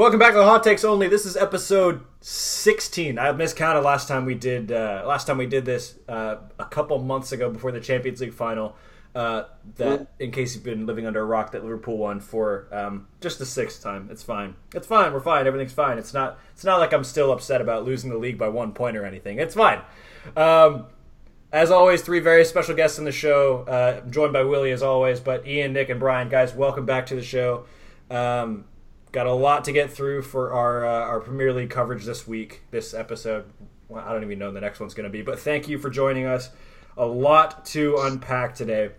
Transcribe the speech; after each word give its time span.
Welcome 0.00 0.18
back 0.18 0.32
to 0.32 0.38
the 0.38 0.46
Hot 0.46 0.64
Takes 0.64 0.82
Only. 0.82 1.08
This 1.08 1.26
is 1.26 1.36
episode 1.36 2.00
16. 2.22 3.18
I 3.18 3.32
miscounted 3.32 3.84
last 3.84 4.08
time 4.08 4.24
we 4.24 4.34
did 4.34 4.72
uh, 4.72 5.04
last 5.04 5.26
time 5.26 5.36
we 5.36 5.44
did 5.44 5.66
this 5.66 5.94
uh, 6.08 6.36
a 6.58 6.64
couple 6.64 6.98
months 7.00 7.32
ago 7.32 7.50
before 7.50 7.70
the 7.70 7.80
Champions 7.80 8.22
League 8.22 8.32
final. 8.32 8.76
Uh, 9.14 9.42
that 9.76 10.06
in 10.18 10.30
case 10.30 10.54
you've 10.54 10.64
been 10.64 10.86
living 10.86 11.06
under 11.06 11.20
a 11.20 11.24
rock, 11.26 11.52
that 11.52 11.64
Liverpool 11.64 11.98
won 11.98 12.18
for 12.18 12.66
um, 12.72 13.08
just 13.20 13.38
the 13.38 13.44
sixth 13.44 13.82
time. 13.82 14.08
It's 14.10 14.22
fine. 14.22 14.54
It's 14.74 14.86
fine. 14.86 15.12
We're 15.12 15.20
fine. 15.20 15.46
Everything's 15.46 15.74
fine. 15.74 15.98
It's 15.98 16.14
not. 16.14 16.38
It's 16.54 16.64
not 16.64 16.80
like 16.80 16.94
I'm 16.94 17.04
still 17.04 17.30
upset 17.30 17.60
about 17.60 17.84
losing 17.84 18.08
the 18.08 18.16
league 18.16 18.38
by 18.38 18.48
one 18.48 18.72
point 18.72 18.96
or 18.96 19.04
anything. 19.04 19.38
It's 19.38 19.54
fine. 19.54 19.82
Um, 20.34 20.86
as 21.52 21.70
always, 21.70 22.00
three 22.00 22.20
very 22.20 22.46
special 22.46 22.74
guests 22.74 22.98
in 22.98 23.04
the 23.04 23.12
show. 23.12 23.66
Uh, 23.68 24.00
I'm 24.02 24.10
joined 24.10 24.32
by 24.32 24.44
Willie 24.44 24.72
as 24.72 24.82
always, 24.82 25.20
but 25.20 25.46
Ian, 25.46 25.74
Nick, 25.74 25.90
and 25.90 26.00
Brian, 26.00 26.30
guys, 26.30 26.54
welcome 26.54 26.86
back 26.86 27.04
to 27.08 27.14
the 27.14 27.22
show. 27.22 27.66
Um, 28.10 28.64
got 29.12 29.26
a 29.26 29.32
lot 29.32 29.64
to 29.64 29.72
get 29.72 29.90
through 29.90 30.22
for 30.22 30.52
our 30.52 30.86
uh, 30.86 31.06
our 31.06 31.20
Premier 31.20 31.52
League 31.52 31.70
coverage 31.70 32.04
this 32.04 32.26
week. 32.26 32.62
This 32.70 32.94
episode, 32.94 33.44
well, 33.88 34.04
I 34.06 34.12
don't 34.12 34.22
even 34.22 34.38
know 34.38 34.46
when 34.46 34.54
the 34.54 34.60
next 34.60 34.80
one's 34.80 34.94
going 34.94 35.04
to 35.04 35.10
be, 35.10 35.22
but 35.22 35.38
thank 35.38 35.68
you 35.68 35.78
for 35.78 35.90
joining 35.90 36.26
us. 36.26 36.50
A 36.96 37.06
lot 37.06 37.64
to 37.66 37.96
unpack 38.00 38.54
today, 38.54 38.90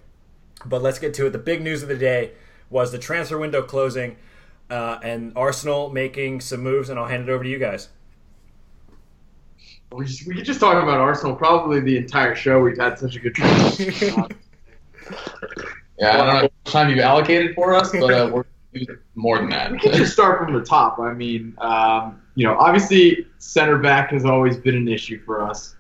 but 0.66 0.82
let's 0.82 1.00
get 1.00 1.14
to 1.16 1.28
it. 1.28 1.32
The 1.32 1.38
big 1.38 1.62
news 1.62 1.84
of 1.84 1.90
the 1.90 1.98
day 1.98 2.32
was 2.70 2.92
the 2.92 2.98
transfer 2.98 3.38
window 3.38 3.62
closing 3.62 4.16
uh, 4.70 5.00
and 5.04 5.34
Arsenal 5.36 5.90
making 5.90 6.42
some 6.42 6.62
moves, 6.62 6.90
and 6.90 7.00
I'll 7.00 7.08
hand 7.08 7.28
it 7.28 7.32
over 7.32 7.44
to 7.44 7.50
you 7.50 7.60
guys. 7.60 7.90
We, 9.92 10.06
just, 10.06 10.26
we 10.26 10.36
could 10.36 10.46
just 10.46 10.62
talk 10.62 10.82
about 10.82 11.00
Arsenal 11.00 11.36
probably 11.36 11.82
the 11.82 11.98
entire 11.98 12.34
show. 12.34 12.62
We've 12.62 12.78
had 12.78 12.98
such 12.98 13.18
a 13.18 13.20
good 13.20 13.36
time. 13.36 14.30
yeah, 16.00 16.12
I 16.14 16.18
don't 16.18 16.28
know 16.28 16.32
how 16.32 16.42
much 16.44 16.52
time 16.64 16.90
you've 16.90 17.00
allocated 17.00 17.54
for 17.56 17.74
us, 17.74 17.92
but 17.92 18.14
uh, 18.14 18.30
we're 18.32 18.46
more 19.16 19.38
than 19.40 19.50
that. 19.50 19.72
we 19.72 19.80
can 19.80 19.94
just 19.94 20.14
start 20.14 20.44
from 20.44 20.54
the 20.54 20.64
top. 20.64 21.00
I 21.00 21.14
mean, 21.14 21.56
um, 21.60 22.22
you 22.36 22.46
know, 22.46 22.58
obviously 22.58 23.28
center 23.40 23.78
back 23.78 24.12
has 24.12 24.26
always 24.26 24.58
been 24.58 24.76
an 24.76 24.88
issue 24.88 25.22
for 25.24 25.42
us. 25.42 25.76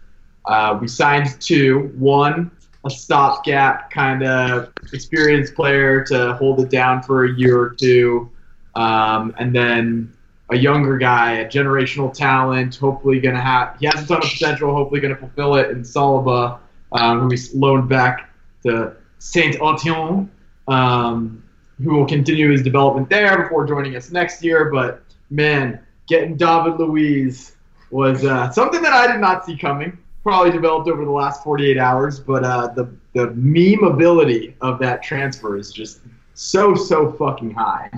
Uh, 0.46 0.78
we 0.82 0.88
signed 0.88 1.40
two. 1.40 1.92
One, 1.98 2.52
a 2.86 2.90
stopgap 2.90 3.92
kind 3.92 4.24
of 4.24 4.74
experienced 4.92 5.54
player 5.54 6.04
to 6.06 6.34
hold 6.34 6.60
it 6.60 6.70
down 6.70 7.04
for 7.04 7.26
a 7.26 7.34
year 7.34 7.60
or 7.60 7.70
two, 7.70 8.30
um, 8.76 9.34
and 9.38 9.56
then 9.56 10.12
a 10.50 10.58
younger 10.58 10.98
guy, 10.98 11.34
a 11.34 11.48
generational 11.48 12.12
talent. 12.14 12.76
Hopefully, 12.76 13.20
going 13.20 13.36
to 13.36 13.42
have 13.42 13.78
he 13.80 13.86
has 13.86 14.04
a 14.04 14.08
ton 14.08 14.18
of 14.18 14.24
potential. 14.24 14.74
Hopefully, 14.74 15.00
going 15.00 15.14
to 15.14 15.20
fulfill 15.20 15.56
it 15.56 15.70
in 15.70 15.84
Saliba, 15.84 16.60
um, 16.92 17.22
who 17.22 17.28
we 17.28 17.38
loaned 17.54 17.88
back 17.88 18.30
to 18.64 18.94
Saint 19.20 19.56
Etienne. 19.62 20.30
Um, 20.68 21.44
who 21.82 21.96
will 21.96 22.06
continue 22.06 22.52
his 22.52 22.62
development 22.62 23.10
there 23.10 23.44
before 23.44 23.66
joining 23.66 23.96
us 23.96 24.12
next 24.12 24.44
year. 24.44 24.70
But 24.72 25.04
man, 25.30 25.80
getting 26.08 26.38
David 26.38 26.80
Luiz 26.80 27.56
was 27.90 28.24
uh, 28.26 28.52
something 28.52 28.82
that 28.82 28.94
I 28.94 29.12
did 29.12 29.20
not 29.20 29.46
see 29.46 29.58
coming. 29.58 29.98
Probably 30.24 30.52
developed 30.52 30.88
over 30.88 31.04
the 31.04 31.12
last 31.12 31.44
48 31.44 31.78
hours, 31.78 32.20
but 32.20 32.44
uh, 32.44 32.68
the 32.76 32.94
the 33.14 33.32
meme 33.32 33.84
ability 33.84 34.56
of 34.62 34.80
that 34.80 35.02
transfer 35.02 35.58
is 35.58 35.72
just 35.72 36.02
so 36.36 36.76
so 36.76 37.12
fucking 37.14 37.52
high. 37.52 37.90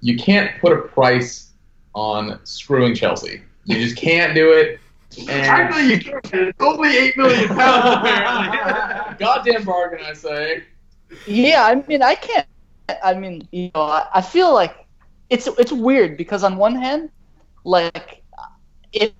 You 0.00 0.16
can't 0.16 0.58
put 0.60 0.72
a 0.72 0.82
price 0.82 1.50
on 1.94 2.38
screwing 2.44 2.94
Chelsea. 2.94 3.42
You 3.64 3.76
just 3.82 3.96
can't 3.96 4.34
do 4.34 4.52
it. 4.52 4.78
And 5.18 5.30
Actually, 5.30 5.94
you 5.94 6.20
can. 6.22 6.48
It's 6.48 6.62
only 6.62 6.96
eight 6.96 7.16
million 7.16 7.48
pounds 7.48 7.98
apparently. 7.98 9.16
Goddamn 9.18 9.64
bargain, 9.64 10.04
I 10.04 10.12
say. 10.12 10.64
Yeah, 11.26 11.64
I 11.64 11.74
mean, 11.86 12.02
I 12.02 12.14
can't 12.14 12.46
I 13.02 13.14
mean, 13.14 13.46
you 13.52 13.70
know, 13.74 13.82
I, 13.82 14.06
I 14.14 14.22
feel 14.22 14.52
like 14.54 14.86
it's 15.30 15.46
it's 15.58 15.72
weird 15.72 16.16
because 16.16 16.44
on 16.44 16.56
one 16.56 16.74
hand, 16.74 17.10
like 17.64 18.22
if, 18.92 19.12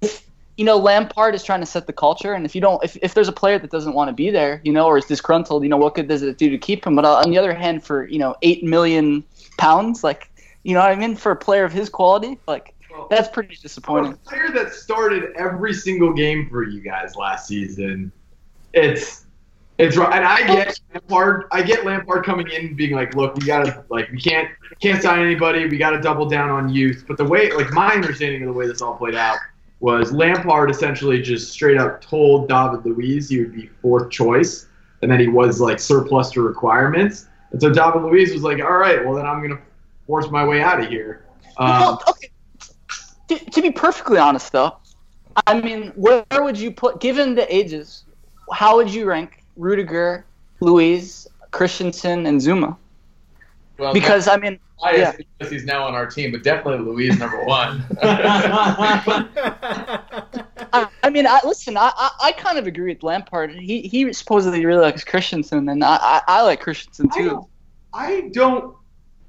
if 0.00 0.26
you 0.56 0.64
know 0.64 0.76
Lampard 0.76 1.34
is 1.34 1.42
trying 1.42 1.60
to 1.60 1.66
set 1.66 1.86
the 1.86 1.92
culture, 1.92 2.34
and 2.34 2.44
if 2.44 2.54
you 2.54 2.60
don't, 2.60 2.82
if, 2.84 2.96
if 3.02 3.14
there's 3.14 3.28
a 3.28 3.32
player 3.32 3.58
that 3.58 3.70
doesn't 3.70 3.94
want 3.94 4.08
to 4.08 4.12
be 4.12 4.30
there, 4.30 4.60
you 4.64 4.72
know, 4.72 4.86
or 4.86 4.98
is 4.98 5.06
disgruntled, 5.06 5.62
you 5.62 5.68
know, 5.68 5.76
what 5.76 5.94
good 5.94 6.08
does 6.08 6.22
it 6.22 6.38
do 6.38 6.50
to 6.50 6.58
keep 6.58 6.86
him? 6.86 6.94
But 6.94 7.04
on 7.04 7.30
the 7.30 7.38
other 7.38 7.54
hand, 7.54 7.84
for 7.84 8.06
you 8.06 8.18
know 8.18 8.36
eight 8.42 8.62
million 8.62 9.24
pounds, 9.58 10.04
like 10.04 10.30
you 10.62 10.74
know 10.74 10.80
what 10.80 10.90
I 10.90 10.94
mean, 10.94 11.16
for 11.16 11.32
a 11.32 11.36
player 11.36 11.64
of 11.64 11.72
his 11.72 11.88
quality, 11.88 12.38
like 12.46 12.74
well, 12.90 13.08
that's 13.10 13.28
pretty 13.28 13.56
disappointing. 13.56 14.12
a 14.12 14.16
player 14.16 14.50
that 14.52 14.72
started 14.72 15.34
every 15.36 15.74
single 15.74 16.12
game 16.12 16.48
for 16.48 16.62
you 16.62 16.80
guys 16.80 17.16
last 17.16 17.48
season, 17.48 18.12
it's 18.72 19.23
it's 19.78 19.96
right, 19.96 20.14
and 20.14 20.24
I 20.24 20.46
get 20.46 20.78
Lampard. 20.92 21.46
I 21.50 21.62
get 21.62 21.84
Lampard 21.84 22.24
coming 22.24 22.48
in 22.48 22.66
and 22.66 22.76
being 22.76 22.94
like, 22.94 23.16
"Look, 23.16 23.34
we 23.34 23.44
gotta 23.44 23.84
like 23.88 24.10
we 24.10 24.20
can't 24.20 24.48
can't 24.80 25.02
sign 25.02 25.20
anybody. 25.20 25.66
We 25.66 25.78
gotta 25.78 26.00
double 26.00 26.26
down 26.26 26.50
on 26.50 26.68
youth." 26.68 27.04
But 27.08 27.16
the 27.16 27.24
way, 27.24 27.50
like 27.50 27.72
my 27.72 27.92
understanding 27.92 28.42
of 28.42 28.48
the 28.48 28.52
way 28.52 28.68
this 28.68 28.80
all 28.80 28.94
played 28.94 29.16
out 29.16 29.36
was 29.80 30.12
Lampard 30.12 30.70
essentially 30.70 31.20
just 31.20 31.52
straight 31.52 31.76
up 31.76 32.00
told 32.00 32.48
David 32.48 32.86
Luiz 32.86 33.28
he 33.28 33.40
would 33.40 33.52
be 33.52 33.68
fourth 33.82 34.10
choice, 34.10 34.68
and 35.02 35.10
then 35.10 35.18
he 35.18 35.26
was 35.26 35.60
like 35.60 35.80
surplus 35.80 36.30
to 36.32 36.42
requirements. 36.42 37.26
And 37.50 37.60
so 37.60 37.72
David 37.72 38.02
Luiz 38.02 38.32
was 38.32 38.42
like, 38.42 38.62
"All 38.62 38.78
right, 38.78 39.04
well 39.04 39.14
then 39.14 39.26
I'm 39.26 39.42
gonna 39.42 39.60
force 40.06 40.30
my 40.30 40.46
way 40.46 40.62
out 40.62 40.80
of 40.80 40.88
here." 40.88 41.24
Um, 41.56 41.68
well, 41.68 42.02
okay. 42.10 42.30
To, 43.28 43.38
to 43.38 43.62
be 43.62 43.72
perfectly 43.72 44.18
honest, 44.18 44.52
though, 44.52 44.76
I 45.46 45.60
mean, 45.60 45.88
where 45.96 46.24
would 46.32 46.58
you 46.58 46.70
put, 46.70 47.00
given 47.00 47.34
the 47.34 47.52
ages, 47.54 48.04
how 48.52 48.76
would 48.76 48.90
you 48.90 49.06
rank 49.06 49.43
Rudiger, 49.56 50.24
Luiz, 50.60 51.28
Christensen, 51.50 52.26
and 52.26 52.40
Zouma. 52.40 52.76
Well, 53.78 53.92
because 53.92 54.28
I 54.28 54.36
mean, 54.36 54.58
yeah. 54.92 55.12
because 55.38 55.52
he's 55.52 55.64
now 55.64 55.84
on 55.84 55.94
our 55.94 56.06
team, 56.06 56.32
but 56.32 56.42
definitely 56.42 56.84
Luiz 56.84 57.18
number 57.18 57.44
one. 57.44 57.84
I, 60.72 60.88
I, 61.02 61.10
mean, 61.10 61.26
I, 61.26 61.40
listen, 61.44 61.76
I, 61.76 61.90
I, 61.96 62.10
I, 62.22 62.32
kind 62.32 62.58
of 62.58 62.66
agree 62.66 62.92
with 62.94 63.02
Lampard. 63.02 63.52
He 63.52 63.82
he 63.82 64.12
supposedly 64.12 64.64
really 64.64 64.82
likes 64.82 65.04
Christensen, 65.04 65.68
and 65.68 65.82
I, 65.84 65.96
I, 65.96 66.22
I 66.28 66.42
like 66.42 66.60
Christensen 66.60 67.08
too. 67.10 67.46
I 67.92 68.10
don't, 68.10 68.24
I 68.24 68.28
don't 68.32 68.76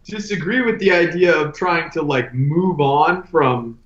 disagree 0.05 0.61
with 0.61 0.79
the 0.79 0.91
idea 0.91 1.35
of 1.35 1.53
trying 1.53 1.89
to 1.91 2.01
like 2.01 2.33
move 2.33 2.79
on 2.79 3.23
from 3.23 3.79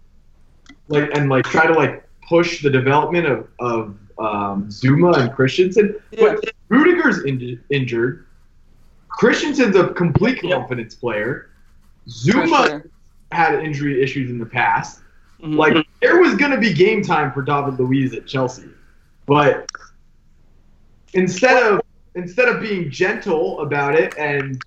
like 0.87 1.09
and 1.13 1.29
like 1.29 1.45
try 1.45 1.67
to 1.67 1.73
like 1.73 2.07
push 2.27 2.61
the 2.61 2.69
development 2.69 3.25
of 3.25 3.47
of 3.59 3.95
um, 4.19 4.67
Zouma 4.67 5.17
and 5.17 5.33
Christensen. 5.33 5.95
Yeah. 6.11 6.35
But 6.41 6.53
Rudiger's 6.69 7.23
in- 7.23 7.63
injured. 7.69 8.25
Christensen's 9.07 9.75
a 9.75 9.89
complete 9.89 10.41
confidence 10.41 10.93
yep. 10.93 11.01
player. 11.01 11.49
Zouma 12.07 12.67
sure. 12.67 12.85
had 13.31 13.55
injury 13.63 14.01
issues 14.01 14.29
in 14.29 14.37
the 14.37 14.45
past. 14.45 15.01
Mm-hmm. 15.41 15.55
Like 15.55 15.87
there 16.01 16.19
was 16.19 16.35
going 16.35 16.51
to 16.51 16.57
be 16.57 16.73
game 16.73 17.01
time 17.01 17.31
for 17.31 17.41
David 17.41 17.79
Luiz 17.79 18.13
at 18.13 18.27
Chelsea, 18.27 18.69
but 19.25 19.69
instead 21.13 21.71
of 21.71 21.81
instead 22.15 22.49
of 22.49 22.61
being 22.61 22.89
gentle 22.91 23.61
about 23.61 23.95
it 23.95 24.17
and 24.17 24.61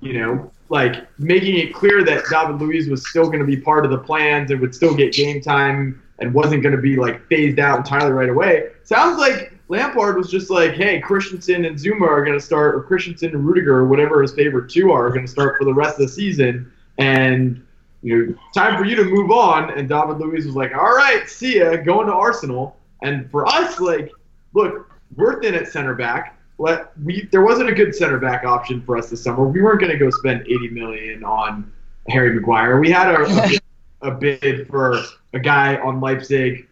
you 0.00 0.12
know 0.12 0.50
like 0.68 1.08
making 1.18 1.56
it 1.56 1.74
clear 1.74 2.04
that 2.04 2.24
David 2.30 2.60
Luiz 2.60 2.88
was 2.88 3.08
still 3.08 3.24
going 3.24 3.40
to 3.40 3.44
be 3.44 3.56
part 3.56 3.84
of 3.84 3.90
the 3.90 3.98
plans 3.98 4.50
and 4.50 4.60
would 4.60 4.74
still 4.74 4.94
get 4.94 5.12
game 5.12 5.40
time 5.40 6.00
and 6.18 6.34
wasn't 6.34 6.62
going 6.62 6.74
to 6.74 6.80
be 6.80 6.96
like 6.96 7.26
phased 7.28 7.58
out 7.58 7.78
entirely 7.78 8.12
right 8.12 8.28
away. 8.28 8.70
Sounds 8.84 9.18
like 9.18 9.52
Lampard 9.68 10.16
was 10.16 10.30
just 10.30 10.50
like, 10.50 10.72
hey, 10.72 11.00
Christensen 11.00 11.64
and 11.64 11.76
Zouma 11.76 12.08
are 12.08 12.24
going 12.24 12.38
to 12.38 12.44
start, 12.44 12.74
or 12.74 12.82
Christensen 12.82 13.34
and 13.34 13.46
Rudiger, 13.46 13.76
or 13.76 13.86
whatever 13.86 14.22
his 14.22 14.32
favorite 14.32 14.70
two 14.70 14.90
are, 14.90 15.06
are 15.06 15.10
going 15.10 15.26
to 15.26 15.30
start 15.30 15.56
for 15.58 15.64
the 15.64 15.74
rest 15.74 15.94
of 15.94 16.06
the 16.06 16.08
season. 16.08 16.72
And, 16.98 17.64
you 18.02 18.26
know, 18.26 18.34
time 18.54 18.76
for 18.78 18.84
you 18.84 18.96
to 18.96 19.04
move 19.04 19.30
on. 19.30 19.70
And 19.78 19.88
David 19.88 20.18
Luiz 20.18 20.46
was 20.46 20.56
like, 20.56 20.74
all 20.74 20.94
right, 20.94 21.28
see 21.28 21.58
ya, 21.58 21.76
going 21.76 22.06
to 22.06 22.14
Arsenal. 22.14 22.76
And 23.02 23.30
for 23.30 23.46
us, 23.46 23.78
like, 23.78 24.10
look, 24.54 24.90
we're 25.16 25.40
thin 25.40 25.54
at 25.54 25.68
center 25.68 25.94
back. 25.94 26.36
Let 26.60 26.90
we 27.04 27.28
there 27.30 27.42
wasn't 27.42 27.68
a 27.68 27.72
good 27.72 27.94
center 27.94 28.18
back 28.18 28.44
option 28.44 28.82
for 28.82 28.96
us 28.96 29.10
this 29.10 29.22
summer. 29.22 29.46
We 29.46 29.62
weren't 29.62 29.80
going 29.80 29.92
to 29.92 29.98
go 29.98 30.10
spend 30.10 30.42
80 30.42 30.70
million 30.70 31.22
on 31.22 31.72
Harry 32.08 32.34
Maguire. 32.34 32.80
We 32.80 32.90
had 32.90 33.14
a, 33.14 33.22
a 33.22 33.58
a 34.00 34.10
bid 34.10 34.66
for 34.68 35.02
a 35.32 35.38
guy 35.38 35.76
on 35.76 36.00
Leipzig, 36.00 36.68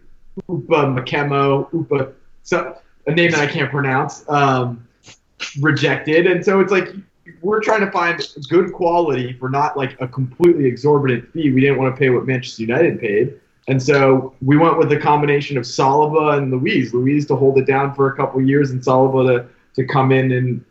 Upa 0.49 0.87
Makemo, 0.87 1.73
Upa, 1.73 2.12
so 2.43 2.76
a 3.06 3.12
name 3.12 3.31
that 3.31 3.41
I 3.41 3.47
can't 3.47 3.70
pronounce, 3.70 4.29
um, 4.29 4.87
rejected. 5.61 6.26
And 6.26 6.44
so 6.44 6.61
it's 6.61 6.73
like 6.73 6.88
we're 7.43 7.61
trying 7.61 7.81
to 7.81 7.91
find 7.91 8.20
good 8.49 8.73
quality 8.73 9.32
for 9.35 9.49
not 9.49 9.76
like 9.76 10.00
a 10.00 10.08
completely 10.08 10.67
exorbitant 10.67 11.32
fee. 11.32 11.50
We 11.53 11.61
didn't 11.61 11.79
want 11.79 11.94
to 11.94 11.99
pay 11.99 12.11
what 12.11 12.26
Manchester 12.26 12.62
United 12.62 13.00
paid. 13.00 13.41
And 13.69 13.82
so 13.82 14.35
we 14.43 14.56
went 14.56 14.79
with 14.79 14.93
a 14.93 14.97
combination 14.97 15.58
of 15.58 15.64
Saliba 15.64 16.38
and 16.38 16.53
Luiz. 16.53 16.94
Luiz 16.94 17.26
to 17.26 17.37
hold 17.37 17.58
it 17.58 17.67
down 17.67 17.94
for 17.94 18.12
a 18.12 18.17
couple 18.17 18.41
years 18.41 18.70
and 18.70 18.81
Saliba 18.81 19.26
to, 19.26 19.49
to 19.75 19.87
come 19.87 20.12
in 20.12 20.32
and 20.32 20.64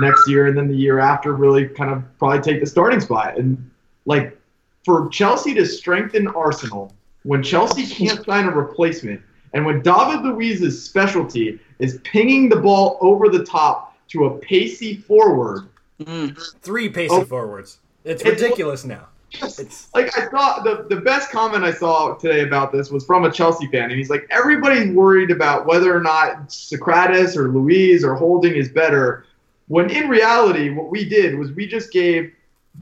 next 0.00 0.28
year 0.28 0.46
and 0.46 0.56
then 0.56 0.68
the 0.68 0.76
year 0.76 0.98
after 0.98 1.32
really 1.32 1.66
kind 1.66 1.90
of 1.90 2.02
probably 2.18 2.40
take 2.40 2.60
the 2.60 2.66
starting 2.66 3.00
spot. 3.00 3.38
And 3.38 3.70
like 4.04 4.38
for 4.84 5.08
Chelsea 5.08 5.54
to 5.54 5.64
strengthen 5.64 6.28
Arsenal 6.28 6.92
when 7.26 7.42
Chelsea 7.42 7.84
can't 7.86 8.24
find 8.24 8.48
a 8.48 8.52
replacement, 8.52 9.20
and 9.52 9.66
when 9.66 9.82
David 9.82 10.22
Luiz's 10.22 10.82
specialty 10.82 11.58
is 11.80 11.98
pinging 12.04 12.48
the 12.48 12.56
ball 12.56 12.98
over 13.00 13.28
the 13.28 13.44
top 13.44 13.96
to 14.08 14.26
a 14.26 14.38
pacey 14.38 14.96
forward. 14.96 15.68
Mm. 16.00 16.40
Three 16.62 16.88
pacey 16.88 17.12
oh, 17.12 17.24
forwards. 17.24 17.78
It's 18.04 18.24
ridiculous 18.24 18.84
now. 18.84 19.08
It's 19.32 19.92
like 19.92 20.16
I 20.16 20.30
saw 20.30 20.62
the 20.62 20.86
the 20.88 21.00
best 21.00 21.32
comment 21.32 21.64
I 21.64 21.72
saw 21.72 22.14
today 22.14 22.42
about 22.42 22.70
this 22.70 22.90
was 22.90 23.04
from 23.04 23.24
a 23.24 23.32
Chelsea 23.32 23.66
fan, 23.66 23.90
and 23.90 23.94
he's 23.94 24.08
like, 24.08 24.26
everybody's 24.30 24.94
worried 24.94 25.32
about 25.32 25.66
whether 25.66 25.94
or 25.94 26.00
not 26.00 26.48
Sokratis 26.48 27.36
or 27.36 27.48
Luiz 27.48 28.04
or 28.04 28.14
Holding 28.14 28.54
is 28.54 28.68
better, 28.68 29.26
when 29.66 29.90
in 29.90 30.08
reality, 30.08 30.70
what 30.70 30.90
we 30.90 31.08
did 31.08 31.36
was 31.36 31.50
we 31.52 31.66
just 31.66 31.92
gave 31.92 32.32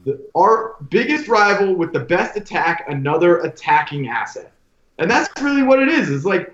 the, 0.03 0.27
our 0.35 0.75
biggest 0.89 1.27
rival 1.27 1.73
with 1.73 1.93
the 1.93 1.99
best 1.99 2.35
attack 2.37 2.85
another 2.87 3.39
attacking 3.39 4.07
asset, 4.07 4.51
and 4.97 5.09
that's 5.09 5.29
really 5.41 5.63
what 5.63 5.81
it 5.81 5.89
is. 5.89 6.09
It's 6.09 6.25
like. 6.25 6.53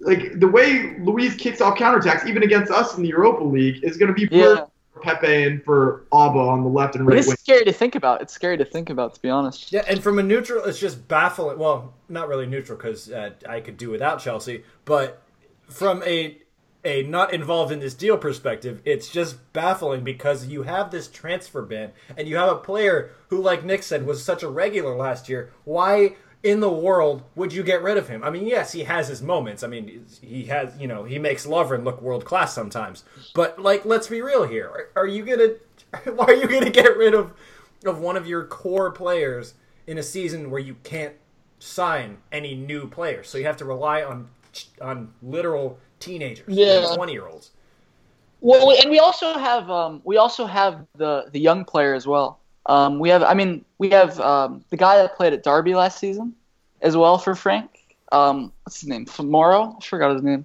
Like 0.00 0.38
the 0.38 0.46
way 0.46 0.96
Luiz 1.00 1.34
kicks 1.34 1.60
off 1.60 1.76
counterattacks, 1.76 2.24
even 2.24 2.44
against 2.44 2.70
us 2.70 2.96
in 2.96 3.02
the 3.02 3.08
Europa 3.08 3.42
League, 3.42 3.82
is 3.82 3.96
going 3.96 4.06
to 4.06 4.14
be 4.14 4.28
Yeah. 4.30 4.66
for 4.94 5.00
Pepe 5.00 5.42
and 5.42 5.64
for 5.64 6.04
Auba 6.12 6.36
on 6.36 6.62
the 6.62 6.68
left 6.68 6.94
and 6.94 7.04
But 7.04 7.14
right 7.14 7.26
it's 7.26 7.40
scary 7.40 7.64
to 7.64 7.72
think 7.72 7.96
about. 7.96 8.22
It's 8.22 8.32
scary 8.32 8.56
to 8.58 8.64
think 8.64 8.90
about, 8.90 9.16
to 9.16 9.20
be 9.20 9.28
honest. 9.28 9.72
Yeah, 9.72 9.82
and 9.88 10.00
from 10.00 10.20
a 10.20 10.22
neutral, 10.22 10.64
it's 10.66 10.78
just 10.78 11.08
baffling. 11.08 11.58
Well, 11.58 11.94
not 12.08 12.28
really 12.28 12.46
neutral 12.46 12.78
because 12.78 13.10
uh, 13.10 13.30
I 13.48 13.58
could 13.58 13.76
do 13.76 13.90
without 13.90 14.20
Chelsea, 14.20 14.62
but 14.84 15.20
from 15.68 16.00
a 16.04 16.38
a 16.88 17.02
not 17.02 17.32
involved 17.32 17.70
in 17.70 17.80
this 17.80 17.94
deal 17.94 18.16
perspective, 18.16 18.80
it's 18.84 19.10
just 19.10 19.52
baffling 19.52 20.02
because 20.02 20.46
you 20.46 20.62
have 20.62 20.90
this 20.90 21.06
transfer 21.06 21.62
ban 21.62 21.92
and 22.16 22.26
you 22.26 22.36
have 22.36 22.50
a 22.50 22.56
player 22.56 23.12
who, 23.28 23.40
like 23.40 23.64
Nick 23.64 23.82
said, 23.82 24.06
was 24.06 24.24
such 24.24 24.42
a 24.42 24.48
regular 24.48 24.96
last 24.96 25.28
year. 25.28 25.52
Why 25.64 26.16
in 26.42 26.60
the 26.60 26.70
world 26.70 27.22
would 27.34 27.52
you 27.52 27.62
get 27.62 27.82
rid 27.82 27.96
of 27.96 28.08
him? 28.08 28.24
I 28.24 28.30
mean, 28.30 28.46
yes, 28.46 28.72
he 28.72 28.84
has 28.84 29.08
his 29.08 29.22
moments. 29.22 29.62
I 29.62 29.66
mean, 29.66 30.06
he 30.20 30.44
has, 30.44 30.76
you 30.78 30.86
know, 30.88 31.04
he 31.04 31.18
makes 31.18 31.46
Lovren 31.46 31.84
look 31.84 32.00
world 32.00 32.24
class 32.24 32.54
sometimes. 32.54 33.04
But 33.34 33.60
like, 33.60 33.84
let's 33.84 34.08
be 34.08 34.22
real 34.22 34.46
here. 34.46 34.68
Are, 34.68 35.02
are 35.02 35.06
you 35.06 35.24
gonna? 35.24 35.54
Why 36.14 36.24
are 36.26 36.34
you 36.34 36.48
gonna 36.48 36.70
get 36.70 36.96
rid 36.96 37.14
of 37.14 37.32
of 37.84 38.00
one 38.00 38.16
of 38.16 38.26
your 38.26 38.44
core 38.44 38.90
players 38.90 39.54
in 39.86 39.98
a 39.98 40.02
season 40.02 40.50
where 40.50 40.60
you 40.60 40.76
can't 40.82 41.14
sign 41.58 42.18
any 42.32 42.54
new 42.54 42.88
players? 42.88 43.28
So 43.28 43.38
you 43.38 43.44
have 43.44 43.56
to 43.58 43.64
rely 43.64 44.02
on 44.02 44.30
on 44.80 45.12
literal 45.22 45.78
teenagers, 46.00 46.46
Yeah. 46.48 46.94
twenty 46.94 47.12
year 47.12 47.26
olds. 47.26 47.50
Well, 48.40 48.70
and 48.80 48.90
we 48.90 48.98
also 49.00 49.36
have 49.36 49.68
um, 49.70 50.00
we 50.04 50.16
also 50.16 50.46
have 50.46 50.86
the 50.96 51.28
the 51.32 51.40
young 51.40 51.64
player 51.64 51.94
as 51.94 52.06
well. 52.06 52.38
Um, 52.66 52.98
we 52.98 53.08
have, 53.08 53.22
I 53.22 53.32
mean, 53.32 53.64
we 53.78 53.88
have 53.90 54.20
um, 54.20 54.62
the 54.68 54.76
guy 54.76 54.96
that 54.98 55.16
played 55.16 55.32
at 55.32 55.42
Derby 55.42 55.74
last 55.74 55.98
season, 55.98 56.34
as 56.82 56.96
well 56.96 57.16
for 57.16 57.34
Frank. 57.34 57.70
Um, 58.12 58.52
what's 58.64 58.80
his 58.80 58.88
name? 58.90 59.06
Tomorrow, 59.06 59.76
I 59.80 59.84
forgot 59.84 60.12
his 60.12 60.22
name. 60.22 60.44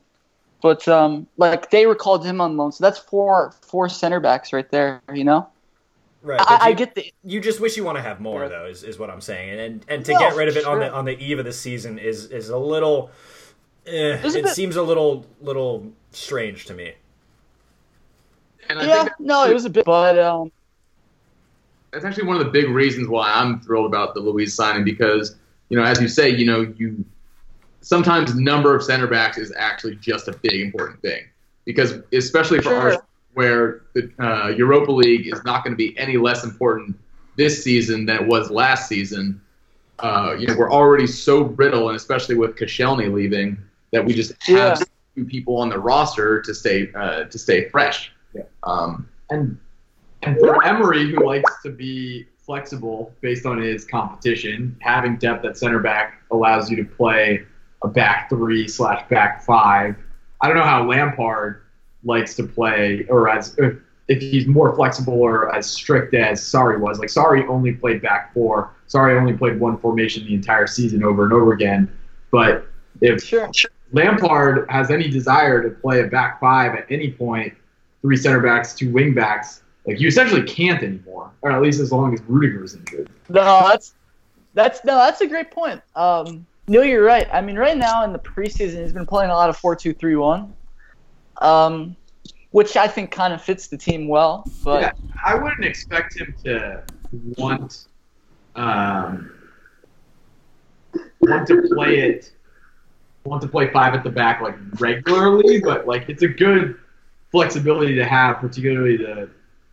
But 0.61 0.88
um, 0.88 1.27
like 1.35 1.69
they 1.69 1.85
recalled 1.85 2.25
him 2.25 2.39
on 2.39 2.56
loan, 2.56 2.71
so 2.71 2.83
that's 2.83 2.97
four 2.97 3.53
four 3.61 3.89
center 3.89 4.21
backs 4.21 4.53
right 4.53 4.69
there. 4.71 5.01
You 5.13 5.25
know, 5.25 5.49
Right. 6.21 6.39
I, 6.39 6.69
I 6.69 6.73
get 6.73 6.95
the 6.95 7.11
You 7.23 7.41
just 7.41 7.59
wish 7.59 7.75
you 7.75 7.83
want 7.83 7.97
to 7.97 8.01
have 8.01 8.21
more, 8.21 8.44
Yeah. 8.44 8.47
though, 8.47 8.65
is, 8.65 8.83
is 8.83 8.97
what 8.97 9.09
I'm 9.09 9.19
saying, 9.21 9.49
and 9.51 9.59
and, 9.59 9.85
and 9.89 10.06
to 10.06 10.13
No, 10.13 10.19
get 10.19 10.35
rid 10.38 10.47
of 10.47 10.56
it 10.56 10.65
on 10.65 10.79
the 10.79 10.91
on 10.91 11.03
the 11.03 11.21
eve 11.21 11.38
of 11.39 11.45
the 11.45 11.53
season 11.53 11.99
is 11.99 12.27
is 12.27 12.49
a 12.49 12.57
little. 12.57 13.11
Eh, 13.85 14.18
it 14.24 14.33
bit- 14.33 14.47
seems 14.50 14.75
a 14.75 14.81
little 14.83 15.25
little 15.41 15.91
strange 16.12 16.65
to 16.65 16.74
me. 16.74 16.94
And 18.69 18.80
I 18.80 18.85
yeah. 18.85 19.03
think 19.03 19.19
No, 19.19 19.45
it 19.45 19.53
was 19.53 19.65
a 19.65 19.69
bit, 19.69 19.85
but 19.85 20.18
um, 20.18 20.51
that's 21.91 22.06
actually 22.06 22.25
one 22.25 22.38
of 22.38 22.45
the 22.45 22.51
big 22.51 22.69
reasons 22.69 23.07
why 23.07 23.31
I'm 23.31 23.59
thrilled 23.59 23.85
about 23.85 24.13
the 24.13 24.21
Luiz 24.21 24.56
signing 24.56 24.85
because, 24.85 25.35
you 25.69 25.77
know, 25.77 25.83
as 25.83 26.01
you 26.01 26.07
say, 26.07 26.30
you 26.30 26.45
know, 26.45 26.74
you 26.77 27.03
sometimes 27.81 28.33
number 28.35 28.74
of 28.74 28.81
center 28.81 29.07
backs 29.07 29.38
is 29.38 29.53
actually 29.57 29.95
just 29.97 30.30
a 30.30 30.31
big 30.41 30.62
important 30.62 31.01
thing 31.01 31.24
because 31.65 31.95
especially 32.13 32.59
for 32.59 32.69
Sure. 32.69 32.77
Arsenal, 32.80 33.06
where 33.33 33.81
the 33.94 34.09
uh, 34.19 34.47
Europa 34.50 34.91
League 34.91 35.27
is 35.27 35.44
not 35.44 35.63
going 35.63 35.74
to 35.74 35.77
be 35.77 35.97
any 35.97 36.18
less 36.18 36.44
important 36.45 36.97
this 37.35 37.63
season 37.63 38.06
than 38.06 38.15
it 38.18 38.27
was 38.27 38.50
last 38.50 38.88
season. 38.88 39.41
Uh, 40.00 40.35
you 40.38 40.47
know, 40.47 40.56
we're 40.57 40.71
already 40.71 41.07
so 41.07 41.44
brittle, 41.44 41.89
and 41.89 41.95
especially 41.97 42.35
with 42.35 42.56
Koscielny 42.56 43.12
leaving, 43.12 43.57
that 43.94 44.04
we 44.04 44.13
just 44.13 44.31
have 44.44 44.57
Yeah. 44.57 44.74
so 44.74 44.86
few 45.13 45.24
people 45.25 45.57
on 45.57 45.69
the 45.69 45.78
roster 45.78 46.42
to 46.42 46.54
stay 46.54 46.92
uh, 46.95 47.25
to 47.25 47.38
stay 47.38 47.69
fresh. 47.69 48.12
Yeah. 48.34 48.42
Um, 48.63 49.07
And 49.30 49.57
and 50.24 50.38
for 50.40 50.63
Emery, 50.66 51.12
who 51.12 51.25
likes 51.25 51.62
to 51.63 51.69
be 51.69 52.25
flexible 52.38 53.13
based 53.22 53.45
on 53.45 53.62
his 53.62 53.86
competition, 53.86 54.75
having 54.81 55.16
depth 55.18 55.45
at 55.45 55.57
center 55.57 55.80
back 55.80 56.22
allows 56.31 56.69
you 56.69 56.75
to 56.78 56.84
play 56.84 57.44
a 57.84 57.88
back 57.88 58.30
three 58.30 58.68
slash 58.68 59.07
back 59.10 59.44
five. 59.44 59.95
I 60.42 60.48
don't 60.48 60.57
know 60.57 60.63
how 60.63 60.86
Lampard 60.88 61.62
likes 62.04 62.36
to 62.36 62.44
play, 62.44 63.06
or 63.10 63.30
as 63.30 63.56
if, 63.60 63.75
if 64.07 64.19
he's 64.19 64.48
more 64.48 64.75
flexible 64.75 65.22
or 65.22 65.54
as 65.56 65.69
strict 65.69 66.13
as 66.16 66.42
Sarri 66.42 66.80
was. 66.80 67.00
Like 67.00 67.10
Sarri 67.10 67.48
only 67.48 67.74
played 67.74 68.01
back 68.01 68.34
four. 68.34 68.72
Sarri 68.90 69.18
only 69.19 69.34
played 69.34 69.60
one 69.60 69.78
formation 69.78 70.25
the 70.25 70.34
entire 70.34 70.68
season 70.68 71.04
over 71.04 71.24
and 71.25 71.34
over 71.34 71.54
again. 71.54 71.90
But 72.31 72.68
if 73.01 73.24
sure. 73.24 73.50
Lampard 73.94 74.69
has 74.69 74.90
any 74.90 75.07
desire 75.07 75.62
to 75.63 75.69
play 75.69 76.01
a 76.01 76.07
back 76.07 76.40
five 76.40 76.75
at 76.75 76.86
any 76.90 77.12
point, 77.12 77.54
three 78.01 78.18
center 78.18 78.42
backs, 78.42 78.74
two 78.74 78.92
wing 78.92 79.13
backs, 79.13 79.63
like 79.86 80.00
you 80.00 80.07
essentially 80.07 80.44
can't 80.44 80.81
anymore, 80.81 81.31
or 81.42 81.51
at 81.51 81.62
least 81.62 81.80
as 81.80 81.92
long 81.92 82.13
as 82.13 82.22
Rudiger 82.24 82.63
is 82.63 82.75
injured. 82.75 83.10
No, 83.30 83.68
that's 83.68 83.94
that's 84.54 84.84
no, 84.84 84.95
that's 84.95 85.22
a 85.22 85.28
great 85.28 85.51
point. 85.51 85.81
Um, 85.95 86.45
no, 86.68 86.81
you're 86.81 87.04
right. 87.04 87.28
I 87.31 87.42
mean, 87.42 87.57
right 87.57 87.78
now 87.78 88.04
in 88.04 88.13
the 88.13 88.19
preseason, 88.19 88.81
he's 88.81 88.94
been 88.94 89.06
playing 89.06 89.30
a 89.30 89.34
lot 89.34 89.50
of 89.50 89.57
four-two-three-one, 89.57 90.54
um, 91.40 91.95
which 92.51 92.78
I 92.78 92.88
think 92.88 93.12
kind 93.12 93.34
of 93.34 93.42
fits 93.42 93.68
the 93.68 93.78
team 93.78 94.07
well. 94.07 94.50
But 94.63 94.81
Yeah, 94.81 94.92
I 95.24 95.36
wouldn't 95.36 95.66
expect 95.66 96.18
him 96.18 96.34
to 96.45 96.84
want 97.38 97.86
um, 98.56 99.31
want 101.19 101.48
to 101.48 101.62
play 101.74 102.00
it 102.00 102.31
want 103.25 103.41
to 103.41 103.47
play 103.47 103.71
five 103.71 103.93
at 103.93 104.03
the 104.03 104.09
back 104.09 104.41
like 104.41 104.55
regularly, 104.79 105.59
but 105.61 105.87
like 105.87 106.09
it's 106.09 106.23
a 106.23 106.27
good 106.27 106.77
flexibility 107.31 107.95
to 107.95 108.05
have, 108.05 108.37
particularly 108.37 108.97
to 108.97 109.29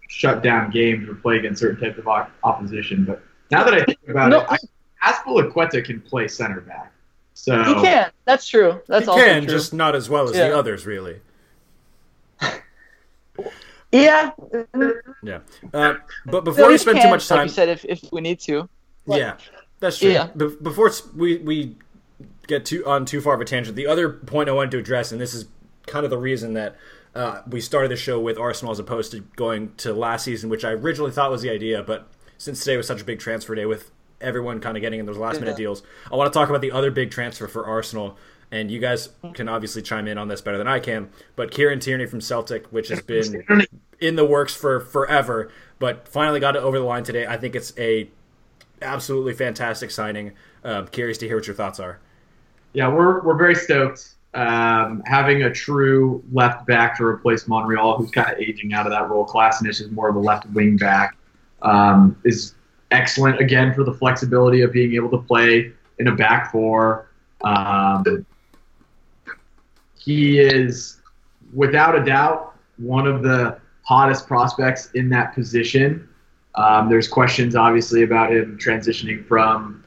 shut 0.09 0.43
down 0.43 0.71
games 0.71 1.09
or 1.09 1.15
play 1.15 1.39
against 1.39 1.61
certain 1.61 1.81
types 1.81 1.99
of 1.99 2.09
op- 2.09 2.31
opposition. 2.43 3.05
But 3.05 3.23
now 3.51 3.65
that 3.65 3.75
I 3.75 3.85
think 3.85 3.99
about 4.09 4.31
no, 4.31 4.41
it, 4.41 4.47
I, 5.03 5.13
Azpilicueta 5.13 5.85
can 5.85 6.01
play 6.01 6.29
center 6.29 6.61
back. 6.61 6.93
So 7.35 7.63
he 7.63 7.75
can. 7.75 8.11
That's 8.25 8.47
true. 8.47 8.81
That's 8.87 9.05
he 9.05 9.11
also 9.11 9.25
can, 9.25 9.45
true. 9.45 9.53
just 9.53 9.73
not 9.73 9.95
as 9.95 10.11
well 10.11 10.29
as 10.29 10.33
the 10.33 10.57
others, 10.57 10.85
really. 10.85 11.21
yeah. 13.93 14.31
Yeah. 15.23 15.41
Uh, 15.73 15.95
but 16.27 16.45
before 16.45 16.67
he 16.67 16.73
we 16.73 16.79
spend 16.79 16.99
too 16.99 17.03
can, 17.03 17.11
much 17.11 17.31
like 17.31 17.39
time, 17.39 17.47
you 17.47 17.53
said, 17.53 17.69
if 17.69 17.85
if 17.85 18.13
we 18.13 18.21
need 18.21 18.41
to. 18.41 18.69
Yeah, 19.07 19.37
that's 19.81 19.99
true. 19.99 20.11
Yeah. 20.11 20.29
Be- 20.37 20.57
before 20.63 20.91
we 21.17 21.39
we 21.39 21.77
get 22.51 22.67
too 22.67 22.85
on 22.87 23.07
too 23.07 23.21
far 23.21 23.35
of 23.35 23.41
a 23.41 23.45
tangent, 23.45 23.77
the 23.77 23.87
other 23.87 24.11
point 24.11 24.49
I 24.49 24.53
wanted 24.53 24.73
to 24.73 24.79
address, 24.79 25.13
and 25.13 25.21
this 25.21 25.33
is 25.33 25.47
kind 25.87 26.05
of 26.05 26.11
the 26.11 26.19
reason 26.19 26.53
that 26.55 26.77
uh, 27.15 27.43
we 27.49 27.61
started 27.61 27.91
the 27.91 27.97
show 27.97 28.21
with 28.21 28.39
Arsenal 28.39 28.73
as 28.73 28.79
opposed 28.79 29.13
to 29.13 29.21
going 29.37 29.73
to 29.79 29.93
last 29.93 30.25
season, 30.25 30.51
which 30.51 30.65
I 30.65 30.71
originally 30.71 31.11
thought 31.11 31.31
was 31.31 31.43
the 31.43 31.51
idea, 31.51 31.83
but 31.83 32.07
since 32.39 32.61
today 32.61 32.77
was 32.77 32.87
such 32.87 33.01
a 33.01 33.05
big 33.05 33.19
transfer 33.19 33.55
day 33.55 33.67
with 33.67 33.91
everyone 34.21 34.61
kind 34.61 34.77
of 34.77 34.83
getting 34.83 35.01
in 35.01 35.07
those 35.07 35.17
last 35.17 35.41
minute 35.41 35.57
deals, 35.57 35.83
I 36.13 36.17
want 36.17 36.33
to 36.33 36.39
talk 36.39 36.49
about 36.49 36.61
the 36.61 36.73
other 36.73 36.91
big 36.91 37.11
transfer 37.11 37.49
for 37.49 37.67
Arsenal. 37.67 38.17
And 38.53 38.69
you 38.69 38.81
guys 38.81 39.11
can 39.35 39.49
obviously 39.49 39.81
chime 39.81 40.09
in 40.09 40.19
on 40.19 40.27
this 40.27 40.41
better 40.41 40.59
than 40.59 40.67
I 40.67 40.81
can. 40.81 41.11
But 41.37 41.53
Kieran 41.53 41.79
Tierney 41.79 42.07
from 42.07 42.21
Celtic, 42.21 42.67
which 42.73 42.89
has 42.89 43.01
been 43.01 43.47
in 44.01 44.17
the 44.17 44.25
works 44.25 44.55
for 44.55 44.81
forever, 44.81 45.53
but 45.79 46.09
finally 46.09 46.41
got 46.41 46.57
it 46.57 46.63
over 46.63 46.79
the 46.79 46.85
line 46.85 47.05
today. 47.05 47.27
I 47.27 47.37
think 47.37 47.55
it's 47.55 47.73
a 47.79 48.11
absolutely 48.83 49.35
fantastic 49.35 49.91
signing. 49.91 50.33
Um, 50.65 50.89
curious 50.89 51.17
to 51.19 51.29
hear 51.29 51.37
what 51.37 51.47
your 51.47 51.55
thoughts 51.55 51.79
are. 51.79 52.01
Yeah, 52.73 52.89
we're 52.89 53.23
we're 53.23 53.37
very 53.37 53.55
stoked. 53.55 54.15
Um, 54.33 55.03
having 55.07 55.43
a 55.43 55.53
true 55.53 56.23
left 56.33 56.65
back 56.65 56.97
to 56.99 57.05
replace 57.05 57.49
Monreal, 57.49 57.97
who's 57.97 58.13
kind 58.13 58.31
of 58.31 58.39
aging 58.39 58.73
out 58.73 58.87
of 58.87 58.93
that 58.93 59.09
role. 59.11 59.27
Kolasinac 59.27 59.69
is 59.69 59.91
more 59.91 60.09
of 60.09 60.15
a 60.15 60.21
left 60.21 60.49
wing 60.51 60.77
back. 60.77 61.17
Um, 61.63 62.17
is 62.25 62.55
excellent 62.91 63.41
again 63.41 63.75
for 63.75 63.85
the 63.85 63.93
flexibility 63.93 64.63
of 64.63 64.73
being 64.73 64.95
able 64.95 65.11
to 65.11 65.19
play 65.19 65.73
in 65.99 66.09
a 66.09 66.15
back 66.15 66.53
four. 66.53 67.09
Um, 67.43 68.25
he 69.99 70.39
is, 70.39 71.01
without 71.53 71.97
a 71.97 72.05
doubt, 72.05 72.55
one 72.79 73.07
of 73.07 73.23
the 73.23 73.59
hottest 73.83 74.27
prospects 74.27 74.91
in 74.93 75.09
that 75.11 75.35
position. 75.35 76.09
Um, 76.55 76.89
there's 76.89 77.09
questions, 77.09 77.55
obviously, 77.55 78.03
about 78.03 78.33
him 78.33 78.59
transitioning 78.59 79.27
from 79.27 79.80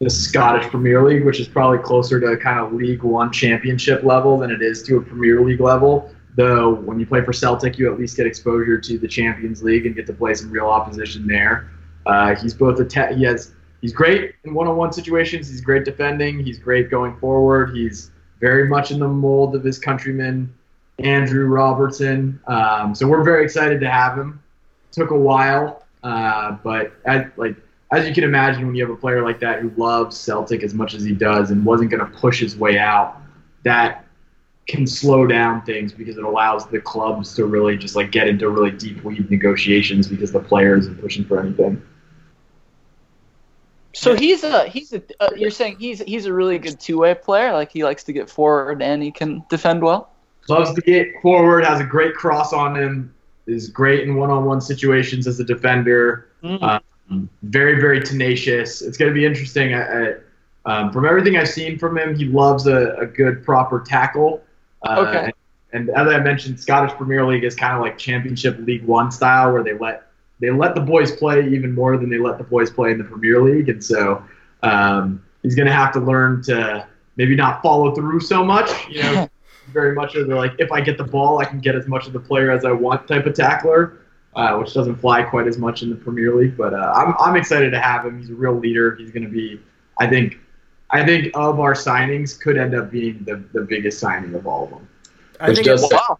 the 0.00 0.10
Scottish 0.10 0.68
Premier 0.70 1.02
League, 1.04 1.24
which 1.24 1.40
is 1.40 1.48
probably 1.48 1.78
closer 1.78 2.20
to 2.20 2.36
kind 2.36 2.58
of 2.58 2.72
League 2.72 3.02
One 3.02 3.32
championship 3.32 4.02
level 4.02 4.38
than 4.38 4.50
it 4.50 4.60
is 4.60 4.82
to 4.84 4.96
a 4.96 5.00
Premier 5.00 5.40
League 5.40 5.60
level. 5.60 6.10
Though 6.36 6.74
when 6.74 6.98
you 6.98 7.06
play 7.06 7.22
for 7.22 7.32
Celtic, 7.32 7.78
you 7.78 7.92
at 7.92 7.98
least 7.98 8.16
get 8.16 8.26
exposure 8.26 8.78
to 8.78 8.98
the 8.98 9.06
Champions 9.06 9.62
League 9.62 9.86
and 9.86 9.94
get 9.94 10.06
to 10.08 10.12
play 10.12 10.34
some 10.34 10.50
real 10.50 10.66
opposition 10.66 11.26
there. 11.26 11.70
Uh, 12.06 12.34
he's 12.34 12.52
both 12.52 12.78
a 12.80 12.84
te- 12.84 13.14
he 13.14 13.22
has 13.24 13.52
he's 13.80 13.92
great 13.92 14.34
in 14.44 14.52
one-on-one 14.52 14.92
situations. 14.92 15.48
He's 15.48 15.60
great 15.60 15.84
defending. 15.84 16.44
He's 16.44 16.58
great 16.58 16.90
going 16.90 17.16
forward. 17.18 17.76
He's 17.76 18.10
very 18.40 18.66
much 18.68 18.90
in 18.90 18.98
the 18.98 19.08
mold 19.08 19.54
of 19.54 19.62
his 19.62 19.78
countryman 19.78 20.52
Andrew 20.98 21.46
Robertson. 21.46 22.40
Um, 22.46 22.94
so 22.94 23.06
we're 23.06 23.22
very 23.22 23.44
excited 23.44 23.80
to 23.80 23.88
have 23.88 24.18
him. 24.18 24.42
Took 24.90 25.10
a 25.10 25.18
while, 25.18 25.84
uh, 26.02 26.56
but 26.62 26.92
like 27.36 27.56
as 27.92 28.08
you 28.08 28.14
can 28.14 28.24
imagine, 28.24 28.66
when 28.66 28.74
you 28.74 28.84
have 28.86 28.94
a 28.94 28.98
player 28.98 29.22
like 29.22 29.40
that 29.40 29.60
who 29.60 29.70
loves 29.76 30.16
Celtic 30.16 30.62
as 30.62 30.74
much 30.74 30.94
as 30.94 31.04
he 31.04 31.12
does 31.12 31.50
and 31.50 31.64
wasn't 31.64 31.90
going 31.90 32.04
to 32.04 32.18
push 32.18 32.40
his 32.40 32.56
way 32.56 32.78
out, 32.78 33.20
that 33.62 34.04
can 34.66 34.86
slow 34.86 35.26
down 35.26 35.62
things 35.62 35.92
because 35.92 36.16
it 36.16 36.24
allows 36.24 36.66
the 36.68 36.80
clubs 36.80 37.34
to 37.34 37.44
really 37.44 37.76
just 37.76 37.94
like 37.94 38.10
get 38.10 38.28
into 38.28 38.48
really 38.48 38.70
deep 38.70 39.04
weed 39.04 39.30
negotiations 39.30 40.08
because 40.08 40.32
the 40.32 40.40
player 40.40 40.76
isn't 40.76 41.00
pushing 41.00 41.24
for 41.24 41.38
anything. 41.38 41.82
So 43.92 44.16
he's 44.16 44.42
a 44.42 44.66
he's 44.68 44.92
a 44.92 45.02
uh, 45.20 45.30
you're 45.36 45.50
saying 45.50 45.76
he's 45.78 46.00
he's 46.00 46.26
a 46.26 46.32
really 46.32 46.58
good 46.58 46.80
two 46.80 46.98
way 46.98 47.14
player. 47.14 47.52
Like 47.52 47.70
he 47.70 47.84
likes 47.84 48.02
to 48.04 48.12
get 48.12 48.28
forward 48.28 48.82
and 48.82 49.02
he 49.02 49.12
can 49.12 49.44
defend 49.48 49.82
well. 49.82 50.10
Loves 50.48 50.74
to 50.74 50.80
get 50.80 51.08
forward, 51.22 51.64
has 51.64 51.80
a 51.80 51.84
great 51.84 52.14
cross 52.14 52.52
on 52.52 52.76
him, 52.76 53.14
is 53.46 53.68
great 53.68 54.06
in 54.06 54.16
one 54.16 54.30
on 54.30 54.44
one 54.44 54.60
situations 54.60 55.26
as 55.26 55.38
a 55.40 55.44
defender. 55.44 56.30
Mm. 56.42 56.62
Um, 56.62 56.80
very 57.42 57.80
very 57.80 58.00
tenacious. 58.00 58.82
It's 58.82 58.96
going 58.96 59.10
to 59.10 59.14
be 59.14 59.24
interesting. 59.24 59.74
I, 59.74 59.82
I, 59.82 60.14
um, 60.66 60.92
from 60.92 61.04
everything 61.04 61.36
I've 61.36 61.48
seen 61.48 61.78
from 61.78 61.98
him, 61.98 62.16
he 62.16 62.24
loves 62.24 62.66
a, 62.66 62.94
a 62.96 63.06
good 63.06 63.44
proper 63.44 63.80
tackle. 63.80 64.42
Uh, 64.82 65.04
Okay. 65.06 65.24
And, 65.24 65.34
and 65.74 65.90
as 65.90 66.06
I 66.06 66.20
mentioned, 66.20 66.58
Scottish 66.60 66.96
Premier 66.96 67.26
League 67.26 67.44
is 67.44 67.54
kind 67.54 67.74
of 67.74 67.80
like 67.80 67.98
Championship 67.98 68.58
League 68.60 68.84
One 68.84 69.10
style, 69.10 69.52
where 69.52 69.62
they 69.62 69.76
let 69.76 70.06
they 70.40 70.50
let 70.50 70.74
the 70.74 70.80
boys 70.80 71.12
play 71.12 71.48
even 71.48 71.74
more 71.74 71.96
than 71.96 72.08
they 72.08 72.18
let 72.18 72.38
the 72.38 72.44
boys 72.44 72.70
play 72.70 72.92
in 72.92 72.98
the 72.98 73.04
Premier 73.04 73.42
League, 73.42 73.68
and 73.68 73.82
so 73.82 74.22
um, 74.62 75.22
he's 75.42 75.54
going 75.54 75.66
to 75.66 75.72
have 75.72 75.92
to 75.92 76.00
learn 76.00 76.42
to 76.44 76.86
maybe 77.16 77.34
not 77.34 77.62
follow 77.62 77.94
through 77.94 78.20
so 78.20 78.44
much. 78.44 78.70
You 78.88 79.02
know, 79.02 79.28
very 79.72 79.94
much 79.94 80.14
of 80.14 80.28
the 80.28 80.34
like, 80.36 80.52
if 80.58 80.70
I 80.70 80.80
get 80.80 80.96
the 80.96 81.04
ball, 81.04 81.38
I 81.38 81.44
can 81.44 81.58
get 81.60 81.74
as 81.74 81.86
much 81.88 82.06
of 82.06 82.12
the 82.12 82.20
player 82.20 82.50
as 82.50 82.64
I 82.64 82.72
want 82.72 83.08
type 83.08 83.26
of 83.26 83.34
tackler, 83.34 83.98
uh, 84.36 84.56
which 84.56 84.72
doesn't 84.74 84.96
fly 84.96 85.22
quite 85.22 85.46
as 85.46 85.58
much 85.58 85.82
in 85.82 85.90
the 85.90 85.96
Premier 85.96 86.34
League. 86.34 86.56
But 86.56 86.74
uh, 86.74 86.92
I'm 86.94 87.14
I'm 87.18 87.36
excited 87.36 87.70
to 87.70 87.80
have 87.80 88.04
him. 88.04 88.18
He's 88.18 88.30
a 88.30 88.34
real 88.34 88.54
leader. 88.54 88.96
He's 88.96 89.10
going 89.10 89.24
to 89.24 89.28
be, 89.28 89.60
I 89.98 90.06
think, 90.06 90.38
I 90.90 91.04
think 91.04 91.30
of 91.34 91.60
our 91.60 91.74
signings 91.74 92.38
could 92.38 92.56
end 92.56 92.74
up 92.74 92.90
being 92.90 93.24
the, 93.24 93.42
the 93.52 93.62
biggest 93.62 93.98
signing 93.98 94.34
of 94.34 94.46
all 94.46 94.64
of 94.64 94.70
them. 94.70 94.88
I 95.40 95.48
Which 95.48 95.56
think 95.58 95.66
does 95.66 95.82
it's, 95.82 95.92
Wow. 95.92 96.18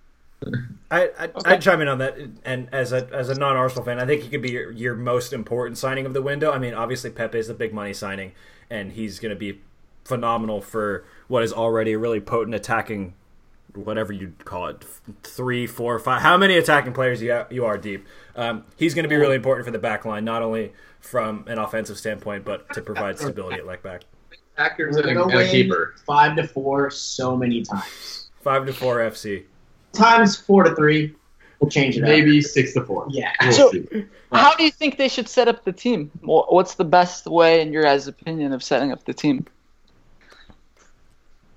I, 0.91 1.11
I, 1.19 1.25
Okay. 1.25 1.51
I'd 1.51 1.63
chime 1.63 1.81
in 1.81 1.89
on 1.89 1.99
that. 1.99 2.19
And 2.45 2.69
as 2.73 2.93
a 2.93 3.09
as 3.13 3.29
a 3.29 3.35
non 3.35 3.57
Arsenal 3.57 3.85
fan, 3.85 3.99
I 3.99 4.07
think 4.07 4.23
he 4.23 4.29
could 4.29 4.43
be 4.43 4.53
your, 4.53 4.71
your 4.71 4.95
most 4.95 5.33
important 5.33 5.79
signing 5.79 6.07
of 6.07 6.15
the 6.15 6.23
window. 6.23 6.53
I 6.53 6.59
mean, 6.59 6.75
obviously 6.75 7.11
Pepe 7.11 7.39
is 7.39 7.49
the 7.49 7.55
big 7.55 7.73
money 7.73 7.93
signing, 7.95 8.33
and 8.71 8.93
he's 8.93 9.19
going 9.19 9.31
to 9.31 9.39
be 9.39 9.61
phenomenal 10.05 10.61
for 10.61 11.05
what 11.29 11.43
is 11.43 11.53
already 11.53 11.93
a 11.93 11.99
really 11.99 12.21
potent 12.21 12.55
attacking, 12.55 13.15
whatever 13.75 14.13
you 14.13 14.33
call 14.45 14.69
it, 14.69 14.85
three, 15.23 15.67
four, 15.67 15.99
five. 15.99 16.23
How 16.23 16.37
many 16.37 16.57
attacking 16.57 16.93
players 16.93 17.21
you 17.23 17.33
ha- 17.33 17.47
you 17.51 17.65
are 17.65 17.77
deep? 17.79 18.07
Um, 18.37 18.65
he's 18.77 18.95
going 18.95 19.03
to 19.05 19.09
be 19.09 19.17
really 19.17 19.37
important 19.37 19.65
for 19.67 19.71
the 19.71 19.79
back 19.79 20.05
line, 20.05 20.25
not 20.25 20.43
only 20.43 20.73
from 21.01 21.45
an 21.49 21.59
offensive 21.59 21.99
standpoint, 21.99 22.45
but 22.45 22.73
to 22.75 22.81
provide 22.83 23.19
stability 23.19 23.57
at 23.57 23.67
left 23.67 23.83
back. 23.83 24.03
Attackers 24.57 24.95
We're 24.97 25.03
and 25.03 25.11
a, 25.11 25.15
gonna 25.15 25.37
win 25.37 25.51
keeper. 25.51 25.95
five 26.07 26.37
to 26.37 26.47
four 26.47 26.91
so 26.91 27.37
many 27.37 27.63
times. 27.63 28.31
Five 28.41 28.67
to 28.67 28.73
four 28.73 28.99
FC. 28.99 29.45
Times 29.93 30.37
four 30.37 30.63
to 30.65 30.75
three, 30.77 31.15
we'll 31.61 31.71
change 31.71 31.97
it 31.97 32.03
up. 32.05 32.09
Maybe 32.09 32.41
six 32.41 32.73
to 32.75 32.83
four. 32.85 33.07
Yeah. 33.11 33.33
We'll 33.43 33.53
So- 33.53 33.71
see. 33.73 34.07
How 34.33 34.55
do 34.57 34.65
you 34.65 34.71
think 34.73 34.97
they 34.99 35.07
should 35.09 35.29
set 35.29 35.47
up 35.47 35.65
the 35.65 35.73
team? 35.73 36.11
What's 36.23 36.75
the 36.75 36.85
best 36.85 37.27
way, 37.27 37.61
in 37.61 37.73
your 37.73 37.85
guys' 37.85 38.09
opinion, 38.09 38.53
of 38.53 38.65
setting 38.65 38.91
up 38.91 39.05
the 39.05 39.15
team? 39.15 39.47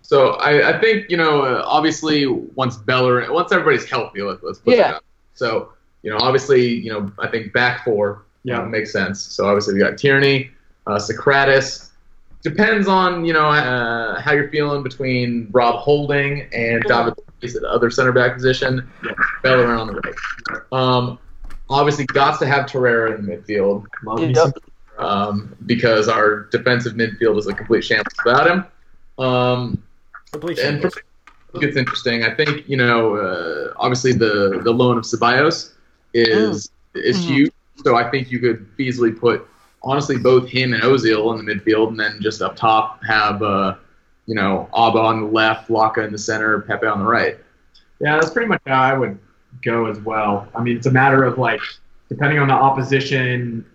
So 0.07 0.35
I, 0.35 0.69
I 0.77 0.79
think 0.79 1.09
you 1.09 1.17
know 1.17 1.41
uh, 1.41 1.63
obviously 1.65 2.25
once 2.25 2.77
Bellerin 2.77 3.31
once 3.33 3.51
everybody's 3.51 3.89
healthy 3.89 4.21
let, 4.21 4.41
let's 4.41 4.59
put 4.59 4.75
Yeah. 4.77 4.89
it 4.91 4.95
out. 4.95 5.03
So 5.35 5.73
you 6.01 6.09
know 6.11 6.17
obviously 6.21 6.65
you 6.65 6.91
know 6.93 7.11
I 7.19 7.27
think 7.27 7.51
back 7.51 7.83
four 7.83 8.23
Yeah. 8.43 8.61
yeah 8.61 8.65
makes 8.65 8.93
sense. 8.93 9.19
So 9.21 9.45
obviously 9.47 9.73
we 9.73 9.81
got 9.81 9.97
Tierney, 9.97 10.51
uh, 10.87 10.95
Sokratis. 10.95 11.89
Depends 12.41 12.87
on 12.87 13.25
you 13.25 13.33
know 13.33 13.47
uh, 13.49 14.21
how 14.21 14.31
you're 14.31 14.47
feeling 14.49 14.81
between 14.81 15.49
Rob 15.51 15.75
Holding 15.75 16.47
and 16.53 16.81
David 16.87 17.13
Luiz 17.41 17.57
at 17.57 17.63
the 17.63 17.69
other 17.69 17.89
center 17.91 18.13
back 18.13 18.33
position. 18.33 18.89
Yeah. 19.03 19.11
Bellerin 19.43 19.77
on 19.77 19.87
the 19.87 19.93
right. 20.51 20.61
Um, 20.71 21.19
obviously 21.69 22.05
got 22.05 22.39
to 22.39 22.45
have 22.45 22.65
Torreira 22.67 23.19
in 23.19 23.25
the 23.25 23.35
midfield 23.35 23.83
Yep. 24.33 24.53
um, 24.99 25.53
because 25.65 26.07
our 26.07 26.45
defensive 26.45 26.93
midfield 26.93 27.37
is 27.39 27.47
a 27.47 27.53
complete 27.53 27.83
shambles 27.83 28.13
without 28.23 28.47
him. 28.49 28.65
Um, 29.19 29.69
Complete 29.69 29.83
and 30.33 30.81
for 30.81 31.59
me, 31.59 31.67
it's 31.67 31.77
interesting. 31.77 32.23
I 32.23 32.33
think 32.33 32.67
you 32.67 32.77
know, 32.77 33.15
uh, 33.15 33.73
obviously 33.77 34.13
the 34.13 34.61
the 34.63 34.71
loan 34.71 34.97
of 34.97 35.03
Ceballos 35.03 35.71
is 36.13 36.69
is 36.95 37.17
Mhm. 37.17 37.21
huge. 37.27 37.51
So 37.83 37.95
I 37.95 38.09
think 38.09 38.31
you 38.31 38.39
could 38.39 38.65
easily 38.79 39.11
put 39.11 39.47
honestly 39.83 40.17
both 40.17 40.49
him 40.49 40.73
and 40.73 40.83
Ozil 40.83 41.37
in 41.37 41.45
the 41.45 41.53
midfield, 41.53 41.89
and 41.89 41.99
then 41.99 42.17
just 42.21 42.41
up 42.41 42.55
top 42.55 43.03
have 43.03 43.41
uh, 43.43 43.75
you 44.25 44.35
know 44.35 44.67
Auba 44.73 45.03
on 45.03 45.21
the 45.21 45.27
left, 45.27 45.69
Laca 45.69 46.05
in 46.05 46.11
the 46.11 46.17
center, 46.17 46.59
Pepe 46.61 46.87
on 46.87 46.99
the 46.99 47.05
right. 47.05 47.37
Yeah, 47.99 48.15
that's 48.15 48.31
pretty 48.31 48.47
much 48.47 48.61
how 48.67 48.81
I 48.81 48.93
would 48.97 49.17
go 49.63 49.85
as 49.87 49.99
well. 49.99 50.47
I 50.55 50.61
mean, 50.61 50.77
it's 50.77 50.85
a 50.85 50.91
matter 50.91 51.23
of 51.23 51.37
like, 51.37 51.61
depending 52.09 52.37
on 52.37 52.47
the 52.47 52.53
opposition, 52.53 53.65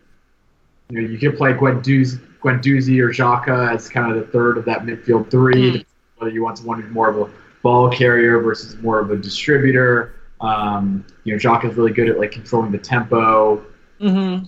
you 0.91 1.01
know, 1.03 1.09
you 1.09 1.19
could 1.19 1.37
play 1.37 1.55
Guendouzi, 1.55 2.21
Guendouzi 2.41 3.01
or 3.01 3.11
Xhaka 3.11 3.75
as 3.75 3.89
kind 3.89 4.13
of 4.13 4.19
the 4.19 4.31
third 4.31 4.59
of 4.59 4.65
that 4.67 4.85
midfield 4.85 5.31
three. 5.31 5.73
Mm. 5.81 5.85
Whether 6.23 6.35
you 6.35 6.45
want 6.45 6.59
someone 6.59 6.81
who's 6.81 6.93
more 6.93 7.09
of 7.09 7.19
a 7.19 7.29
ball 7.63 7.91
carrier 7.91 8.41
versus 8.41 8.77
more 8.77 9.01
of 9.01 9.11
a 9.11 9.17
distributor. 9.17 10.15
Um, 10.41 11.05
you 11.25 11.33
know, 11.33 11.39
Xhaka's 11.39 11.77
really 11.77 11.93
good 11.93 12.09
at 12.09 12.17
like 12.17 12.31
controlling 12.31 12.71
the 12.71 12.79
tempo. 12.79 13.65
Mm-hmm. 14.01 14.45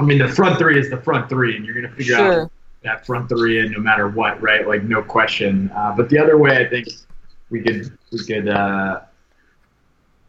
I 0.00 0.04
mean, 0.04 0.18
the 0.18 0.28
front 0.28 0.56
three 0.58 0.78
is 0.78 0.88
the 0.88 0.98
front 0.98 1.28
three, 1.28 1.56
and 1.56 1.64
you're 1.64 1.74
going 1.74 1.90
to 1.90 1.96
figure 1.96 2.16
out 2.16 2.52
that 2.84 3.04
front 3.04 3.28
three 3.28 3.58
in 3.58 3.72
no 3.72 3.80
matter 3.80 4.08
what, 4.08 4.40
right? 4.40 4.68
Like 4.68 4.84
no 4.84 5.02
question. 5.02 5.68
Uh, 5.74 5.94
but 5.96 6.08
the 6.10 6.18
other 6.18 6.38
way, 6.38 6.64
I 6.64 6.68
think 6.68 6.86
we 7.50 7.62
could 7.62 7.98
we 8.12 8.24
could 8.24 8.48
uh, 8.48 9.00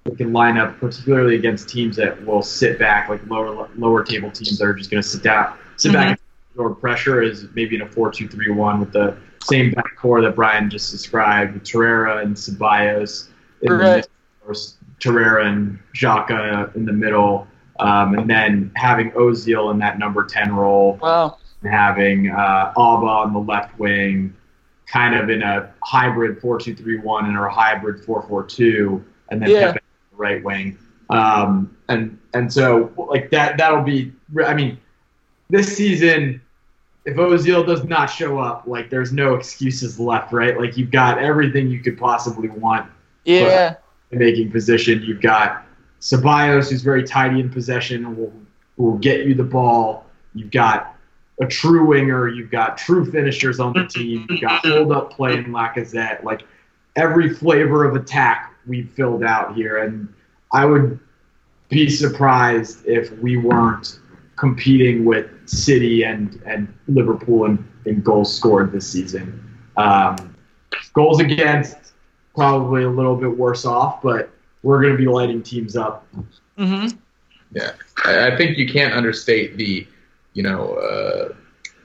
we 0.05 0.15
can 0.15 0.33
line 0.33 0.57
up 0.57 0.79
particularly 0.79 1.35
against 1.35 1.69
teams 1.69 1.95
that 1.97 2.25
will 2.25 2.41
sit 2.41 2.79
back, 2.79 3.07
like 3.07 3.23
lower 3.27 3.69
lower 3.75 4.03
table 4.03 4.31
teams 4.31 4.57
that 4.57 4.65
are 4.65 4.73
just 4.73 4.89
going 4.89 5.03
to 5.03 5.07
sit 5.07 5.21
down, 5.21 5.55
sit 5.75 5.93
back 5.93 6.07
and 6.07 6.19
absorb 6.53 6.79
pressure. 6.79 7.21
Is 7.21 7.45
maybe 7.53 7.75
in 7.75 7.83
a 7.83 7.87
four-two-three-one 7.87 8.79
with 8.79 8.93
the 8.93 9.15
same 9.43 9.71
back 9.71 9.95
core 9.97 10.21
that 10.21 10.35
Brian 10.35 10.69
just 10.69 10.91
described 10.91 11.53
with 11.53 11.63
Torreira 11.63 12.21
and 12.23 12.35
Ceballos 12.35 13.29
in 13.61 13.69
the 13.71 13.75
Right. 13.77 13.95
middle, 13.95 14.09
or 14.47 14.53
Torreira 14.99 15.45
and 15.45 15.79
Xhaka 15.95 16.75
in 16.75 16.85
the 16.85 16.93
middle. 16.93 17.47
Um, 17.79 18.17
and 18.17 18.29
then 18.29 18.71
having 18.75 19.11
Ozil 19.11 19.71
in 19.71 19.77
that 19.79 19.99
number 19.99 20.25
10 20.25 20.55
role, 20.55 20.97
Wow. 21.01 21.37
and 21.61 21.71
having 21.71 22.31
uh, 22.31 22.73
Auba 22.75 23.25
on 23.25 23.33
the 23.33 23.39
left 23.39 23.77
wing, 23.77 24.33
kind 24.87 25.15
of 25.15 25.29
in 25.29 25.43
a 25.43 25.69
hybrid 25.83 26.39
4-2-3-1 26.41 27.25
and 27.25 27.37
a 27.37 27.49
hybrid 27.49 28.01
4-4-2, 28.03 29.03
and 29.29 29.41
then 29.41 29.49
Yeah. 29.49 29.59
Pepe 29.73 29.79
on 29.79 30.07
the 30.11 30.17
right 30.17 30.43
wing. 30.43 30.77
Um, 31.09 31.75
and 31.87 32.17
and 32.33 32.51
so 32.51 32.91
like 32.97 33.29
that 33.31 33.57
that'll 33.57 33.81
be. 33.83 34.11
I 34.45 34.53
mean, 34.53 34.77
this 35.49 35.73
season, 35.77 36.41
if 37.07 37.15
Ozil 37.15 37.65
does 37.65 37.85
not 37.85 38.07
show 38.07 38.37
up, 38.37 38.63
like 38.67 38.89
there's 38.89 39.13
no 39.13 39.35
excuses 39.35 39.97
left, 39.97 40.33
right? 40.33 40.59
Like 40.59 40.75
you've 40.75 40.91
got 40.91 41.17
everything 41.17 41.69
you 41.69 41.79
could 41.79 41.97
possibly 41.97 42.49
want 42.49 42.91
Yeah. 43.23 43.75
in 44.11 44.19
making 44.19 44.51
position. 44.51 45.01
You've 45.01 45.21
got 45.21 45.65
Ceballos, 46.01 46.69
who's 46.69 46.81
very 46.81 47.03
tidy 47.03 47.39
in 47.39 47.49
possession, 47.49 48.05
and 48.05 48.17
will 48.17 48.33
will 48.75 48.97
get 48.97 49.25
you 49.25 49.33
the 49.33 49.43
ball. 49.43 50.05
You've 50.35 50.51
got 50.51 50.95
a 51.39 51.45
true 51.47 51.85
winger. 51.87 52.27
You've 52.27 52.51
got 52.51 52.77
true 52.77 53.09
finishers 53.09 53.61
on 53.61 53.71
the 53.71 53.87
team. 53.87 54.27
You've 54.29 54.41
got 54.41 54.65
hold 54.65 54.91
up 54.91 55.13
play 55.13 55.37
in 55.37 55.45
Lacazette. 55.45 56.23
Like 56.25 56.41
every 56.97 57.33
flavor 57.33 57.85
of 57.85 57.95
attack 57.95 58.53
we've 58.67 58.89
filled 58.91 59.23
out 59.23 59.55
here, 59.55 59.77
and 59.77 60.09
I 60.51 60.65
would 60.65 60.99
be 61.69 61.89
surprised 61.89 62.85
if 62.85 63.17
we 63.19 63.37
weren't 63.37 63.99
competing 64.35 65.05
with 65.05 65.27
City 65.49 66.03
and 66.03 66.41
and 66.45 66.71
Liverpool 66.87 67.45
in, 67.45 67.67
in 67.85 68.01
goals 68.01 68.35
scored 68.35 68.71
this 68.71 68.89
season. 68.89 69.43
Um, 69.77 70.35
goals 70.93 71.19
against 71.19 71.93
probably 72.35 72.83
a 72.83 72.89
little 72.89 73.15
bit 73.15 73.35
worse 73.37 73.65
off, 73.65 74.01
but 74.01 74.29
we're 74.63 74.81
going 74.81 74.93
to 74.93 74.97
be 74.97 75.07
lighting 75.07 75.41
teams 75.43 75.75
up. 75.75 76.05
Mm-hmm. 76.57 76.97
I, 78.05 78.27
I 78.27 78.37
think 78.37 78.57
you 78.57 78.67
can't 78.67 78.93
understate 78.93 79.57
the, 79.57 79.87
you 80.33 80.43
know, 80.43 80.73
uh, 80.75 81.33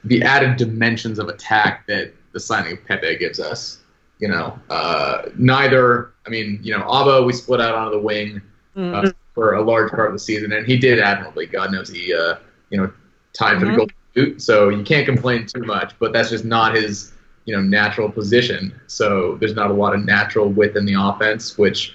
the 0.05 0.23
added 0.23 0.57
dimensions 0.57 1.19
of 1.19 1.29
attack 1.29 1.87
that 1.87 2.13
the 2.33 2.41
signing 2.41 2.73
of 2.73 2.85
Pepe 2.85 3.17
gives 3.19 3.41
us. 3.41 3.79
You 4.19 4.29
know, 4.29 4.59
uh, 4.71 5.23
neither. 5.37 6.13
I 6.27 6.31
mean, 6.31 6.61
you 6.63 6.77
know, 6.77 6.85
Auba 6.85 7.27
we 7.27 7.33
split 7.33 7.61
out 7.61 7.75
onto 7.75 7.97
the 7.97 8.03
wing 8.03 8.41
Mm-hmm. 8.77 9.07
uh, 9.07 9.11
for 9.35 9.55
a 9.55 9.63
large 9.63 9.91
part 9.91 10.07
of 10.07 10.15
the 10.15 10.19
season, 10.19 10.53
and 10.53 10.67
he 10.67 10.79
did 10.79 10.99
admirably. 10.99 11.47
God 11.47 11.73
knows 11.73 11.91
he, 11.91 12.15
uh, 12.15 12.37
you 12.71 12.79
know, 12.79 12.91
tied 13.33 13.59
for 13.59 13.67
the 13.67 13.73
Mhm. 13.73 13.77
goal 13.77 13.89
so 14.37 14.69
you 14.69 14.83
can't 14.83 15.07
complain 15.07 15.47
too 15.47 15.63
much. 15.63 15.95
But 15.99 16.13
that's 16.13 16.29
just 16.29 16.45
not 16.45 16.75
his, 16.75 17.13
you 17.47 17.55
know, 17.57 17.63
natural 17.63 18.11
position. 18.11 18.73
So 18.87 19.37
there's 19.41 19.55
not 19.55 19.71
a 19.71 19.75
lot 19.75 19.95
of 19.95 20.05
natural 20.05 20.49
width 20.51 20.77
in 20.77 20.85
the 20.85 20.95
offense, 20.99 21.57
which 21.57 21.95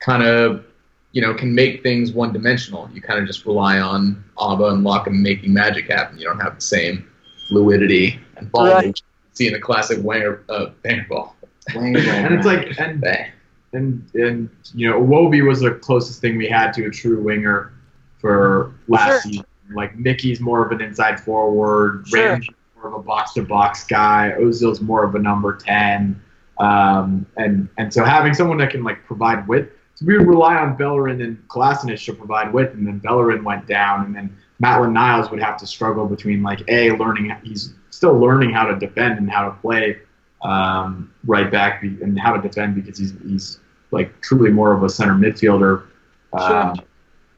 kind 0.00 0.22
of 0.22 0.64
you 1.12 1.22
know, 1.22 1.32
can 1.32 1.54
make 1.54 1.82
things 1.82 2.12
one 2.12 2.34
dimensional. 2.34 2.88
You 2.92 3.00
kind 3.00 3.18
of 3.18 3.26
just 3.26 3.46
rely 3.46 3.80
on 3.80 4.22
Auba 4.36 4.72
and 4.72 4.84
Lockham 4.84 5.22
making 5.22 5.54
magic 5.54 5.90
happen. 5.90 6.18
You 6.18 6.26
don't 6.26 6.38
have 6.38 6.56
the 6.56 6.60
same 6.60 7.06
fluidity 7.48 8.20
and 8.36 8.52
ball 8.52 8.66
Right. 8.66 8.86
you 8.88 8.92
see 9.32 9.48
in 9.48 9.54
a 9.54 9.58
classic 9.58 9.98
Wenger 10.04 10.44
uh, 10.50 10.66
Wenger 10.84 11.06
ball. 11.08 11.34
and 11.74 11.96
it's 12.34 12.44
like 12.46 12.78
and 12.78 13.00
Bang. 13.00 13.30
and 13.72 14.04
and 14.14 14.50
you 14.74 14.88
know, 14.88 15.00
Iwobi 15.00 15.46
was 15.46 15.60
the 15.60 15.72
closest 15.72 16.20
thing 16.20 16.36
we 16.36 16.46
had 16.46 16.72
to 16.74 16.84
a 16.84 16.90
true 16.90 17.22
winger 17.22 17.72
for 18.20 18.72
last 18.86 19.06
Sure. 19.06 19.20
season. 19.22 19.44
Like 19.72 19.98
Mickey's 19.98 20.40
more 20.40 20.64
of 20.64 20.72
an 20.72 20.80
inside 20.80 21.20
forward, 21.20 22.06
Sure. 22.08 22.40
More 22.76 22.88
of 22.88 22.94
a 22.94 23.02
box 23.02 23.32
to 23.34 23.42
box 23.42 23.84
guy, 23.84 24.34
Ozil's 24.38 24.80
more 24.80 25.04
of 25.04 25.14
a 25.14 25.18
number 25.18 25.56
ten. 25.56 26.20
Um, 26.58 27.26
and 27.36 27.68
and 27.76 27.92
so 27.92 28.04
having 28.04 28.34
someone 28.34 28.58
that 28.58 28.70
can 28.70 28.84
like 28.84 29.04
provide 29.04 29.46
width, 29.48 29.72
so 29.94 30.06
we 30.06 30.16
would 30.16 30.26
rely 30.28 30.56
on 30.56 30.76
Bellerin 30.76 31.20
and 31.22 31.36
Kolasinac 31.48 32.04
to 32.04 32.12
provide 32.12 32.52
width, 32.52 32.74
and 32.74 32.86
then 32.86 32.98
Bellerin 32.98 33.42
went 33.42 33.66
down, 33.66 34.06
and 34.06 34.14
then 34.14 34.36
Maitland-Niles 34.60 35.30
would 35.30 35.40
have 35.40 35.56
to 35.58 35.66
struggle 35.66 36.06
between 36.06 36.42
like 36.42 36.62
a 36.68 36.92
learning 36.92 37.34
he's 37.42 37.74
still 37.90 38.18
learning 38.18 38.50
how 38.50 38.64
to 38.64 38.78
defend 38.78 39.18
and 39.18 39.30
how 39.30 39.44
to 39.48 39.50
play 39.56 39.98
um, 40.42 41.12
right 41.26 41.50
back 41.50 41.82
be- 41.82 42.00
and 42.02 42.18
how 42.18 42.36
to 42.36 42.40
defend 42.40 42.74
because 42.74 42.98
he's 42.98 43.12
he's 43.24 43.58
like 43.90 44.20
truly 44.20 44.50
more 44.50 44.72
of 44.72 44.82
a 44.82 44.88
center 44.88 45.14
midfielder, 45.14 45.84
um, 46.32 46.80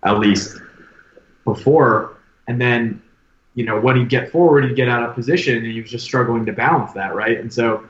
at 0.02 0.18
least 0.18 0.58
before. 1.44 2.16
And 2.48 2.60
then, 2.60 3.02
you 3.54 3.64
know, 3.64 3.80
when 3.80 3.96
he'd 3.96 4.08
get 4.08 4.30
forward, 4.30 4.64
he'd 4.64 4.76
get 4.76 4.88
out 4.88 5.02
of 5.02 5.14
position, 5.14 5.56
and 5.56 5.66
he 5.66 5.80
was 5.80 5.90
just 5.90 6.04
struggling 6.04 6.46
to 6.46 6.52
balance 6.52 6.92
that, 6.92 7.14
right? 7.14 7.38
And 7.38 7.52
so, 7.52 7.84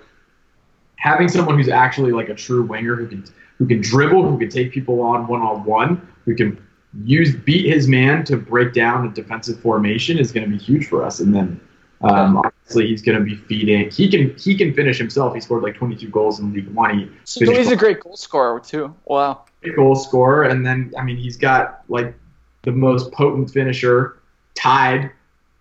having 0.96 1.28
someone 1.28 1.56
who's 1.56 1.68
actually 1.68 2.12
like 2.12 2.28
a 2.28 2.34
true 2.34 2.62
winger 2.62 2.94
who 2.96 3.06
can 3.06 3.24
who 3.58 3.66
can 3.66 3.80
dribble, 3.80 4.28
who 4.28 4.38
can 4.38 4.48
take 4.48 4.72
people 4.72 5.00
on 5.02 5.26
one 5.26 5.42
on 5.42 5.64
one, 5.64 6.06
who 6.24 6.34
can 6.34 6.58
use 7.04 7.34
beat 7.34 7.72
his 7.72 7.88
man 7.88 8.24
to 8.24 8.36
break 8.36 8.72
down 8.72 9.06
a 9.06 9.10
defensive 9.10 9.60
formation 9.60 10.18
is 10.18 10.32
going 10.32 10.44
to 10.44 10.50
be 10.50 10.62
huge 10.62 10.86
for 10.86 11.04
us. 11.04 11.20
And 11.20 11.34
then 11.34 11.60
um, 12.02 12.38
obviously 12.38 12.86
he's 12.86 13.02
going 13.02 13.18
to 13.18 13.24
be 13.24 13.36
feeding. 13.36 13.90
He 13.90 14.08
can 14.10 14.34
he 14.38 14.56
can 14.56 14.72
finish 14.72 14.98
himself. 14.98 15.34
He 15.34 15.40
scored 15.40 15.62
like 15.62 15.74
22 15.74 16.08
goals 16.08 16.40
in 16.40 16.52
League 16.52 16.68
One. 16.68 16.98
He 16.98 17.10
So 17.24 17.44
he's 17.52 17.70
a 17.70 17.76
great 17.76 18.00
goal 18.00 18.16
scorer 18.16 18.60
too. 18.60 18.94
Wow. 19.04 19.44
goal 19.76 19.94
scorer, 19.94 20.44
and 20.44 20.64
then 20.64 20.92
I 20.98 21.02
mean 21.02 21.16
he's 21.16 21.36
got 21.36 21.82
like 21.88 22.14
the 22.62 22.72
most 22.72 23.12
potent 23.12 23.50
finisher, 23.50 24.19
tied 24.60 25.10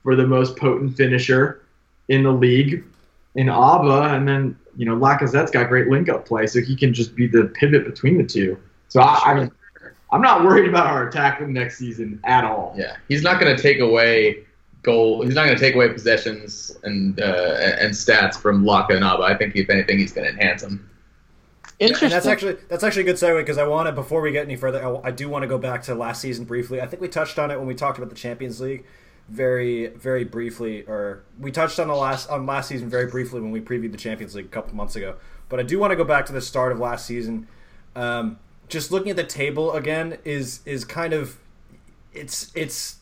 for 0.04 0.16
the 0.16 0.26
most 0.26 0.58
potent 0.58 0.96
finisher 0.96 1.62
in 2.08 2.24
the 2.24 2.32
league 2.32 2.84
in 3.36 3.48
Auba, 3.48 4.16
and 4.16 4.28
then 4.28 4.58
you 4.76 4.86
know 4.86 4.96
Lacazette's 4.96 5.52
got 5.52 5.70
great 5.70 5.88
link 5.88 6.10
up 6.10 6.26
play, 6.26 6.48
so 6.48 6.62
he 6.62 6.76
can 6.76 6.94
just 6.94 7.16
be 7.16 7.28
the 7.28 7.46
pivot 7.56 7.86
between 7.86 8.18
the 8.18 8.24
two. 8.24 8.58
So 8.88 9.02
I, 9.02 9.32
I 9.32 9.34
mean, 9.36 9.52
I'm 10.12 10.22
not 10.22 10.44
worried 10.44 10.68
about 10.68 10.88
our 10.88 11.08
attack 11.08 11.42
next 11.42 11.78
season 11.78 12.20
at 12.24 12.44
all. 12.44 12.74
Yeah, 12.78 12.98
he's 13.08 13.24
not 13.24 13.40
going 13.40 13.56
to 13.56 13.62
take 13.62 13.80
away 13.80 14.46
goal. 14.82 15.24
He's 15.24 15.36
not 15.36 15.46
going 15.46 15.58
to 15.58 15.62
take 15.62 15.76
away 15.76 15.90
possessions 15.90 16.76
and 16.84 17.20
uh, 17.20 17.58
and 17.80 17.94
stats 17.94 18.36
from 18.36 18.64
Laca 18.64 18.92
and 18.92 19.04
Auba. 19.04 19.22
I 19.22 19.38
think 19.38 19.56
if 19.56 19.70
anything, 19.70 20.00
he's 20.00 20.12
going 20.12 20.26
to 20.26 20.34
enhance 20.34 20.64
them. 20.64 20.89
Interesting. 21.80 22.08
And 22.08 22.14
that's 22.14 22.26
actually 22.26 22.58
that's 22.68 22.84
actually 22.84 23.04
a 23.04 23.06
good 23.06 23.16
segue 23.16 23.38
because 23.38 23.58
I 23.58 23.66
want 23.66 23.88
to 23.88 23.94
before 23.94 24.22
we 24.22 24.32
get 24.32 24.46
any 24.46 24.58
further, 24.58 24.86
I, 24.86 25.08
I 25.08 25.12
do 25.12 25.30
want 25.30 25.44
to 25.44 25.48
go 25.48 25.58
back 25.58 25.84
to 25.84 25.96
last 25.96 26.22
season 26.22 26.44
briefly. 26.44 26.82
I 26.82 26.88
think 26.88 27.02
we 27.02 27.08
touched 27.08 27.40
on 27.40 27.52
it 27.52 27.58
when 27.58 27.68
we 27.68 27.76
talked 27.76 27.98
about 27.98 28.10
the 28.10 28.16
Champions 28.16 28.60
League, 28.60 28.86
very 29.30 29.88
very 29.88 30.26
briefly, 30.26 30.84
or 30.84 31.24
we 31.40 31.52
touched 31.52 31.80
on 31.80 31.88
the 31.88 31.96
last 31.96 32.30
on 32.30 32.46
last 32.46 32.68
season 32.68 32.90
very 32.90 33.06
briefly 33.08 33.40
when 33.40 33.52
we 33.52 33.62
previewed 33.62 33.94
the 33.94 33.98
Champions 33.98 34.36
League 34.36 34.48
a 34.48 34.50
couple 34.50 34.76
months 34.76 34.98
ago. 34.98 35.16
But 35.48 35.62
I 35.62 35.64
do 35.64 35.80
want 35.80 35.92
to 35.92 35.96
go 35.96 36.04
back 36.04 36.26
to 36.26 36.34
the 36.34 36.42
start 36.42 36.74
of 36.74 36.80
last 36.80 37.06
season. 37.06 37.48
Um, 37.96 38.40
just 38.68 38.92
looking 38.92 39.10
at 39.10 39.16
the 39.16 39.24
table 39.24 39.74
again 39.74 40.18
is 40.26 40.60
is 40.66 40.84
kind 40.84 41.14
of 41.14 41.38
it's 42.14 42.52
it's 42.56 42.98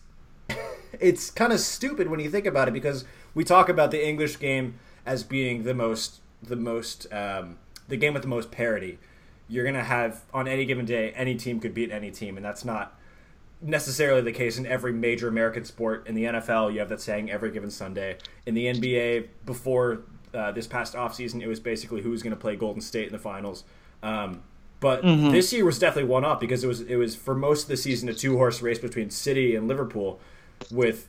it's 0.99 1.31
kind 1.31 1.51
of 1.51 1.59
stupid 1.59 2.09
when 2.09 2.19
you 2.19 2.29
think 2.29 2.45
about 2.45 2.67
it 2.67 2.75
because 2.75 3.05
we 3.33 3.43
talk 3.43 3.69
about 3.69 3.89
the 3.89 4.07
English 4.07 4.37
game 4.39 4.79
as 5.03 5.23
being 5.23 5.63
the 5.63 5.73
most 5.73 6.21
the 6.43 6.55
most 6.55 7.11
um, 7.11 7.57
the 7.87 7.97
game 7.97 8.13
with 8.13 8.23
the 8.23 8.27
most 8.27 8.51
parity. 8.51 8.99
You're 9.47 9.65
gonna 9.65 9.83
have 9.83 10.23
on 10.33 10.47
any 10.47 10.65
given 10.65 10.85
day, 10.85 11.11
any 11.11 11.35
team 11.35 11.59
could 11.59 11.73
beat 11.73 11.91
any 11.91 12.11
team, 12.11 12.37
and 12.37 12.45
that's 12.45 12.65
not 12.65 12.97
necessarily 13.61 14.21
the 14.21 14.31
case 14.31 14.57
in 14.57 14.65
every 14.65 14.93
major 14.93 15.27
American 15.27 15.65
sport. 15.65 16.05
In 16.07 16.15
the 16.15 16.25
NFL, 16.25 16.73
you 16.73 16.79
have 16.79 16.89
that 16.89 17.01
saying 17.01 17.31
every 17.31 17.51
given 17.51 17.71
Sunday. 17.71 18.17
In 18.45 18.53
the 18.53 18.65
NBA, 18.65 19.27
before 19.45 20.03
uh, 20.33 20.51
this 20.51 20.67
past 20.67 20.93
offseason, 20.93 21.41
it 21.41 21.47
was 21.47 21.59
basically 21.59 22.01
who's 22.01 22.21
going 22.21 22.35
to 22.35 22.39
play 22.39 22.55
Golden 22.55 22.81
State 22.81 23.07
in 23.07 23.13
the 23.13 23.19
finals. 23.19 23.63
Um, 24.03 24.43
but 24.79 25.01
this 25.31 25.51
year 25.51 25.65
was 25.65 25.79
definitely 25.79 26.09
one 26.09 26.23
up 26.23 26.39
because 26.39 26.63
it 26.63 26.67
was 26.67 26.81
it 26.81 26.97
was 26.97 27.15
for 27.15 27.33
most 27.33 27.63
of 27.63 27.69
the 27.69 27.77
season 27.77 28.09
a 28.09 28.13
two 28.13 28.37
horse 28.37 28.61
race 28.61 28.77
between 28.77 29.09
City 29.09 29.55
and 29.55 29.67
Liverpool, 29.67 30.19
with 30.69 31.07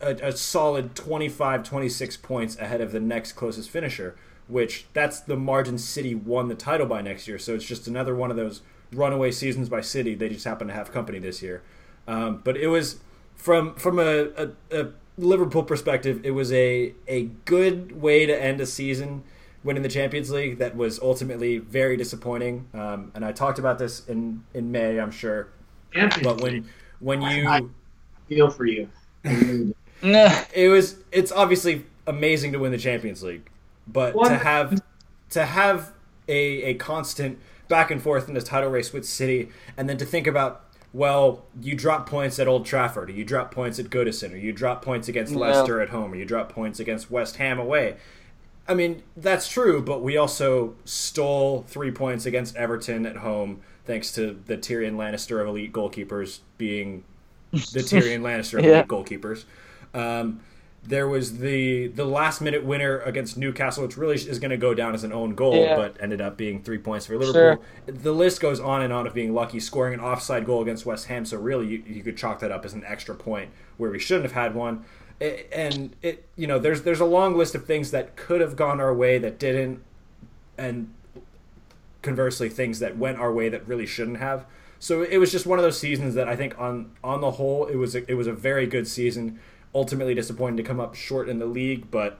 a, 0.00 0.14
a 0.14 0.32
solid 0.32 0.96
25, 0.96 1.62
26 1.62 2.16
points 2.16 2.58
ahead 2.58 2.80
of 2.80 2.90
the 2.90 2.98
next 2.98 3.32
closest 3.32 3.70
finisher. 3.70 4.16
Which 4.50 4.86
that's 4.92 5.20
the 5.20 5.36
margin 5.36 5.78
City 5.78 6.14
won 6.14 6.48
the 6.48 6.54
title 6.54 6.86
by 6.86 7.02
next 7.02 7.28
year. 7.28 7.38
So 7.38 7.54
it's 7.54 7.64
just 7.64 7.86
another 7.86 8.14
one 8.14 8.30
of 8.30 8.36
those 8.36 8.62
runaway 8.92 9.30
seasons 9.30 9.68
by 9.68 9.80
City. 9.80 10.14
They 10.14 10.28
just 10.28 10.44
happen 10.44 10.68
to 10.68 10.74
have 10.74 10.92
company 10.92 11.18
this 11.18 11.42
year. 11.42 11.62
Um, 12.06 12.40
but 12.42 12.56
it 12.56 12.68
was 12.68 13.00
from 13.36 13.74
from 13.74 13.98
a, 13.98 14.28
a, 14.36 14.48
a 14.72 14.88
Liverpool 15.16 15.62
perspective, 15.62 16.20
it 16.24 16.32
was 16.32 16.52
a 16.52 16.94
a 17.06 17.24
good 17.44 18.00
way 18.00 18.26
to 18.26 18.42
end 18.42 18.60
a 18.60 18.66
season 18.66 19.22
winning 19.62 19.82
the 19.82 19.88
Champions 19.88 20.30
League 20.30 20.58
that 20.58 20.76
was 20.76 20.98
ultimately 21.00 21.58
very 21.58 21.96
disappointing. 21.96 22.66
Um, 22.72 23.12
and 23.14 23.24
I 23.24 23.32
talked 23.32 23.58
about 23.58 23.78
this 23.78 24.06
in 24.06 24.44
in 24.54 24.72
May, 24.72 24.98
I'm 24.98 25.10
sure. 25.10 25.48
But 26.22 26.40
when 26.40 26.68
when 27.00 27.22
you 27.22 27.70
feel 28.28 28.50
for 28.50 28.64
you. 28.64 28.88
I 29.24 29.32
really 29.32 29.44
do. 29.64 29.74
Nah. 30.02 30.44
it 30.54 30.68
was 30.68 30.96
it's 31.12 31.30
obviously 31.30 31.84
amazing 32.06 32.52
to 32.52 32.58
win 32.58 32.72
the 32.72 32.78
Champions 32.78 33.22
League, 33.22 33.50
but 33.92 34.14
What? 34.14 34.28
to 34.28 34.36
have 34.36 34.80
to 35.30 35.44
have 35.46 35.92
a 36.28 36.62
a 36.62 36.74
constant 36.74 37.38
back 37.68 37.90
and 37.90 38.02
forth 38.02 38.28
in 38.28 38.34
the 38.34 38.42
title 38.42 38.70
race 38.70 38.92
with 38.92 39.04
City, 39.06 39.50
and 39.76 39.88
then 39.88 39.96
to 39.98 40.04
think 40.04 40.26
about 40.26 40.64
well, 40.92 41.44
you 41.60 41.76
drop 41.76 42.08
points 42.08 42.40
at 42.40 42.48
Old 42.48 42.66
Trafford, 42.66 43.10
or 43.10 43.12
you 43.12 43.24
drop 43.24 43.52
points 43.54 43.78
at 43.78 43.86
Goodison, 43.90 44.32
or 44.32 44.36
you 44.36 44.52
drop 44.52 44.82
points 44.84 45.06
against 45.06 45.32
Yeah. 45.32 45.38
Leicester 45.38 45.80
at 45.80 45.90
home, 45.90 46.12
or 46.12 46.16
you 46.16 46.24
drop 46.24 46.52
points 46.52 46.80
against 46.80 47.10
West 47.12 47.36
Ham 47.36 47.60
away. 47.60 47.94
I 48.66 48.74
mean, 48.74 49.02
that's 49.16 49.46
true, 49.48 49.80
but 49.82 50.02
we 50.02 50.16
also 50.16 50.74
stole 50.84 51.64
three 51.68 51.92
points 51.92 52.26
against 52.26 52.56
Everton 52.56 53.06
at 53.06 53.18
home, 53.18 53.60
thanks 53.84 54.10
to 54.12 54.36
the 54.46 54.56
Tyrion 54.56 54.94
Lannister 54.96 55.40
of 55.40 55.46
elite 55.46 55.72
goalkeepers 55.72 56.40
being 56.58 57.04
the 57.52 57.58
Tyrion 57.58 58.22
Lannister 58.22 58.58
of 58.58 58.64
Yeah. 58.64 58.78
elite 58.78 58.88
goalkeepers. 58.88 59.44
Um, 59.94 60.40
there 60.82 61.06
was 61.08 61.38
the 61.38 61.88
the 61.88 62.04
last 62.06 62.40
minute 62.40 62.64
winner 62.64 63.00
against 63.00 63.36
Newcastle, 63.36 63.84
which 63.84 63.96
really 63.98 64.14
is 64.16 64.38
going 64.38 64.50
to 64.50 64.56
go 64.56 64.72
down 64.74 64.94
as 64.94 65.04
an 65.04 65.12
own 65.12 65.34
goal, 65.34 65.54
Yeah. 65.62 65.76
but 65.76 65.96
ended 66.00 66.20
up 66.20 66.36
being 66.36 66.62
three 66.62 66.78
points 66.78 67.06
for 67.06 67.18
Liverpool. 67.18 67.32
Sure. 67.32 67.60
The 67.86 68.12
list 68.12 68.40
goes 68.40 68.58
on 68.60 68.80
and 68.82 68.92
on 68.92 69.06
of 69.06 69.12
being 69.14 69.34
lucky, 69.34 69.60
scoring 69.60 69.94
an 69.94 70.00
offside 70.00 70.46
goal 70.46 70.62
against 70.62 70.86
West 70.86 71.06
Ham. 71.06 71.24
So 71.26 71.36
really, 71.38 71.66
you, 71.66 71.82
you 71.86 72.02
could 72.02 72.16
chalk 72.16 72.40
that 72.40 72.50
up 72.50 72.64
as 72.64 72.72
an 72.72 72.82
extra 72.86 73.14
point 73.14 73.50
where 73.76 73.90
we 73.90 73.98
shouldn't 73.98 74.24
have 74.24 74.32
had 74.32 74.54
one. 74.54 74.84
I- 75.20 75.44
And 75.52 75.94
it, 76.00 76.26
you 76.36 76.46
know, 76.46 76.58
there's 76.58 76.82
there's 76.82 77.00
a 77.00 77.04
long 77.04 77.36
list 77.36 77.54
of 77.54 77.66
things 77.66 77.90
that 77.90 78.16
could 78.16 78.40
have 78.40 78.56
gone 78.56 78.80
our 78.80 78.94
way 78.94 79.18
that 79.18 79.38
didn't, 79.38 79.82
and 80.56 80.92
conversely, 82.02 82.48
things 82.48 82.78
that 82.78 82.96
went 82.96 83.18
our 83.18 83.32
way 83.32 83.48
that 83.48 83.66
really 83.68 83.86
shouldn't 83.86 84.16
have. 84.18 84.46
So 84.78 85.02
it 85.02 85.18
was 85.18 85.30
just 85.30 85.44
one 85.44 85.58
of 85.58 85.62
those 85.62 85.78
seasons 85.78 86.14
that 86.14 86.26
I 86.26 86.36
think 86.36 86.58
on 86.58 86.92
on 87.04 87.20
the 87.20 87.32
whole 87.32 87.66
it 87.66 87.76
was 87.76 87.94
a, 87.94 88.10
it 88.10 88.14
was 88.14 88.26
a 88.26 88.32
very 88.32 88.66
good 88.66 88.88
season. 88.88 89.38
Ultimately 89.74 90.14
disappointing 90.14 90.56
to 90.56 90.62
come 90.62 90.80
up 90.80 90.94
short 90.94 91.28
in 91.28 91.38
the 91.38 91.46
league, 91.46 91.90
but 91.90 92.18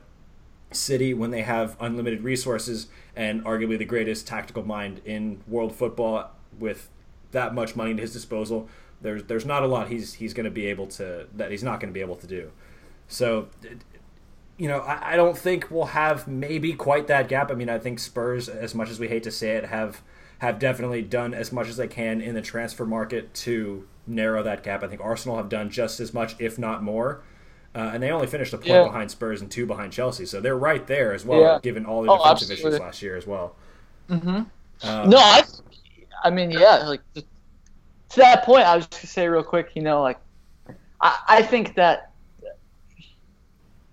City 0.73 1.13
when 1.13 1.31
they 1.31 1.43
have 1.43 1.77
unlimited 1.81 2.23
resources 2.23 2.87
and 3.17 3.45
arguably 3.45 3.77
the 3.77 3.85
greatest 3.85 4.27
tactical 4.27 4.65
mind 4.65 5.01
in 5.05 5.43
world 5.49 5.75
football 5.75 6.31
with 6.59 6.89
that 7.33 7.55
much 7.55 7.75
money 7.75 7.93
at 7.93 7.99
his 7.99 8.13
disposal, 8.13 8.69
there's 9.01 9.25
there's 9.25 9.45
not 9.45 9.63
a 9.63 9.67
lot 9.67 9.89
he's 9.89 10.15
he's 10.15 10.33
going 10.33 10.45
to 10.45 10.51
be 10.51 10.67
able 10.67 10.87
to 10.87 11.27
that 11.35 11.51
he's 11.51 11.65
not 11.65 11.81
going 11.81 11.93
to 11.93 11.95
be 11.95 12.01
able 12.01 12.17
to 12.17 12.27
do. 12.27 12.53
So 13.09 13.49
you 14.57 14.69
know, 14.69 14.81
I, 14.81 15.15
I 15.15 15.17
don't 15.17 15.37
think 15.37 15.71
we'll 15.71 15.87
have 15.87 16.29
maybe 16.29 16.75
quite 16.75 17.07
that 17.07 17.29
gap. 17.29 17.51
I 17.51 17.55
mean, 17.55 17.71
I 17.71 17.79
think 17.79 17.99
Spurs, 17.99 18.49
as 18.49 18.75
much 18.75 18.91
as 18.91 19.01
we 19.01 19.09
hate 19.09 19.23
to 19.23 19.31
say 19.31 19.53
it, 19.53 19.65
have 19.65 20.03
have 20.39 20.59
definitely 20.59 21.03
done 21.03 21.35
as 21.35 21.51
much 21.51 21.69
as 21.69 21.77
they 21.77 21.89
can 21.89 22.21
in 22.21 22.35
the 22.35 22.43
transfer 22.43 22.87
market 22.87 23.33
to 23.35 23.87
narrow 24.07 24.43
that 24.43 24.63
gap. 24.63 24.83
I 24.83 24.89
think 24.89 25.01
Arsenal 25.01 25.37
have 25.37 25.49
done 25.49 25.71
just 25.71 26.01
as 26.01 26.15
much, 26.15 26.35
if 26.39 26.59
not 26.59 26.83
more. 26.83 27.23
Uh, 27.75 27.91
and 27.95 28.03
they 28.03 28.11
only 28.11 28.27
finished 28.27 28.53
a 28.53 28.59
point 28.59 28.83
Yeah. 28.83 28.85
behind 28.85 29.11
Spurs 29.11 29.41
and 29.41 29.51
two 29.51 29.65
behind 29.67 29.93
Chelsea, 29.93 30.27
so 30.27 30.41
they're 30.41 30.57
right 30.57 30.87
there 30.89 31.13
as 31.15 31.25
well, 31.25 31.41
Yeah. 31.41 31.59
given 31.63 31.87
all 31.87 32.03
the 32.03 32.09
Oh, 32.09 32.15
defensive 32.17 32.51
absolutely. 32.51 32.79
issues 32.79 32.81
last 32.81 33.01
year 33.03 33.17
as 33.17 33.27
well. 33.27 33.55
hmm 34.09 34.43
Um, 34.83 35.11
No, 35.11 35.19
I, 35.19 35.43
I 36.25 36.31
mean, 36.31 36.53
yeah, 36.53 36.85
like 36.89 37.03
to 37.15 37.23
to 38.11 38.21
that 38.21 38.45
point, 38.45 38.65
I 38.65 38.77
was 38.77 38.87
just 38.89 39.03
gonna 39.03 39.11
say 39.11 39.29
real 39.29 39.45
quick, 39.45 39.71
you 39.77 39.83
know, 39.83 40.03
like 40.03 40.21
I, 41.03 41.19
I 41.29 41.43
think 41.43 41.77
that 41.77 42.13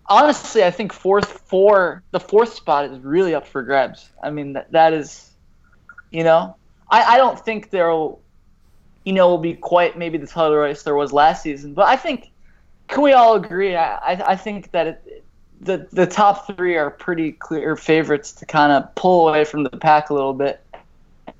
honestly, 0.09 0.63
I 0.63 0.71
think 0.71 0.93
fourth 0.93 1.41
four, 1.47 2.03
the 2.11 2.19
fourth 2.19 2.53
spot 2.53 2.85
is 2.91 2.99
really 2.99 3.35
up 3.35 3.47
for 3.47 3.61
grabs. 3.63 4.09
I 4.21 4.29
mean, 4.29 4.53
that 4.53 4.71
that 4.71 4.93
is, 4.93 5.31
you 6.11 6.23
know, 6.23 6.57
I 6.91 7.15
I 7.15 7.17
don't 7.17 7.39
think 7.39 7.71
there'll, 7.71 8.23
you 9.05 9.13
know, 9.13 9.29
will 9.29 9.37
be 9.39 9.55
quite 9.55 9.97
maybe 9.97 10.17
the 10.17 10.27
title 10.27 10.55
race 10.57 10.83
there 10.83 10.95
was 10.95 11.13
last 11.13 11.43
season. 11.43 11.73
But 11.73 11.87
I 11.87 11.97
think, 11.97 12.31
can 12.87 13.01
we 13.03 13.13
all 13.13 13.35
agree? 13.35 13.75
I, 13.75 13.95
I, 14.13 14.31
I 14.31 14.35
think 14.35 14.71
that 14.71 14.87
it, 14.87 15.23
the 15.61 15.87
the 15.91 16.05
top 16.05 16.47
three 16.47 16.75
are 16.75 16.91
pretty 16.91 17.31
clear 17.33 17.75
favorites 17.75 18.31
to 18.33 18.45
kind 18.45 18.71
of 18.71 18.93
pull 18.95 19.27
away 19.27 19.43
from 19.43 19.63
the 19.63 19.69
pack 19.71 20.09
a 20.09 20.13
little 20.13 20.33
bit. 20.33 20.61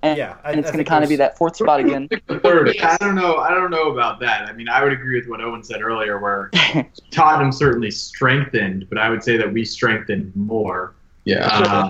And, 0.03 0.17
Yeah, 0.17 0.35
I- 0.43 0.51
and 0.51 0.59
it's 0.59 0.69
going 0.69 0.83
to 0.83 0.87
kind 0.89 1.03
of 1.03 1.09
be 1.09 1.15
that 1.15 1.37
fourth 1.37 1.55
spot 1.55 1.79
again. 1.79 2.07
Third. 2.43 2.75
I 2.81 2.97
don't 2.97 3.15
know. 3.15 3.37
I 3.37 3.49
don't 3.51 3.71
know 3.71 3.91
about 3.91 4.19
that. 4.19 4.47
I 4.47 4.53
mean, 4.53 4.67
I 4.69 4.83
would 4.83 4.93
agree 4.93 5.17
with 5.19 5.27
what 5.29 5.41
Owen 5.41 5.63
said 5.63 5.81
earlier, 5.81 6.19
where 6.19 6.51
Tottenham 7.11 7.51
certainly 7.51 7.89
strengthened, 7.91 8.87
but 8.89 8.97
I 8.97 9.09
would 9.09 9.23
say 9.23 9.37
that 9.37 9.51
we 9.51 9.63
strengthened 9.65 10.35
more. 10.35 10.93
Yeah. 11.25 11.47
Uh, 11.47 11.89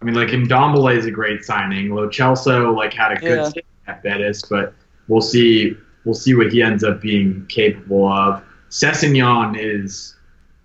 I 0.00 0.04
mean, 0.04 0.14
like 0.14 0.28
Ndombele 0.28 0.96
is 0.96 1.06
a 1.06 1.10
great 1.10 1.44
signing. 1.44 1.94
Lo 1.94 2.08
Celso 2.08 2.74
like 2.76 2.92
had 2.92 3.12
a 3.12 3.16
good 3.20 3.52
Yeah. 3.56 3.62
at 3.86 4.02
Betis, 4.02 4.42
but 4.42 4.72
we'll 5.08 5.20
see. 5.20 5.76
We'll 6.04 6.14
see 6.14 6.34
what 6.34 6.52
he 6.52 6.62
ends 6.62 6.84
up 6.84 7.00
being 7.00 7.44
capable 7.48 8.06
of. 8.08 8.42
Sessegnon 8.70 9.56
is 9.58 10.16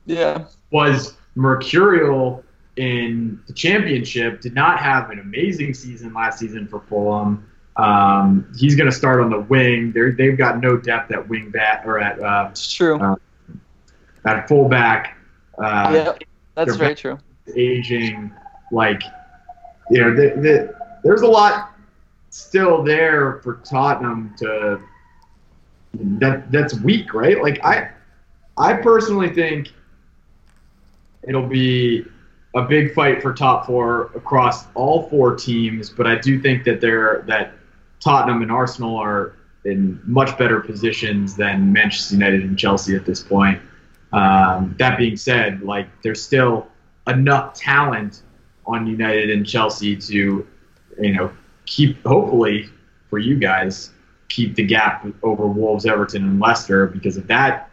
yeah. 0.05 0.45
was 0.71 1.15
mercurial 1.35 2.43
in 2.77 3.41
the 3.47 3.53
championship. 3.53 4.41
Did 4.41 4.53
not 4.53 4.79
have 4.79 5.09
an 5.09 5.19
amazing 5.19 5.73
season 5.73 6.13
last 6.13 6.39
season 6.39 6.67
for 6.67 6.81
Fulham. 6.81 7.49
Um, 7.77 8.47
he's 8.57 8.75
going 8.75 8.89
to 8.89 8.95
start 8.95 9.21
on 9.21 9.29
the 9.29 9.39
wing. 9.39 9.91
They're, 9.91 10.11
they've 10.11 10.37
got 10.37 10.59
no 10.59 10.77
depth 10.77 11.11
at 11.11 11.27
wing 11.27 11.51
back 11.51 11.85
or 11.85 11.99
at 11.99 12.19
uh, 12.21 12.47
It's 12.51 12.71
true. 12.71 12.97
Uh, 12.99 13.15
at 14.23 14.47
fullback. 14.47 15.17
Uh, 15.57 15.91
yeah, 15.93 16.13
that's 16.53 16.75
very 16.75 16.95
true. 16.95 17.17
aging, 17.55 18.31
like 18.71 19.01
you 19.91 20.01
know, 20.01 20.15
the, 20.15 20.41
the, 20.41 20.75
there's 21.03 21.21
a 21.21 21.27
lot 21.27 21.73
still 22.29 22.83
there 22.83 23.39
for 23.43 23.57
Tottenham 23.57 24.33
to 24.39 24.81
that 26.19 26.51
that's 26.51 26.73
weak, 26.75 27.13
right? 27.13 27.41
Like 27.41 27.63
I, 27.63 27.89
I 28.57 28.73
personally 28.73 29.33
think 29.33 29.71
it'll 31.23 31.47
be 31.47 32.05
a 32.55 32.61
big 32.61 32.93
fight 32.93 33.21
for 33.21 33.33
top 33.33 33.65
four 33.65 34.11
across 34.15 34.67
all 34.75 35.09
four 35.09 35.35
teams, 35.35 35.89
but 35.89 36.07
I 36.07 36.17
do 36.17 36.41
think 36.41 36.63
that 36.63 36.79
they're 36.81 37.23
that 37.27 37.53
Tottenham 37.99 38.41
and 38.41 38.51
Arsenal 38.51 38.97
are 38.97 39.33
in 39.65 39.99
much 40.05 40.37
better 40.37 40.59
positions 40.61 41.35
than 41.35 41.73
Manchester 41.73 42.15
United 42.15 42.43
and 42.43 42.57
Chelsea 42.57 42.95
at 42.95 43.05
this 43.05 43.21
point. 43.21 43.59
Um, 44.13 44.75
that 44.79 44.97
being 44.97 45.17
said, 45.17 45.63
like 45.63 45.87
there's 46.03 46.21
still 46.21 46.67
enough 47.07 47.55
talent 47.55 48.21
on 48.65 48.87
United 48.87 49.29
and 49.29 49.45
Chelsea 49.45 49.95
to, 49.95 50.47
you 50.99 51.13
know, 51.13 51.31
keep 51.65 52.01
hopefully 52.03 52.69
for 53.09 53.17
you 53.19 53.35
guys 53.37 53.91
keep 54.29 54.55
the 54.55 54.65
gap 54.65 55.05
over 55.23 55.47
Wolves, 55.47 55.85
Everton, 55.85 56.23
and 56.23 56.39
Leicester 56.39 56.87
because 56.87 57.17
if 57.17 57.27
that 57.27 57.69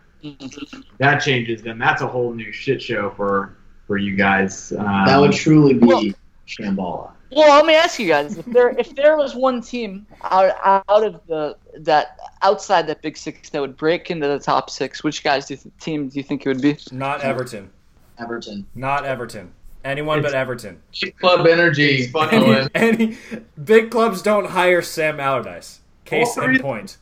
that 0.98 1.18
changes, 1.18 1.62
then 1.62 1.78
that's 1.78 2.02
a 2.02 2.06
whole 2.06 2.32
new 2.32 2.52
shit 2.52 2.80
show 2.80 3.10
for 3.10 3.56
for 3.86 3.96
you 3.96 4.14
guys. 4.16 4.72
Um, 4.72 5.04
That 5.06 5.18
would 5.18 5.32
truly 5.32 5.74
be 5.74 5.86
Well- 5.86 6.04
Shambhala. 6.46 7.10
Well, 7.34 7.56
let 7.56 7.64
me 7.64 7.74
ask 7.74 7.98
you 7.98 8.06
guys: 8.08 8.36
if 8.36 8.44
there 8.44 8.78
if 8.78 8.94
there 8.94 9.16
was 9.16 9.34
one 9.34 9.62
team 9.62 10.06
out 10.22 10.54
out 10.64 11.02
of 11.04 11.26
the 11.26 11.56
that 11.78 12.18
outside 12.42 12.86
that 12.88 13.00
Big 13.00 13.16
Six 13.16 13.48
that 13.50 13.60
would 13.60 13.74
break 13.76 14.10
into 14.10 14.28
the 14.28 14.38
top 14.38 14.68
six, 14.68 15.02
which 15.02 15.24
guys 15.24 15.46
do 15.46 15.56
th- 15.56 15.74
team 15.80 16.08
do 16.10 16.18
you 16.18 16.22
think 16.22 16.44
it 16.44 16.48
would 16.50 16.60
be? 16.60 16.76
Not 16.92 17.22
Everton. 17.22 17.70
Everton. 18.18 18.66
Not 18.74 19.06
Everton. 19.06 19.50
Anyone 19.82 20.20
but 20.20 20.34
Everton. 20.34 20.82
Club 21.20 21.46
energy. 21.46 22.02
It's 22.02 22.12
funny. 22.12 22.36
Owen. 22.36 22.68
Any 22.74 23.16
big 23.64 23.90
clubs 23.90 24.20
don't 24.20 24.48
hire 24.50 24.82
Sam 24.82 25.18
Allardyce. 25.18 25.80
Case 26.04 26.34
three- 26.34 26.56
in 26.56 26.62
point. 26.62 26.98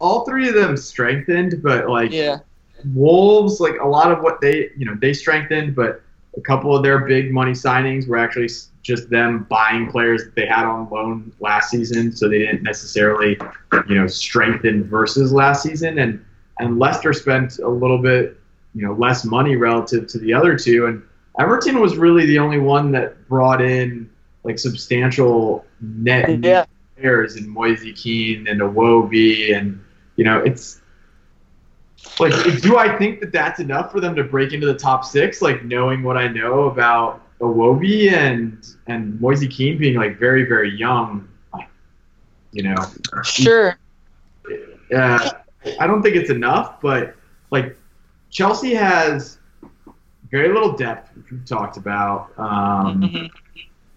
all 0.00 0.24
three 0.24 0.48
of 0.48 0.54
them 0.54 0.76
strengthened, 0.76 1.62
but 1.62 1.88
like 1.88 2.12
Yeah, 2.12 2.38
Wolves, 2.94 3.60
like 3.60 3.76
a 3.80 3.86
lot 3.86 4.12
of 4.12 4.22
what 4.22 4.40
they, 4.40 4.70
you 4.76 4.84
know, 4.84 4.96
they 5.00 5.12
strengthened, 5.12 5.74
but 5.74 6.02
a 6.36 6.40
couple 6.40 6.76
of 6.76 6.82
their 6.82 7.00
big 7.00 7.32
money 7.32 7.52
signings 7.52 8.08
were 8.08 8.18
actually 8.18 8.48
just 8.82 9.08
them 9.08 9.46
buying 9.48 9.90
players 9.90 10.24
that 10.24 10.34
they 10.34 10.46
had 10.46 10.64
on 10.66 10.88
loan 10.90 11.32
last 11.40 11.70
season, 11.70 12.14
so 12.14 12.28
they 12.28 12.38
didn't 12.38 12.62
necessarily, 12.62 13.38
you 13.88 13.94
know, 13.94 14.06
strengthen 14.06 14.84
versus 14.84 15.32
last 15.32 15.62
season. 15.62 15.98
And 15.98 16.24
and 16.58 16.78
Leicester 16.78 17.12
spent 17.12 17.58
a 17.58 17.68
little 17.68 17.98
bit, 17.98 18.38
you 18.74 18.86
know, 18.86 18.92
less 18.92 19.24
money 19.24 19.56
relative 19.56 20.06
to 20.08 20.18
the 20.18 20.32
other 20.32 20.56
two, 20.58 20.86
and 20.86 21.02
Everton 21.38 21.80
was 21.80 21.96
really 21.96 22.26
the 22.26 22.38
only 22.38 22.58
one 22.58 22.92
that 22.92 23.28
brought 23.28 23.60
in 23.60 24.08
like 24.44 24.58
substantial 24.58 25.64
net 25.80 26.28
new 26.28 26.48
yeah, 26.48 26.66
players 26.96 27.36
in 27.36 27.48
Moise 27.48 27.84
Kean 27.96 28.46
and 28.48 28.60
Iwobi, 28.60 29.56
and 29.56 29.82
you 30.16 30.24
know, 30.24 30.38
it's 30.38 30.80
like, 32.18 32.32
do 32.62 32.76
I 32.76 32.96
think 32.96 33.20
that 33.20 33.32
that's 33.32 33.60
enough 33.60 33.90
for 33.90 34.00
them 34.00 34.14
to 34.14 34.24
break 34.24 34.52
into 34.52 34.66
the 34.66 34.78
top 34.78 35.04
six? 35.04 35.42
Like 35.42 35.64
knowing 35.64 36.02
what 36.02 36.16
I 36.16 36.28
know 36.28 36.64
about 36.64 37.20
Iwobi 37.40 38.12
and 38.12 38.64
and 38.86 39.20
Moise 39.20 39.46
Kean 39.48 39.78
being 39.78 39.96
like 39.96 40.18
very 40.18 40.44
very 40.44 40.74
young, 40.76 41.28
like, 41.52 41.68
you 42.52 42.62
know, 42.62 42.76
sure. 43.24 43.78
uh, 44.94 45.30
I 45.80 45.86
don't 45.86 46.02
think 46.02 46.16
it's 46.16 46.30
enough. 46.30 46.80
But 46.80 47.16
like 47.50 47.76
Chelsea 48.30 48.74
has 48.74 49.38
very 50.30 50.52
little 50.52 50.72
depth, 50.76 51.16
which 51.16 51.30
we've 51.30 51.44
talked 51.44 51.76
about. 51.76 52.30
Um, 52.38 53.02
Mhm. 53.02 53.30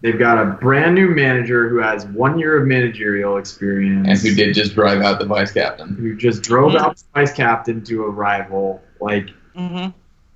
They've 0.00 0.18
got 0.18 0.40
a 0.40 0.52
brand 0.52 0.94
new 0.94 1.08
manager 1.08 1.68
who 1.68 1.78
has 1.78 2.06
one 2.06 2.38
year 2.38 2.56
of 2.60 2.68
managerial 2.68 3.36
experience 3.36 4.06
and 4.08 4.18
who 4.18 4.34
did 4.34 4.54
just 4.54 4.74
drive 4.74 5.00
out 5.02 5.18
the 5.18 5.26
vice 5.26 5.50
captain. 5.50 5.96
who 5.96 6.14
just 6.14 6.42
drove 6.42 6.72
Mhm. 6.72 6.80
out 6.80 6.96
the 6.96 7.04
vice 7.14 7.32
captain 7.32 7.82
to 7.84 8.04
a 8.04 8.08
rival. 8.10 8.80
Like 9.00 9.30
Mhm. 9.56 9.92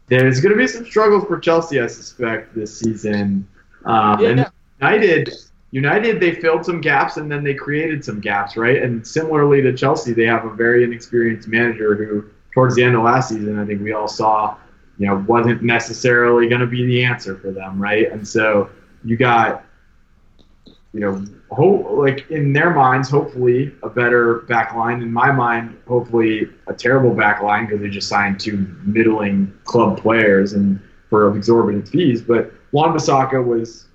there's 0.09 0.41
going 0.41 0.53
to 0.53 0.59
be 0.59 0.67
some 0.67 0.85
struggles 0.85 1.25
for 1.27 1.39
Chelsea, 1.39 1.81
I 1.81 1.87
suspect, 1.87 2.55
this 2.57 2.77
season. 2.77 3.47
Um, 3.85 4.21
Yeah. 4.21 4.29
And 4.31 4.47
United, 4.81 5.33
United, 5.71 6.21
they 6.21 6.33
filled 6.35 6.65
some 6.65 6.81
gaps 6.81 7.17
and 7.17 7.31
then 7.31 7.45
they 7.45 7.55
created 7.55 8.05
some 8.05 8.19
gaps, 8.19 8.57
right? 8.57 8.83
And 8.83 9.07
similarly 9.07 9.63
to 9.63 9.73
Chelsea, 9.73 10.13
they 10.13 10.27
have 10.27 10.45
a 10.45 10.51
very 10.51 10.83
inexperienced 10.83 11.47
manager 11.49 11.95
who, 11.95 12.25
towards 12.53 12.75
the 12.75 12.83
end 12.83 12.97
of 12.97 13.03
last 13.05 13.29
season, 13.29 13.61
I 13.61 13.65
think 13.65 13.81
we 13.81 13.93
all 13.93 14.09
saw, 14.09 14.57
you 14.99 15.07
know, 15.07 15.25
wasn't 15.29 15.63
necessarily 15.63 16.49
going 16.49 16.61
to 16.63 16.67
be 16.67 16.85
the 16.85 17.05
answer 17.05 17.37
for 17.37 17.53
them, 17.53 17.81
right? 17.81 18.11
And 18.11 18.27
so 18.27 18.69
you 19.05 19.17
got, 19.17 19.65
you 20.93 21.01
know, 21.01 21.25
hope 21.51 21.87
like 21.91 22.31
in 22.31 22.53
their 22.53 22.71
minds, 22.71 23.09
hopefully 23.11 23.73
a 23.83 23.89
better 23.89 24.41
back 24.43 24.75
line. 24.75 25.03
In 25.03 25.13
my 25.13 25.33
mind, 25.33 25.77
hopefully 25.89 26.49
a 26.67 26.75
terrible 26.75 27.15
back 27.15 27.43
line 27.43 27.67
because 27.67 27.81
they 27.81 27.89
just 27.89 28.09
signed 28.09 28.39
two 28.41 28.67
middling 28.85 29.53
club 29.65 29.99
players 30.01 30.53
and 30.53 30.79
for 31.09 31.35
exorbitant 31.37 31.89
fees. 31.89 32.23
But 32.23 32.53
Wan-Bissaka 32.73 33.45
was 33.45 33.87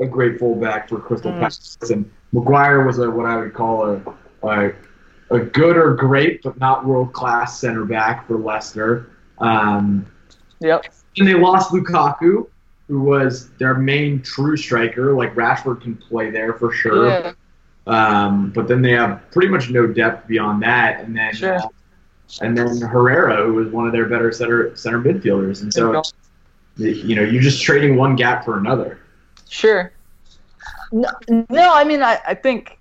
a 0.00 0.06
great 0.06 0.38
fullback 0.38 0.88
for 0.88 0.98
Crystal 1.00 1.30
Mm. 1.32 1.38
Palace, 1.38 1.78
and 1.90 2.10
Maguire 2.32 2.84
was 2.84 2.98
a 2.98 3.10
what 3.10 3.26
I 3.26 3.36
would 3.36 3.54
call 3.54 3.86
a, 3.90 4.46
a 4.48 4.72
a 5.30 5.38
good 5.38 5.76
or 5.78 5.94
great 5.94 6.42
but 6.42 6.58
not 6.58 6.84
world 6.84 7.12
class 7.14 7.58
center 7.58 7.84
back 7.86 8.26
for 8.26 8.36
Leicester. 8.36 9.10
Um, 9.38 10.06
Yep. 10.60 10.84
and 11.18 11.26
they 11.26 11.34
lost 11.34 11.72
Lukaku, 11.72 12.46
who 12.92 13.00
was 13.00 13.48
their 13.52 13.72
main 13.72 14.20
true 14.20 14.54
striker. 14.54 15.14
Like 15.14 15.34
Rashford 15.34 15.80
can 15.80 15.96
play 15.96 16.30
there 16.30 16.52
for 16.52 16.70
sure. 16.74 17.08
Yeah. 17.08 17.32
Um, 17.86 18.50
but 18.50 18.68
then 18.68 18.82
they 18.82 18.90
have 18.90 19.22
pretty 19.30 19.48
much 19.48 19.70
no 19.70 19.86
depth 19.86 20.28
beyond 20.28 20.62
that. 20.62 21.02
And 21.02 21.16
then 21.16 21.32
Sure. 21.32 21.54
uh, 21.56 21.68
and 22.42 22.56
then 22.56 22.82
Herrera, 22.82 23.46
who 23.46 23.54
was 23.54 23.68
one 23.68 23.86
of 23.86 23.92
their 23.92 24.04
better 24.04 24.30
center 24.30 24.76
center 24.76 25.00
midfielders. 25.00 25.62
And 25.62 25.72
so 25.72 26.02
you 26.76 27.16
know, 27.16 27.22
you're 27.22 27.40
just 27.40 27.62
trading 27.62 27.96
one 27.96 28.14
gap 28.14 28.44
for 28.44 28.58
another. 28.58 28.98
Sure. 29.48 29.90
No, 30.92 31.08
no 31.48 31.72
I 31.72 31.84
mean, 31.84 32.02
I, 32.02 32.18
I 32.26 32.34
think, 32.34 32.78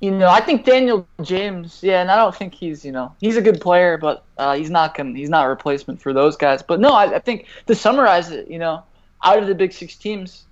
you 0.00 0.10
know, 0.10 0.28
I 0.28 0.40
think 0.40 0.64
Daniel 0.64 1.06
James, 1.20 1.80
yeah, 1.82 2.00
and 2.00 2.10
I 2.10 2.16
don't 2.16 2.34
think 2.34 2.54
he's, 2.54 2.82
you 2.82 2.92
know, 2.92 3.14
he's 3.20 3.36
a 3.36 3.42
good 3.42 3.60
player, 3.60 3.98
but 3.98 4.24
uh, 4.38 4.54
he's 4.56 4.70
not 4.70 4.94
gonna, 4.94 5.12
he's 5.14 5.28
not 5.28 5.44
a 5.44 5.50
replacement 5.50 6.00
for 6.00 6.14
those 6.14 6.34
guys. 6.34 6.62
But 6.62 6.80
no, 6.80 6.92
I, 6.94 7.16
I 7.16 7.18
think 7.18 7.44
to 7.66 7.74
summarize 7.74 8.30
it, 8.30 8.50
you 8.50 8.58
know, 8.58 8.84
out 9.22 9.38
of 9.38 9.46
the 9.46 9.54
big 9.54 9.72
six 9.72 9.96
teams, 9.96 10.44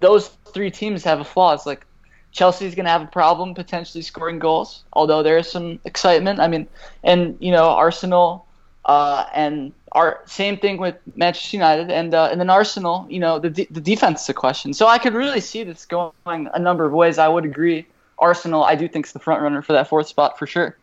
those 0.00 0.28
three 0.52 0.70
teams 0.70 1.04
have 1.04 1.20
a 1.20 1.24
flaw. 1.24 1.52
It's 1.52 1.66
like 1.66 1.86
Chelsea's 2.32 2.74
going 2.74 2.86
to 2.86 2.90
have 2.90 3.02
a 3.02 3.06
problem 3.06 3.54
potentially 3.54 4.02
scoring 4.02 4.38
goals, 4.38 4.84
although 4.92 5.22
there 5.22 5.38
is 5.38 5.50
some 5.50 5.78
excitement. 5.84 6.40
I 6.40 6.48
mean, 6.48 6.66
and, 7.04 7.36
you 7.40 7.52
know, 7.52 7.70
Arsenal 7.70 8.46
uh, 8.84 9.26
and 9.34 9.72
our 9.92 10.22
same 10.26 10.56
thing 10.56 10.78
with 10.78 10.96
Manchester 11.14 11.56
United 11.56 11.90
and 11.90 12.14
uh, 12.14 12.28
and 12.30 12.40
then 12.40 12.50
Arsenal. 12.50 13.06
You 13.08 13.20
know, 13.20 13.38
the 13.38 13.50
de- 13.50 13.68
the 13.70 13.80
defense 13.80 14.22
is 14.22 14.28
a 14.28 14.34
question. 14.34 14.72
So 14.74 14.86
I 14.86 14.98
could 14.98 15.14
really 15.14 15.40
see 15.40 15.62
this 15.64 15.84
going 15.84 16.12
a 16.26 16.58
number 16.58 16.84
of 16.84 16.92
ways. 16.92 17.18
I 17.18 17.28
would 17.28 17.44
agree. 17.44 17.86
Arsenal, 18.18 18.64
I 18.64 18.74
do 18.74 18.88
think 18.88 19.06
is 19.06 19.12
the 19.12 19.18
front 19.18 19.42
runner 19.42 19.62
for 19.62 19.72
that 19.74 19.88
fourth 19.88 20.08
spot 20.08 20.38
for 20.38 20.46
sure. 20.46 20.76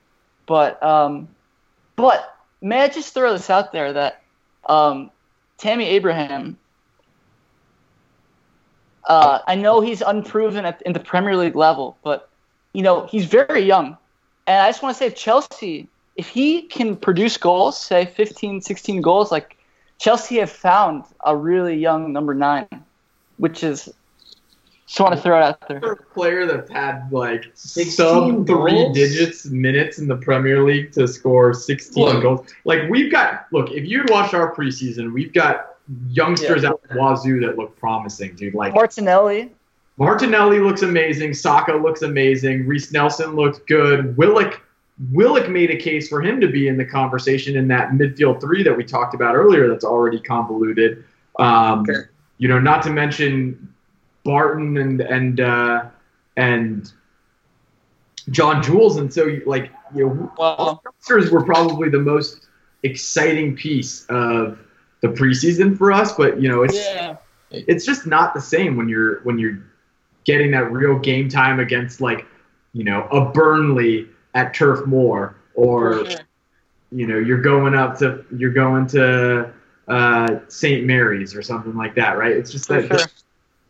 But 0.45 0.81
um, 0.83 1.27
but 1.95 2.37
may 2.61 2.81
I 2.81 2.87
just 2.87 3.13
throw 3.13 3.33
this 3.33 3.49
out 3.49 3.71
there 3.71 3.93
that 3.93 4.21
um, 4.65 5.11
Tammy 5.57 5.85
Abraham. 5.85 6.57
Uh, 9.09 9.39
I 9.47 9.55
know 9.55 9.81
he's 9.81 10.01
unproven 10.01 10.65
at, 10.65 10.81
in 10.83 10.93
the 10.93 10.99
Premier 10.99 11.35
League 11.35 11.55
level, 11.55 11.97
but 12.03 12.29
you 12.73 12.83
know 12.83 13.07
he's 13.07 13.25
very 13.25 13.61
young, 13.61 13.97
and 14.47 14.61
I 14.61 14.69
just 14.69 14.81
want 14.81 14.95
to 14.95 14.99
say, 14.99 15.07
if 15.07 15.15
Chelsea, 15.15 15.87
if 16.15 16.27
he 16.27 16.61
can 16.61 16.95
produce 16.95 17.35
goals, 17.35 17.79
say 17.79 18.05
15, 18.05 18.61
16 18.61 19.01
goals, 19.01 19.31
like 19.31 19.57
Chelsea 19.97 20.37
have 20.37 20.51
found 20.51 21.03
a 21.25 21.35
really 21.35 21.75
young 21.75 22.13
number 22.13 22.33
nine, 22.33 22.67
which 23.37 23.63
is 23.63 23.89
just 24.89 24.99
want 24.99 25.15
to 25.15 25.21
throw 25.21 25.37
it 25.37 25.43
out 25.43 25.67
there. 25.67 25.77
a 25.77 25.95
player 25.95 26.47
that's 26.47 26.69
had 26.71 27.11
like 27.11 27.45
16 27.53 27.91
sub 27.91 28.47
three 28.47 28.71
goals? 28.71 28.95
digits 28.95 29.45
minutes 29.45 29.99
in 29.99 30.07
the 30.07 30.17
Premier 30.17 30.63
League 30.63 30.91
to 30.93 31.07
score 31.07 31.53
16 31.53 32.03
Look. 32.03 32.23
goals. 32.23 32.47
Like 32.65 32.89
we've 32.89 33.11
got 33.11 33.45
look, 33.51 33.71
if 33.71 33.85
you'd 33.85 34.09
watched 34.09 34.33
our 34.33 34.55
preseason, 34.55 35.13
we've 35.13 35.31
got 35.31 35.75
youngsters 36.09 36.63
out 36.63 36.81
of 36.89 36.97
Wazoo 36.97 37.39
that 37.41 37.57
look 37.57 37.77
promising, 37.79 38.35
dude. 38.35 38.53
Like 38.53 38.73
Martinelli, 38.73 39.51
Martinelli 39.97 40.59
looks 40.59 40.81
amazing, 40.81 41.33
Saka 41.33 41.73
looks 41.73 42.01
amazing, 42.01 42.67
Reiss 42.67 42.91
Nelson 42.91 43.35
looks 43.35 43.59
good. 43.59 44.15
Willock 44.17 44.61
Willock 45.11 45.49
made 45.49 45.71
a 45.71 45.77
case 45.77 46.09
for 46.09 46.21
him 46.21 46.41
to 46.41 46.47
be 46.47 46.67
in 46.67 46.77
the 46.77 46.85
conversation 46.85 47.55
in 47.55 47.67
that 47.69 47.91
midfield 47.91 48.41
three 48.41 48.63
that 48.63 48.75
we 48.75 48.83
talked 48.83 49.15
about 49.15 49.35
earlier. 49.35 49.67
That's 49.67 49.85
already 49.85 50.19
convoluted. 50.19 51.03
Um, 51.37 51.81
Okay. 51.81 52.01
You 52.37 52.47
know, 52.47 52.59
not 52.59 52.83
to 52.83 52.89
mention 52.89 53.73
Barton 54.23 54.77
and 54.77 55.01
and 55.01 55.39
uh, 55.39 55.85
and 56.37 56.91
John 58.29 58.61
Jules, 58.63 58.97
and 58.97 59.13
so 59.13 59.39
like 59.45 59.71
you 59.93 60.07
know, 60.07 60.33
wow, 60.37 60.79
youngsters 60.85 61.31
were 61.31 61.43
probably 61.43 61.89
the 61.89 61.99
most 61.99 62.47
exciting 62.83 63.55
piece 63.55 64.05
of 64.05 64.57
the 65.01 65.07
preseason 65.09 65.77
for 65.77 65.91
us. 65.91 66.13
But 66.13 66.41
you 66.41 66.49
know, 66.49 66.63
it's 66.63 66.75
yeah, 66.75 67.17
it's 67.51 67.85
just 67.85 68.05
not 68.05 68.33
the 68.33 68.41
same 68.41 68.75
when 68.75 68.89
you're 68.89 69.21
when 69.21 69.39
you're 69.39 69.59
getting 70.25 70.51
that 70.51 70.71
real 70.71 70.99
game 70.99 71.29
time 71.29 71.59
against 71.59 72.01
like 72.01 72.25
you 72.73 72.83
know 72.83 73.07
a 73.07 73.31
Burnley 73.31 74.07
at 74.33 74.53
Turf 74.53 74.85
Moor 74.85 75.35
or 75.55 76.05
sure. 76.05 76.19
you 76.91 77.07
know 77.07 77.17
you're 77.17 77.41
going 77.41 77.75
up 77.75 77.97
to 77.99 78.25
you're 78.35 78.53
going 78.53 78.87
to 78.87 79.51
uh, 79.87 80.39
St 80.47 80.85
Mary's 80.85 81.35
or 81.35 81.41
something 81.41 81.75
like 81.75 81.95
that, 81.95 82.17
right? 82.17 82.31
It's 82.31 82.51
just 82.51 82.69
that 82.69 82.87
sure. 82.87 83.07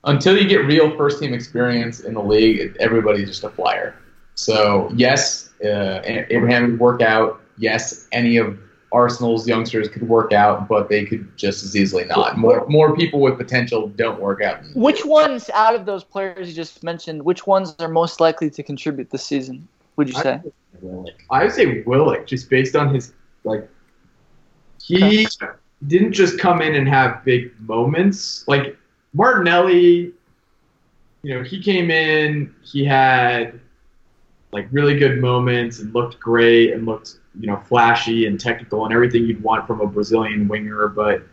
until 0.04 0.38
you 0.38 0.48
get 0.48 0.66
real 0.66 0.96
first 0.98 1.22
team 1.22 1.34
experience 1.34 2.02
in 2.02 2.14
the 2.14 2.22
league, 2.22 2.76
everybody's 2.80 3.30
just 3.30 3.44
a 3.44 3.50
flyer. 3.50 3.96
So 4.36 4.92
yes, 4.96 5.50
uh, 5.64 6.02
Abraham 6.04 6.72
would 6.72 6.80
work 6.80 7.02
out. 7.02 7.42
Yes, 7.58 8.08
any 8.12 8.38
of 8.38 8.58
Arsenal's 8.92 9.48
youngsters 9.48 9.88
could 9.88 10.08
work 10.08 10.34
out, 10.34 10.68
but 10.68 10.90
they 10.90 11.06
could 11.06 11.38
just 11.38 11.64
as 11.64 11.76
easily 11.76 12.06
not. 12.06 12.38
More 12.38 12.66
more 12.68 12.96
people 12.96 13.20
with 13.20 13.38
potential 13.38 13.88
don't 13.90 14.20
work 14.20 14.42
out. 14.42 14.62
Which 14.74 15.06
ones 15.06 15.50
out 15.54 15.76
of 15.76 15.86
those 15.86 16.04
players 16.04 16.50
you 16.50 16.56
just 16.56 16.84
mentioned? 16.84 17.24
Which 17.24 17.46
ones 17.46 17.76
are 17.80 17.88
most 17.88 18.20
likely 18.20 18.50
to 18.50 18.64
contribute 18.64 19.12
this 19.12 19.24
season? 19.24 19.68
Would 19.96 20.10
you 20.10 20.16
say? 20.16 20.42
I 21.30 21.44
would 21.44 21.54
say 21.54 21.82
Willock, 21.84 22.26
just 22.26 22.50
based 22.50 22.76
on 22.76 22.94
his 22.94 23.14
like, 23.44 23.70
he 24.82 25.28
didn't 25.88 26.14
just 26.14 26.40
come 26.40 26.62
in 26.62 26.76
and 26.76 26.88
have 26.88 27.24
big 27.24 27.52
moments. 27.62 28.44
Like 28.48 28.78
Martinelli, 29.14 30.14
you 31.22 31.36
know, 31.36 31.44
he 31.44 31.62
came 31.62 31.92
in, 31.92 32.54
he 32.64 32.84
had 32.84 33.60
like 34.52 34.68
really 34.72 34.98
good 34.98 35.20
moments 35.20 35.80
and 35.80 35.94
looked 35.94 36.20
great 36.20 36.74
and 36.74 36.86
looked, 36.86 37.20
you 37.40 37.48
know, 37.48 37.58
flashy 37.58 38.26
and 38.26 38.40
technical 38.40 38.86
and 38.86 38.94
everything 38.94 39.26
you'd 39.26 39.44
want 39.44 39.68
from 39.68 39.82
a 39.82 39.88
Brazilian 39.88 40.48
winger. 40.48 40.88
But 40.88 41.24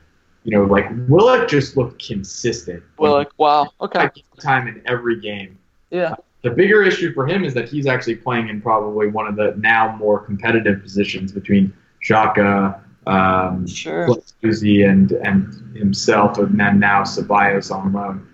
you 0.45 0.57
know, 0.57 0.65
like 0.65 0.87
Willock 1.09 1.49
just 1.49 1.77
looked 1.77 2.05
consistent. 2.05 2.83
Well, 2.99 3.15
like 3.15 3.31
wow, 3.37 3.69
okay, 3.81 4.11
time 4.41 4.69
in 4.69 4.81
every 4.87 5.21
game. 5.21 5.59
yeah, 5.91 6.15
The 6.43 6.51
bigger 6.51 6.83
issue 6.85 7.13
for 7.15 7.27
him 7.27 7.43
is 7.43 7.53
that 7.55 7.69
he's 7.69 7.87
actually 7.87 8.17
playing 8.17 8.49
in 8.49 8.61
probably 8.61 9.09
one 9.09 9.27
of 9.27 9.35
the 9.35 9.55
now 9.59 9.97
more 9.97 10.21
competitive 10.21 10.83
positions 10.83 11.33
between 11.33 11.73
Xhaka, 12.09 12.81
um, 13.09 13.67
sure. 13.67 14.09
Suzy, 14.41 14.85
and 14.85 15.11
and 15.13 15.77
himself, 15.77 16.39
and 16.39 16.61
then 16.61 16.79
now 16.79 17.03
Ceballos 17.03 17.75
on 17.75 17.93
loan. 17.93 18.29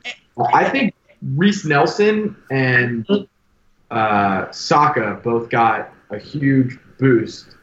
I 0.53 0.69
think 0.69 0.95
Reiss 1.35 1.65
Nelson 1.65 2.37
and 2.51 3.07
uh, 3.93 4.51
Saka 4.51 5.21
both 5.23 5.49
got 5.51 5.93
a 6.11 6.19
huge 6.19 6.79
boost. 6.99 7.57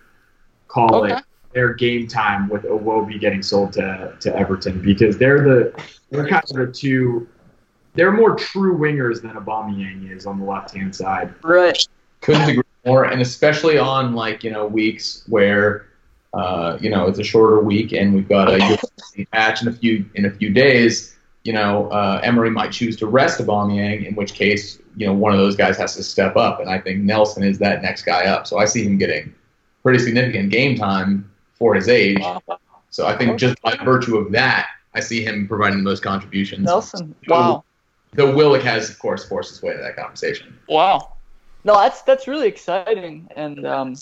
Call 0.67 1.03
Okay. 1.03 1.15
it 1.15 1.23
their 1.53 1.73
game 1.73 2.07
time 2.07 2.47
with 2.47 2.61
Iwobi 2.63 3.19
getting 3.19 3.41
sold 3.41 3.73
to, 3.73 4.15
to 4.19 4.35
Everton 4.37 4.81
because 4.83 5.17
they're 5.17 5.41
the 5.43 5.83
they're 6.11 6.27
kind 6.27 6.43
of 6.51 6.55
the 6.55 6.67
two. 6.71 7.27
They're 7.95 8.11
more 8.11 8.35
true 8.35 8.77
wingers 8.77 9.21
than 9.23 9.31
Aubameyang 9.31 10.11
is 10.15 10.27
on 10.27 10.39
the 10.39 10.45
left 10.45 10.75
hand 10.75 10.95
side. 10.95 11.33
Right. 11.43 11.75
Couldn't 12.21 12.49
agree 12.49 12.63
more, 12.85 13.05
and 13.05 13.19
especially 13.21 13.79
on 13.79 14.13
like 14.13 14.43
you 14.43 14.51
know 14.51 14.67
weeks 14.67 15.23
where 15.27 15.87
uh, 16.35 16.77
you 16.79 16.91
know 16.91 17.07
it's 17.07 17.17
a 17.17 17.23
shorter 17.23 17.59
week 17.61 17.93
and 17.93 18.13
we've 18.13 18.29
got 18.29 18.47
a 18.49 18.57
European 18.59 19.27
match 19.33 19.63
in 19.63 19.69
a 19.69 19.73
few 19.73 20.05
in 20.13 20.25
a 20.25 20.31
few 20.31 20.51
days. 20.51 21.15
You 21.43 21.53
know, 21.53 21.87
uh, 21.89 22.19
Emery 22.23 22.49
might 22.49 22.71
choose 22.71 22.97
to 22.97 23.07
rest 23.07 23.39
Aubameyang, 23.39 24.05
in 24.05 24.15
which 24.15 24.33
case 24.33 24.79
you 24.95 25.07
know 25.07 25.13
one 25.13 25.31
of 25.31 25.39
those 25.39 25.55
guys 25.55 25.77
has 25.77 25.95
to 25.95 26.03
step 26.03 26.35
up, 26.35 26.59
and 26.59 26.69
I 26.69 26.79
think 26.79 26.99
Nelson 26.99 27.43
is 27.43 27.59
that 27.59 27.81
next 27.81 28.03
guy 28.03 28.25
up. 28.25 28.45
So 28.45 28.57
I 28.57 28.65
see 28.65 28.83
him 28.83 28.97
getting 28.97 29.33
pretty 29.83 29.99
significant 29.99 30.49
game 30.51 30.77
time 30.77 31.29
for 31.53 31.75
his 31.75 31.87
age. 31.87 32.21
So 32.89 33.07
I 33.07 33.17
think 33.17 33.39
just 33.39 33.61
by 33.61 33.75
virtue 33.83 34.17
of 34.17 34.31
that, 34.31 34.67
I 34.93 34.99
see 34.99 35.23
him 35.23 35.47
providing 35.47 35.77
the 35.77 35.83
most 35.83 36.03
contributions. 36.03 36.65
Nelson. 36.65 37.15
Wow. 37.27 37.63
Though 38.13 38.35
Willock 38.35 38.63
has, 38.63 38.89
of 38.89 38.97
course, 38.97 39.23
forced 39.23 39.51
his 39.51 39.61
way 39.61 39.73
to 39.73 39.79
that 39.79 39.95
conversation. 39.95 40.57
Wow. 40.67 41.13
No, 41.63 41.75
that's 41.75 42.01
that's 42.03 42.27
really 42.27 42.47
exciting, 42.47 43.27
and 43.35 43.67
um, 43.67 43.95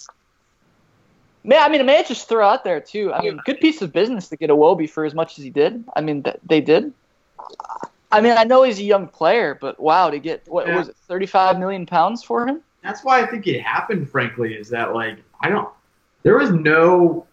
may 1.43 1.57
I 1.57 1.69
mean, 1.69 1.85
may 1.85 1.99
I 1.99 2.03
just 2.03 2.29
throw 2.29 2.47
out 2.47 2.63
there 2.63 2.79
too? 2.79 3.11
I 3.11 3.21
mean, 3.21 3.39
good 3.45 3.59
piece 3.59 3.81
of 3.81 3.91
business 3.91 4.29
to 4.29 4.37
get 4.37 4.51
a 4.51 4.55
Wobie 4.55 4.89
for 4.89 5.05
as 5.05 5.15
much 5.15 5.39
as 5.39 5.43
he 5.43 5.49
did. 5.49 5.83
I 5.95 6.01
mean, 6.01 6.23
th- 6.23 6.37
they 6.45 6.61
did. 6.61 6.93
I 8.11 8.21
mean, 8.21 8.37
I 8.37 8.43
know 8.43 8.63
he's 8.63 8.79
a 8.79 8.83
young 8.83 9.07
player, 9.07 9.57
but 9.59 9.79
wow, 9.79 10.09
to 10.09 10.19
get 10.19 10.43
what 10.47 10.67
Yeah. 10.67 10.77
was 10.77 10.89
it, 10.89 10.95
thirty-five 11.07 11.59
million 11.59 11.85
pounds 11.85 12.23
for 12.23 12.47
him? 12.47 12.61
That's 12.83 13.03
why 13.03 13.21
I 13.21 13.25
think 13.25 13.47
it 13.47 13.61
happened. 13.61 14.09
Frankly, 14.09 14.53
is 14.53 14.69
that 14.69 14.93
like 14.93 15.17
I 15.41 15.49
don't. 15.49 15.69
There 16.23 16.37
was 16.37 16.51
no 16.51 17.25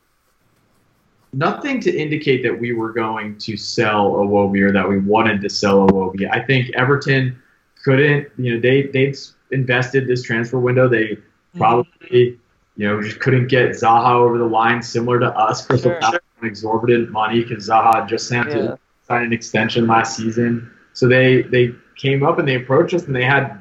nothing 1.33 1.81
to 1.81 1.94
indicate 1.94 2.42
that 2.42 2.59
we 2.59 2.72
were 2.72 2.92
going 2.92 3.37
to 3.38 3.57
sell 3.57 4.12
Iwobi 4.12 4.62
or 4.62 4.72
that 4.72 4.88
we 4.88 4.98
wanted 4.98 5.40
to 5.42 5.50
sell 5.50 5.88
Iwobi. 5.88 6.29
I 6.31 6.40
think 6.40 6.70
Everton 6.74 7.40
couldn't. 7.85 8.29
You 8.37 8.55
know, 8.55 8.61
they 8.61 8.83
they 8.88 9.14
invested 9.53 10.07
this 10.07 10.22
transfer 10.22 10.59
window. 10.59 10.88
They 10.88 11.05
mm-hmm. 11.07 11.59
probably 11.59 12.38
you 12.77 12.88
know 12.88 13.00
just 13.00 13.20
couldn't 13.20 13.46
get 13.46 13.70
Zaha 13.70 14.14
over 14.14 14.38
the 14.38 14.44
line, 14.44 14.83
similar 14.83 15.20
to 15.20 15.29
us, 15.37 15.64
for 15.64 15.79
Sure. 15.79 16.00
exorbitant 16.42 17.11
money 17.11 17.42
because 17.42 17.68
Zaha 17.68 18.09
just 18.09 18.29
signed 18.29 18.50
Yeah. 18.50 18.77
To 19.04 19.12
sign 19.14 19.24
an 19.24 19.32
extension 19.32 19.86
last 19.86 20.16
season. 20.16 20.70
So 20.92 21.08
they 21.08 21.42
they 21.42 21.74
came 21.96 22.22
up 22.22 22.38
and 22.38 22.46
they 22.48 22.56
approached 22.56 22.94
us 22.94 23.04
and 23.06 23.14
they 23.14 23.24
had 23.24 23.58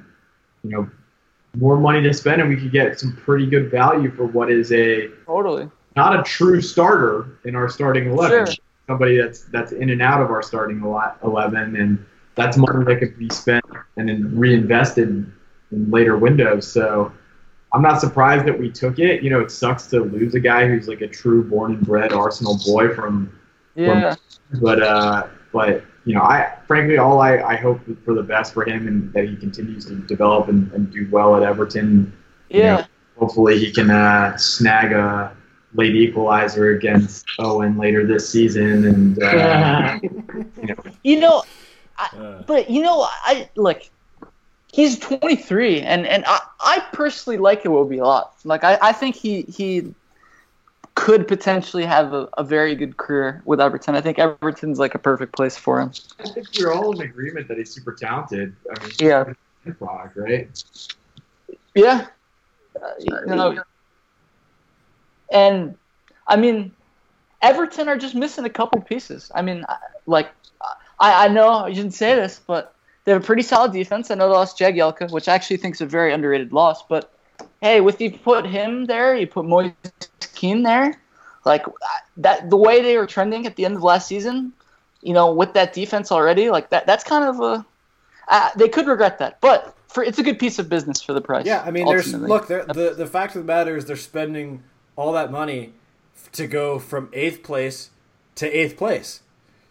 you 0.64 0.72
know 0.72 0.90
more 1.56 1.78
money 1.78 2.02
to 2.02 2.14
spend 2.14 2.42
and 2.42 2.50
we 2.50 2.56
could 2.58 2.72
get 2.72 3.00
some 3.00 3.16
pretty 3.16 3.46
good 3.46 3.70
value 3.70 4.10
for 4.12 4.26
what 4.26 4.50
is 4.52 4.72
a 4.72 5.08
Totally. 5.28 5.70
not 5.96 6.20
a 6.20 6.24
true 6.24 6.62
starter 6.62 7.38
in 7.46 7.56
our 7.56 7.70
starting 7.70 8.10
11 8.10 8.48
Sure. 8.48 8.56
somebody 8.88 9.18
that's 9.18 9.42
that's 9.44 9.72
in 9.72 9.92
and 9.92 10.02
out 10.02 10.20
of 10.20 10.32
our 10.32 10.42
starting 10.42 10.82
11 10.82 11.76
and 11.76 12.04
that's 12.34 12.58
money 12.58 12.84
that 12.86 12.98
could 12.98 13.20
be 13.20 13.30
spent 13.30 13.64
and 13.98 14.10
then 14.10 14.36
reinvested 14.36 15.10
in 15.10 15.32
later 15.92 16.18
windows 16.18 16.68
so 16.72 17.12
i'm 17.74 17.84
not 17.84 18.02
surprised 18.02 18.48
that 18.48 18.58
we 18.58 18.72
took 18.72 18.98
it 18.98 19.22
you 19.22 19.30
know 19.30 19.40
it 19.40 19.52
sucks 19.52 19.86
to 19.86 20.00
lose 20.00 20.34
a 20.34 20.40
guy 20.40 20.68
who's 20.68 20.88
like 20.88 21.02
a 21.02 21.08
true 21.08 21.44
born 21.44 21.74
and 21.74 21.86
bred 21.86 22.14
arsenal 22.14 22.58
boy 22.66 22.92
from 22.96 23.32
Yeah. 23.76 24.16
but 24.62 24.82
uh, 24.84 25.28
but 25.52 25.84
you 26.06 26.16
know, 26.16 26.22
I 26.22 26.56
frankly 26.68 26.98
all 26.98 27.22
I, 27.22 27.38
I 27.38 27.56
hope 27.56 27.80
for 28.06 28.14
the 28.14 28.24
best 28.24 28.54
for 28.54 28.66
him 28.66 28.88
and 28.88 29.12
that 29.14 29.26
he 29.26 29.36
continues 29.36 29.86
to 29.86 29.96
develop 29.96 30.50
and, 30.50 30.72
and 30.74 30.92
do 30.92 31.08
well 31.12 31.36
at 31.36 31.44
Everton. 31.44 32.12
Yeah. 32.50 32.86
Hopefully, 33.18 33.60
he 33.60 33.72
can 33.72 33.90
uh, 33.90 34.36
snag 34.38 34.92
a 34.92 35.36
late 35.76 35.96
equalizer 35.96 36.72
against 36.76 37.26
Owen 37.40 37.78
later 37.78 38.06
this 38.06 38.30
season. 38.30 38.86
And 38.86 39.24
uh, 39.24 40.00
You 41.04 41.20
know, 41.20 41.44
Uh, 42.00 42.42
But 42.48 42.70
you 42.70 42.82
know, 42.82 43.08
I 43.10 43.50
like 43.56 43.92
he's 44.72 44.98
23, 45.00 45.82
and 45.82 46.08
and 46.08 46.24
I, 46.28 46.40
I 46.60 46.80
personally 46.92 47.38
like 47.38 47.64
Iwobi 47.64 48.02
a 48.02 48.04
lot. 48.04 48.34
Like 48.44 48.64
I, 48.64 48.78
I 48.82 48.92
think 48.92 49.16
he 49.16 49.44
he 49.44 49.94
could 50.96 51.28
potentially 51.28 51.86
have 51.86 52.14
a, 52.14 52.30
a 52.38 52.44
very 52.44 52.76
good 52.76 52.98
career 52.98 53.42
with 53.46 53.60
Everton. 53.60 53.96
I 53.96 54.02
think 54.02 54.20
Everton's 54.20 54.80
like 54.80 54.96
a 54.96 55.00
perfect 55.00 55.36
place 55.36 55.58
for 55.58 55.82
him. 55.82 55.92
I 56.20 56.30
think 56.30 56.48
we're 56.58 56.72
all 56.72 56.94
in 57.00 57.02
agreement 57.02 57.48
that 57.48 57.58
he's 57.58 57.74
super 57.74 57.94
talented. 57.94 58.56
I 58.70 58.84
mean, 58.84 58.92
Yeah. 59.00 59.34
he's 59.66 59.74
right? 60.16 60.64
Yeah, 61.76 62.08
uh, 62.82 62.90
you 63.00 63.36
know, 63.36 63.64
and 65.32 65.76
I 66.28 66.36
mean, 66.36 66.72
Everton 67.42 67.90
are 67.90 67.98
just 67.98 68.14
missing 68.14 68.46
a 68.46 68.50
couple 68.50 68.80
pieces. 68.82 69.32
I 69.34 69.42
mean, 69.42 69.66
like 70.06 70.30
I, 71.00 71.26
I 71.26 71.28
know 71.28 71.50
I 71.50 71.74
didn't 71.74 71.92
say 71.92 72.16
this, 72.16 72.40
but 72.46 72.76
they 73.04 73.12
have 73.12 73.24
a 73.24 73.26
pretty 73.26 73.42
solid 73.42 73.74
defense. 73.74 74.12
I 74.12 74.16
know 74.16 74.28
they 74.30 74.36
lost 74.36 74.60
Jagielka, 74.60 75.12
which 75.12 75.28
I 75.28 75.34
actually 75.34 75.58
think 75.58 75.76
is 75.76 75.82
a 75.82 75.86
very 75.86 76.14
underrated 76.14 76.54
loss. 76.54 76.84
But 76.84 77.12
hey, 77.64 77.80
with 77.80 78.02
you 78.02 78.12
put 78.12 78.46
him 78.46 78.86
there, 78.86 79.16
you 79.16 79.26
put 79.26 79.46
Moise 79.46 79.72
Kean 80.36 80.64
there, 80.64 81.00
like 81.46 81.66
that. 82.18 82.50
The 82.50 82.58
way 82.58 82.82
they 82.82 82.98
were 82.98 83.08
trending 83.08 83.48
at 83.48 83.56
the 83.56 83.64
end 83.64 83.78
of 83.78 83.84
last 83.84 84.06
season, 84.08 84.52
you 85.02 85.14
know, 85.14 85.34
with 85.34 85.54
that 85.54 85.72
defense 85.72 86.12
already, 86.12 86.50
like 86.50 86.70
that. 86.72 86.86
That's 86.86 87.04
kind 87.06 87.24
of 87.24 87.40
a. 87.40 87.66
Uh, 88.28 88.50
they 88.58 88.68
could 88.70 88.86
regret 88.88 89.18
that, 89.20 89.40
but 89.42 89.76
for 89.88 90.04
it's 90.04 90.20
a 90.20 90.24
good 90.24 90.40
piece 90.40 90.60
of 90.60 90.68
business 90.70 91.02
for 91.02 91.14
the 91.14 91.22
price. 91.22 91.46
Yeah, 91.46 91.64
I 91.66 91.72
mean, 91.72 91.86
there's 91.86 92.14
look. 92.14 92.48
they're- 92.48 92.66
The 92.66 92.94
the 92.98 93.08
fact 93.08 93.36
of 93.36 93.42
the 93.42 93.48
matter 93.48 93.76
is 93.78 93.86
they're 93.86 93.96
spending 93.96 94.64
all 94.96 95.14
that 95.14 95.32
money 95.32 95.74
to 96.34 96.48
go 96.48 96.80
from 96.80 97.10
eighth 97.14 97.44
place 97.44 97.90
to 98.36 98.46
eighth 98.50 98.78
place. 98.78 99.22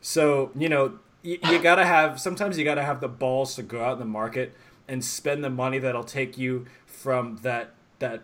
So 0.00 0.50
you 0.57 0.68
know 0.68 0.98
you, 1.22 1.38
you 1.50 1.59
gotta 1.70 1.85
have 1.85 2.20
sometimes 2.20 2.59
you 2.59 2.64
gotta 2.64 2.83
have 2.85 3.00
the 3.00 3.09
balls 3.09 3.55
to 3.57 3.62
go 3.62 3.85
out 3.85 3.94
in 3.94 3.98
the 3.98 4.05
market 4.05 4.55
and 4.88 5.05
spend 5.05 5.44
the 5.44 5.50
money 5.50 5.78
that'll 5.78 6.05
take 6.05 6.37
you 6.37 6.66
from 6.87 7.38
that 7.42 7.74
that 8.03 8.21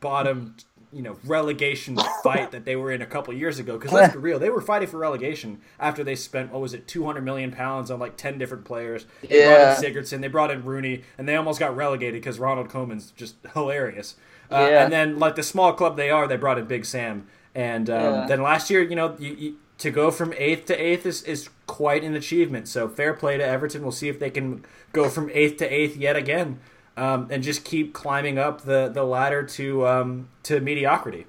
bottom 0.00 0.56
you 0.92 1.02
know 1.02 1.16
relegation 1.24 1.96
fight 2.22 2.50
that 2.50 2.64
they 2.64 2.74
were 2.74 2.90
in 2.90 3.00
a 3.02 3.06
couple 3.06 3.32
years 3.34 3.58
ago. 3.58 3.78
Because 3.78 3.92
let's 3.92 4.12
be 4.12 4.18
real, 4.18 4.38
they 4.38 4.50
were 4.50 4.60
fighting 4.60 4.88
for 4.88 4.98
relegation 4.98 5.60
after 5.78 6.02
they 6.02 6.16
spent 6.16 6.50
what 6.50 6.60
was 6.60 6.74
it, 6.74 6.88
two 6.88 7.04
hundred 7.04 7.22
million 7.24 7.52
pounds 7.52 7.90
on 7.90 7.98
like 8.00 8.16
ten 8.16 8.38
different 8.38 8.64
players. 8.64 9.06
They 9.28 9.38
Yeah. 9.40 9.44
brought 9.46 9.60
in 9.60 9.68
Sigurdsson, 9.94 10.20
they 10.20 10.28
brought 10.28 10.50
in 10.50 10.64
Rooney, 10.64 11.02
and 11.18 11.28
they 11.28 11.36
almost 11.36 11.60
got 11.60 11.76
relegated 11.76 12.20
because 12.22 12.38
Ronald 12.38 12.68
Koeman's 12.68 13.10
just 13.12 13.36
hilarious. 13.54 14.16
Uh, 14.50 14.68
Yeah. 14.70 14.82
And 14.84 14.92
then, 14.92 15.18
like 15.18 15.36
the 15.36 15.44
small 15.44 15.72
club 15.74 15.96
they 15.96 16.10
are, 16.10 16.26
they 16.26 16.36
brought 16.36 16.58
in 16.58 16.64
Big 16.66 16.84
Sam. 16.84 17.26
And 17.54 17.88
um, 17.90 17.96
Yeah. 18.14 18.26
then 18.26 18.42
last 18.42 18.70
year, 18.70 18.82
you 18.82 18.96
know, 18.96 19.14
you, 19.18 19.34
you, 19.34 19.56
to 19.78 19.90
go 19.90 20.10
from 20.10 20.34
eighth 20.36 20.66
to 20.66 20.74
eighth 20.76 21.06
is, 21.06 21.22
is 21.22 21.48
quite 21.66 22.02
an 22.04 22.14
achievement. 22.16 22.66
So 22.68 22.88
fair 22.88 23.14
play 23.14 23.38
to 23.38 23.44
Everton. 23.46 23.82
We'll 23.82 23.92
see 23.92 24.08
if 24.08 24.18
they 24.18 24.30
can 24.30 24.64
go 24.92 25.08
from 25.08 25.30
eighth 25.32 25.56
to 25.58 25.72
eighth 25.72 25.96
yet 25.96 26.16
again, 26.16 26.58
um, 27.00 27.26
and 27.30 27.42
just 27.42 27.64
keep 27.64 27.92
climbing 27.92 28.38
up 28.38 28.62
the, 28.62 28.88
the 28.92 29.04
ladder 29.04 29.42
to 29.42 29.86
um, 29.86 30.28
to 30.44 30.60
mediocrity. 30.60 31.26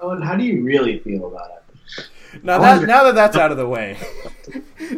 Owen, 0.00 0.22
how 0.22 0.34
do 0.36 0.44
you 0.44 0.62
really 0.64 0.98
feel 1.00 1.26
about 1.26 1.50
it? 1.50 2.06
Now 2.42 2.58
that 2.58 2.82
now 2.86 3.04
that 3.04 3.14
that's 3.14 3.36
out 3.36 3.50
of 3.52 3.56
the 3.56 3.68
way, 3.68 3.96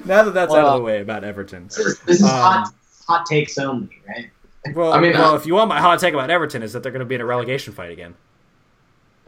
now 0.07 0.23
that 0.25 0.33
that's 0.35 0.55
out 0.55 0.65
of 0.67 0.79
the 0.79 0.85
way 0.85 1.01
about 1.01 1.23
Everton. 1.25 1.65
This 1.65 1.79
is, 1.79 1.99
this 2.01 2.17
is 2.21 2.23
Um, 2.25 2.31
hot, 2.31 2.73
hot 3.07 3.27
takes 3.27 3.59
only, 3.59 3.91
right? 4.09 4.31
Well, 4.75 4.93
I 4.93 5.01
mean, 5.01 5.13
well, 5.13 5.35
I- 5.35 5.37
if 5.37 5.45
you 5.47 5.55
want 5.55 5.69
my 5.69 5.81
hot 5.81 5.99
take 6.01 6.15
about 6.15 6.31
Everton, 6.31 6.63
is 6.63 6.73
that 6.73 6.83
they're 6.83 6.93
going 6.93 7.01
to 7.01 7.05
be 7.07 7.15
in 7.15 7.21
a 7.21 7.27
relegation 7.27 7.73
fight 7.75 7.91
again. 7.93 8.15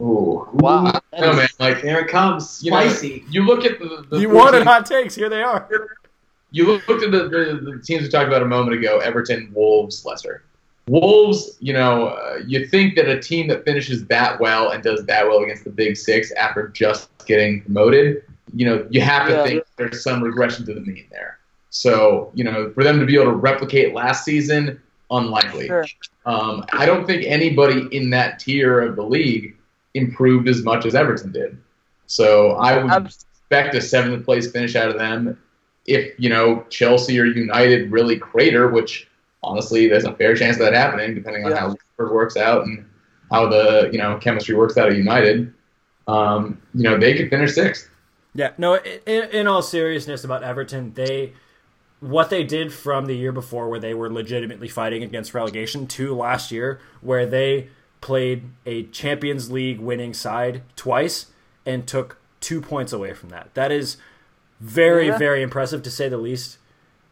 Ooh, 0.01 0.47
Wow. 0.53 0.99
I 1.13 1.19
don't 1.19 1.35
man. 1.35 1.47
Like 1.59 1.81
There 1.81 1.99
it 1.99 2.07
comes, 2.07 2.61
you 2.63 2.71
know, 2.71 2.79
spicy. 2.79 3.25
you 3.29 3.43
look 3.43 3.65
at 3.65 3.79
the, 3.79 4.05
the 4.09 4.19
You 4.19 4.29
four 4.29 4.37
wanted 4.37 4.59
teams- 4.59 4.67
hot 4.67 4.85
takes. 4.85 5.13
Here 5.15 5.29
they 5.29 5.43
are. 5.43 5.67
You 6.51 6.65
looked 6.87 6.89
at 7.03 7.11
the, 7.11 7.27
the, 7.29 7.59
the 7.73 7.81
teams 7.85 8.03
we 8.03 8.09
talked 8.09 8.27
about 8.27 8.41
a 8.41 8.45
moment 8.45 8.75
ago: 8.79 8.99
Everton, 8.99 9.51
Wolves, 9.53 10.03
Leicester. 10.05 10.43
Wolves, 10.89 11.57
you 11.59 11.73
know, 11.73 12.07
uh, 12.07 12.39
you 12.47 12.65
think 12.65 12.95
that 12.95 13.07
a 13.07 13.19
team 13.19 13.47
that 13.49 13.63
finishes 13.63 14.05
that 14.07 14.39
well 14.39 14.71
and 14.71 14.81
does 14.83 15.05
that 15.05 15.27
well 15.27 15.43
against 15.43 15.63
the 15.63 15.69
Big 15.69 15.95
Six 15.95 16.31
after 16.31 16.67
just 16.69 17.09
getting 17.25 17.61
promoted, 17.61 18.23
you 18.55 18.65
know, 18.65 18.87
you 18.89 19.01
have 19.01 19.27
to 19.27 19.33
Yeah. 19.33 19.43
think 19.45 19.63
there's 19.77 20.03
some 20.03 20.23
regression 20.23 20.65
to 20.65 20.73
the 20.73 20.81
mean 20.81 21.05
there. 21.11 21.37
So, 21.69 22.31
you 22.33 22.43
know, 22.43 22.71
for 22.71 22.83
them 22.83 22.99
to 22.99 23.05
be 23.05 23.13
able 23.15 23.25
to 23.25 23.37
replicate 23.37 23.93
last 23.93 24.25
season, 24.25 24.81
unlikely. 25.11 25.67
Sure. 25.67 25.85
Um, 26.25 26.65
I 26.73 26.85
don't 26.85 27.05
think 27.05 27.23
anybody 27.25 27.87
in 27.95 28.09
that 28.11 28.39
tier 28.39 28.79
of 28.79 28.95
the 28.95 29.03
league 29.03 29.55
improved 29.93 30.47
as 30.47 30.63
much 30.63 30.85
as 30.85 30.95
Everton 30.95 31.31
did. 31.31 31.57
So 32.07 32.51
I 32.51 32.81
would 32.81 33.05
expect 33.05 33.75
a 33.75 33.81
seventh 33.81 34.25
place 34.25 34.51
finish 34.51 34.75
out 34.75 34.89
of 34.89 34.97
them. 34.97 35.37
If 35.85 36.19
you 36.19 36.29
know 36.29 36.65
Chelsea 36.69 37.19
or 37.19 37.25
United 37.25 37.91
really 37.91 38.17
crater, 38.17 38.67
which 38.69 39.07
honestly 39.43 39.87
there's 39.87 40.05
a 40.05 40.13
fair 40.13 40.35
chance 40.35 40.57
of 40.57 40.63
that 40.63 40.73
happening, 40.73 41.15
depending 41.15 41.45
on 41.45 41.51
Yeah. 41.51 41.59
how 41.59 41.67
Liverpool 41.97 42.15
works 42.15 42.37
out 42.37 42.65
and 42.65 42.85
how 43.31 43.47
the 43.47 43.89
you 43.91 43.97
know 43.97 44.17
chemistry 44.17 44.55
works 44.55 44.77
out 44.77 44.89
at 44.89 44.97
United. 44.97 45.53
Um, 46.07 46.59
you 46.73 46.83
know 46.83 46.97
they 46.97 47.15
could 47.15 47.29
finish 47.29 47.53
sixth. 47.53 47.89
Yeah, 48.33 48.51
no. 48.57 48.75
In, 48.75 49.29
in 49.31 49.47
all 49.47 49.61
seriousness 49.61 50.23
about 50.23 50.43
Everton, 50.43 50.93
they 50.93 51.33
what 51.99 52.29
they 52.29 52.43
did 52.43 52.71
from 52.71 53.05
the 53.05 53.15
year 53.15 53.31
before, 53.31 53.67
where 53.69 53.79
they 53.79 53.93
were 53.93 54.09
legitimately 54.11 54.69
fighting 54.69 55.03
against 55.03 55.33
relegation, 55.33 55.85
to 55.87 56.15
last 56.15 56.51
year, 56.51 56.79
where 57.01 57.25
they 57.25 57.67
played 58.01 58.43
a 58.65 58.83
Champions 58.83 59.51
League 59.51 59.79
winning 59.79 60.13
side 60.13 60.61
twice 60.77 61.25
and 61.65 61.85
took 61.85 62.17
two 62.39 62.61
points 62.61 62.93
away 62.93 63.13
from 63.13 63.27
that. 63.29 63.53
That 63.53 63.71
is 63.71 63.97
very, 64.61 65.07
Yeah. 65.07 65.17
very 65.17 65.41
impressive 65.41 65.83
to 65.83 65.91
say 65.91 66.07
the 66.07 66.17
least. 66.17 66.57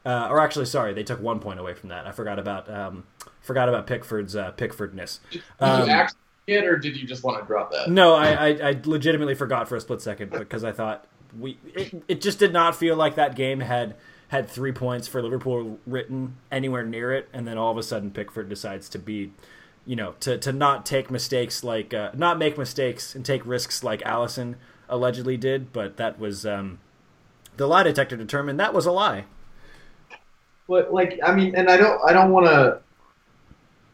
Uh, 0.07 0.29
or 0.29 0.39
actually, 0.39 0.65
sorry, 0.65 0.93
they 0.93 1.03
took 1.03 1.21
one 1.21 1.39
point 1.41 1.59
away 1.59 1.73
from 1.73 1.89
that. 1.89 2.07
I 2.07 2.13
forgot 2.13 2.39
about 2.39 2.69
um, 2.73 3.03
forgot 3.41 3.67
about 3.67 3.87
Pickford's 3.87 4.37
uh, 4.37 4.53
Pickfordness. 4.53 5.19
Did 5.29 5.43
Um, 5.59 5.85
you 5.85 5.93
actually 5.93 6.19
get, 6.47 6.63
or 6.63 6.77
did 6.77 6.95
you 6.95 7.05
just 7.05 7.25
want 7.25 7.41
to 7.41 7.45
drop 7.45 7.71
that? 7.73 7.89
No, 7.89 8.13
I, 8.15 8.29
I, 8.31 8.47
I 8.69 8.81
legitimately 8.85 9.35
forgot 9.35 9.67
for 9.67 9.75
a 9.75 9.81
split 9.81 10.01
second 10.01 10.31
because 10.31 10.63
I 10.63 10.71
thought 10.71 11.05
we 11.37 11.57
it, 11.75 12.03
it 12.07 12.21
just 12.21 12.39
did 12.39 12.53
not 12.53 12.73
feel 12.73 12.95
like 12.95 13.15
that 13.15 13.35
game 13.35 13.59
had 13.59 13.95
had 14.29 14.49
three 14.49 14.71
points 14.71 15.09
for 15.09 15.21
Liverpool 15.21 15.77
written 15.85 16.37
anywhere 16.51 16.85
near 16.85 17.11
it, 17.11 17.27
and 17.33 17.45
then 17.45 17.57
all 17.57 17.71
of 17.73 17.77
a 17.77 17.83
sudden 17.83 18.11
Pickford 18.11 18.47
decides 18.47 18.87
to 18.89 18.99
be, 18.99 19.33
you 19.85 19.97
know, 19.97 20.15
to, 20.21 20.37
to 20.37 20.53
not 20.53 20.85
take 20.85 21.11
mistakes 21.11 21.65
like 21.65 21.93
uh, 21.93 22.11
not 22.13 22.37
make 22.37 22.57
mistakes 22.57 23.13
and 23.13 23.25
take 23.25 23.45
risks 23.45 23.83
like 23.83 23.99
Alisson 24.03 24.55
allegedly 24.87 25.35
did, 25.35 25.73
but 25.73 25.97
that 25.97 26.17
was 26.17 26.45
um, 26.45 26.79
the 27.57 27.67
lie 27.67 27.83
detector 27.83 28.15
determined 28.15 28.57
that 28.57 28.73
was 28.73 28.85
a 28.85 28.91
lie. 28.93 29.25
But 30.67 30.93
like, 30.93 31.19
I 31.23 31.33
mean, 31.33 31.55
and 31.55 31.69
I 31.69 31.77
don't, 31.77 31.99
I 32.07 32.13
don't 32.13 32.31
want 32.31 32.47
to 32.47 32.79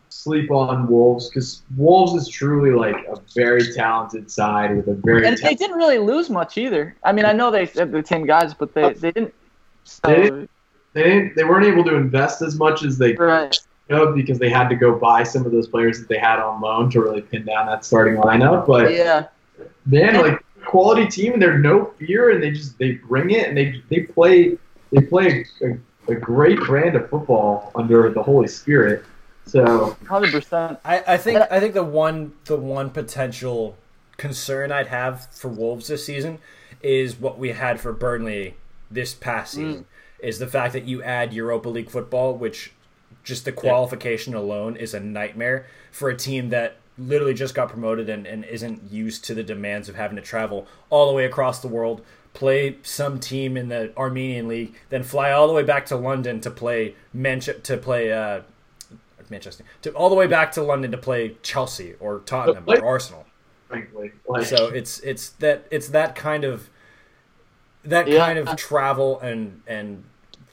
sleep 0.09 0.51
on 0.51 0.87
Wolves 0.87 1.29
because 1.29 1.61
Wolves 1.75 2.13
is 2.13 2.27
truly 2.27 2.71
like 2.71 3.05
a 3.07 3.19
very 3.35 3.73
talented 3.73 4.29
side 4.29 4.75
with 4.75 4.87
a 4.87 4.93
very. 4.93 5.25
and 5.27 5.37
they 5.37 5.55
didn't 5.55 5.77
really 5.77 5.99
lose 5.99 6.29
much 6.29 6.57
either. 6.57 6.95
I 7.03 7.11
mean, 7.11 7.25
I 7.25 7.31
know 7.33 7.51
they 7.51 7.65
have 7.65 7.91
the 7.91 8.03
same 8.05 8.25
guys, 8.25 8.53
but 8.53 8.73
they, 8.73 8.93
they 8.93 9.11
didn't. 9.11 9.33
So, 9.83 9.99
They 10.05 10.21
didn't- 10.23 10.49
they 10.93 11.03
didn't, 11.03 11.35
they 11.35 11.43
weren't 11.43 11.65
able 11.65 11.83
to 11.85 11.95
invest 11.95 12.43
as 12.43 12.55
much 12.55 12.83
as 12.83 12.99
they 12.99 13.13
right. 13.13 13.59
could 13.89 14.13
because 14.13 14.37
they 14.37 14.49
had 14.49 14.69
to 14.69 14.75
go 14.75 14.95
buy 14.95 15.23
some 15.23 15.43
of 15.43 15.51
those 15.51 15.67
players 15.67 15.97
that 15.99 16.07
they 16.07 16.19
had 16.19 16.37
on 16.37 16.61
loan 16.61 16.91
to 16.91 17.01
really 17.01 17.21
pin 17.21 17.45
down 17.45 17.65
that 17.65 17.83
starting 17.83 18.15
lineup. 18.17 18.67
But 18.67 18.93
Yeah. 18.93 19.25
man, 19.87 20.21
like 20.21 20.43
quality 20.63 21.07
team, 21.07 21.33
and 21.33 21.41
they're 21.41 21.57
no 21.57 21.85
fear, 21.97 22.29
and 22.29 22.43
they 22.43 22.51
just 22.51 22.77
they 22.77 22.91
bring 22.91 23.31
it, 23.31 23.47
and 23.47 23.57
they 23.57 23.81
they 23.89 24.01
play 24.01 24.55
they 24.91 25.01
play 25.01 25.45
a, 25.61 25.71
a 25.71 25.77
great 26.15 26.59
brand 26.59 26.95
of 26.95 27.09
football 27.09 27.71
under 27.75 28.09
the 28.09 28.21
Holy 28.21 28.47
Spirit. 28.47 29.05
So 29.45 29.97
Hundred 30.07 30.31
percent. 30.31 30.79
I, 30.85 31.03
I 31.07 31.17
think 31.17 31.39
I 31.51 31.59
think 31.59 31.73
the 31.73 31.83
one 31.83 32.33
the 32.45 32.57
one 32.57 32.89
potential 32.89 33.75
concern 34.17 34.71
I'd 34.71 34.87
have 34.87 35.27
for 35.31 35.49
Wolves 35.49 35.87
this 35.87 36.05
season 36.05 36.39
is 36.81 37.19
what 37.19 37.37
we 37.37 37.49
had 37.49 37.79
for 37.79 37.93
Burnley 37.93 38.55
this 38.91 39.13
past 39.13 39.53
mm. 39.53 39.57
season 39.57 39.85
is 40.19 40.39
the 40.39 40.47
fact 40.47 40.73
that 40.73 40.85
you 40.85 41.03
add 41.03 41.33
Europa 41.33 41.67
League 41.67 41.89
football, 41.89 42.33
which 42.35 42.71
just 43.23 43.45
the 43.45 43.51
qualification 43.51 44.33
alone 44.33 44.75
is 44.75 44.93
a 44.93 44.99
nightmare 44.99 45.65
for 45.91 46.09
a 46.09 46.15
team 46.15 46.49
that 46.49 46.77
literally 46.97 47.33
just 47.33 47.55
got 47.55 47.69
promoted 47.69 48.09
and, 48.09 48.25
and 48.27 48.45
isn't 48.45 48.91
used 48.91 49.23
to 49.25 49.33
the 49.33 49.43
demands 49.43 49.89
of 49.89 49.95
having 49.95 50.15
to 50.15 50.21
travel 50.21 50.67
all 50.89 51.07
the 51.07 51.13
way 51.13 51.25
across 51.25 51.59
the 51.59 51.67
world, 51.67 52.01
play 52.33 52.77
some 52.83 53.19
team 53.19 53.55
in 53.57 53.69
the 53.69 53.95
Armenian 53.97 54.47
league, 54.47 54.73
then 54.89 55.03
fly 55.03 55.31
all 55.31 55.47
the 55.47 55.53
way 55.53 55.63
back 55.63 55.85
to 55.87 55.95
London 55.95 56.41
to 56.41 56.49
play 56.51 56.95
Manche- 57.13 57.61
to 57.63 57.77
play 57.77 58.11
uh, 58.11 58.41
Manchester 59.29 59.63
to 59.83 59.91
all 59.91 60.09
the 60.09 60.15
way 60.15 60.27
back 60.27 60.51
to 60.53 60.61
London 60.63 60.91
to 60.91 60.97
play 60.97 61.35
Chelsea 61.43 61.93
or 61.99 62.19
Tottenham 62.25 62.65
or 62.67 62.83
Arsenal. 62.85 63.25
So 64.43 64.67
it's 64.67 64.99
it's 64.99 65.29
that 65.39 65.65
it's 65.71 65.87
that 65.89 66.15
kind 66.15 66.43
of 66.43 66.69
that 67.85 68.07
Yeah. 68.07 68.19
kind 68.25 68.39
of 68.39 68.55
travel 68.55 69.19
and 69.19 69.61
and 69.67 70.03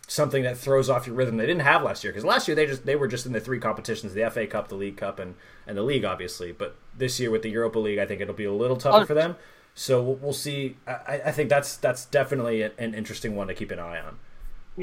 something 0.08 0.42
that 0.42 0.56
throws 0.58 0.90
off 0.90 1.06
your 1.06 1.14
rhythm 1.14 1.36
they 1.36 1.46
didn't 1.46 1.62
have 1.62 1.82
last 1.84 2.02
year 2.02 2.12
because 2.12 2.24
last 2.24 2.48
year 2.48 2.54
they 2.56 2.66
just 2.66 2.84
they 2.84 2.96
were 2.96 3.06
just 3.06 3.26
in 3.26 3.32
the 3.32 3.38
three 3.40 3.60
competitions 3.60 4.12
the 4.14 4.28
FA 4.30 4.44
Cup 4.46 4.66
the 4.68 4.74
League 4.74 4.96
Cup 4.96 5.18
and 5.20 5.34
and 5.68 5.76
the 5.78 5.82
league 5.82 6.04
obviously 6.04 6.50
but 6.50 6.74
this 6.96 7.20
year 7.20 7.30
with 7.30 7.42
the 7.42 7.50
Europa 7.50 7.78
League 7.78 7.98
I 7.98 8.06
think 8.06 8.20
it'll 8.20 8.34
be 8.34 8.44
a 8.44 8.52
little 8.52 8.76
tougher 8.76 9.04
for 9.06 9.14
them 9.14 9.36
so 9.74 10.02
we'll, 10.02 10.16
we'll 10.16 10.32
see 10.32 10.76
I, 10.86 11.20
I 11.26 11.32
think 11.32 11.48
that's 11.48 11.76
that's 11.78 12.04
definitely 12.06 12.62
an, 12.62 12.72
an 12.78 12.94
interesting 12.94 13.36
one 13.36 13.46
to 13.48 13.54
keep 13.54 13.70
an 13.70 13.78
eye 13.78 14.00
on 14.00 14.18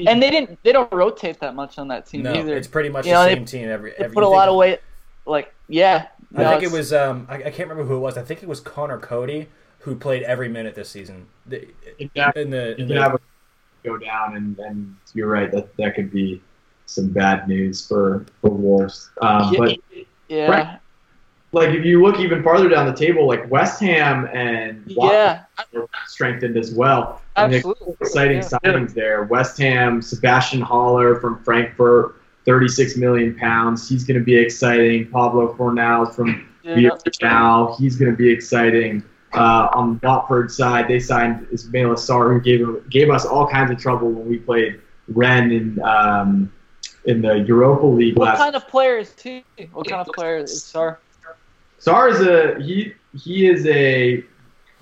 And 0.06 0.22
they 0.22 0.30
didn't. 0.30 0.58
They 0.62 0.72
don't 0.72 0.92
rotate 0.92 1.40
that 1.40 1.54
much 1.54 1.78
on 1.78 1.88
that 1.88 2.06
team 2.06 2.22
no 2.22 2.32
either. 2.34 2.56
it's 2.56 2.68
pretty 2.68 2.88
much 2.88 3.06
You 3.06 3.12
the 3.12 3.18
know, 3.18 3.24
they- 3.28 3.34
same 3.34 3.44
team 3.44 3.68
every 3.68 3.90
They 3.90 4.04
every 4.04 4.14
put 4.14 4.22
a 4.24 4.28
lot 4.28 4.42
think- 4.46 4.50
of 4.50 4.56
weight. 4.56 4.80
Like 5.26 5.54
yeah. 5.68 6.06
I 6.36 6.42
No, 6.42 6.50
think 6.50 6.62
it 6.64 6.72
was 6.72 6.92
um 6.92 7.26
I, 7.28 7.34
I 7.36 7.50
can't 7.50 7.68
remember 7.68 7.84
who 7.84 7.96
it 7.96 8.00
was 8.00 8.16
I 8.18 8.22
think 8.22 8.42
it 8.42 8.48
was 8.48 8.60
Conor 8.60 8.98
Coady 8.98 9.48
who 9.80 9.94
played 9.94 10.22
every 10.24 10.48
minute 10.48 10.74
this 10.74 10.88
season 10.90 11.26
The- 11.46 11.68
exactly. 11.98 12.42
in 12.42 12.50
the 12.50 12.56
you 12.56 12.70
in 12.70 12.76
can 12.76 12.88
the 12.96 13.02
have 13.02 13.14
a 13.14 13.20
go 13.84 13.96
down, 13.96 14.36
and, 14.36 14.58
and 14.58 14.96
you're 15.14 15.28
right 15.28 15.50
that 15.52 15.74
that 15.76 15.94
could 15.94 16.10
be 16.10 16.42
some 16.86 17.08
bad 17.10 17.46
news 17.46 17.86
for 17.86 18.26
for 18.40 18.50
Wolves. 18.50 19.10
Um, 19.22 19.52
Yeah. 19.54 19.58
But 19.60 19.78
Yeah. 20.28 20.46
Right. 20.50 20.80
Like 21.52 21.70
if 21.70 21.84
you 21.84 22.02
look 22.02 22.18
even 22.20 22.42
farther 22.42 22.68
down 22.68 22.86
the 22.86 22.92
table, 22.94 23.26
like 23.26 23.50
West 23.50 23.80
Ham 23.80 24.28
and 24.34 24.84
Watford 24.94 25.14
Yeah. 25.16 25.40
were 25.72 25.88
strengthened 26.06 26.56
as 26.56 26.74
well. 26.74 27.22
Absolutely. 27.36 27.94
exciting 28.00 28.36
Yeah. 28.38 28.42
signings 28.64 28.94
there. 28.94 29.22
West 29.24 29.58
Ham, 29.58 30.02
Sebastian 30.02 30.60
Haller 30.60 31.16
from 31.20 31.42
Frankfurt, 31.44 32.16
36 32.44 32.96
million 32.96 33.34
pounds. 33.34 33.88
He's 33.88 34.04
going 34.04 34.18
to 34.18 34.24
be 34.24 34.36
exciting. 34.36 35.06
Pablo 35.08 35.54
Fornal 35.54 36.14
from 36.14 36.46
Yeah. 36.64 36.90
now. 37.22 37.74
He's 37.78 37.96
going 37.96 38.10
to 38.10 38.16
be 38.16 38.28
exciting. 38.28 39.02
Uh, 39.34 39.68
on 39.74 39.98
the 40.02 40.06
Watford 40.08 40.50
side, 40.50 40.88
they 40.88 40.98
signed 40.98 41.46
Ismaila 41.52 41.94
Sarr, 41.96 42.32
who 42.32 42.40
gave 42.40 42.88
gave 42.90 43.10
us 43.10 43.24
all 43.26 43.46
kinds 43.46 43.70
of 43.70 43.78
trouble 43.78 44.10
when 44.10 44.26
we 44.28 44.38
played 44.38 44.80
Rennes 45.08 45.52
in 45.52 45.82
um, 45.82 46.50
in 47.04 47.20
the 47.22 47.38
Europa 47.40 47.86
League 47.86 48.16
What 48.18 48.24
last. 48.28 48.38
kind 48.38 48.56
of 48.56 48.66
players 48.68 49.12
too? 49.14 49.42
What 49.72 49.86
kind 49.86 50.06
of 50.06 50.14
players? 50.14 50.50
is 50.50 50.64
Sarr? 51.80 52.10
Is 52.10 52.20
a 52.20 52.62
he. 52.62 52.94
He 53.16 53.46
is 53.46 53.66
a 53.66 54.22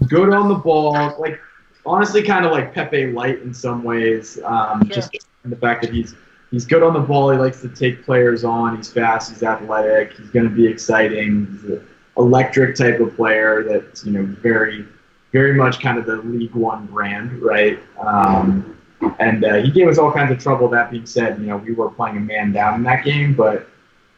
good 0.08 0.32
on 0.34 0.48
the 0.48 0.56
ball, 0.56 0.92
like 1.18 1.40
honestly, 1.86 2.22
kind 2.22 2.44
of 2.44 2.52
like 2.52 2.74
Pepe 2.74 3.12
light 3.12 3.40
in 3.42 3.54
some 3.54 3.82
ways. 3.84 4.38
Um, 4.44 4.84
Sure. 4.86 4.94
Just 4.94 5.14
in 5.44 5.50
the 5.50 5.56
fact 5.56 5.82
that 5.82 5.92
he's 5.92 6.14
he's 6.50 6.66
good 6.66 6.82
on 6.82 6.92
the 6.92 7.00
ball. 7.00 7.30
He 7.30 7.38
likes 7.38 7.60
to 7.62 7.68
take 7.68 8.04
players 8.04 8.44
on. 8.44 8.76
He's 8.76 8.92
fast. 8.92 9.30
He's 9.30 9.42
athletic. 9.42 10.12
He's 10.14 10.30
going 10.30 10.48
to 10.48 10.54
be 10.54 10.66
exciting. 10.66 11.46
He's 11.52 11.70
an 11.70 11.86
electric 12.16 12.76
type 12.76 13.00
of 13.00 13.14
player 13.16 13.62
that's 13.62 14.04
you 14.04 14.12
know 14.12 14.24
very 14.24 14.86
very 15.32 15.54
much 15.54 15.80
kind 15.80 15.98
of 15.98 16.06
the 16.06 16.16
League 16.16 16.54
One 16.54 16.86
brand, 16.86 17.42
right? 17.42 17.78
Um, 17.98 18.76
and 19.18 19.44
uh, 19.44 19.54
he 19.56 19.70
gave 19.70 19.88
us 19.88 19.98
all 19.98 20.10
kinds 20.12 20.32
of 20.32 20.38
trouble. 20.38 20.68
That 20.68 20.90
being 20.90 21.06
said, 21.06 21.38
you 21.38 21.46
know 21.46 21.58
we 21.58 21.72
were 21.72 21.90
playing 21.90 22.16
a 22.16 22.20
man 22.20 22.52
down 22.52 22.74
in 22.74 22.82
that 22.84 23.04
game, 23.04 23.34
but 23.34 23.68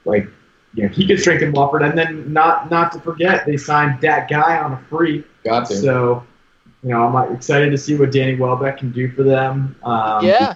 like 0.04 0.28
you 0.74 0.84
know 0.84 0.88
he 0.88 1.06
could 1.06 1.20
strengthen 1.20 1.52
Watford. 1.52 1.82
And 1.82 1.98
then 1.98 2.32
not 2.32 2.70
not 2.70 2.92
to 2.92 3.00
forget, 3.00 3.46
they 3.46 3.56
signed 3.56 4.00
that 4.02 4.28
guy 4.28 4.58
on 4.58 4.72
a 4.72 4.78
free. 4.88 5.24
Got 5.44 5.68
to. 5.68 5.76
So 5.76 6.24
you 6.82 6.90
know 6.90 7.04
I'm 7.04 7.34
excited 7.34 7.70
to 7.70 7.78
see 7.78 7.96
what 7.96 8.12
Danny 8.12 8.36
Welbeck 8.36 8.78
can 8.78 8.92
do 8.92 9.10
for 9.10 9.22
them. 9.22 9.76
Um, 9.82 10.24
yeah, 10.24 10.54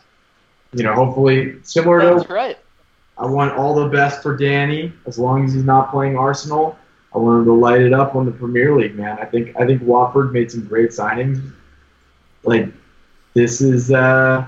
You 0.73 0.85
know, 0.85 0.95
hopefully 0.95 1.57
similar 1.63 2.05
that's 2.05 2.27
to 2.27 2.33
right. 2.33 2.59
I 3.19 3.27
want 3.27 3.53
all 3.55 3.75
the 3.75 3.89
best 3.89 4.23
for 4.23 4.37
Danny 4.37 4.93
as 5.07 5.19
long 5.19 5.45
as 5.45 5.55
he's 5.55 5.65
not 5.65 5.91
playing 5.91 6.17
Arsenal. 6.17 6.77
I 7.15 7.19
want 7.19 7.41
him 7.41 7.45
to 7.47 7.53
light 7.53 7.83
it 7.83 7.93
up 7.93 8.17
on 8.17 8.25
the 8.25 8.33
Premier 8.33 8.75
League, 8.77 8.95
man. 8.95 9.19
I 9.21 9.25
think 9.25 9.55
I 9.59 9.67
think 9.67 9.83
Watford 9.83 10.33
made 10.33 10.51
some 10.51 10.65
great 10.67 10.91
signings. 10.91 11.53
Like 12.45 12.69
this 13.35 13.61
is 13.61 13.93
uh 13.93 14.47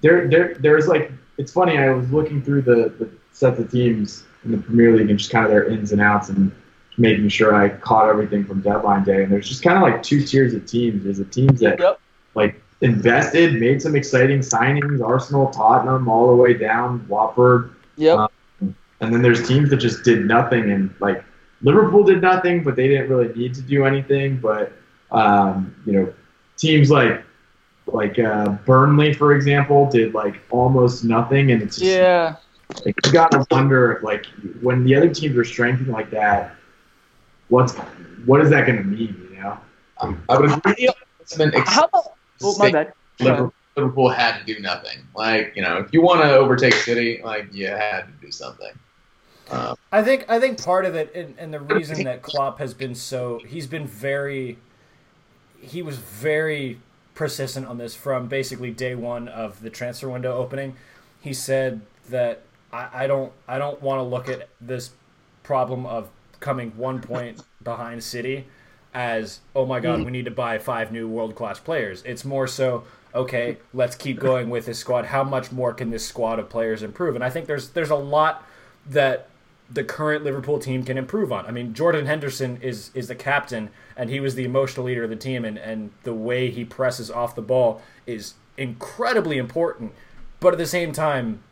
there 0.00 0.28
there 0.28 0.54
there's 0.54 0.86
like 0.86 1.12
it's 1.38 1.52
funny, 1.52 1.78
I 1.78 1.90
was 1.90 2.10
looking 2.10 2.42
through 2.42 2.62
the, 2.62 2.92
the 2.98 3.08
sets 3.30 3.60
of 3.60 3.70
teams 3.70 4.24
in 4.48 4.56
the 4.56 4.62
Premier 4.66 4.96
League 4.96 5.10
and 5.10 5.18
just 5.18 5.30
kind 5.30 5.44
of 5.44 5.50
their 5.50 5.64
ins 5.68 5.92
and 5.92 6.00
outs 6.00 6.28
and 6.30 6.50
making 6.96 7.28
sure 7.28 7.54
I 7.54 7.68
caught 7.68 8.08
everything 8.08 8.44
from 8.44 8.60
deadline 8.60 9.04
day. 9.04 9.22
And 9.22 9.30
there's 9.32 9.48
just 9.48 9.62
kind 9.62 9.76
of 9.76 9.82
like 9.82 10.02
two 10.02 10.24
tiers 10.24 10.54
of 10.54 10.66
teams. 10.66 11.04
There's 11.04 11.18
the 11.18 11.24
teams 11.24 11.60
that 11.60 11.78
Yep. 11.78 12.00
like 12.34 12.60
invested, 12.80 13.54
made 13.60 13.82
some 13.82 13.94
exciting 13.94 14.40
signings, 14.40 15.04
Arsenal, 15.04 15.50
Tottenham, 15.50 16.08
all 16.08 16.28
the 16.28 16.34
way 16.42 16.54
down, 16.54 17.06
Watford. 17.08 17.72
Yep. 17.96 18.18
Uh, 18.18 18.28
And 19.00 19.14
then 19.14 19.22
there's 19.22 19.46
teams 19.46 19.70
that 19.70 19.76
just 19.76 20.02
did 20.02 20.26
nothing, 20.26 20.72
and 20.72 20.92
like 20.98 21.22
Liverpool 21.62 22.02
did 22.02 22.20
nothing, 22.20 22.64
but 22.64 22.74
they 22.74 22.88
didn't 22.88 23.08
really 23.08 23.32
need 23.32 23.54
to 23.54 23.62
do 23.62 23.84
anything. 23.84 24.38
But 24.38 24.72
um, 25.12 25.72
you 25.86 25.92
know, 25.92 26.12
teams 26.56 26.90
like 26.90 27.22
like 27.86 28.18
uh, 28.18 28.48
Burnley, 28.66 29.12
for 29.12 29.34
example, 29.34 29.88
did 29.88 30.14
like 30.14 30.40
almost 30.50 31.04
nothing, 31.04 31.52
and 31.52 31.62
it's 31.62 31.76
just, 31.76 31.88
yeah. 31.88 32.36
Like, 32.84 32.94
you 33.06 33.12
gotta 33.12 33.46
wonder 33.50 34.00
like 34.02 34.26
when 34.60 34.84
the 34.84 34.94
other 34.94 35.12
teams 35.12 35.36
are 35.36 35.44
strengthening 35.44 35.92
like 35.92 36.10
that, 36.10 36.54
what's 37.48 37.74
what 38.26 38.40
is 38.40 38.50
that 38.50 38.66
going 38.66 38.78
to 38.78 38.84
mean? 38.84 39.28
You 39.32 39.40
know, 39.40 39.58
I 40.28 40.38
would 40.38 40.50
agree. 40.50 40.90
It's 41.20 41.36
been 41.36 41.52
How 41.54 41.84
about? 41.84 42.12
Oh, 42.42 42.56
my 42.58 42.70
bad. 42.70 42.92
Liverpool, 43.20 43.52
Liverpool 43.76 44.08
had 44.08 44.38
to 44.38 44.44
do 44.44 44.60
nothing. 44.60 44.98
Like 45.14 45.52
you 45.56 45.62
know, 45.62 45.78
if 45.78 45.92
you 45.92 46.02
want 46.02 46.22
to 46.22 46.30
overtake 46.30 46.74
City, 46.74 47.20
like 47.24 47.52
you 47.52 47.68
had 47.68 48.02
to 48.02 48.12
do 48.20 48.30
something. 48.30 48.72
Um, 49.50 49.76
I 49.90 50.02
think 50.02 50.26
I 50.28 50.38
think 50.38 50.62
part 50.62 50.84
of 50.84 50.94
it, 50.94 51.14
and, 51.14 51.34
and 51.38 51.54
the 51.54 51.60
reason 51.60 52.04
that 52.04 52.22
Klopp 52.22 52.58
has 52.58 52.74
been 52.74 52.94
so 52.94 53.40
he's 53.46 53.66
been 53.66 53.86
very 53.86 54.58
he 55.60 55.82
was 55.82 55.96
very 55.96 56.80
persistent 57.14 57.66
on 57.66 57.78
this 57.78 57.94
from 57.94 58.28
basically 58.28 58.70
day 58.70 58.94
one 58.94 59.26
of 59.26 59.62
the 59.62 59.70
transfer 59.70 60.08
window 60.08 60.36
opening. 60.36 60.76
He 61.20 61.32
said 61.32 61.80
that 62.10 62.42
I, 62.72 63.04
I 63.04 63.06
don't 63.06 63.32
I 63.46 63.58
don't 63.58 63.80
want 63.82 63.98
to 63.98 64.02
look 64.02 64.28
at 64.28 64.48
this 64.60 64.90
problem 65.42 65.86
of 65.86 66.08
coming 66.40 66.70
one 66.76 67.00
point 67.00 67.42
behind 67.62 68.02
City 68.02 68.46
as 68.94 69.40
oh 69.54 69.66
my 69.66 69.80
god 69.80 70.02
we 70.02 70.10
need 70.10 70.24
to 70.24 70.30
buy 70.30 70.58
five 70.58 70.92
new 70.92 71.08
world 71.08 71.34
class 71.34 71.58
players. 71.58 72.02
It's 72.04 72.24
more 72.24 72.46
so 72.46 72.84
okay 73.14 73.56
let's 73.72 73.96
keep 73.96 74.18
going 74.18 74.50
with 74.50 74.66
this 74.66 74.78
squad. 74.78 75.06
How 75.06 75.24
much 75.24 75.52
more 75.52 75.72
can 75.72 75.90
this 75.90 76.06
squad 76.06 76.38
of 76.38 76.48
players 76.48 76.82
improve? 76.82 77.14
And 77.14 77.24
I 77.24 77.30
think 77.30 77.46
there's 77.46 77.70
there's 77.70 77.90
a 77.90 77.96
lot 77.96 78.44
that 78.88 79.28
the 79.70 79.84
current 79.84 80.24
Liverpool 80.24 80.58
team 80.58 80.82
can 80.82 80.96
improve 80.96 81.30
on. 81.30 81.44
I 81.46 81.50
mean, 81.50 81.74
Jordan 81.74 82.06
Henderson 82.06 82.58
is 82.62 82.90
is 82.94 83.08
the 83.08 83.14
captain, 83.14 83.70
and 83.96 84.08
he 84.10 84.20
was 84.20 84.34
the 84.34 84.44
emotional 84.44 84.86
leader 84.86 85.04
of 85.04 85.10
the 85.10 85.16
team, 85.16 85.44
and, 85.44 85.58
and 85.58 85.90
the 86.04 86.14
way 86.14 86.50
he 86.50 86.64
presses 86.64 87.10
off 87.10 87.34
the 87.34 87.42
ball 87.42 87.82
is 88.06 88.34
incredibly 88.56 89.36
important. 89.36 89.92
But 90.40 90.52
at 90.52 90.58
the 90.58 90.66
same 90.66 90.92
time, 90.92 91.42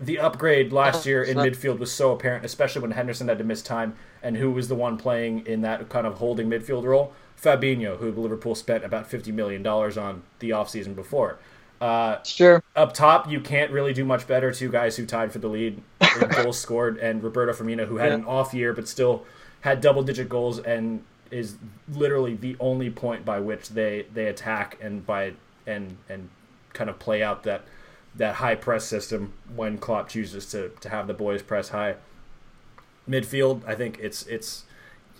the 0.00 0.18
upgrade 0.18 0.72
last 0.72 1.04
year 1.06 1.22
in 1.22 1.36
midfield 1.36 1.78
was 1.78 1.92
so 1.92 2.12
apparent, 2.12 2.44
especially 2.44 2.80
when 2.82 2.92
Henderson 2.92 3.28
had 3.28 3.38
to 3.38 3.44
miss 3.44 3.60
time, 3.62 3.94
and 4.22 4.36
who 4.36 4.50
was 4.50 4.68
the 4.68 4.74
one 4.74 4.96
playing 4.96 5.46
in 5.46 5.60
that 5.62 5.88
kind 5.90 6.06
of 6.06 6.14
holding 6.14 6.48
midfield 6.48 6.84
role? 6.84 7.12
Fabinho, 7.40 7.98
who 7.98 8.10
Liverpool 8.12 8.54
spent 8.54 8.84
about 8.84 9.06
fifty 9.06 9.32
million 9.32 9.62
dollars 9.62 9.96
on 9.98 10.22
the 10.40 10.50
offseason 10.50 10.94
before. 10.94 11.38
Uh, 11.80 12.22
Sure. 12.22 12.62
up 12.76 12.92
top, 12.92 13.30
you 13.30 13.40
can't 13.40 13.70
really 13.70 13.94
do 13.94 14.04
much 14.04 14.26
better. 14.26 14.52
Two 14.52 14.68
guys 14.70 14.96
who 14.96 15.06
tied 15.06 15.32
for 15.32 15.38
the 15.38 15.48
lead 15.48 15.80
in 16.00 16.28
goals 16.42 16.58
scored, 16.58 16.98
and 16.98 17.22
Roberto 17.22 17.52
Firmino, 17.52 17.86
who 17.86 17.96
had 17.96 18.08
Yeah. 18.10 18.16
an 18.16 18.24
off 18.26 18.52
year 18.52 18.72
but 18.74 18.86
still 18.88 19.24
had 19.62 19.80
double 19.80 20.02
digit 20.02 20.28
goals 20.28 20.58
and 20.58 21.02
is 21.30 21.56
literally 21.92 22.34
the 22.34 22.56
only 22.60 22.90
point 22.90 23.24
by 23.24 23.38
which 23.40 23.68
they, 23.70 24.04
they 24.12 24.26
attack 24.26 24.76
and 24.82 25.06
by 25.06 25.32
and 25.66 25.96
and 26.08 26.28
kind 26.72 26.90
of 26.90 26.98
play 26.98 27.22
out 27.22 27.44
that 27.44 27.62
that 28.14 28.36
high 28.36 28.54
press 28.54 28.84
system 28.84 29.32
when 29.54 29.78
Klopp 29.78 30.08
chooses 30.08 30.46
to, 30.50 30.70
to 30.80 30.88
have 30.88 31.06
the 31.06 31.14
boys 31.14 31.42
press 31.42 31.68
high. 31.70 31.96
Midfield, 33.08 33.66
I 33.66 33.74
think 33.74 33.98
it's 34.00 34.26
it's 34.26 34.64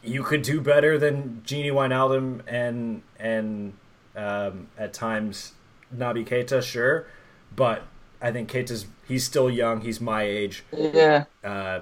you 0.02 0.22
could 0.22 0.42
do 0.42 0.60
better 0.60 0.98
than 0.98 1.42
Gini 1.46 1.70
Wijnaldum 1.72 2.42
and 2.46 3.02
and 3.18 3.74
um, 4.16 4.68
at 4.78 4.92
times 4.92 5.52
Naby 5.96 6.26
Keita, 6.26 6.62
sure, 6.62 7.06
but 7.54 7.82
I 8.20 8.30
think 8.32 8.50
Keita's 8.50 8.86
he's 9.08 9.24
still 9.24 9.50
young. 9.50 9.80
He's 9.80 10.00
my 10.00 10.22
age. 10.22 10.64
Yeah. 10.72 11.24
Uh, 11.42 11.80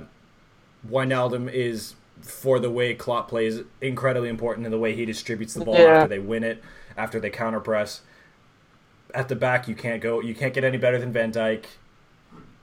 Wijnaldum 0.89 1.53
is 1.53 1.95
for 2.21 2.59
the 2.59 2.71
way 2.71 2.95
Klopp 2.95 3.29
plays 3.29 3.61
incredibly 3.81 4.29
important 4.29 4.67
in 4.67 4.73
the 4.73 4.79
way 4.79 4.95
he 4.95 5.05
distributes 5.05 5.55
the 5.55 5.65
ball 5.65 5.79
Yeah. 5.79 5.85
after 5.99 6.09
they 6.09 6.19
win 6.19 6.45
it, 6.45 6.63
after 6.97 7.21
they 7.21 7.31
counter 7.31 7.61
press. 7.61 8.03
At 9.15 9.29
the 9.29 9.37
back, 9.37 9.69
you 9.69 9.75
can't 9.75 10.03
go. 10.03 10.21
You 10.21 10.35
can't 10.35 10.53
get 10.53 10.65
any 10.65 10.77
better 10.79 10.99
than 10.99 11.13
Van 11.13 11.33
Dijk. 11.33 11.65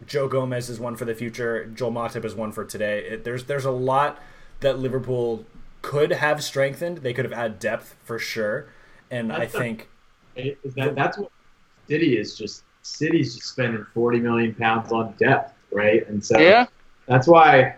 Joe 0.05 0.27
Gomez 0.27 0.69
is 0.69 0.79
one 0.79 0.95
for 0.95 1.05
the 1.05 1.15
future. 1.15 1.65
Joel 1.65 1.91
Matip 1.91 2.23
is 2.25 2.35
one 2.35 2.51
for 2.51 2.63
today. 2.63 2.99
It, 2.99 3.23
there's 3.23 3.45
there's 3.45 3.65
a 3.65 3.71
lot 3.71 4.19
that 4.59 4.77
Liverpool 4.77 5.45
could 5.81 6.11
have 6.11 6.43
strengthened. 6.43 6.99
They 6.99 7.13
could 7.13 7.25
have 7.25 7.33
added 7.33 7.59
depth 7.59 7.95
for 8.03 8.19
sure, 8.19 8.67
and 9.09 9.31
I 9.33 9.39
That's 9.39 9.55
a- 9.55 9.59
think 9.59 9.89
is 10.35 10.73
that 10.75 10.95
that's 10.95 11.17
what 11.17 11.31
City 11.87 12.17
is 12.17 12.37
just 12.37 12.63
City's 12.83 13.35
just 13.35 13.47
spending 13.47 13.83
forty 13.93 14.19
million 14.19 14.53
pounds 14.53 14.91
on 14.91 15.13
depth, 15.17 15.53
right? 15.71 16.07
And 16.07 16.23
so 16.23 16.37
Yeah. 16.37 16.67
that's 17.07 17.27
why 17.27 17.75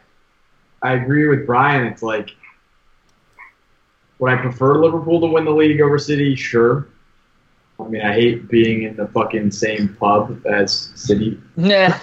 I 0.81 0.93
agree 0.93 1.27
with 1.27 1.45
Brian. 1.45 1.85
It's 1.87 2.03
like 2.03 2.31
would 4.19 4.31
I 4.31 4.37
prefer 4.41 4.83
Liverpool 4.83 5.21
to 5.21 5.27
win 5.27 5.45
the 5.45 5.51
league 5.51 5.79
over 5.79 5.97
City? 5.99 6.35
Sure. 6.35 6.87
I 7.79 7.83
mean, 7.87 8.01
I 8.01 8.13
hate 8.13 8.49
being 8.49 8.83
in 8.83 8.95
the 8.95 9.07
fucking 9.07 9.51
same 9.51 9.95
pub 9.99 10.41
as 10.45 10.91
City 10.95 11.39
Nah. 11.55 11.93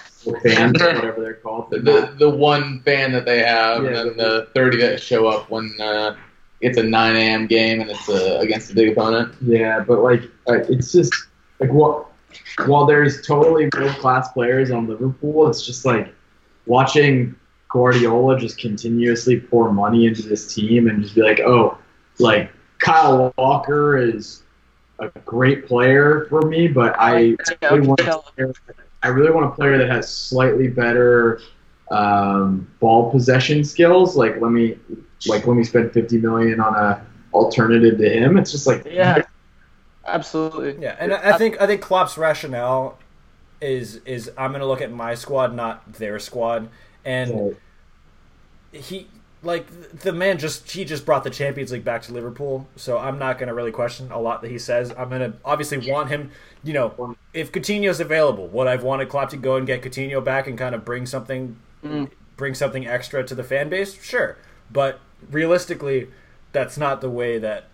fans, 0.43 0.81
or 0.81 0.95
whatever 0.95 1.21
they're 1.21 1.35
called. 1.35 1.71
the, 1.71 1.81
the 1.81 2.15
the 2.19 2.31
one 2.31 2.81
fan 2.81 3.13
that 3.13 3.25
they 3.25 3.41
have, 3.43 3.83
Yeah, 3.85 3.89
and 4.01 4.11
then 4.11 4.17
the 4.17 4.49
thirty 4.55 4.79
that 4.79 5.01
show 5.01 5.27
up 5.27 5.51
when 5.51 5.75
uh, 5.81 6.15
it's 6.61 6.79
a 6.79 6.83
nine 6.83 7.17
a.m. 7.17 7.47
game 7.47 7.81
and 7.81 7.91
it's 7.91 8.09
uh, 8.09 8.39
against 8.41 8.71
a 8.71 8.75
big 8.75 8.91
opponent. 8.97 9.35
Yeah, 9.43 9.81
but 9.81 10.01
like 10.03 10.23
uh, 10.49 10.61
it's 10.69 10.93
just 10.93 11.13
like 11.61 11.73
what 11.73 12.07
while 12.67 12.87
there's 12.87 13.27
totally 13.27 13.69
world 13.77 13.97
class 13.99 14.33
players 14.33 14.71
on 14.71 14.87
Liverpool, 14.87 15.49
it's 15.49 15.67
just 15.67 15.85
like 15.85 16.15
watching 16.67 17.35
Guardiola 17.69 18.39
just 18.39 18.59
continuously 18.59 19.41
pour 19.41 19.73
money 19.73 20.07
into 20.07 20.23
this 20.23 20.55
team 20.55 20.89
and 20.89 21.03
just 21.03 21.15
be 21.17 21.23
like, 21.23 21.41
oh, 21.41 21.77
like 22.21 22.51
Kyle 22.79 23.35
Walker 23.37 23.99
is 23.99 24.44
a 24.99 25.09
great 25.21 25.67
player 25.67 26.27
for 26.29 26.43
me, 26.43 26.69
but 26.69 26.95
I 26.99 27.37
really 27.63 27.87
want 27.87 28.01
a 28.01 28.19
player, 28.19 28.53
I 29.03 29.09
really 29.09 29.31
want 29.31 29.47
a 29.47 29.51
player 29.51 29.79
that 29.79 29.89
has 29.89 30.13
slightly 30.13 30.69
better 30.69 31.41
um, 31.91 32.69
ball 32.81 33.11
possession 33.11 33.65
skills. 33.65 34.17
Like 34.17 34.41
let 34.41 34.51
me 34.51 34.79
like 35.27 35.47
let 35.47 35.57
me 35.57 35.65
spend 35.65 35.93
fifty 35.93 36.19
million 36.19 36.61
on 36.61 36.75
a 36.75 37.05
alternative 37.33 37.99
to 37.99 38.09
him. 38.09 38.37
It's 38.37 38.53
just 38.53 38.67
like 38.67 38.85
Yeah. 38.85 39.23
Absolutely. 40.07 40.83
Yeah, 40.83 40.97
and 40.99 41.13
I 41.15 41.35
I 41.35 41.39
think 41.39 41.61
I 41.61 41.67
think 41.67 41.81
Klopp's 41.81 42.19
rationale 42.19 42.99
is 43.61 43.97
is 44.05 44.31
I'm 44.37 44.53
gonna 44.53 44.67
look 44.67 44.83
at 44.83 44.93
my 44.93 45.15
squad, 45.15 45.55
not 45.55 45.95
their 45.95 46.19
squad, 46.19 46.69
and 47.05 47.57
he 48.73 49.09
like 49.45 49.67
the 50.01 50.13
man 50.13 50.39
just 50.39 50.71
he 50.71 50.85
just 50.85 51.05
brought 51.07 51.23
the 51.25 51.31
Champions 51.31 51.71
League 51.73 51.85
back 51.85 52.03
to 52.03 52.13
Liverpool, 52.13 52.67
so 52.77 52.99
I'm 52.99 53.19
not 53.19 53.39
gonna 53.39 53.55
really 53.55 53.71
question 53.73 54.11
a 54.11 54.21
lot 54.21 54.43
that 54.43 54.51
he 54.51 54.59
says. 54.59 54.93
I'm 54.97 55.11
gonna 55.11 55.35
obviously 55.45 55.91
want 55.91 56.09
him, 56.09 56.31
you 56.63 56.73
know, 56.73 57.17
if 57.33 57.53
Coutinho's 57.53 58.01
available, 58.01 58.49
would 58.49 58.67
I've 58.67 58.83
wanted 58.83 59.09
Klopp 59.09 59.31
to 59.31 59.37
go 59.37 59.57
and 59.57 59.67
get 59.67 59.83
Coutinho 59.83 60.23
back 60.25 60.47
and 60.47 60.57
kind 60.59 60.75
of 60.75 60.85
bring 60.85 61.07
something, 61.07 61.57
Mm. 61.85 62.11
bring 62.37 62.55
something 62.55 62.87
extra 62.87 63.23
to 63.25 63.35
the 63.35 63.45
fan 63.45 63.69
base? 63.69 64.03
Sure, 64.03 64.37
but 64.73 64.99
realistically, 65.31 66.09
that's 66.53 66.77
not 66.79 67.01
the 67.01 67.11
way 67.11 67.39
that 67.39 67.65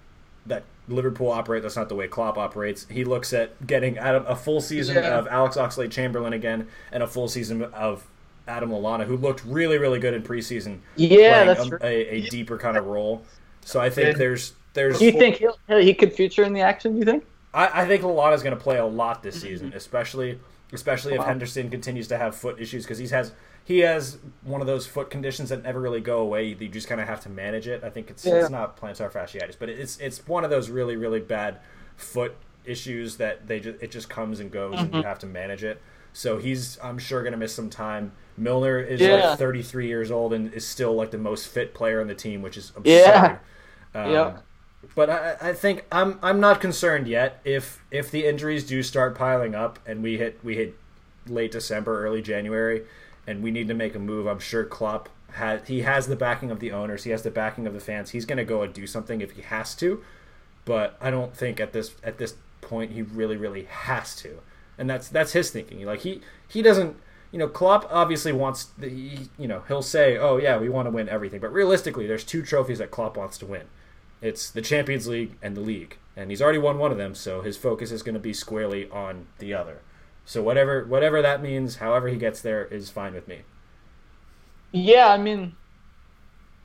that 0.46 0.64
Liverpool 0.88 1.30
operate. 1.30 1.62
That's 1.62 1.76
not 1.76 1.88
the 1.88 1.94
way 1.94 2.08
Klopp 2.08 2.36
operates. 2.36 2.86
He 2.90 3.04
looks 3.04 3.32
at 3.32 3.66
getting 3.66 3.96
Adam, 3.98 4.24
a 4.26 4.34
full 4.34 4.60
season 4.60 4.96
Yeah. 4.96 5.18
of 5.18 5.28
Alex 5.28 5.56
Oxlade-Chamberlain 5.56 6.32
again 6.32 6.66
and 6.90 7.02
a 7.02 7.06
full 7.06 7.28
season 7.28 7.62
of 7.62 8.06
Adam 8.48 8.70
Lallana, 8.70 9.04
who 9.04 9.16
looked 9.16 9.44
really, 9.44 9.78
really 9.78 9.98
good 9.98 10.14
in 10.14 10.22
preseason 10.22 10.80
Yeah, 10.96 11.42
playing 11.42 11.46
that's 11.46 11.64
a, 11.64 11.68
true. 11.68 11.78
a, 11.82 12.08
a 12.16 12.20
deeper 12.28 12.58
kind 12.58 12.76
of 12.76 12.86
role. 12.86 13.22
So 13.64 13.80
I 13.80 13.90
think 13.90 14.10
And- 14.10 14.18
there's 14.20 14.54
there's 14.72 14.98
Do 15.00 15.04
you 15.04 15.12
think 15.12 15.36
he'll, 15.36 15.58
he 15.68 15.92
could 15.94 16.12
feature 16.12 16.44
in 16.44 16.52
the 16.52 16.60
action? 16.60 16.92
Do 16.92 16.98
you 17.00 17.04
think? 17.04 17.24
I, 17.52 17.82
I 17.82 17.86
think 17.86 18.02
Lallana's 18.04 18.42
going 18.44 18.56
to 18.56 18.62
play 18.62 18.78
a 18.78 18.86
lot 18.86 19.22
this 19.22 19.40
season, 19.40 19.72
especially 19.74 20.38
especially 20.72 21.14
if 21.14 21.22
Henderson 21.22 21.68
continues 21.68 22.06
to 22.08 22.16
have 22.16 22.36
foot 22.36 22.60
issues 22.60 22.84
because 22.84 22.98
he's 22.98 23.10
has 23.10 23.32
he 23.64 23.80
has 23.80 24.18
one 24.44 24.60
of 24.60 24.68
those 24.68 24.86
foot 24.86 25.10
conditions 25.10 25.48
that 25.48 25.64
never 25.64 25.80
really 25.80 26.00
go 26.00 26.20
away. 26.20 26.44
You 26.46 26.68
just 26.68 26.86
kind 26.88 27.00
of 27.00 27.08
have 27.08 27.20
to 27.22 27.28
manage 27.28 27.66
it. 27.66 27.82
I 27.82 27.90
think 27.90 28.10
it's 28.10 28.24
Yeah. 28.24 28.34
it's 28.36 28.50
not 28.50 28.80
plantar 28.80 29.10
fasciitis, 29.10 29.56
but 29.58 29.68
it's 29.68 29.98
it's 29.98 30.26
one 30.28 30.44
of 30.44 30.50
those 30.50 30.70
really 30.70 30.94
really 30.96 31.20
bad 31.20 31.58
foot 31.96 32.36
issues 32.64 33.16
that 33.16 33.48
they 33.48 33.58
just 33.58 33.82
it 33.82 33.90
just 33.90 34.08
comes 34.08 34.38
and 34.38 34.50
goes 34.52 34.78
and 34.78 34.88
Mm-hmm. 34.88 34.96
you 34.98 35.02
have 35.02 35.18
to 35.20 35.26
manage 35.26 35.64
it. 35.64 35.80
So 36.12 36.38
he's 36.38 36.78
I'm 36.80 36.98
sure 36.98 37.22
going 37.22 37.32
to 37.32 37.38
miss 37.38 37.52
some 37.54 37.68
time. 37.70 38.12
Milner 38.40 38.78
is 38.80 39.00
Yeah. 39.00 39.28
like 39.30 39.38
33 39.38 39.86
years 39.86 40.10
old 40.10 40.32
and 40.32 40.52
is 40.52 40.66
still 40.66 40.94
like 40.94 41.10
the 41.10 41.18
most 41.18 41.46
fit 41.48 41.74
player 41.74 42.00
on 42.00 42.06
the 42.08 42.14
team, 42.14 42.42
which 42.42 42.56
is 42.56 42.70
absurd. 42.70 42.82
Yeah. 42.84 43.38
Um, 43.94 44.10
Yep. 44.10 44.44
But 44.94 45.10
I, 45.10 45.36
I 45.40 45.52
think 45.52 45.84
I'm 45.92 46.18
I'm 46.22 46.40
not 46.40 46.60
concerned 46.60 47.06
yet. 47.06 47.40
If 47.44 47.82
if 47.90 48.10
the 48.10 48.26
injuries 48.26 48.66
do 48.66 48.82
start 48.82 49.14
piling 49.14 49.54
up 49.54 49.78
and 49.86 50.02
we 50.02 50.16
hit 50.16 50.40
we 50.42 50.56
hit 50.56 50.76
late 51.26 51.52
December, 51.52 52.02
early 52.04 52.22
January, 52.22 52.82
and 53.26 53.42
we 53.42 53.50
need 53.50 53.68
to 53.68 53.74
make 53.74 53.94
a 53.94 53.98
move, 53.98 54.26
I'm 54.26 54.38
sure 54.40 54.64
Klopp 54.64 55.10
has 55.32 55.68
he 55.68 55.82
has 55.82 56.06
the 56.06 56.16
backing 56.16 56.50
of 56.50 56.60
the 56.60 56.72
owners, 56.72 57.04
he 57.04 57.10
has 57.10 57.22
the 57.22 57.30
backing 57.30 57.66
of 57.66 57.74
the 57.74 57.78
fans. 57.80 58.10
He's 58.10 58.24
going 58.24 58.38
to 58.38 58.44
go 58.44 58.62
and 58.62 58.72
do 58.72 58.86
something 58.86 59.20
if 59.20 59.32
he 59.32 59.42
has 59.42 59.74
to. 59.76 60.02
But 60.64 60.96
I 61.00 61.10
don't 61.10 61.36
think 61.36 61.60
at 61.60 61.72
this 61.74 61.94
at 62.02 62.16
this 62.16 62.34
point 62.62 62.92
he 62.92 63.02
really 63.02 63.36
really 63.36 63.64
has 63.64 64.16
to, 64.16 64.38
and 64.78 64.88
that's 64.88 65.08
that's 65.08 65.32
his 65.32 65.50
thinking. 65.50 65.84
Like 65.84 66.00
he 66.00 66.22
he 66.48 66.62
doesn't. 66.62 66.96
You 67.32 67.38
know, 67.38 67.48
Klopp 67.48 67.86
obviously 67.90 68.32
wants. 68.32 68.66
The, 68.78 68.90
you 69.38 69.48
know, 69.48 69.62
he'll 69.68 69.82
say, 69.82 70.16
"Oh 70.16 70.36
yeah, 70.36 70.58
we 70.58 70.68
want 70.68 70.86
to 70.86 70.90
win 70.90 71.08
everything," 71.08 71.40
but 71.40 71.52
realistically, 71.52 72.06
there's 72.06 72.24
two 72.24 72.42
trophies 72.42 72.78
that 72.78 72.90
Klopp 72.90 73.16
wants 73.16 73.38
to 73.38 73.46
win. 73.46 73.66
It's 74.20 74.50
the 74.50 74.62
Champions 74.62 75.06
League 75.06 75.36
and 75.40 75.56
the 75.56 75.60
league, 75.60 75.96
and 76.16 76.30
he's 76.30 76.42
already 76.42 76.58
won 76.58 76.78
one 76.78 76.92
of 76.92 76.98
them, 76.98 77.14
so 77.14 77.40
his 77.40 77.56
focus 77.56 77.90
is 77.90 78.02
going 78.02 78.14
to 78.14 78.20
be 78.20 78.34
squarely 78.34 78.88
on 78.90 79.26
the 79.38 79.54
other. 79.54 79.78
So 80.24 80.42
whatever 80.42 80.84
whatever 80.84 81.22
that 81.22 81.42
means, 81.42 81.76
however 81.76 82.08
he 82.08 82.16
gets 82.16 82.40
there, 82.40 82.64
is 82.66 82.90
fine 82.90 83.14
with 83.14 83.28
me. 83.28 83.42
Yeah, 84.72 85.08
I 85.08 85.18
mean, 85.18 85.54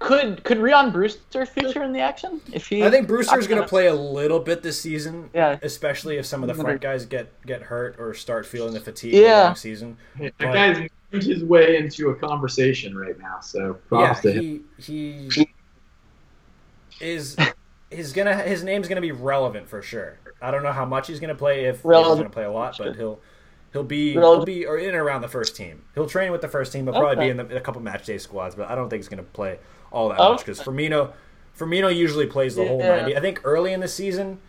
could 0.05 0.43
could 0.43 0.57
Rhian 0.59 0.91
Brewster 0.93 1.45
feature 1.45 1.83
in 1.83 1.91
the 1.91 1.99
action 1.99 2.39
if 2.53 2.67
he? 2.67 2.83
I 2.83 2.89
think 2.91 3.07
Brewster's 3.07 3.45
I'm 3.45 3.49
going 3.49 3.61
to 3.61 3.67
play 3.67 3.87
a 3.87 3.93
little 3.95 4.39
bit 4.39 4.61
this 4.63 4.79
season, 4.79 5.29
Yeah. 5.33 5.57
especially 5.61 6.17
if 6.17 6.25
some 6.25 6.43
of 6.43 6.47
the 6.47 6.53
front 6.55 6.81
guys 6.81 7.05
get 7.05 7.31
get 7.45 7.63
hurt 7.63 7.95
or 7.99 8.13
start 8.13 8.45
feeling 8.45 8.73
the 8.73 8.79
fatigue 8.79 9.13
Yeah. 9.13 9.49
the 9.49 9.55
season. 9.55 9.97
That 10.19 10.33
But- 10.37 10.53
guy's 10.53 10.89
moved 11.11 11.25
his 11.27 11.43
way 11.43 11.77
into 11.77 12.09
a 12.09 12.15
conversation 12.15 12.97
right 12.97 13.17
now, 13.19 13.39
so 13.41 13.75
props 13.89 14.23
yeah, 14.23 14.31
to 14.31 14.37
him. 14.39 14.65
he 14.77 15.27
he 15.29 15.49
is 17.01 17.35
he's 17.91 18.13
gonna 18.13 18.35
his 18.35 18.63
name's 18.63 18.87
gonna 18.87 19.01
be 19.01 19.11
relevant 19.11 19.67
for 19.67 19.81
sure. 19.81 20.17
I 20.41 20.51
don't 20.51 20.63
know 20.63 20.71
how 20.71 20.85
much 20.85 21.07
he's 21.07 21.19
gonna 21.19 21.35
play 21.35 21.65
if 21.65 21.77
he's 21.77 21.83
gonna 21.91 22.29
play 22.29 22.43
a 22.45 22.51
lot, 22.51 22.75
but 22.77 22.95
he'll 22.95 23.19
he'll 23.73 23.83
be 23.83 24.13
he'll 24.13 24.45
be 24.45 24.65
or 24.65 24.77
in 24.77 24.89
and 24.89 24.97
around 24.97 25.21
the 25.21 25.27
first 25.27 25.55
team. 25.55 25.83
He'll 25.95 26.07
train 26.07 26.31
with 26.31 26.41
the 26.41 26.47
first 26.47 26.71
team. 26.71 26.85
He'll 26.85 26.93
probably 26.93 27.25
be 27.25 27.29
in, 27.29 27.37
the, 27.37 27.45
in 27.47 27.57
a 27.57 27.61
couple 27.61 27.81
match 27.81 28.05
day 28.05 28.17
squads, 28.17 28.55
but 28.55 28.69
I 28.69 28.75
don't 28.75 28.89
think 28.89 28.99
he's 29.01 29.09
gonna 29.09 29.23
play 29.23 29.59
all 29.91 30.09
that 30.09 30.17
much 30.17 30.39
because. 30.39 30.59
Firmino 30.59 31.13
Firmino 31.57 31.95
usually 31.95 32.25
plays 32.25 32.55
the 32.55 32.67
whole 32.67 32.79
ninety. 32.79 33.15
I 33.15 33.19
think 33.21 33.41
early 33.43 33.73
in 33.73 33.79
the 33.79 33.87
season. 33.87 34.39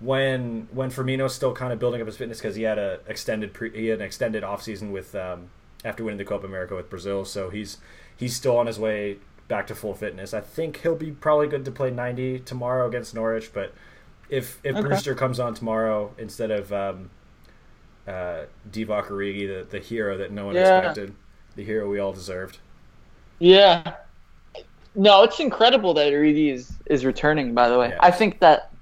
When 0.00 0.68
when 0.70 0.90
Firmino's 0.92 1.34
still 1.34 1.52
kind 1.52 1.72
of 1.72 1.80
building 1.80 2.00
up 2.00 2.06
his 2.06 2.16
fitness 2.16 2.38
because 2.38 2.54
he 2.54 2.62
had 2.62 2.78
a 2.78 3.00
extended 3.08 3.52
pre, 3.52 3.70
he 3.72 3.88
had 3.88 3.98
an 3.98 4.04
extended 4.06 4.44
offseason 4.44 4.92
with 4.92 5.12
um, 5.16 5.50
after 5.84 6.04
winning 6.04 6.18
the 6.18 6.24
Copa 6.24 6.46
America 6.46 6.76
with 6.76 6.88
Brazil, 6.88 7.24
so 7.24 7.50
he's 7.50 7.78
he's 8.16 8.36
still 8.36 8.56
on 8.56 8.68
his 8.68 8.78
way 8.78 9.16
back 9.48 9.66
to 9.66 9.74
full 9.74 9.94
fitness. 9.94 10.32
I 10.32 10.40
think 10.40 10.82
he'll 10.82 10.94
be 10.94 11.10
probably 11.10 11.48
good 11.48 11.64
to 11.64 11.72
play 11.72 11.90
90 11.90 12.38
tomorrow 12.40 12.86
against 12.86 13.12
Norwich, 13.12 13.50
but 13.52 13.74
if 14.28 14.60
if 14.62 14.76
Okay. 14.76 14.86
Brewster 14.86 15.16
comes 15.16 15.40
on 15.40 15.52
tomorrow 15.54 16.14
instead 16.16 16.52
of 16.52 16.72
um, 16.72 17.10
uh, 18.06 18.42
Divock 18.70 19.08
Origi, 19.08 19.48
the, 19.48 19.66
the 19.68 19.80
hero 19.80 20.16
that 20.16 20.30
no 20.30 20.46
one 20.46 20.54
Yeah. 20.54 20.78
expected, 20.78 21.14
the 21.56 21.64
hero 21.64 21.90
we 21.90 21.98
all 21.98 22.12
deserved. 22.12 22.58
Yeah. 23.40 23.94
No, 24.98 25.22
it's 25.22 25.38
incredible 25.38 25.94
that 25.94 26.12
Origi 26.12 26.52
is 26.52 26.72
is 26.86 27.04
returning. 27.04 27.54
By 27.54 27.68
the 27.68 27.78
way, 27.78 27.90
Yeah. 27.90 27.98
I 28.00 28.10
think 28.10 28.40
that. 28.40 28.72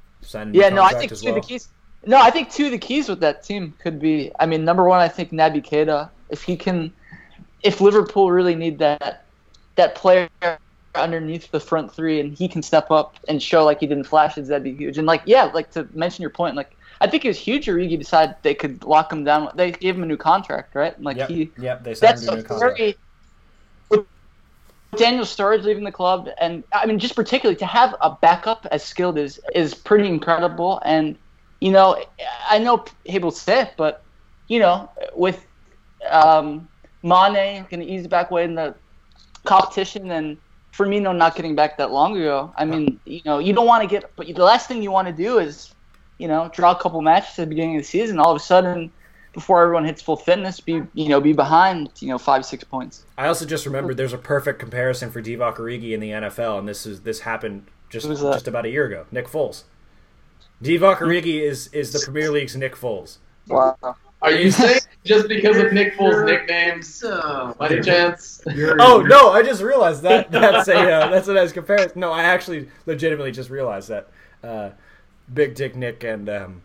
Yeah, 0.53 0.71
no, 0.71 0.83
I 0.83 0.95
think 0.95 1.11
two 1.13 1.29
of 1.29 1.35
well. 1.35 1.35
the 1.35 1.41
keys. 1.41 1.69
No, 2.07 2.19
I 2.19 2.31
think 2.31 2.51
two 2.51 2.67
of 2.67 2.71
the 2.73 2.79
keys 2.79 3.09
with 3.09 3.21
that 3.21 3.43
team 3.43 3.75
could 3.83 4.01
be. 4.01 4.33
I 4.41 4.47
mean, 4.47 4.65
number 4.65 4.85
one, 4.85 5.01
I 5.01 5.09
think 5.09 5.31
Naby 5.31 5.63
Keita. 5.65 6.09
If 6.31 6.43
he 6.43 6.57
can, 6.57 6.91
if 7.63 7.81
Liverpool 7.81 8.31
really 8.33 8.55
need 8.55 8.79
that 8.79 9.25
that 9.77 9.95
player 9.95 10.29
underneath 10.95 11.51
the 11.51 11.61
front 11.61 11.93
three, 11.93 12.19
and 12.19 12.33
he 12.37 12.49
can 12.49 12.63
step 12.63 12.91
up 12.91 13.17
and 13.29 13.43
show 13.43 13.65
like 13.65 13.81
he 13.81 13.87
did 13.87 13.99
in 13.99 14.05
flashes, 14.05 14.49
that'd 14.49 14.65
be 14.65 14.75
huge. 14.75 14.97
And 14.99 15.07
like, 15.07 15.23
yeah, 15.27 15.45
like 15.45 15.71
to 15.73 15.87
mention 15.93 16.23
your 16.23 16.31
point, 16.31 16.57
like 16.57 16.75
I 17.03 17.07
think 17.07 17.25
it 17.25 17.29
was 17.29 17.39
huge. 17.39 17.67
Origi 17.67 17.99
decided 17.99 18.37
they 18.43 18.55
could 18.55 18.83
lock 18.85 19.13
him 19.13 19.23
down. 19.23 19.51
They 19.55 19.73
gave 19.73 19.97
him 19.97 20.03
a 20.03 20.07
new 20.07 20.17
contract, 20.17 20.75
right? 20.75 21.01
Like 21.01 21.19
Yep, 21.19 21.29
he 21.29 21.51
yep, 21.59 21.85
they 21.85 21.95
signed 21.95 22.19
that's 22.19 22.23
him 22.23 22.27
to 22.29 22.33
a 22.33 22.35
a 22.35 22.37
new 22.39 22.43
contract. 22.45 22.79
very 22.79 22.97
Daniel 24.97 25.25
Sturridge 25.25 25.65
leaving 25.65 25.85
the 25.85 25.93
club, 25.93 26.29
and 26.39 26.65
I 26.73 26.87
mean, 26.87 26.99
just 26.99 27.15
particularly 27.15 27.57
to 27.57 27.67
have 27.67 27.95
a 28.01 28.11
backup 28.11 28.67
as 28.71 28.83
skilled 28.83 29.19
is 29.19 29.41
is 29.55 29.75
pretty 29.75 30.09
incredible. 30.09 30.81
And 30.85 31.17
you 31.61 31.71
know, 31.71 32.03
I 32.49 32.59
know 32.59 32.85
say 33.31 33.63
it, 33.63 33.75
but 33.77 34.03
you 34.49 34.59
know, 34.59 34.91
with 35.15 35.45
um, 36.11 36.69
Mane 37.03 37.67
going 37.71 37.81
to 37.81 37.85
ease 37.87 38.07
back 38.07 38.31
way 38.31 38.45
in 38.45 38.55
the 38.55 38.75
competition, 39.45 40.11
and 40.11 40.37
Firmino 40.73 41.17
not 41.17 41.37
getting 41.37 41.55
back 41.55 41.79
that 41.79 41.91
long 41.91 42.17
ago. 42.17 42.53
I 42.57 42.65
mean, 42.65 43.01
you 43.05 43.23
know, 43.25 43.39
you 43.39 43.53
don't 43.53 43.67
want 43.67 43.83
to 43.83 43.89
get, 43.89 44.11
but 44.17 44.27
the 44.27 44.45
last 44.45 44.69
thing 44.69 44.83
you 44.83 44.91
want 44.91 45.09
to 45.09 45.15
do 45.15 45.39
is, 45.39 45.75
you 46.19 46.29
know, 46.29 46.51
draw 46.53 46.73
a 46.73 46.79
couple 46.79 47.01
matches 47.01 47.39
at 47.39 47.45
the 47.45 47.47
beginning 47.47 47.77
of 47.77 47.83
the 47.83 47.89
season. 47.89 48.19
All 48.19 48.31
of 48.31 48.37
a 48.37 48.45
sudden, 48.45 48.91
before 49.37 49.63
everyone 49.63 49.85
hits 49.85 50.01
full 50.01 50.17
fitness, 50.17 50.61
be 50.61 50.83
you 50.95 51.09
know, 51.09 51.21
be 51.21 51.33
behind, 51.33 51.91
you 52.01 52.09
know, 52.09 52.19
five 52.19 52.45
six 52.45 52.65
points. 52.65 53.05
I 53.19 53.29
also 53.29 53.45
just 53.45 53.67
remembered 53.67 53.97
there's 53.97 54.13
a 54.13 54.19
perfect 54.19 54.59
comparison 54.59 55.11
for 55.11 55.23
Divock 55.23 55.57
Origi 55.57 55.93
in 55.93 56.01
the 56.01 56.11
NFL, 56.11 56.59
and 56.59 56.69
this 56.69 56.87
is 56.87 57.03
this 57.03 57.21
happened 57.21 57.67
just 57.91 58.09
just 58.09 58.49
about 58.49 58.65
a 58.65 58.71
year 58.71 58.87
ago. 58.87 59.07
Nick 59.13 59.29
Foles. 59.29 59.65
Divock 60.63 60.97
Origi 60.99 61.41
is 61.43 61.69
is 61.69 61.93
the 61.93 62.01
Premier 62.01 62.31
League's 62.31 62.57
Nick 62.57 62.75
Foles. 62.75 63.19
Wow. 63.47 63.77
Are 64.23 64.33
you 64.33 64.51
saying 64.63 64.81
just 65.05 65.29
because 65.29 65.59
of 65.59 65.73
Nick 65.73 65.95
Foles' 65.97 66.25
nicknames? 66.25 66.93
So, 66.93 67.55
By 67.59 67.69
any 67.69 67.83
chance? 67.83 68.43
Oh 68.81 69.05
no! 69.07 69.31
I 69.31 69.43
just 69.43 69.63
realized 69.63 70.03
that 70.03 70.31
that's 70.33 70.69
a 70.69 70.79
uh, 70.79 71.09
that's 71.11 71.29
a 71.29 71.35
nice 71.35 71.53
comparison. 71.53 72.01
No, 72.01 72.11
I 72.11 72.23
actually 72.23 72.69
legitimately 72.87 73.33
just 73.33 73.51
realized 73.51 73.91
that. 73.91 74.09
Uh, 74.43 74.71
Big 75.33 75.55
Dick 75.55 75.75
Nick 75.75 76.05
and 76.05 76.29
um, 76.29 76.63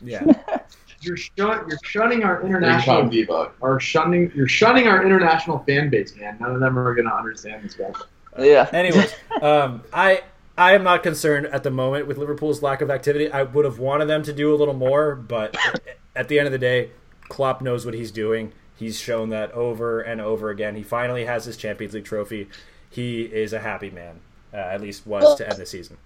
yeah, 0.00 0.24
You're 1.00 1.16
shun- 1.16 1.64
you're 1.68 1.78
shunning 1.82 2.24
our 2.24 2.42
international 2.42 3.02
time 3.02 3.10
Divock. 3.10 3.52
are 3.62 3.80
shunning 3.80 4.30
you're 4.34 4.48
shunning 4.48 4.86
our 4.86 5.04
international 5.04 5.60
fan 5.60 5.88
base, 5.90 6.14
man. 6.16 6.36
None 6.40 6.54
of 6.54 6.60
them 6.60 6.78
are 6.78 6.94
gonna 6.94 7.14
understand 7.14 7.64
this 7.64 7.74
guy. 7.74 7.92
Yeah. 8.38 8.68
Anyways, 8.72 9.12
um, 9.42 9.82
I 9.92 10.22
I 10.58 10.74
am 10.74 10.82
not 10.82 11.02
concerned 11.02 11.46
at 11.46 11.62
the 11.62 11.70
moment 11.70 12.06
with 12.06 12.18
Liverpool's 12.18 12.62
lack 12.62 12.82
of 12.82 12.90
activity. 12.90 13.30
I 13.30 13.44
would 13.44 13.64
have 13.64 13.78
wanted 13.78 14.06
them 14.06 14.22
to 14.24 14.32
do 14.32 14.54
a 14.54 14.56
little 14.56 14.74
more, 14.74 15.14
but 15.14 15.56
at 16.16 16.28
the 16.28 16.38
end 16.38 16.46
of 16.46 16.52
the 16.52 16.58
day, 16.58 16.90
Klopp 17.28 17.62
knows 17.62 17.86
what 17.86 17.94
he's 17.94 18.10
doing. 18.10 18.52
He's 18.76 18.98
shown 18.98 19.30
that 19.30 19.52
over 19.52 20.00
and 20.00 20.20
over 20.20 20.50
again. 20.50 20.74
He 20.74 20.82
finally 20.82 21.24
has 21.24 21.44
his 21.44 21.56
Champions 21.56 21.94
League 21.94 22.04
trophy. 22.04 22.48
He 22.88 23.22
is 23.22 23.52
a 23.52 23.60
happy 23.60 23.90
man, 23.90 24.20
uh, 24.52 24.56
at 24.56 24.80
least 24.80 25.06
was 25.06 25.36
to 25.36 25.48
end 25.48 25.58
the 25.58 25.66
season. 25.66 25.96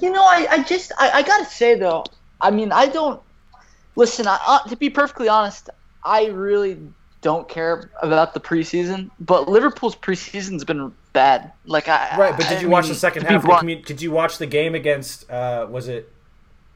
You 0.00 0.10
know, 0.10 0.24
I, 0.24 0.46
I 0.50 0.62
just 0.62 0.92
I, 0.98 1.10
I 1.10 1.22
gotta 1.22 1.44
say 1.44 1.78
though, 1.78 2.04
I 2.40 2.50
mean 2.50 2.72
I 2.72 2.86
don't 2.86 3.22
listen. 3.98 4.26
I, 4.26 4.38
uh, 4.46 4.60
to 4.68 4.76
be 4.76 4.88
perfectly 4.88 5.28
honest, 5.28 5.68
I 6.04 6.26
really 6.26 6.78
don't 7.20 7.48
care 7.48 7.90
about 8.00 8.32
the 8.32 8.40
preseason. 8.40 9.10
But 9.20 9.48
Liverpool's 9.48 9.96
preseason's 9.96 10.64
been 10.64 10.92
bad. 11.12 11.52
Like 11.66 11.88
I 11.88 12.16
Right, 12.16 12.36
but 12.36 12.48
did 12.48 12.58
I 12.58 12.60
you 12.60 12.68
watch 12.68 12.84
mean, 12.84 12.92
the 12.92 12.98
second 12.98 13.22
half? 13.24 13.36
Of 13.36 13.42
the 13.42 13.48
blunt- 13.48 13.86
did 13.86 14.00
you 14.00 14.10
watch 14.10 14.38
the 14.38 14.46
game 14.46 14.74
against? 14.74 15.28
Uh, 15.30 15.66
was 15.68 15.88
it? 15.88 16.10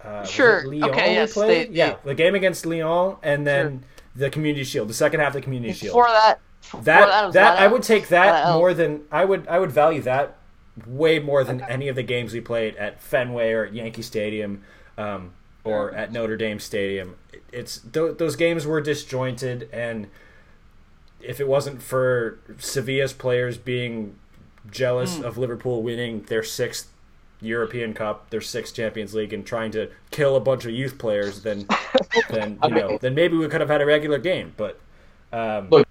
Uh, 0.04 0.18
was 0.20 0.30
Sure. 0.30 0.58
it 0.60 0.66
Lyon 0.66 0.90
Okay, 0.90 1.14
yes, 1.14 1.34
they- 1.34 1.68
yeah, 1.68 1.94
the 2.04 2.14
game 2.14 2.34
against 2.34 2.66
Lyon, 2.66 3.16
and 3.22 3.46
then 3.46 3.84
the 4.16 4.28
Community 4.28 4.64
Shield, 4.64 4.88
the 4.88 4.94
second 4.94 5.20
half 5.20 5.28
of 5.28 5.34
the 5.34 5.40
Community 5.42 5.72
Shield. 5.72 5.90
Before 5.92 6.08
that, 6.08 6.40
that 6.72 6.84
that 6.84 7.24
was 7.26 7.34
that 7.34 7.54
that 7.54 7.62
I 7.62 7.68
would 7.68 7.82
take 7.82 8.08
that 8.08 8.52
more 8.54 8.74
than 8.74 9.02
I 9.12 9.24
would 9.24 9.46
I 9.48 9.58
would 9.58 9.70
value 9.70 10.02
that 10.02 10.36
way 10.86 11.18
more 11.18 11.44
than 11.44 11.60
any 11.62 11.88
of 11.88 11.96
the 11.96 12.02
games 12.02 12.32
we 12.32 12.40
played 12.40 12.76
at 12.76 13.00
Fenway 13.00 13.52
or 13.52 13.66
at 13.66 13.74
Yankee 13.74 14.02
Stadium 14.02 14.62
um, 14.96 15.32
or 15.64 15.92
at 15.92 16.12
Notre 16.12 16.36
Dame 16.36 16.58
Stadium. 16.58 17.16
It's 17.52 17.78
th- 17.80 18.18
those 18.18 18.36
games 18.36 18.66
were 18.66 18.80
disjointed, 18.80 19.68
and 19.72 20.08
if 21.20 21.38
it 21.40 21.46
wasn't 21.48 21.82
for 21.82 22.38
Sevilla's 22.58 23.12
players 23.12 23.56
being 23.58 24.16
jealous 24.70 25.16
Hmm. 25.18 25.24
of 25.24 25.38
Liverpool 25.38 25.82
winning 25.82 26.22
their 26.22 26.42
sixth 26.42 26.88
European 27.40 27.92
Cup, 27.94 28.30
their 28.30 28.40
sixth 28.40 28.74
Champions 28.74 29.14
League, 29.14 29.32
and 29.32 29.44
trying 29.44 29.70
to 29.72 29.88
kill 30.10 30.36
a 30.36 30.40
bunch 30.40 30.64
of 30.64 30.70
youth 30.70 30.98
players, 30.98 31.42
then 31.42 31.66
then 32.30 32.58
you 32.64 32.70
know 32.70 32.98
then 33.00 33.14
maybe 33.14 33.36
we 33.36 33.48
could 33.48 33.60
have 33.60 33.70
had 33.70 33.80
a 33.82 33.86
regular 33.86 34.18
game. 34.18 34.52
But 34.56 34.78
um, 35.32 35.68
Look, 35.70 35.88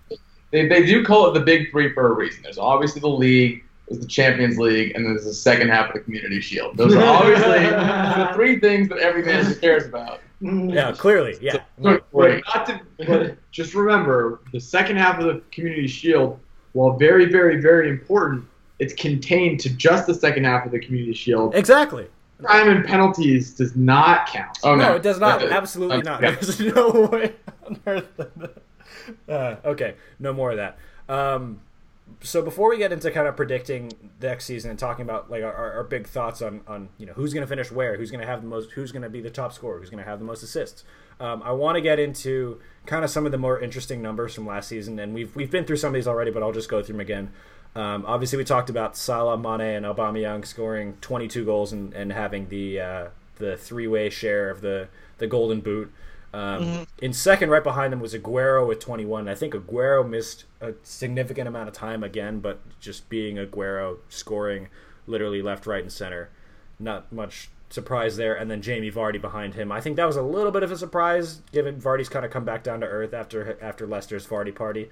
they, 0.52 0.68
they 0.68 0.86
do 0.86 1.04
call 1.04 1.30
it 1.30 1.34
the 1.34 1.46
Big 1.46 1.72
Three 1.72 1.94
for 1.94 2.08
a 2.12 2.14
reason. 2.14 2.42
There's 2.44 2.58
obviously 2.58 3.02
the 3.02 3.10
league, 3.10 3.64
there's 3.92 4.02
the 4.02 4.08
Champions 4.08 4.58
League, 4.58 4.94
and 4.96 5.06
there's 5.06 5.26
the 5.26 5.34
second 5.34 5.68
half 5.70 5.90
of 5.90 5.94
the 5.96 6.00
Community 6.00 6.40
Shield. 6.40 6.78
Those 6.78 6.96
are 6.96 7.04
obviously 7.04 7.60
the 7.70 8.32
three 8.34 8.58
things 8.60 8.88
that 8.88 9.00
every 9.00 9.22
manager 9.24 9.56
cares 9.56 9.86
about. 9.86 10.22
yeah, 10.40 10.94
clearly, 10.94 11.38
yeah. 11.42 11.64
Great. 11.82 12.02
But 12.14 12.42
not 12.56 12.66
to, 12.68 12.82
but 13.06 13.52
just 13.52 13.74
remember, 13.74 14.40
the 14.54 14.62
second 14.62 14.96
half 14.96 15.20
of 15.20 15.26
the 15.26 15.42
Community 15.52 15.88
Shield, 15.88 16.40
while 16.72 16.98
very, 16.98 17.26
very, 17.26 17.60
very 17.62 17.90
important, 17.90 18.46
it's 18.80 18.94
contained 18.94 19.60
to 19.62 19.70
just 19.70 20.08
the 20.08 20.14
second 20.16 20.46
half 20.46 20.66
of 20.66 20.72
the 20.72 20.80
Community 20.80 21.14
Shield. 21.14 21.54
Exactly. 21.54 22.08
Time 22.48 22.70
and 22.70 22.86
penalties 22.86 23.54
does 23.54 23.76
not 23.76 24.28
count. 24.28 24.58
Oh 24.64 24.74
no, 24.76 24.88
no, 24.90 24.96
it 24.96 25.04
does 25.04 25.20
not. 25.20 25.44
Absolutely 25.44 25.98
um, 25.98 26.04
not. 26.04 26.22
yeah. 26.24 26.32
There's 26.42 26.60
no 26.62 27.10
way 27.12 27.36
on 27.68 27.80
earth. 27.86 28.08
that- 28.18 28.58
Uh, 29.28 29.56
okay, 29.66 29.96
no 30.20 30.32
more 30.34 30.52
of 30.52 30.58
that. 30.58 30.78
Um, 31.10 31.60
so 32.22 32.42
before 32.42 32.70
we 32.70 32.78
get 32.78 32.92
into 32.92 33.10
kind 33.12 33.28
of 33.28 33.36
predicting 33.36 33.92
next 34.22 34.46
season 34.46 34.70
and 34.70 34.80
talking 34.80 35.04
about 35.04 35.32
like 35.32 35.44
our, 35.44 35.74
our 35.74 35.84
big 35.84 36.08
thoughts 36.08 36.42
on 36.42 36.62
on 36.68 36.90
you 36.98 37.06
know 37.06 37.14
who's 37.14 37.34
going 37.34 37.42
to 37.42 37.48
finish 37.48 37.72
where, 37.72 37.98
who's 37.98 38.12
going 38.12 38.22
to 38.22 38.28
have 38.28 38.42
the 38.42 38.48
most, 38.48 38.72
who's 38.72 38.92
going 38.92 39.02
to 39.04 39.10
be 39.10 39.22
the 39.22 39.30
top 39.30 39.54
scorer, 39.54 39.80
who's 39.80 39.90
going 39.90 40.04
to 40.04 40.10
have 40.10 40.20
the 40.20 40.26
most 40.26 40.44
assists, 40.44 40.84
um, 41.22 41.44
I 41.44 41.52
want 41.52 41.76
to 41.76 41.82
get 41.82 42.00
into 42.00 42.60
kind 42.88 43.06
of 43.06 43.12
some 43.12 43.28
of 43.28 43.32
the 43.32 43.38
more 43.38 43.60
interesting 43.60 44.02
numbers 44.02 44.34
from 44.34 44.48
last 44.48 44.68
season, 44.68 44.98
and 44.98 45.14
we've 45.14 45.36
we've 45.36 45.52
been 45.52 45.66
through 45.66 45.78
some 45.78 45.90
of 45.90 45.94
these 45.94 46.08
already, 46.08 46.32
but 46.32 46.42
I'll 46.42 46.52
just 46.52 46.68
go 46.68 46.82
through 46.82 46.94
them 46.94 47.02
again. 47.02 47.32
Um, 47.76 48.06
obviously, 48.08 48.38
we 48.38 48.44
talked 48.44 48.72
about 48.72 48.98
Salah, 48.98 49.38
Mane, 49.38 49.62
and 49.62 49.86
Aubameyang 49.86 50.46
scoring 50.46 50.98
22 51.00 51.46
goals 51.46 51.72
and, 51.72 51.94
and 51.94 52.12
having 52.12 52.50
the 52.50 52.80
uh, 52.80 53.08
the 53.36 53.56
three 53.56 53.88
way 53.88 54.10
share 54.10 54.50
of 54.50 54.62
the 54.62 54.88
the 55.20 55.28
Golden 55.28 55.62
Boot. 55.62 55.94
Um, 56.34 56.88
In 57.02 57.12
second, 57.14 57.50
right 57.50 57.64
behind 57.64 57.92
them 57.92 58.00
was 58.00 58.14
Aguero 58.14 58.66
with 58.66 58.80
21. 58.80 59.28
I 59.28 59.36
think 59.36 59.54
Aguero 59.54 60.08
missed 60.08 60.46
a 60.62 60.74
significant 60.84 61.48
amount 61.48 61.68
of 61.68 61.74
time 61.74 62.04
again, 62.04 62.40
but 62.40 62.60
just 62.80 63.10
being 63.10 63.36
Aguero 63.36 63.98
scoring 64.08 64.70
literally 65.08 65.42
left, 65.42 65.68
right, 65.68 65.82
and 65.82 65.92
center, 65.92 66.30
not 66.80 67.12
much 67.12 67.50
surprise 67.70 68.18
there. 68.18 68.34
And 68.34 68.50
then 68.50 68.62
Jamie 68.62 68.92
Vardy 68.92 69.20
behind 69.20 69.56
him. 69.56 69.72
I 69.72 69.82
think 69.82 69.96
that 69.98 70.06
was 70.06 70.16
a 70.16 70.22
little 70.22 70.52
bit 70.52 70.64
of 70.64 70.72
a 70.72 70.78
surprise, 70.78 71.42
given 71.52 71.82
Vardy's 71.82 72.10
kind 72.10 72.26
of 72.26 72.32
come 72.32 72.46
back 72.46 72.64
down 72.64 72.80
to 72.82 72.88
earth 72.88 73.14
after 73.14 73.58
after 73.62 73.86
Leicester's 73.86 74.26
Vardy 74.26 74.56
party. 74.56 74.90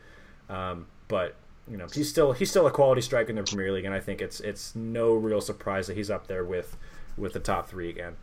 Um, 0.49 0.87
but 1.07 1.35
you 1.69 1.77
know 1.77 1.87
he's 1.93 2.09
still 2.09 2.33
he's 2.33 2.49
still 2.49 2.67
a 2.67 2.71
quality 2.71 3.01
striker 3.01 3.29
in 3.29 3.35
the 3.35 3.43
Premier 3.43 3.71
League, 3.71 3.85
and 3.85 3.93
I 3.93 3.99
think 3.99 4.21
it's 4.21 4.39
it's 4.39 4.75
no 4.75 5.13
real 5.13 5.41
surprise 5.41 5.87
that 5.87 5.95
he's 5.95 6.09
up 6.09 6.27
there 6.27 6.43
with 6.43 6.77
with 7.17 7.33
the 7.33 7.39
top 7.39 7.69
three 7.69 7.89
again. 7.89 8.15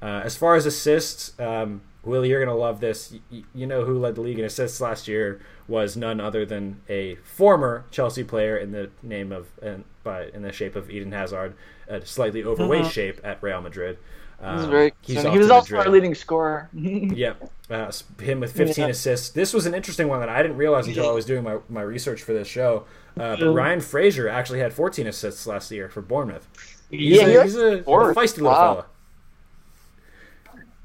Uh, 0.00 0.20
as 0.24 0.36
far 0.36 0.54
as 0.54 0.66
assists, 0.66 1.38
um, 1.40 1.80
Willie, 2.04 2.28
you're 2.30 2.44
gonna 2.44 2.56
love 2.56 2.80
this. 2.80 3.14
Y- 3.32 3.44
you 3.54 3.66
know 3.66 3.84
who 3.84 3.98
led 3.98 4.14
the 4.14 4.20
league 4.20 4.38
in 4.38 4.44
assists 4.44 4.80
last 4.80 5.08
year 5.08 5.40
was 5.66 5.96
none 5.96 6.20
other 6.20 6.44
than 6.44 6.80
a 6.88 7.14
former 7.16 7.84
Chelsea 7.90 8.22
player 8.24 8.56
in 8.56 8.72
the 8.72 8.90
name 9.02 9.32
of 9.32 9.46
and 9.62 9.84
by 10.02 10.26
in 10.34 10.42
the 10.42 10.52
shape 10.52 10.76
of 10.76 10.90
Eden 10.90 11.12
Hazard, 11.12 11.54
a 11.88 12.04
slightly 12.04 12.44
overweight 12.44 12.86
shape 12.86 13.20
at 13.24 13.42
Real 13.42 13.60
Madrid. 13.62 13.98
Um, 14.40 14.68
very. 14.68 14.92
he 15.00 15.14
was 15.16 15.48
also 15.50 15.72
Madrid. 15.74 15.86
our 15.86 15.92
leading 15.92 16.14
scorer. 16.14 16.68
Yep. 16.74 17.50
Uh, 17.70 17.90
him 18.20 18.40
with 18.40 18.52
15 18.52 18.84
Yeah. 18.84 18.90
assists. 18.90 19.30
This 19.30 19.54
was 19.54 19.64
an 19.64 19.72
interesting 19.74 20.06
one 20.08 20.20
that 20.20 20.28
I 20.28 20.42
didn't 20.42 20.58
realize 20.58 20.86
until 20.86 21.08
I 21.08 21.12
was 21.12 21.24
doing 21.24 21.42
my, 21.42 21.58
my 21.70 21.80
research 21.80 22.22
for 22.22 22.34
this 22.34 22.46
show. 22.46 22.84
Uh, 23.18 23.36
but 23.38 23.50
Ryan 23.54 23.80
Fraser 23.80 24.28
actually 24.28 24.58
had 24.58 24.74
14 24.74 25.06
assists 25.06 25.46
last 25.46 25.70
year 25.70 25.88
for 25.88 26.02
Bournemouth. 26.02 26.46
He's, 26.90 27.16
Yeah, 27.16 27.26
a, 27.26 27.28
he 27.38 27.42
he's 27.44 27.54
a, 27.56 27.80
scored. 27.82 28.14
feisty 28.14 28.36
little 28.38 28.50
Wow. 28.50 28.74
fella. 28.74 28.86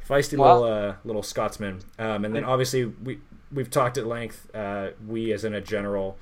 Feisty 0.09 0.37
little 0.37 0.63
uh, 0.63 0.95
little 1.05 1.23
Scotsman. 1.23 1.79
Um, 1.99 2.25
and 2.25 2.35
then 2.35 2.43
obviously 2.43 2.85
we 2.85 3.19
we've 3.51 3.69
talked 3.69 3.97
at 3.97 4.07
length. 4.07 4.53
Uh, 4.53 4.89
we 5.07 5.31
as 5.31 5.43
in 5.45 5.53
a 5.53 5.61
general 5.61 6.17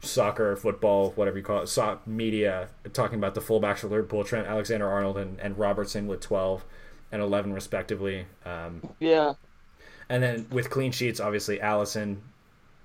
soccer, 0.00 0.54
football, 0.56 1.10
whatever 1.12 1.36
you 1.38 1.44
call 1.44 1.62
it, 1.62 1.68
so- 1.68 1.98
media, 2.06 2.68
talking 2.92 3.18
about 3.18 3.34
the 3.34 3.40
fullbacks 3.40 3.78
for 3.78 3.88
Liverpool, 3.88 4.22
Trent 4.22 4.46
Alexander-Arnold 4.46 5.18
and, 5.18 5.40
and 5.40 5.58
Robertson 5.58 6.06
with 6.06 6.20
12 6.20 6.64
and 7.10 7.20
11 7.20 7.52
respectively. 7.52 8.26
Um, 8.44 8.80
yeah. 9.00 9.34
and 10.08 10.22
then 10.22 10.46
with 10.50 10.70
clean 10.70 10.92
sheets, 10.92 11.18
obviously 11.20 11.58
Alisson 11.58 12.18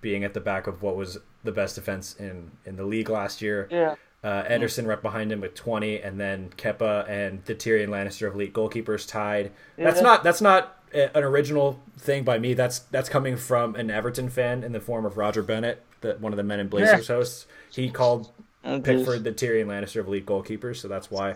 being 0.01 0.23
at 0.23 0.33
the 0.33 0.39
back 0.39 0.65
of 0.67 0.81
what 0.81 0.95
was 0.95 1.19
the 1.43 1.51
best 1.51 1.75
defense 1.75 2.15
in, 2.15 2.51
in 2.65 2.75
the 2.77 2.83
league 2.83 3.09
last 3.09 3.41
year. 3.41 3.67
Yeah. 3.69 3.95
Uh, 4.23 4.43
Ederson 4.45 4.87
right 4.87 5.01
behind 5.01 5.31
him 5.33 5.41
with 5.41 5.53
20, 5.53 5.99
and 6.01 6.17
then 6.19 6.49
Kepa 6.57 7.09
and 7.09 7.43
the 7.43 7.53
Tyrion 7.53 7.89
Lannister 7.89 8.25
of 8.27 8.35
elite 8.35 8.53
goalkeepers 8.53 9.05
tied. 9.07 9.51
That's 9.77 10.01
not 10.01 10.23
that's 10.23 10.39
not 10.41 10.77
a- 10.93 11.15
an 11.17 11.23
original 11.25 11.79
thing 11.97 12.23
by 12.23 12.39
me. 12.39 12.53
That's 12.53 12.79
that's 12.79 13.09
coming 13.09 13.35
from 13.35 13.75
an 13.75 13.91
Everton 13.91 14.29
fan 14.29 14.63
in 14.63 14.71
the 14.71 14.79
form 14.79 15.05
of 15.05 15.17
Roger 15.17 15.43
Bennett, 15.43 15.81
the, 16.01 16.13
one 16.21 16.31
of 16.31 16.37
the 16.37 16.43
Men 16.43 16.61
in 16.61 16.69
Blazers 16.69 17.07
hosts. 17.09 17.47
He 17.71 17.89
called 17.89 18.31
Oh. 18.65 18.79
Pickford 18.79 19.25
the 19.25 19.33
Tyrion 19.33 19.65
Lannister 19.65 19.99
of 19.99 20.07
elite 20.07 20.25
goalkeepers, 20.25 20.77
so 20.77 20.87
that's 20.87 21.11
why. 21.11 21.31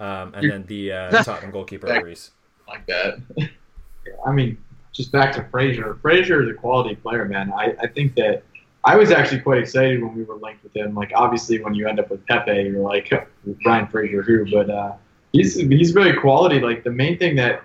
Um, 0.00 0.32
and 0.34 0.50
then 0.50 0.64
the 0.66 0.92
uh, 0.92 1.10
Tottenham 1.24 1.50
goalkeeper 1.50 1.88
Reese. 2.02 2.30
like 2.66 2.86
that. 2.86 3.18
I 4.26 4.32
mean, 4.32 4.56
just 4.92 5.12
back 5.12 5.34
to 5.34 5.44
Fraser. 5.50 5.98
Fraser 6.00 6.42
is 6.42 6.48
a 6.48 6.54
quality 6.54 6.94
player, 6.96 7.26
man. 7.26 7.52
I, 7.52 7.74
I 7.82 7.86
think 7.86 8.14
that 8.14 8.44
I 8.84 8.96
was 8.96 9.10
actually 9.10 9.40
quite 9.40 9.58
excited 9.58 10.02
when 10.02 10.14
we 10.14 10.22
were 10.24 10.36
linked 10.36 10.62
with 10.62 10.74
him. 10.74 10.94
Like, 10.94 11.12
obviously, 11.14 11.62
when 11.62 11.74
you 11.74 11.86
end 11.86 12.00
up 12.00 12.10
with 12.10 12.24
Pepe, 12.26 12.52
you're 12.52 12.80
like, 12.80 13.12
Brian 13.62 13.86
Fraser, 13.86 14.22
who? 14.22 14.50
But 14.50 14.70
uh, 14.70 14.92
he's 15.32 15.54
he's 15.54 15.90
very 15.90 16.18
quality. 16.18 16.60
Like, 16.60 16.82
the 16.84 16.90
main 16.90 17.18
thing 17.18 17.36
that 17.36 17.62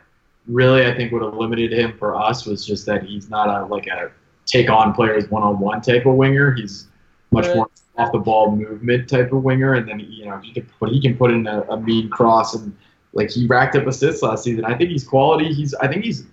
really 0.47 0.85
I 0.85 0.93
think 0.95 1.11
would 1.11 1.21
have 1.21 1.33
limited 1.33 1.71
him 1.73 1.97
for 1.97 2.15
us 2.15 2.45
was 2.45 2.65
just 2.65 2.85
that 2.85 3.03
he's 3.03 3.29
not 3.29 3.47
a 3.49 3.65
like 3.65 3.87
a 3.87 4.11
take 4.45 4.69
on 4.69 4.93
players 4.93 5.29
one 5.29 5.41
on 5.43 5.59
one 5.59 5.81
type 5.81 6.05
of 6.05 6.15
winger. 6.15 6.51
He's 6.53 6.87
much 7.31 7.45
more 7.55 7.67
off 7.97 8.11
the 8.11 8.19
ball 8.19 8.55
movement 8.55 9.09
type 9.09 9.31
of 9.31 9.43
winger, 9.43 9.73
and 9.73 9.87
then 9.87 9.99
you 9.99 10.25
know 10.25 10.37
he 10.39 10.53
can 10.53 10.69
put 10.79 10.91
he 10.91 11.01
can 11.01 11.17
put 11.17 11.31
in 11.31 11.47
a, 11.47 11.61
a 11.63 11.79
mean 11.79 12.09
cross 12.09 12.55
and 12.55 12.75
like 13.13 13.31
he 13.31 13.47
racked 13.47 13.75
up 13.75 13.87
assists 13.87 14.21
last 14.21 14.43
season. 14.43 14.65
I 14.65 14.75
think 14.75 14.89
he's 14.89 15.03
quality. 15.07 15.53
He's 15.53 15.73
I 15.75 15.87
think 15.87 16.03
he's 16.03 16.25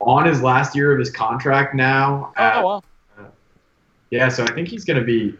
on 0.00 0.26
his 0.26 0.42
last 0.42 0.74
year 0.74 0.92
of 0.92 0.98
his 0.98 1.10
contract 1.10 1.74
now. 1.74 2.32
Oh, 2.36 2.42
Uh, 2.42 2.62
wow. 2.62 2.82
Yeah, 4.12 4.28
so 4.28 4.44
I 4.44 4.52
think 4.52 4.68
he's 4.68 4.84
going 4.84 4.98
to 4.98 5.04
be. 5.04 5.34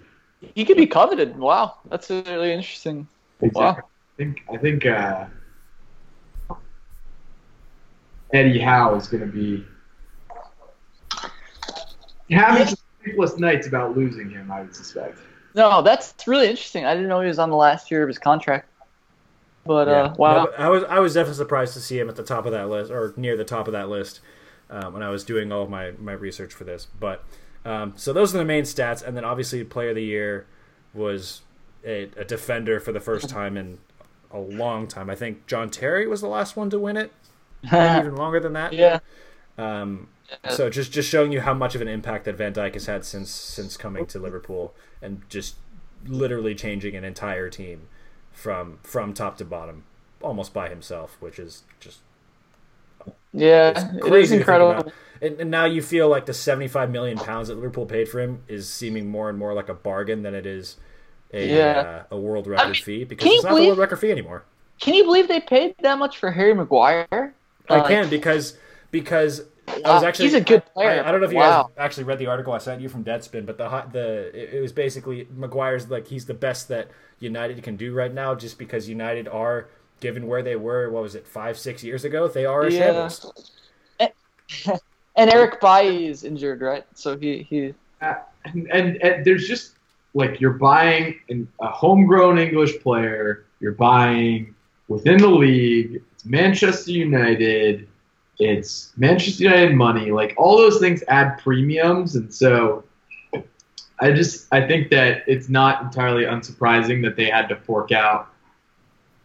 He 0.55 0.65
could 0.65 0.79
be 0.79 0.87
coveted. 0.87 1.37
Wow. 1.37 1.77
That's 1.91 2.09
really 2.09 2.53
interesting. 2.53 3.07
Wow. 3.41 3.77
I 3.77 3.83
think 4.17 4.43
I 4.51 4.57
think 4.57 4.87
uh, 4.87 5.27
Eddie 8.33 8.59
Howe 8.59 8.95
is 8.95 9.09
going 9.09 9.21
to 9.21 9.27
be 9.27 9.67
having 12.31 12.67
some 12.67 12.79
sleepless 13.05 13.39
nights 13.39 13.67
about 13.67 13.95
losing 13.95 14.31
him. 14.31 14.51
I 14.51 14.63
would 14.63 14.75
suspect. 14.75 15.19
No, 15.55 15.83
that's 15.83 16.15
really 16.27 16.49
interesting. 16.49 16.87
I 16.87 16.95
didn't 16.95 17.11
know 17.11 17.21
he 17.21 17.29
was 17.29 17.39
on 17.39 17.51
the 17.51 17.57
last 17.57 17.91
year 17.91 18.03
of 18.03 18.09
his 18.09 18.19
contract. 18.19 18.71
But 19.67 19.87
Yeah. 19.87 20.03
uh, 20.05 20.15
wow. 20.17 20.35
No, 20.35 20.47
but 20.47 20.59
I 20.59 20.69
was 20.71 20.85
I 20.85 20.99
was 20.99 21.13
definitely 21.13 21.37
surprised 21.37 21.75
to 21.75 21.81
see 21.81 21.99
him 21.99 22.09
at 22.09 22.17
the 22.17 22.23
top 22.23 22.47
of 22.47 22.53
that 22.53 22.71
list 22.71 22.91
or 22.91 23.13
near 23.19 23.37
the 23.37 23.45
top 23.45 23.67
of 23.67 23.73
that 23.73 23.91
list 23.91 24.21
um, 24.71 24.95
when 24.95 25.03
I 25.03 25.11
was 25.11 25.25
doing 25.25 25.53
all 25.53 25.63
of 25.63 25.69
my 25.69 25.93
my 25.99 26.13
research 26.13 26.55
for 26.55 26.65
this. 26.65 26.87
But 26.99 27.23
um, 27.65 27.95
so 27.97 28.13
those 28.13 28.35
are 28.35 28.39
the 28.39 28.45
main 28.45 28.65
stats, 28.65 29.03
and 29.03 29.17
then 29.17 29.25
obviously 29.25 29.63
Player 29.65 29.91
of 29.91 29.97
the 29.97 30.05
Year 30.05 30.47
was 30.95 31.43
a, 31.85 32.11
a 32.17 32.25
defender 32.25 32.81
for 32.81 32.93
the 32.93 33.01
first 33.01 33.29
time 33.29 33.57
in 33.57 33.79
a 34.31 34.39
long 34.39 34.87
time. 34.87 35.11
I 35.11 35.15
think 35.15 35.47
John 35.47 35.71
Terry 35.71 36.07
was 36.07 36.21
the 36.21 36.29
last 36.29 36.57
one 36.57 36.71
to 36.71 36.79
win 36.79 36.97
it, 36.97 37.13
even 37.67 38.17
longer 38.17 38.41
than 38.41 38.53
that. 38.55 38.73
yeah. 38.73 39.01
Um, 39.59 40.09
so 40.51 40.71
just 40.71 40.93
just 40.93 41.09
showing 41.09 41.31
you 41.31 41.43
how 41.43 41.55
much 41.55 41.75
of 41.75 41.81
an 41.81 41.89
impact 41.89 42.25
that 42.25 42.37
Van 42.37 42.55
Dijk 42.55 42.75
has 42.75 42.87
had 42.87 43.05
since 43.05 43.31
since 43.31 43.77
coming 43.77 44.07
to 44.07 44.19
Liverpool 44.19 44.75
and 45.03 45.23
just 45.29 45.57
literally 46.07 46.55
changing 46.55 46.97
an 46.97 47.05
entire 47.05 47.51
team 47.51 47.89
from 48.33 48.79
from 48.83 49.13
top 49.13 49.37
to 49.39 49.45
bottom 49.45 49.85
almost 50.23 50.55
by 50.55 50.69
himself, 50.69 51.17
which 51.21 51.39
is 51.39 51.65
just 51.81 51.99
Yeah. 53.33 53.71
it's 53.71 53.83
It 53.83 54.01
crazy 54.01 54.37
is 54.37 54.45
to 54.45 54.45
think 54.45 54.49
incredible. 54.49 54.93
And, 55.21 55.41
and 55.41 55.51
now 55.51 55.65
you 55.67 55.83
feel 55.83 56.09
like 56.09 56.27
the 56.27 56.35
75 56.35 56.91
million 56.91 57.19
pounds 57.19 57.49
that 57.49 57.55
Liverpool 57.55 57.87
paid 57.87 58.09
for 58.09 58.21
him 58.21 58.43
is 58.49 58.69
seeming 58.69 59.09
more 59.09 59.29
and 59.29 59.39
more 59.39 59.55
like 59.55 59.69
a 59.69 59.75
bargain 59.75 60.23
than 60.23 60.35
it 60.35 60.47
is 60.47 60.77
a 61.33 61.47
Yeah. 61.49 61.81
uh, 62.11 62.17
a 62.17 62.19
world 62.19 62.47
record 62.47 62.65
mean, 62.65 62.83
fee 62.83 63.05
because 63.05 63.33
it's 63.33 63.45
you 63.45 63.49
not 63.49 63.59
a 63.61 63.67
world 63.67 63.79
record 63.79 63.97
fee 63.97 64.11
anymore. 64.11 64.45
Can 64.81 64.95
you 64.95 65.05
believe 65.05 65.29
they 65.29 65.41
paid 65.41 65.77
that 65.83 65.99
much 65.99 66.19
for 66.19 66.31
Harry 66.33 66.55
Maguire? 66.55 67.35
I 67.69 67.75
Uh, 67.75 67.89
can 67.89 68.09
because 68.11 68.59
because 68.91 69.43
I 69.85 69.93
was 69.93 70.03
uh, 70.03 70.07
actually 70.07 70.27
he's 70.27 70.35
a 70.35 70.41
good 70.41 70.65
player. 70.67 71.03
I, 71.05 71.13
don't 71.13 71.21
know 71.21 71.27
if 71.27 71.33
you 71.33 71.39
wow. 71.39 71.65
guys 71.65 71.73
actually 71.79 72.05
read 72.05 72.19
the 72.19 72.27
article 72.27 72.53
I 72.53 72.59
sent 72.59 72.81
you 72.81 72.89
from 72.89 73.05
Deadspin, 73.05 73.47
but 73.47 73.59
the 73.59 73.69
hi- 73.69 73.87
the 73.91 74.29
it, 74.37 74.55
it 74.55 74.61
was 74.61 74.73
basically 74.73 75.29
Maguire's 75.35 75.89
like 75.89 76.09
he's 76.09 76.27
the 76.27 76.35
best 76.35 76.69
that 76.69 76.91
United 77.21 77.63
can 77.63 77.77
do 77.77 77.95
right 77.95 78.13
now, 78.13 78.35
just 78.35 78.59
because 78.59 78.89
United 78.89 79.29
are 79.29 79.69
given 80.03 80.27
where 80.27 80.43
they 80.43 80.57
were. 80.57 80.91
What 80.91 81.03
was 81.03 81.15
it, 81.15 81.27
five 81.27 81.59
six 81.59 81.83
years 81.83 82.05
ago? 82.05 82.29
They 82.29 82.45
are 82.45 82.65
a 82.65 82.71
Yeah. 82.71 83.09
shambles. 83.09 83.51
And 85.15 85.29
Eric 85.31 85.61
Bailly 85.61 86.07
is 86.07 86.25
injured, 86.25 86.63
right? 86.63 86.85
So 86.95 87.19
he 87.19 87.43
he 87.43 87.75
and, 88.01 88.67
and, 88.71 88.97
and 89.03 89.25
there's 89.25 89.47
just 89.47 89.73
like 90.15 90.41
you're 90.41 90.55
buying 90.55 91.21
an, 91.29 91.49
a 91.61 91.69
homegrown 91.69 92.39
English 92.39 92.81
player, 92.81 93.45
you're 93.61 93.73
buying 93.73 94.55
within 94.89 95.19
the 95.19 95.29
league. 95.29 96.03
It's 96.15 96.25
Manchester 96.25 96.93
United. 96.93 97.89
It's 98.39 98.93
Manchester 98.97 99.45
United 99.45 99.75
money. 99.75 100.11
Like 100.11 100.35
all 100.39 100.57
those 100.57 100.81
things 100.81 101.05
add 101.09 101.39
premiums, 101.39 102.17
and 102.17 102.33
so 102.33 102.85
I 104.01 104.13
just 104.13 104.49
I 104.51 104.67
think 104.67 104.91
that 104.91 105.25
it's 105.27 105.51
not 105.51 105.83
entirely 105.83 106.25
unsurprising 106.25 107.03
that 107.05 107.17
they 107.17 107.27
had 107.27 107.49
to 107.51 107.57
fork 107.57 107.93
out 107.93 108.32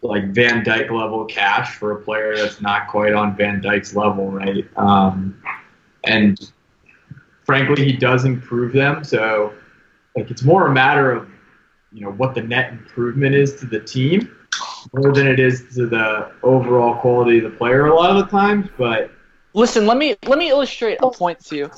like 0.02 0.32
Van 0.32 0.64
Dijk 0.64 0.90
level 0.90 1.24
cash 1.24 1.74
for 1.76 1.92
a 1.92 2.00
player 2.00 2.36
that's 2.36 2.60
not 2.60 2.88
quite 2.88 3.12
on 3.12 3.36
Van 3.36 3.60
Dijk's 3.60 3.94
level, 3.94 4.30
right? 4.30 4.64
Um, 4.76 5.42
and 6.04 6.52
frankly, 7.44 7.84
he 7.84 7.92
does 7.92 8.24
improve 8.24 8.72
them. 8.72 9.02
So, 9.04 9.52
like, 10.16 10.30
it's 10.30 10.42
more 10.42 10.66
a 10.66 10.72
matter 10.72 11.10
of, 11.10 11.28
you 11.92 12.02
know, 12.02 12.12
what 12.12 12.34
the 12.34 12.42
net 12.42 12.72
improvement 12.72 13.34
is 13.34 13.56
to 13.56 13.66
the 13.66 13.80
team 13.80 14.34
more 14.92 15.12
than 15.12 15.26
it 15.26 15.40
is 15.40 15.74
to 15.74 15.86
the 15.86 16.30
overall 16.42 16.94
quality 16.96 17.38
of 17.38 17.50
the 17.50 17.56
player 17.56 17.86
a 17.86 17.94
lot 17.94 18.10
of 18.10 18.16
the 18.16 18.30
times. 18.30 18.68
But 18.76 19.10
listen. 19.52 19.86
Let 19.86 19.96
me 19.96 20.16
let 20.26 20.38
me 20.38 20.50
illustrate 20.50 20.98
a 21.02 21.10
point 21.10 21.40
to 21.46 21.56
you. 21.56 21.70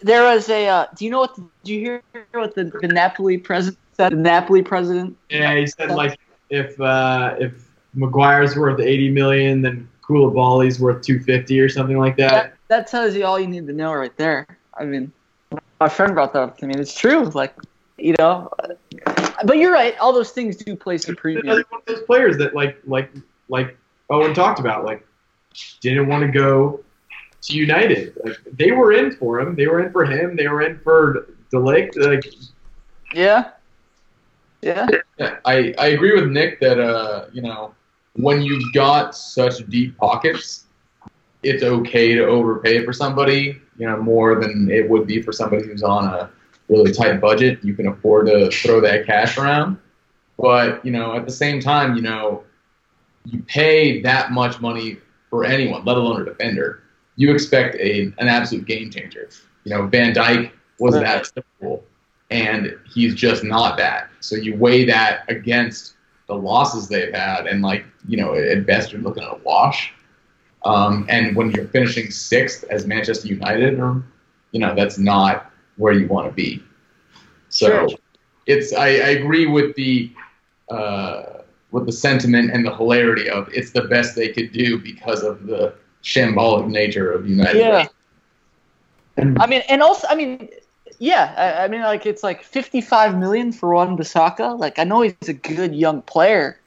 There 0.00 0.24
was 0.24 0.48
a. 0.48 0.68
Uh, 0.68 0.86
do 0.96 1.04
you 1.04 1.10
know 1.10 1.20
what? 1.20 1.36
Do 1.64 1.74
you 1.74 1.80
hear 1.80 2.02
what 2.32 2.54
the, 2.54 2.64
the 2.80 2.88
Napoli 2.88 3.38
president 3.38 3.78
said? 3.94 4.12
The 4.12 4.16
Napoli 4.16 4.62
president. 4.62 5.16
yeah, 5.28 5.54
he 5.54 5.66
said 5.66 5.90
like 5.90 6.18
if 6.52 6.78
uh, 6.80 7.34
if 7.40 7.68
Maguire's 7.94 8.56
worth 8.56 8.78
80 8.78 9.10
million, 9.10 9.62
then 9.62 9.88
Koulibaly's 10.02 10.78
worth 10.78 11.02
250 11.02 11.58
or 11.58 11.68
something 11.68 11.98
like 11.98 12.16
that. 12.18 12.30
That, 12.30 12.54
that 12.68 12.86
tells 12.86 13.16
you 13.16 13.24
all 13.24 13.40
you 13.40 13.48
need 13.48 13.66
to 13.66 13.72
know 13.72 13.92
right 13.94 14.16
there. 14.18 14.46
I 14.74 14.84
mean, 14.84 15.10
my 15.80 15.88
friend 15.88 16.14
brought 16.14 16.34
that 16.34 16.42
up 16.42 16.58
to 16.58 16.66
me. 16.66 16.74
It's 16.76 16.94
true. 16.94 17.24
Like, 17.24 17.54
you 17.96 18.14
know, 18.18 18.50
but 19.44 19.56
you're 19.56 19.72
right. 19.72 19.98
All 19.98 20.12
those 20.12 20.30
things 20.32 20.56
do 20.56 20.76
place 20.76 21.08
a 21.08 21.12
Another 21.12 21.20
premium. 21.20 21.46
one 21.46 21.80
of 21.80 21.86
those 21.86 22.02
players 22.02 22.36
that 22.38 22.54
like 22.54 22.78
like 22.86 23.10
like 23.48 23.76
Owen 24.10 24.34
talked 24.34 24.60
about, 24.60 24.84
like 24.84 25.06
didn't 25.80 26.06
want 26.06 26.22
to 26.22 26.30
go 26.30 26.80
to 27.42 27.56
United. 27.56 28.14
Like 28.22 28.38
they 28.52 28.72
were 28.72 28.92
in 28.92 29.16
for 29.16 29.40
him. 29.40 29.56
They 29.56 29.66
were 29.66 29.82
in 29.82 29.90
for 29.90 30.04
him. 30.04 30.36
They 30.36 30.48
were 30.48 30.60
in 30.62 30.78
for 30.80 31.28
De 31.50 31.56
Ligt. 31.56 31.96
Like 31.96 32.34
Yeah. 33.14 33.52
Yeah. 34.62 34.86
Yeah, 35.18 35.38
I, 35.44 35.74
I 35.78 35.88
agree 35.88 36.14
with 36.14 36.30
Nick 36.30 36.60
that 36.60 36.78
uh 36.78 37.26
you 37.32 37.42
know 37.42 37.74
when 38.14 38.42
you've 38.42 38.72
got 38.72 39.16
such 39.16 39.66
deep 39.68 39.96
pockets, 39.98 40.64
it's 41.42 41.62
okay 41.62 42.14
to 42.14 42.24
overpay 42.24 42.84
for 42.84 42.92
somebody 42.92 43.60
you 43.78 43.86
know 43.86 44.00
more 44.00 44.40
than 44.40 44.70
it 44.70 44.88
would 44.88 45.06
be 45.06 45.20
for 45.20 45.32
somebody 45.32 45.66
who's 45.66 45.82
on 45.82 46.06
a 46.06 46.30
really 46.68 46.92
tight 46.92 47.20
budget. 47.20 47.58
You 47.62 47.74
can 47.74 47.88
afford 47.88 48.26
to 48.26 48.50
throw 48.50 48.80
that 48.80 49.04
cash 49.06 49.36
around, 49.36 49.78
but 50.38 50.84
you 50.84 50.92
know 50.92 51.14
at 51.16 51.26
the 51.26 51.32
same 51.32 51.60
time 51.60 51.96
you 51.96 52.02
know 52.02 52.44
you 53.24 53.42
pay 53.42 54.00
that 54.02 54.32
much 54.32 54.60
money 54.60 54.98
for 55.30 55.44
anyone, 55.44 55.84
let 55.84 55.96
alone 55.96 56.22
a 56.22 56.24
defender. 56.24 56.82
You 57.16 57.32
expect 57.32 57.74
a 57.76 58.12
an 58.18 58.28
absolute 58.28 58.66
game 58.66 58.90
changer. 58.90 59.28
You 59.64 59.74
know 59.74 59.86
Van 59.88 60.14
Dijk 60.14 60.52
was 60.78 60.94
that 60.94 61.26
simple 61.26 61.84
and 62.32 62.76
he's 62.92 63.14
just 63.14 63.44
not 63.44 63.76
that. 63.76 64.08
So 64.20 64.36
you 64.36 64.56
weigh 64.56 64.84
that 64.86 65.24
against 65.28 65.94
the 66.26 66.34
losses 66.34 66.88
they've 66.88 67.12
had, 67.12 67.46
and 67.46 67.62
like 67.62 67.84
you 68.08 68.16
know, 68.16 68.34
at 68.34 68.66
best 68.66 68.92
you're 68.92 69.02
looking 69.02 69.22
at 69.22 69.30
a 69.30 69.40
wash. 69.44 69.92
Um, 70.64 71.06
and 71.08 71.36
when 71.36 71.50
you're 71.50 71.68
finishing 71.68 72.10
sixth 72.10 72.64
as 72.70 72.86
Manchester 72.86 73.28
United, 73.28 73.78
or 73.78 74.02
you 74.52 74.60
know, 74.60 74.74
that's 74.74 74.98
not 74.98 75.50
where 75.76 75.92
you 75.92 76.06
want 76.08 76.28
to 76.28 76.32
be. 76.32 76.62
So 77.48 77.66
Sure. 77.66 77.88
it's 78.46 78.72
I, 78.72 78.86
I 78.86 79.08
agree 79.20 79.46
with 79.46 79.74
the 79.76 80.10
uh, 80.70 81.42
with 81.70 81.86
the 81.86 81.92
sentiment 81.92 82.50
and 82.52 82.64
the 82.64 82.74
hilarity 82.74 83.28
of 83.28 83.48
it's 83.52 83.72
the 83.72 83.82
best 83.82 84.14
they 84.14 84.28
could 84.28 84.52
do 84.52 84.78
because 84.78 85.22
of 85.22 85.46
the 85.46 85.74
shambolic 86.02 86.68
nature 86.68 87.12
of 87.12 87.28
United. 87.28 87.58
Yeah. 87.58 87.88
and 89.16 89.38
I 89.40 89.46
mean, 89.46 89.62
and 89.68 89.82
also, 89.82 90.06
I 90.08 90.14
mean, 90.14 90.48
yeah, 91.02 91.34
I, 91.36 91.64
I 91.64 91.68
mean, 91.68 91.80
like 91.80 92.06
it's 92.06 92.22
like 92.22 92.44
55 92.44 93.18
million 93.18 93.50
for 93.50 93.74
Wan-Bissaka. 93.74 94.56
Like, 94.56 94.78
I 94.78 94.84
know 94.84 95.00
he's 95.00 95.16
a 95.26 95.32
good 95.32 95.74
young 95.74 96.00
player, 96.02 96.60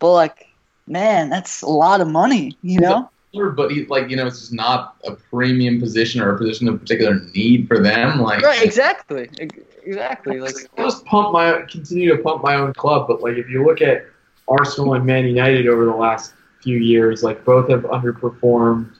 but 0.00 0.12
like, 0.12 0.48
man, 0.88 1.30
that's 1.30 1.62
a 1.62 1.68
lot 1.68 2.00
of 2.00 2.08
money, 2.08 2.58
you 2.62 2.80
know? 2.80 3.08
but 3.56 3.70
he 3.70 3.84
like 3.86 4.10
you 4.10 4.16
know 4.16 4.26
it's 4.26 4.40
just 4.40 4.52
not 4.52 4.96
a 5.04 5.12
premium 5.12 5.80
position 5.80 6.20
or 6.20 6.34
a 6.34 6.38
position 6.38 6.68
of 6.68 6.80
particular 6.80 7.20
need 7.32 7.68
for 7.68 7.80
them. 7.80 8.20
Like 8.20 8.42
Right, 8.42 8.62
exactly, 8.62 9.28
exactly. 9.38 10.40
Like, 10.40 10.54
I'll 10.76 10.86
just 10.86 11.04
pump 11.04 11.32
my 11.32 11.62
continue 11.68 12.16
to 12.16 12.22
pump 12.22 12.42
my 12.42 12.56
own 12.56 12.74
club. 12.74 13.06
But 13.06 13.22
like 13.22 13.36
if 13.36 13.48
you 13.48 13.64
look 13.64 13.80
at 13.80 14.04
Arsenal 14.48 14.94
and 14.94 15.06
Man 15.06 15.26
United 15.26 15.68
over 15.68 15.84
the 15.84 15.94
last 15.94 16.34
few 16.60 16.78
years, 16.78 17.22
like 17.22 17.44
both 17.44 17.70
have 17.70 17.82
underperformed. 17.82 18.90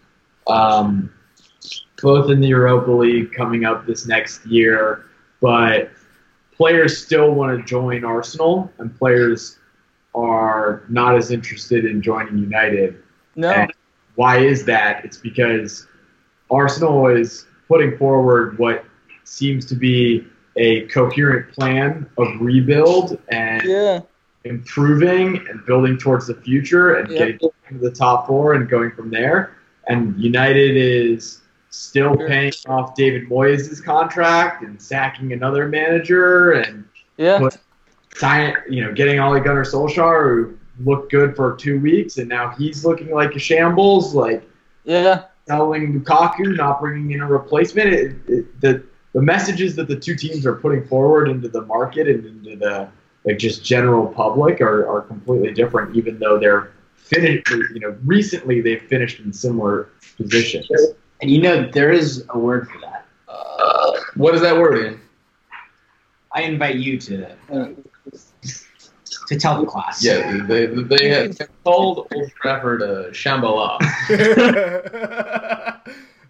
Um, 0.46 1.12
both 2.04 2.30
in 2.30 2.38
the 2.38 2.48
Europa 2.48 2.90
League 2.90 3.32
coming 3.32 3.64
up 3.64 3.86
this 3.86 4.06
next 4.06 4.44
year, 4.44 5.06
but 5.40 5.90
players 6.52 7.02
still 7.02 7.32
want 7.32 7.58
to 7.58 7.64
join 7.64 8.04
Arsenal, 8.04 8.70
and 8.76 8.94
players 8.96 9.58
are 10.14 10.84
not 10.90 11.16
as 11.16 11.30
interested 11.30 11.86
in 11.86 12.02
joining 12.02 12.36
United. 12.36 13.02
no, 13.36 13.50
And 13.50 13.72
why 14.16 14.38
is 14.38 14.66
that? 14.66 15.02
It's 15.02 15.16
because 15.16 15.86
Arsenal 16.50 17.06
is 17.06 17.46
putting 17.68 17.96
forward 17.96 18.58
what 18.58 18.84
seems 19.24 19.64
to 19.64 19.74
be 19.74 20.26
a 20.56 20.82
coherent 20.88 21.50
plan 21.54 22.06
of 22.18 22.28
rebuild 22.38 23.18
and 23.30 23.62
yeah, 23.64 24.00
improving 24.44 25.42
and 25.48 25.64
building 25.64 25.96
towards 25.96 26.26
the 26.26 26.34
future 26.34 26.96
and 26.96 27.08
getting 27.08 27.38
to 27.38 27.50
the 27.80 27.90
top 27.90 28.26
four 28.26 28.52
and 28.52 28.68
going 28.68 28.90
from 28.90 29.10
there. 29.10 29.56
And 29.88 30.16
United 30.18 30.76
is 30.76 31.40
still 31.74 32.16
paying 32.16 32.52
off 32.66 32.94
David 32.94 33.28
Moyes' 33.28 33.82
contract 33.82 34.62
and 34.62 34.80
sacking 34.80 35.32
another 35.32 35.68
manager 35.68 36.52
and 36.52 36.84
yeah, 37.16 37.48
sign, 38.14 38.54
you 38.68 38.84
know, 38.84 38.92
getting 38.92 39.18
Ole 39.18 39.40
Gunnar 39.40 39.64
Solskjaer 39.64 40.34
who 40.34 40.58
looked 40.84 41.10
good 41.10 41.36
for 41.36 41.56
two 41.56 41.80
weeks 41.80 42.18
and 42.18 42.28
now 42.28 42.50
he's 42.50 42.84
looking 42.84 43.10
like 43.10 43.34
a 43.34 43.38
shambles. 43.38 44.14
Like 44.14 44.48
yeah, 44.84 45.24
selling 45.46 46.00
Lukaku, 46.00 46.56
not 46.56 46.80
bringing 46.80 47.10
in 47.12 47.20
a 47.20 47.26
replacement. 47.26 47.88
It, 47.92 48.16
it, 48.28 48.60
the 48.60 48.84
the 49.12 49.22
messages 49.22 49.76
that 49.76 49.88
the 49.88 49.96
two 49.96 50.16
teams 50.16 50.46
are 50.46 50.54
putting 50.54 50.84
forward 50.86 51.28
into 51.28 51.48
the 51.48 51.62
market 51.62 52.08
and 52.08 52.24
into 52.24 52.56
the 52.56 52.88
like 53.24 53.38
just 53.38 53.64
general 53.64 54.06
public 54.06 54.60
are, 54.60 54.86
are 54.88 55.02
completely 55.02 55.52
different. 55.52 55.96
Even 55.96 56.18
though 56.18 56.38
they're 56.38 56.72
finished, 56.94 57.50
you 57.50 57.80
know, 57.80 57.96
recently 58.04 58.60
they've 58.60 58.82
finished 58.82 59.20
in 59.20 59.32
similar 59.32 59.90
positions. 60.16 60.68
And 61.24 61.32
you 61.32 61.40
know, 61.40 61.70
there 61.70 61.90
is 61.90 62.22
a 62.28 62.38
word 62.38 62.68
for 62.68 62.78
that. 62.82 63.06
uh, 63.28 63.92
what 64.14 64.34
is 64.34 64.42
that 64.42 64.54
word 64.54 64.84
in? 64.84 65.00
I 66.30 66.42
invite 66.42 66.76
you 66.76 66.98
to 67.00 67.34
to 69.28 69.38
tell 69.38 69.58
the 69.58 69.66
class. 69.66 70.04
Yeah, 70.04 70.44
they 70.46 70.66
they 70.66 71.08
have 71.08 71.38
called 71.64 72.08
Old 72.12 72.30
Trafford 72.32 72.82
a 72.82 73.10
Shambhala. 73.12 73.78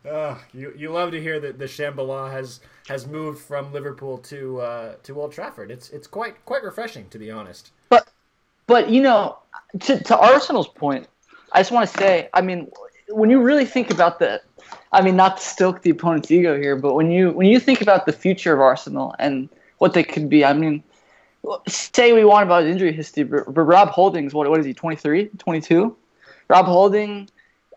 Ah, 0.08 0.40
you 0.52 0.72
you 0.76 0.92
love 0.92 1.10
to 1.10 1.20
hear 1.20 1.40
that 1.40 1.58
the 1.58 1.64
Shambhala 1.64 2.30
has 2.30 2.60
has 2.86 3.08
moved 3.08 3.40
from 3.40 3.72
Liverpool 3.72 4.18
to 4.18 4.60
uh, 4.60 4.94
to 5.02 5.20
Old 5.20 5.32
Trafford. 5.32 5.72
It's 5.72 5.90
it's 5.90 6.06
quite 6.06 6.44
quite 6.44 6.62
refreshing 6.62 7.08
to 7.08 7.18
be 7.18 7.32
honest. 7.32 7.72
But 7.88 8.08
But 8.68 8.90
you 8.90 9.02
know, 9.02 9.38
to 9.80 9.98
to 10.04 10.16
Arsenal's 10.16 10.68
point, 10.68 11.08
I 11.50 11.58
just 11.58 11.72
want 11.72 11.90
to 11.90 11.98
say, 11.98 12.28
I 12.32 12.42
mean, 12.42 12.70
when 13.08 13.30
you 13.30 13.40
really 13.40 13.64
think 13.64 13.90
about 13.90 14.18
the, 14.18 14.40
I 14.94 15.02
mean, 15.02 15.16
not 15.16 15.38
to 15.38 15.42
stoke 15.42 15.82
the 15.82 15.90
opponent's 15.90 16.30
ego 16.30 16.56
here, 16.56 16.76
but 16.76 16.94
when 16.94 17.10
you 17.10 17.32
when 17.32 17.48
you 17.48 17.58
think 17.58 17.80
about 17.80 18.06
the 18.06 18.12
future 18.12 18.54
of 18.54 18.60
Arsenal 18.60 19.14
and 19.18 19.48
what 19.78 19.92
they 19.92 20.04
could 20.04 20.28
be, 20.28 20.44
I 20.44 20.52
mean, 20.52 20.84
say 21.66 22.12
we 22.12 22.24
want 22.24 22.44
about 22.44 22.64
injury 22.64 22.92
history, 22.92 23.24
but 23.24 23.44
Rob 23.44 23.88
Holding's 23.88 24.32
what 24.32 24.48
what 24.48 24.60
is 24.60 24.66
he, 24.66 24.72
23, 24.72 25.30
22? 25.38 25.96
Rob 26.48 26.66
Holding, 26.66 27.28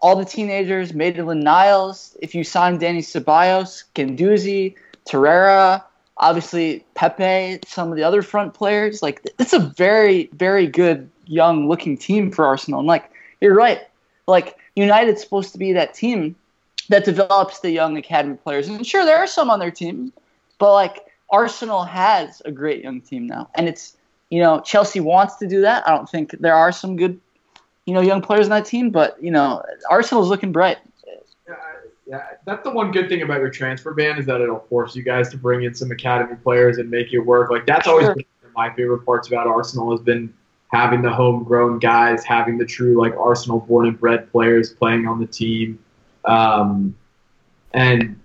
all 0.02 0.16
the 0.16 0.26
teenagers, 0.26 0.94
Maitland 0.94 1.44
Niles. 1.44 2.16
If 2.22 2.36
you 2.36 2.44
sign 2.44 2.80
Dani 2.80 3.00
Ceballos, 3.00 3.86
Guendouzi, 3.96 4.76
Torreira, 5.06 5.84
obviously 6.18 6.86
Pepe, 6.94 7.60
some 7.66 7.90
of 7.90 7.98
the 7.98 8.04
other 8.04 8.22
front 8.22 8.54
players. 8.54 9.02
Like 9.02 9.28
it's 9.40 9.54
a 9.54 9.60
very, 9.60 10.30
very 10.34 10.68
good 10.68 11.10
young 11.26 11.68
looking 11.68 11.98
team 11.98 12.32
for 12.32 12.46
Arsenal. 12.46 12.80
And 12.80 12.88
like 12.88 13.10
you're 13.42 13.56
right, 13.56 13.82
like 14.28 14.58
United's 14.76 15.22
supposed 15.22 15.52
to 15.54 15.58
be 15.58 15.74
that 15.74 15.96
team 15.96 16.36
that 16.90 17.06
develops 17.06 17.60
the 17.60 17.72
young 17.72 17.98
academy 17.98 18.38
players. 18.38 18.68
And 18.68 18.86
sure, 18.86 19.06
there 19.06 19.18
are 19.18 19.28
some 19.28 19.50
on 19.50 19.60
their 19.60 19.72
team, 19.72 20.14
but 20.58 20.74
like 20.74 21.06
Arsenal 21.30 21.84
has 21.84 22.42
a 22.46 22.52
great 22.52 22.84
young 22.84 23.02
team 23.02 23.28
now, 23.28 23.50
and 23.56 23.68
it's 23.68 23.98
you 24.30 24.42
know 24.42 24.62
Chelsea 24.62 25.00
wants 25.00 25.36
to 25.36 25.48
do 25.48 25.62
that. 25.62 25.88
I 25.88 25.96
don't 25.96 26.10
think 26.10 26.32
there 26.40 26.56
are 26.56 26.72
some 26.72 26.96
good 26.96 27.20
you 27.86 27.94
know 27.94 28.02
young 28.02 28.22
players 28.22 28.46
on 28.46 28.52
that 28.52 28.66
team, 28.66 28.90
but 28.90 29.22
you 29.22 29.32
know 29.32 29.64
Arsenal's 29.90 30.30
looking 30.30 30.52
bright. 30.52 30.78
Yeah, 31.48 31.54
yeah, 32.06 32.24
that's 32.46 32.64
the 32.64 32.72
one 32.72 32.92
good 32.92 33.10
thing 33.10 33.22
about 33.22 33.40
your 33.40 33.50
transfer 33.50 33.94
ban 33.94 34.18
is 34.18 34.26
that 34.26 34.42
it'll 34.42 34.60
force 34.60 34.96
you 34.96 35.04
guys 35.04 35.30
to 35.30 35.38
bring 35.38 35.64
in 35.64 35.74
some 35.74 35.92
academy 35.92 36.36
players 36.42 36.78
and 36.78 36.90
make 36.90 37.14
it 37.14 37.20
work. 37.20 37.52
Like 37.52 37.66
that's 37.66 37.88
always 37.88 38.06
Sure. 38.06 38.16
my 38.56 38.74
favorite 38.74 39.06
parts 39.06 39.28
about 39.28 39.48
Arsenal 39.48 39.92
has 39.92 40.02
been 40.02 40.34
having 40.74 41.02
the 41.02 41.12
homegrown 41.12 41.80
guys, 41.80 42.24
having 42.24 42.58
the 42.58 42.66
true 42.66 43.00
like 43.00 43.16
Arsenal 43.18 43.60
born 43.60 43.88
and 43.88 44.00
bred 44.00 44.32
players 44.32 44.74
playing 44.74 45.08
on 45.08 45.20
the 45.20 45.28
team, 45.28 45.80
um, 46.28 46.96
and 47.74 48.20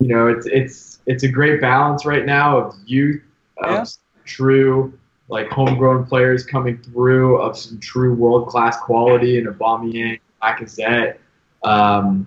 you 0.00 0.08
know 0.08 0.28
it's 0.28 0.46
it's 0.46 1.00
it's 1.06 1.24
a 1.24 1.28
great 1.28 1.60
balance 1.60 2.06
right 2.06 2.26
now 2.26 2.58
of 2.58 2.74
youth, 2.86 3.22
of 3.58 3.70
Yeah. 3.70 3.84
true 4.24 4.92
like 5.30 5.48
homegrown 5.50 6.06
players 6.06 6.44
coming 6.44 6.78
through, 6.78 7.36
of 7.42 7.56
some 7.58 7.78
true 7.80 8.14
world 8.14 8.48
class 8.48 8.78
quality 8.78 9.38
in 9.38 9.46
Aubameyang, 9.46 10.20
Lacazette. 10.42 11.18
Um, 11.64 12.26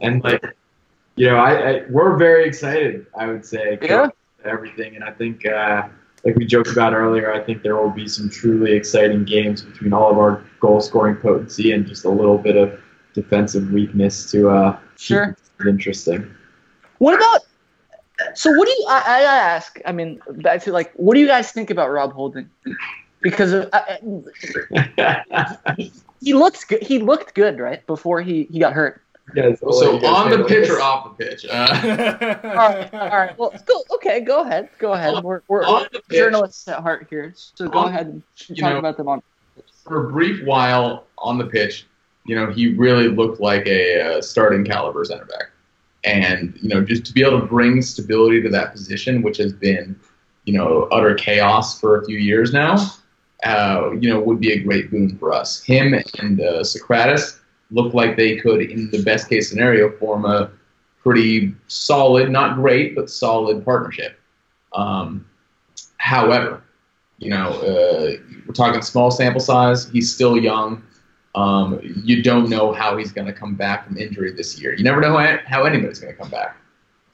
and 0.00 0.22
like 0.24 0.42
you 1.16 1.26
know 1.28 1.36
I, 1.36 1.50
I 1.70 1.82
we're 1.90 2.16
very 2.16 2.46
excited 2.46 3.06
i 3.18 3.26
would 3.26 3.44
say 3.44 3.78
Yeah. 3.82 4.08
everything 4.44 4.94
and 4.96 5.04
i 5.04 5.10
think 5.10 5.44
uh, 5.46 5.82
like 6.24 6.36
we 6.36 6.46
joked 6.46 6.70
about 6.72 6.94
earlier 6.94 7.32
i 7.32 7.40
think 7.40 7.62
there 7.62 7.76
will 7.76 7.90
be 7.90 8.08
some 8.08 8.30
truly 8.30 8.72
exciting 8.72 9.24
games 9.24 9.62
between 9.62 9.92
all 9.92 10.10
of 10.10 10.18
our 10.18 10.42
goal 10.60 10.80
scoring 10.80 11.16
potency 11.16 11.72
and 11.72 11.86
just 11.86 12.04
a 12.06 12.08
little 12.08 12.38
bit 12.38 12.56
of 12.56 12.80
defensive 13.14 13.70
weakness 13.72 14.30
to 14.30 14.48
uh 14.50 14.78
Sure. 14.96 15.36
keep 15.58 15.66
it 15.66 15.70
interesting 15.70 16.30
What 16.98 17.14
about? 17.14 17.40
So 18.34 18.52
what 18.56 18.66
do 18.66 18.70
you? 18.72 18.86
I, 18.88 18.98
I 18.98 19.20
ask. 19.22 19.80
I 19.84 19.90
mean, 19.90 20.20
back 20.44 20.62
to 20.62 20.72
like, 20.72 20.92
what 20.94 21.14
do 21.14 21.20
you 21.20 21.26
guys 21.26 21.50
think 21.50 21.70
about 21.70 21.90
Rob 21.90 22.12
Holding? 22.12 22.48
Because 23.20 23.52
uh, 23.52 23.68
uh, 24.98 25.74
he 26.20 26.32
looks 26.34 26.62
good. 26.64 26.82
He 26.82 27.00
looked 27.00 27.34
good, 27.34 27.58
right, 27.58 27.84
before 27.86 28.20
he, 28.22 28.44
he 28.52 28.60
got 28.60 28.74
hurt. 28.74 29.02
Yeah, 29.34 29.54
So 29.56 29.96
on 30.06 30.30
the 30.30 30.36
handle 30.36 30.48
pitch 30.48 30.68
or 30.68 30.80
off 30.80 31.16
the 31.16 31.24
pitch? 31.24 31.46
Uh, 31.50 32.38
All 32.44 32.50
right, 32.68 32.94
all 32.94 33.08
right. 33.18 33.38
Well, 33.38 33.54
go, 33.66 33.82
okay, 33.94 34.20
go 34.20 34.42
ahead. 34.42 34.68
Go 34.78 34.92
ahead. 34.92 35.22
We're, 35.24 35.42
we're, 35.48 35.64
On 35.64 35.86
we're 35.92 36.00
journalists 36.16 36.68
at 36.68 36.80
heart 36.80 37.06
here, 37.08 37.32
so 37.36 37.68
go 37.68 37.78
On- 37.80 37.88
ahead 37.88 38.06
and 38.06 38.22
you 38.48 38.56
talk 38.56 38.72
know- 38.72 38.78
about 38.78 38.96
them 38.96 39.08
on. 39.08 39.22
for 39.84 40.06
a 40.08 40.12
brief 40.12 40.44
while 40.44 41.06
on 41.18 41.38
the 41.38 41.46
pitch, 41.46 41.86
you 42.24 42.36
know, 42.36 42.50
he 42.50 42.74
really 42.74 43.08
looked 43.08 43.40
like 43.40 43.66
a 43.66 44.00
uh, 44.00 44.22
starting 44.22 44.64
caliber 44.64 45.04
center 45.04 45.24
back. 45.24 45.50
And, 46.04 46.58
you 46.60 46.68
know, 46.68 46.82
just 46.82 47.04
to 47.06 47.12
be 47.12 47.22
able 47.22 47.40
to 47.40 47.46
bring 47.46 47.80
stability 47.82 48.42
to 48.42 48.48
that 48.50 48.72
position, 48.72 49.22
which 49.22 49.38
has 49.38 49.52
been, 49.52 49.98
you 50.44 50.54
know, 50.54 50.88
utter 50.90 51.14
chaos 51.14 51.78
for 51.78 52.00
a 52.00 52.04
few 52.04 52.18
years 52.18 52.52
now, 52.52 52.76
uh, 53.44 53.90
you 54.00 54.08
know, 54.08 54.20
would 54.20 54.40
be 54.40 54.52
a 54.52 54.60
great 54.60 54.90
boon 54.90 55.16
for 55.18 55.32
us. 55.32 55.62
Him 55.62 55.94
and 56.18 56.40
uh, 56.40 56.62
Sokratis 56.62 57.38
look 57.70 57.94
like 57.94 58.16
they 58.16 58.36
could, 58.36 58.62
in 58.62 58.90
the 58.90 59.02
best 59.02 59.28
case 59.28 59.48
scenario, 59.48 59.90
form 59.98 60.24
a 60.24 60.50
pretty 61.02 61.54
solid, 61.68 62.30
not 62.30 62.56
great, 62.56 62.94
but 62.94 63.10
solid 63.10 63.64
partnership. 63.64 64.18
Um, 64.72 65.26
however, 65.98 66.62
you 67.18 67.30
know, 67.30 67.50
uh, 67.50 68.16
we're 68.46 68.54
talking 68.54 68.82
small 68.82 69.10
sample 69.10 69.40
size. 69.40 69.88
He's 69.88 70.12
still 70.12 70.36
young. 70.36 70.82
Um, 71.34 71.80
you 71.82 72.22
don't 72.22 72.50
know 72.50 72.72
how 72.72 72.96
he's 72.96 73.12
going 73.12 73.26
to 73.26 73.32
come 73.32 73.54
back 73.54 73.86
from 73.86 73.96
injury 73.96 74.32
this 74.32 74.60
year. 74.60 74.74
You 74.74 74.84
never 74.84 75.00
know 75.00 75.16
how, 75.16 75.38
how 75.46 75.64
anybody's 75.64 75.98
going 75.98 76.14
to 76.14 76.18
come 76.18 76.30
back. 76.30 76.56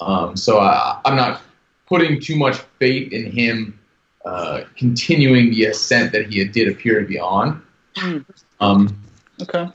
Um, 0.01 0.37
so 0.37 0.59
uh, 0.59 1.01
I'm 1.05 1.17
not 1.17 1.43
putting 1.87 2.21
too 2.21 2.37
much 2.37 2.57
faith 2.79 3.13
in 3.13 3.31
him 3.31 3.79
uh, 4.25 4.63
continuing 4.77 5.51
the 5.51 5.67
ascent 5.67 6.13
that 6.13 6.27
he 6.27 6.45
did 6.45 6.69
appear 6.69 7.01
to 7.01 7.07
be 7.07 7.19
on. 7.19 7.63
Hmm. 7.97 8.19
Um, 8.61 9.03
Okay. 9.41 9.69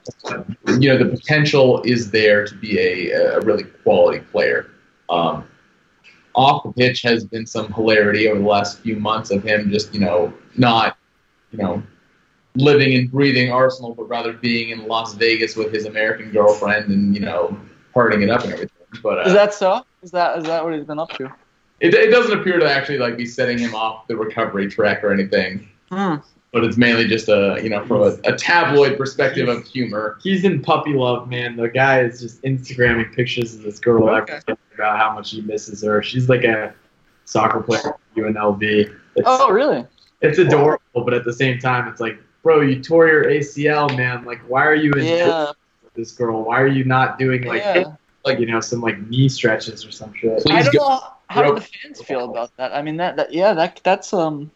you 0.80 0.89
know, 0.89 0.98
the 0.98 1.06
potential 1.06 1.82
is 1.84 2.12
there 2.12 2.46
to 2.46 2.56
be 2.56 2.78
a, 2.80 3.38
a 3.38 3.41
really 3.41 3.64
quality 3.64 4.20
player. 4.20 4.70
Um, 5.10 5.46
off 6.36 6.64
the 6.64 6.74
pitch 6.74 7.02
has 7.04 7.24
been 7.24 7.46
some 7.46 7.72
hilarity 7.72 8.28
over 8.28 8.39
the 8.39 8.46
last 8.46 8.80
few 8.80 8.98
months 8.98 9.32
of 9.32 9.44
him 9.44 9.72
just, 9.72 9.94
you 9.94 10.02
know, 10.02 10.34
not, 10.58 10.98
you 11.52 11.60
know, 11.60 11.82
living 12.56 12.93
and 12.95 13.12
breathing 13.12 13.51
Arsenal, 13.51 13.93
but 13.95 14.08
rather 14.10 14.34
being 14.34 14.70
in 14.70 14.88
Las 14.88 15.14
Vegas 15.16 15.56
with 15.56 15.74
his 15.74 15.86
American 15.86 16.32
girlfriend 16.32 16.89
and, 16.91 17.16
you 17.16 17.22
know, 17.22 17.58
partying 17.95 18.22
it 18.24 18.30
up 18.30 18.43
and 18.43 18.54
everything. 18.54 18.70
But 19.01 19.20
uh, 19.20 19.24
Is 19.30 19.34
that 19.34 19.54
so? 19.54 19.84
Is 20.04 20.12
that 20.12 20.38
is 20.38 20.45
that 20.45 20.64
what 20.64 20.74
he's 20.74 20.86
been 20.86 20.99
up 20.99 21.10
to? 21.18 21.26
it, 21.80 21.93
it 21.95 22.12
doesn't 22.12 22.38
appear 22.39 22.60
to 22.60 22.70
actually 22.70 22.99
like 22.99 23.18
be 23.18 23.26
setting 23.26 23.58
him 23.58 23.74
off 23.74 24.08
the 24.08 24.16
recovery 24.16 24.70
track 24.70 25.04
or 25.04 25.12
anything. 25.12 25.68
Hmm. 25.91 26.16
But 26.51 26.64
it's 26.64 26.78
mainly 26.78 27.08
just 27.08 27.30
a, 27.30 27.60
you 27.64 27.70
know, 27.70 27.84
from 27.88 28.04
a, 28.04 28.16
a 28.32 28.38
tabloid 28.38 28.95
perspective 28.97 29.49
of 29.49 29.66
humor. 29.66 30.20
he's 30.22 30.43
in 30.43 30.62
puppy 30.62 30.93
love 30.93 31.28
man 31.28 31.56
the 31.56 31.68
guy 31.68 32.01
is 32.01 32.22
just 32.22 32.41
instagramming 32.43 33.14
pictures 33.16 33.56
of 33.56 33.64
this 33.64 33.80
girl 33.80 34.08
Okay. 34.08 34.34
every 34.34 34.54
day 34.56 34.62
about 34.76 34.99
how 34.99 35.14
much 35.16 35.32
he 35.32 35.41
misses 35.41 35.84
her 35.84 36.04
she's 36.04 36.30
like 36.30 36.43
a 36.43 36.74
soccer 37.26 37.62
player 37.62 37.88
at 37.88 37.99
unlv 38.16 38.62
it's, 38.62 39.26
Oh, 39.26 39.49
really? 39.51 39.84
it's 40.22 40.38
adorable 40.38 40.80
but 40.93 41.14
at 41.16 41.24
the 41.26 41.34
same 41.34 41.58
time 41.58 41.88
it's 41.88 41.99
like 41.99 42.20
bro 42.44 42.62
you 42.62 42.82
tore 42.84 43.08
your 43.08 43.24
acl 43.26 43.96
man 43.98 44.24
like 44.26 44.39
why 44.48 44.66
are 44.66 44.76
you 44.76 44.91
in 44.94 45.06
Yeah. 45.06 45.52
this 45.96 46.12
girl 46.12 46.44
why 46.44 46.62
are 46.62 46.68
you 46.68 46.84
not 46.84 47.18
doing 47.18 47.44
like 47.44 47.62
yeah. 47.64 47.96
like 48.26 48.39
you 48.39 48.46
know 48.46 48.60
some 48.60 48.82
like 48.82 49.00
knee 49.08 49.30
stretches 49.30 49.86
or 49.86 49.91
some 49.91 50.14
shit 50.14 50.44
Please 50.44 50.52
I 50.54 50.62
don't 50.64 50.74
go- 50.76 50.89
know 50.89 51.00
how 51.30 51.41
do 51.41 51.48
Bro- 51.50 51.56
the 51.60 51.62
fans 51.62 52.02
feel 52.02 52.30
about 52.30 52.52
that. 52.58 52.76
I 52.76 52.84
mean, 52.84 52.98
that, 52.98 53.16
that 53.16 53.34
yeah, 53.34 53.54
that 53.54 53.80
that's 53.84 54.14
um, 54.14 54.52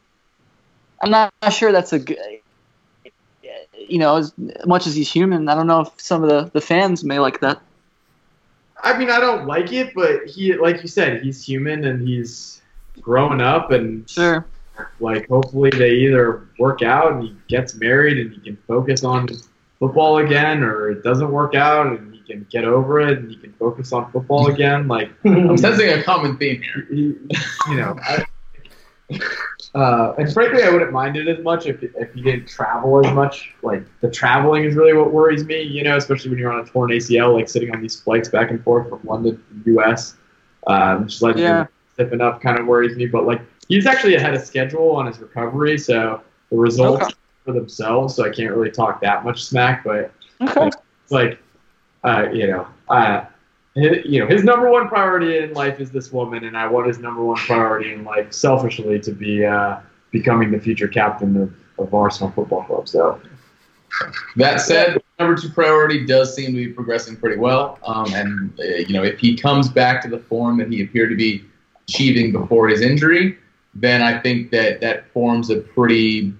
I'm 1.01 1.09
not, 1.09 1.33
not 1.41 1.51
sure 1.51 1.71
that's 1.71 1.91
a 1.91 1.97
good. 1.97 2.19
You 3.89 3.97
know, 3.97 4.17
as 4.17 4.31
much 4.65 4.85
as 4.85 4.93
he's 4.93 5.11
human, 5.11 5.47
I 5.49 5.55
don't 5.55 5.65
know 5.65 5.81
if 5.81 5.89
some 5.97 6.23
of 6.23 6.29
the, 6.29 6.51
the 6.51 6.61
fans 6.61 7.03
may 7.03 7.17
like 7.19 7.39
that. 7.39 7.59
i 8.83 8.95
mean 8.95 9.09
i 9.09 9.19
don't 9.19 9.47
like 9.47 9.71
it 9.73 9.93
but 9.95 10.27
he 10.27 10.53
like 10.53 10.83
you 10.83 10.87
said 10.87 11.23
he's 11.23 11.41
human 11.43 11.83
and 11.85 12.07
he's 12.07 12.61
growing 13.01 13.41
up 13.41 13.71
and 13.71 14.07
Sure. 14.07 14.45
Like 14.99 15.27
hopefully 15.27 15.69
they 15.71 15.91
either 15.91 16.47
work 16.59 16.81
out 16.81 17.13
and 17.13 17.23
he 17.23 17.35
gets 17.47 17.75
married 17.75 18.17
and 18.17 18.31
he 18.33 18.39
can 18.39 18.57
focus 18.67 19.03
on 19.03 19.27
football 19.79 20.17
again 20.17 20.63
or 20.63 20.89
it 20.89 21.03
doesn't 21.03 21.31
work 21.31 21.55
out 21.55 21.87
and 21.87 22.13
he 22.13 22.19
can 22.21 22.45
get 22.49 22.65
over 22.65 22.99
it 22.99 23.19
and 23.19 23.29
he 23.29 23.37
can 23.37 23.53
focus 23.53 23.93
on 23.93 24.11
football 24.11 24.47
again 24.53 24.87
like 24.87 25.11
I'm 25.25 25.57
sensing 25.57 25.89
a 25.89 26.03
common 26.03 26.37
theme 26.37 26.61
here. 26.61 26.87
he, 26.89 27.15
you 27.69 27.75
know 27.77 27.95
I, 28.01 28.25
uh, 29.75 30.13
and 30.17 30.31
frankly 30.33 30.63
i 30.63 30.69
wouldn't 30.69 30.91
mind 30.91 31.15
it 31.15 31.27
as 31.27 31.43
much 31.43 31.65
if, 31.65 31.81
if 31.83 32.13
he 32.13 32.21
didn't 32.21 32.47
travel 32.47 33.05
as 33.05 33.13
much 33.13 33.53
like 33.63 33.83
the 34.01 34.09
traveling 34.09 34.63
is 34.65 34.75
really 34.75 34.93
what 34.93 35.13
worries 35.13 35.45
me 35.45 35.61
you 35.61 35.83
know 35.83 35.95
especially 35.97 36.29
when 36.31 36.39
you're 36.39 36.51
on 36.51 36.59
a 36.59 36.65
torn 36.65 36.91
acl 36.91 37.33
like 37.33 37.47
sitting 37.47 37.73
on 37.73 37.81
these 37.81 37.99
flights 37.99 38.29
back 38.29 38.49
and 38.49 38.63
forth 38.63 38.89
from 38.89 38.99
london 39.03 39.35
to 39.63 39.71
the 39.71 39.79
us 39.81 40.15
um, 40.67 41.07
just 41.07 41.21
like 41.21 41.37
Yeah. 41.37 41.67
sipping 41.95 42.19
up 42.19 42.41
kind 42.41 42.59
of 42.59 42.65
worries 42.65 42.97
me 42.97 43.05
but 43.05 43.25
like 43.25 43.41
he's 43.67 43.85
actually 43.85 44.15
ahead 44.15 44.33
of 44.33 44.41
schedule 44.41 44.91
on 44.91 45.05
his 45.05 45.19
recovery 45.19 45.77
so 45.77 46.21
the 46.51 46.57
results 46.57 47.03
Okay. 47.03 47.13
for 47.45 47.53
themselves 47.53 48.15
so 48.15 48.23
i 48.25 48.29
can't 48.29 48.53
really 48.55 48.71
talk 48.71 49.01
that 49.01 49.23
much 49.23 49.43
smack 49.43 49.83
but 49.83 50.11
Okay. 50.41 50.67
it's 50.67 51.11
like, 51.11 51.39
uh, 52.03 52.27
you 52.31 52.45
know, 52.47 52.67
uh, 52.89 53.25
his, 53.75 54.05
you 54.05 54.19
know, 54.19 54.27
his 54.27 54.43
number 54.43 54.69
one 54.69 54.87
priority 54.87 55.37
in 55.39 55.53
life 55.53 55.79
is 55.79 55.89
this 55.89 56.11
woman, 56.11 56.43
and 56.43 56.55
I 56.55 56.67
want 56.67 56.85
his 56.87 56.99
number 56.99 57.23
one 57.23 57.37
priority 57.37 57.91
in 57.93 58.03
life, 58.03 58.31
selfishly, 58.33 58.99
to 58.99 59.11
be 59.11 59.43
uh, 59.43 59.77
becoming 60.11 60.51
the 60.51 60.59
future 60.59 60.87
captain 60.87 61.35
of, 61.41 61.53
of 61.79 61.91
Arsenal 61.93 62.31
Football 62.33 62.63
Club. 62.65 62.87
So, 62.87 63.19
That 64.35 64.61
said, 64.61 65.01
number 65.19 65.39
two 65.41 65.49
priority 65.49 66.05
does 66.05 66.35
seem 66.35 66.47
to 66.51 66.53
be 66.53 66.67
progressing 66.67 67.15
pretty 67.17 67.37
well. 67.37 67.79
Um, 67.83 68.13
and, 68.13 68.59
uh, 68.59 68.63
you 68.63 68.93
know, 68.93 69.03
if 69.03 69.17
he 69.19 69.35
comes 69.35 69.69
back 69.69 70.01
to 70.03 70.07
the 70.07 70.19
form 70.19 70.57
that 70.59 70.71
he 70.71 70.83
appeared 70.83 71.09
to 71.09 71.15
be 71.15 71.43
achieving 71.87 72.31
before 72.31 72.67
his 72.67 72.81
injury, 72.81 73.37
then 73.79 74.01
I 74.01 74.19
think 74.19 74.51
that 74.51 74.81
that 74.81 75.11
forms 75.11 75.49
a 75.49 75.57
pretty 75.57 76.33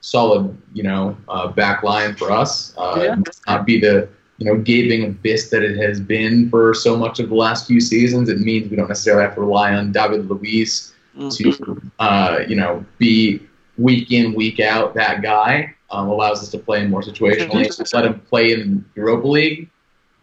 solid, 0.00 0.56
you 0.72 0.82
know, 0.82 1.16
uh, 1.28 1.48
back 1.48 1.82
line 1.82 2.14
for 2.16 2.30
us. 2.30 2.74
Uh, 2.76 3.00
Yeah. 3.02 3.16
Not 3.46 3.66
be 3.66 3.80
the, 3.80 4.08
you 4.38 4.46
know, 4.46 4.56
gaping 4.56 5.04
abyss 5.04 5.50
that 5.50 5.62
it 5.62 5.76
has 5.76 6.00
been 6.00 6.50
for 6.50 6.74
so 6.74 6.96
much 6.96 7.20
of 7.20 7.28
the 7.28 7.34
last 7.34 7.66
few 7.66 7.80
seasons. 7.80 8.28
It 8.28 8.40
means 8.40 8.70
we 8.70 8.76
don't 8.76 8.88
necessarily 8.88 9.22
have 9.22 9.34
to 9.34 9.40
rely 9.40 9.74
on 9.74 9.92
David 9.92 10.28
Luiz 10.28 10.92
to 11.30 11.82
uh, 11.98 12.38
you 12.48 12.56
know 12.56 12.84
be 12.98 13.40
week 13.76 14.12
in 14.12 14.32
week 14.32 14.60
out 14.60 14.94
that 14.94 15.20
guy 15.20 15.74
um, 15.90 16.08
allows 16.08 16.42
us 16.42 16.48
to 16.48 16.58
play 16.58 16.80
in 16.80 16.88
more 16.88 17.02
situationally 17.02 17.66
Just 17.66 17.92
let 17.92 18.06
him 18.06 18.20
play 18.20 18.52
in 18.52 18.82
Europa 18.94 19.28
League 19.28 19.68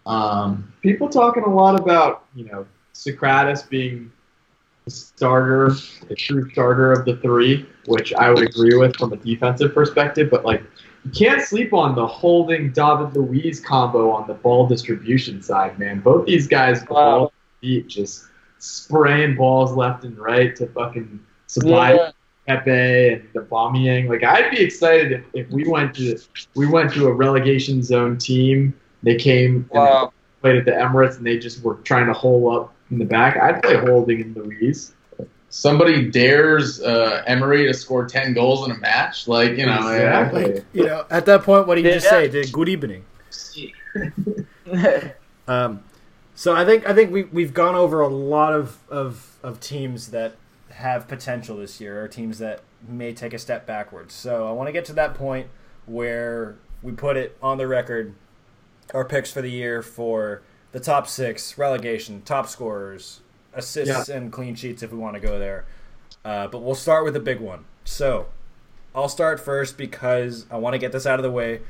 um, 0.10 0.74
people 0.82 1.08
talking 1.08 1.44
a 1.44 1.54
lot 1.54 1.80
about, 1.80 2.26
you 2.36 2.46
know, 2.46 2.66
Sokratis 2.94 3.68
being 3.70 4.12
the 4.19 4.19
starter, 4.90 5.72
the 6.08 6.16
true 6.16 6.50
starter 6.52 6.92
of 6.92 7.06
the 7.06 7.16
three, 7.18 7.68
which 7.86 8.14
I 8.14 8.30
would 8.30 8.44
agree 8.50 8.76
with 8.78 8.96
from 8.98 9.14
a 9.14 9.18
defensive 9.18 9.74
perspective, 9.74 10.30
but 10.30 10.46
like 10.46 10.64
you 11.06 11.12
can't 11.12 11.42
sleep 11.42 11.74
on 11.74 11.96
the 11.96 12.06
holding 12.06 12.72
David 12.72 13.16
Luiz 13.16 13.60
combo 13.60 14.12
on 14.12 14.28
the 14.28 14.34
ball 14.34 14.68
distribution 14.68 15.42
side, 15.42 15.80
man. 15.80 16.00
Both 16.02 16.26
these 16.26 16.48
guys, 16.48 16.86
Wow. 16.90 17.32
just 17.88 18.26
spraying 18.60 19.36
balls 19.36 19.74
left 19.74 20.04
and 20.04 20.18
right 20.18 20.56
to 20.58 20.68
fucking 20.68 21.20
supply 21.48 21.94
Yeah. 21.94 22.12
Pepe 22.48 23.14
and 23.14 23.30
the 23.34 23.42
bombing. 23.42 24.08
Like 24.08 24.24
I'd 24.24 24.50
be 24.52 24.60
excited 24.60 25.12
if, 25.12 25.24
if 25.34 25.50
we 25.52 25.68
went 25.68 25.96
to 25.96 26.18
we 26.56 26.68
went 26.68 26.92
to 26.94 27.08
a 27.08 27.14
relegation 27.14 27.84
zone 27.84 28.18
team. 28.18 28.74
They 29.04 29.16
came 29.16 29.70
and 29.72 29.80
Wow. 29.80 30.14
played 30.42 30.58
at 30.58 30.66
the 30.66 30.72
Emirates 30.72 31.18
and 31.18 31.26
they 31.26 31.38
just 31.38 31.64
were 31.64 31.76
trying 31.76 32.08
to 32.08 32.14
hole 32.14 32.52
up 32.56 32.74
in 32.92 33.00
the 33.00 33.06
back. 33.06 33.38
I'd 33.38 33.62
play 33.62 33.78
holding 33.78 34.20
in 34.22 34.34
Luiz. 34.34 34.94
Somebody 35.52 36.10
dares 36.10 36.82
uh, 36.82 37.24
Emery 37.26 37.66
to 37.66 37.74
score 37.74 38.06
ten 38.06 38.34
goals 38.34 38.66
in 38.66 38.72
a 38.72 38.78
match, 38.78 39.28
like 39.28 39.58
you 39.58 39.66
know. 39.66 39.80
yeah. 39.92 40.26
Exactly. 40.26 40.54
Like, 40.54 40.66
you 40.74 40.86
know, 40.86 41.06
at 41.10 41.26
that 41.26 41.44
point, 41.44 41.68
what 41.68 41.76
do 41.76 41.82
you 41.82 41.92
just 41.92 42.10
say? 42.10 42.28
Did 42.28 42.52
good 42.52 42.70
evening. 42.70 43.06
Um, 45.50 45.84
so 46.36 46.56
I 46.56 46.64
think 46.64 46.88
I 46.88 46.94
think 46.94 47.12
we 47.12 47.24
we've 47.24 47.54
gone 47.56 47.74
over 47.74 48.02
a 48.02 48.08
lot 48.08 48.54
of, 48.54 48.78
of 48.88 49.36
of 49.42 49.60
teams 49.60 50.12
that 50.12 50.36
have 50.70 51.08
potential 51.08 51.58
this 51.58 51.82
year, 51.82 52.04
or 52.04 52.08
teams 52.08 52.38
that 52.38 52.62
may 52.88 53.14
take 53.14 53.34
a 53.34 53.40
step 53.40 53.66
backwards. 53.66 54.14
So 54.14 54.48
I 54.48 54.52
want 54.52 54.68
to 54.68 54.72
get 54.72 54.86
to 54.86 54.94
that 54.94 55.16
point 55.16 55.48
where 55.88 56.56
we 56.84 56.92
put 56.92 57.18
it 57.18 57.36
on 57.42 57.58
the 57.58 57.68
record 57.68 58.14
our 58.94 59.04
picks 59.04 59.32
for 59.32 59.42
the 59.42 59.50
year 59.50 59.82
for 59.82 60.42
the 60.72 60.80
top 60.80 61.08
six, 61.08 61.58
relegation, 61.58 62.22
top 62.24 62.48
scorers, 62.48 63.22
assists, 63.54 64.10
and 64.10 64.32
clean 64.32 64.56
sheets 64.56 64.84
if 64.84 64.92
we 64.92 64.98
want 64.98 65.16
to 65.16 65.20
go 65.20 65.40
there. 65.40 65.66
Uh, 66.24 66.48
but 66.48 66.60
we'll 66.60 66.76
start 66.76 67.04
with 67.06 67.14
the 67.14 67.20
big 67.20 67.40
one. 67.40 67.66
So 67.86 68.28
I'll 68.94 69.10
start 69.10 69.40
first 69.40 69.78
because 69.78 70.46
I 70.52 70.58
want 70.58 70.74
to 70.74 70.78
get 70.80 70.92
this 70.92 71.06
out 71.06 71.18
of 71.20 71.24
the 71.24 71.32
way 71.32 71.62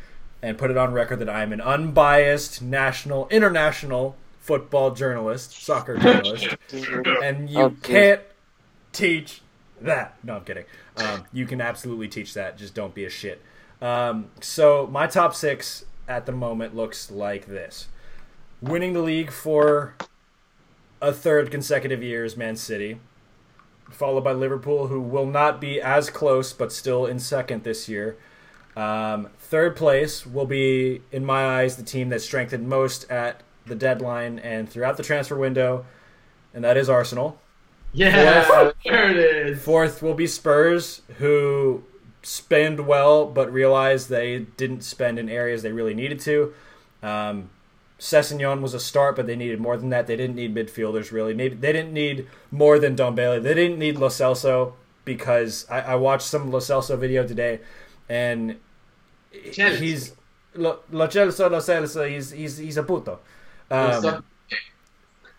and 0.41 0.57
put 0.57 0.71
it 0.71 0.77
on 0.77 0.91
record 0.93 1.19
that 1.19 1.29
I'm 1.29 1.51
an 1.53 1.61
unbiased 1.61 2.61
national, 2.61 3.27
international 3.29 4.15
football 4.39 4.91
journalist, 4.91 5.51
soccer 5.63 5.97
journalist, 5.99 6.55
and 7.23 7.49
you 7.49 7.59
Oh, 7.59 7.75
can't 7.83 8.21
teach 8.91 9.41
that. 9.81 10.15
No, 10.23 10.37
I'm 10.37 10.43
kidding. 10.43 10.65
Um, 10.97 11.25
you 11.31 11.45
can 11.45 11.61
absolutely 11.61 12.07
teach 12.07 12.33
that. 12.33 12.57
Just 12.57 12.73
don't 12.73 12.93
be 12.93 13.05
a 13.05 13.09
shit. 13.09 13.41
Um, 13.81 14.29
so 14.41 14.87
my 14.91 15.07
top 15.07 15.35
six 15.35 15.85
at 16.07 16.25
the 16.25 16.31
moment 16.31 16.75
looks 16.75 17.11
like 17.11 17.45
this: 17.45 17.87
winning 18.61 18.93
the 18.93 19.01
league 19.01 19.31
for 19.31 19.95
a 21.01 21.13
third 21.13 21.49
consecutive 21.51 22.03
year 22.03 22.25
is 22.25 22.35
Man 22.35 22.55
City, 22.55 22.99
followed 23.89 24.23
by 24.23 24.33
Liverpool, 24.33 24.87
who 24.87 25.01
will 25.01 25.25
not 25.25 25.61
be 25.61 25.81
as 25.81 26.09
close 26.09 26.53
but 26.53 26.71
still 26.71 27.05
in 27.05 27.19
second 27.19 27.63
this 27.63 27.87
year. 27.87 28.17
Um, 28.75 29.29
third 29.39 29.75
place 29.75 30.25
will 30.25 30.45
be, 30.45 31.01
in 31.11 31.25
my 31.25 31.61
eyes, 31.61 31.75
the 31.77 31.83
team 31.83 32.09
that 32.09 32.21
strengthened 32.21 32.67
most 32.67 33.09
at 33.09 33.41
the 33.65 33.75
deadline 33.75 34.39
and 34.39 34.69
throughout 34.69 34.97
the 34.97 35.03
transfer 35.03 35.35
window, 35.35 35.85
and 36.53 36.63
that 36.63 36.77
is 36.77 36.89
Arsenal. 36.89 37.39
Yeah, 37.91 38.71
there 38.85 39.11
it 39.11 39.17
is. 39.17 39.63
Fourth 39.63 40.01
will 40.01 40.13
be 40.13 40.27
Spurs, 40.27 41.01
who 41.17 41.83
spend 42.21 42.85
well 42.85 43.25
but 43.25 43.51
realize 43.51 44.07
they 44.07 44.39
didn't 44.39 44.83
spend 44.83 45.17
in 45.17 45.29
areas 45.29 45.63
they 45.63 45.71
really 45.71 45.93
needed 45.93 46.19
to. 46.19 46.53
Um, 47.01 47.49
Sessegnon 47.99 48.61
was 48.61 48.73
a 48.73 48.79
start, 48.79 49.15
but 49.15 49.27
they 49.27 49.35
needed 49.35 49.59
more 49.59 49.77
than 49.77 49.89
that. 49.89 50.07
They 50.07 50.15
didn't 50.15 50.35
need 50.35 50.55
midfielders 50.55 51.11
really. 51.11 51.33
Maybe 51.33 51.55
they 51.55 51.73
didn't 51.73 51.93
need 51.93 52.27
more 52.49 52.79
than 52.79 52.95
Dombele. 52.95 53.43
They 53.43 53.53
didn't 53.53 53.77
need 53.77 53.97
Lo 53.97 54.07
Celso 54.07 54.73
because 55.05 55.65
I, 55.69 55.81
I 55.81 55.95
watched 55.95 56.27
some 56.27 56.49
Lo 56.51 56.59
Celso 56.59 56.97
video 56.97 57.27
today, 57.27 57.59
and 58.07 58.57
Chelsea. 59.51 59.85
he's 59.85 60.15
Lo, 60.55 60.79
Lo 60.91 61.07
Celso, 61.07 61.51
Lo 61.51 61.59
Celso. 61.59 62.09
He's 62.09 62.31
he's 62.31 62.57
he's 62.57 62.77
a 62.77 62.83
puto. 62.83 63.19
Um, 63.69 64.23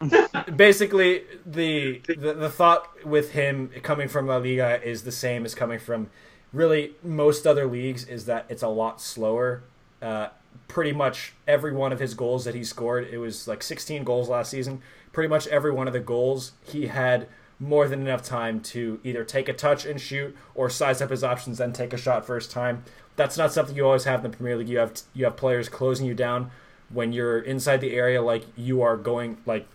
basically 0.57 1.25
the, 1.45 2.01
the 2.07 2.33
the 2.35 2.51
thought 2.51 3.05
with 3.05 3.33
him 3.33 3.71
coming 3.83 4.09
from 4.09 4.27
La 4.27 4.37
Liga 4.37 4.83
is 4.83 5.03
the 5.03 5.13
same 5.13 5.45
as 5.45 5.55
coming 5.55 5.79
from 5.79 6.09
really 6.53 6.93
most 7.03 7.47
other 7.47 7.67
leagues 7.67 8.05
is 8.05 8.27
that 8.27 8.47
it's 8.49 8.63
a 8.63 8.69
lot 8.69 9.01
slower. 9.01 9.63
Uh, 10.01 10.29
pretty 10.71 10.93
much 10.93 11.33
every 11.49 11.73
one 11.73 11.93
of 11.93 11.99
his 11.99 12.15
goals 12.15 12.45
that 12.45 12.55
he 12.55 12.63
scored, 12.63 13.09
it 13.11 13.19
was 13.19 13.49
like 13.49 13.61
16 13.61 14.05
goals 14.05 14.29
last 14.29 14.53
season. 14.53 14.81
Pretty 15.13 15.29
much 15.29 15.49
every 15.49 15.73
one 15.73 15.89
of 15.89 15.93
the 15.93 15.99
goals 15.99 16.53
he 16.63 16.87
had 16.87 17.27
more 17.59 17.89
than 17.89 18.03
enough 18.03 18.23
time 18.23 18.61
to 18.61 19.01
either 19.03 19.25
take 19.25 19.49
a 19.49 19.53
touch 19.53 19.85
and 19.85 20.01
shoot 20.01 20.35
or 20.55 20.71
size 20.71 21.03
up 21.03 21.11
his 21.11 21.25
options 21.25 21.59
then 21.59 21.73
take 21.73 21.93
a 21.93 21.97
shot 21.97 22.25
first 22.25 22.53
time. 22.53 22.85
That's 23.17 23.37
not 23.37 23.53
something 23.53 23.75
you 23.75 23.85
always 23.85 24.05
have 24.05 24.25
in 24.25 24.31
the 24.31 24.37
Premier 24.37 24.57
League. 24.57 24.69
You 24.69 24.79
have 24.79 25.03
you 25.13 25.25
have 25.25 25.37
players 25.37 25.69
closing 25.69 26.07
you 26.07 26.15
down 26.15 26.53
when 26.89 27.13
you're 27.13 27.41
inside 27.41 27.81
the 27.81 27.95
area 27.95 28.23
like 28.23 28.45
you 28.57 28.81
are 28.81 28.97
going 28.97 29.39
like 29.45 29.67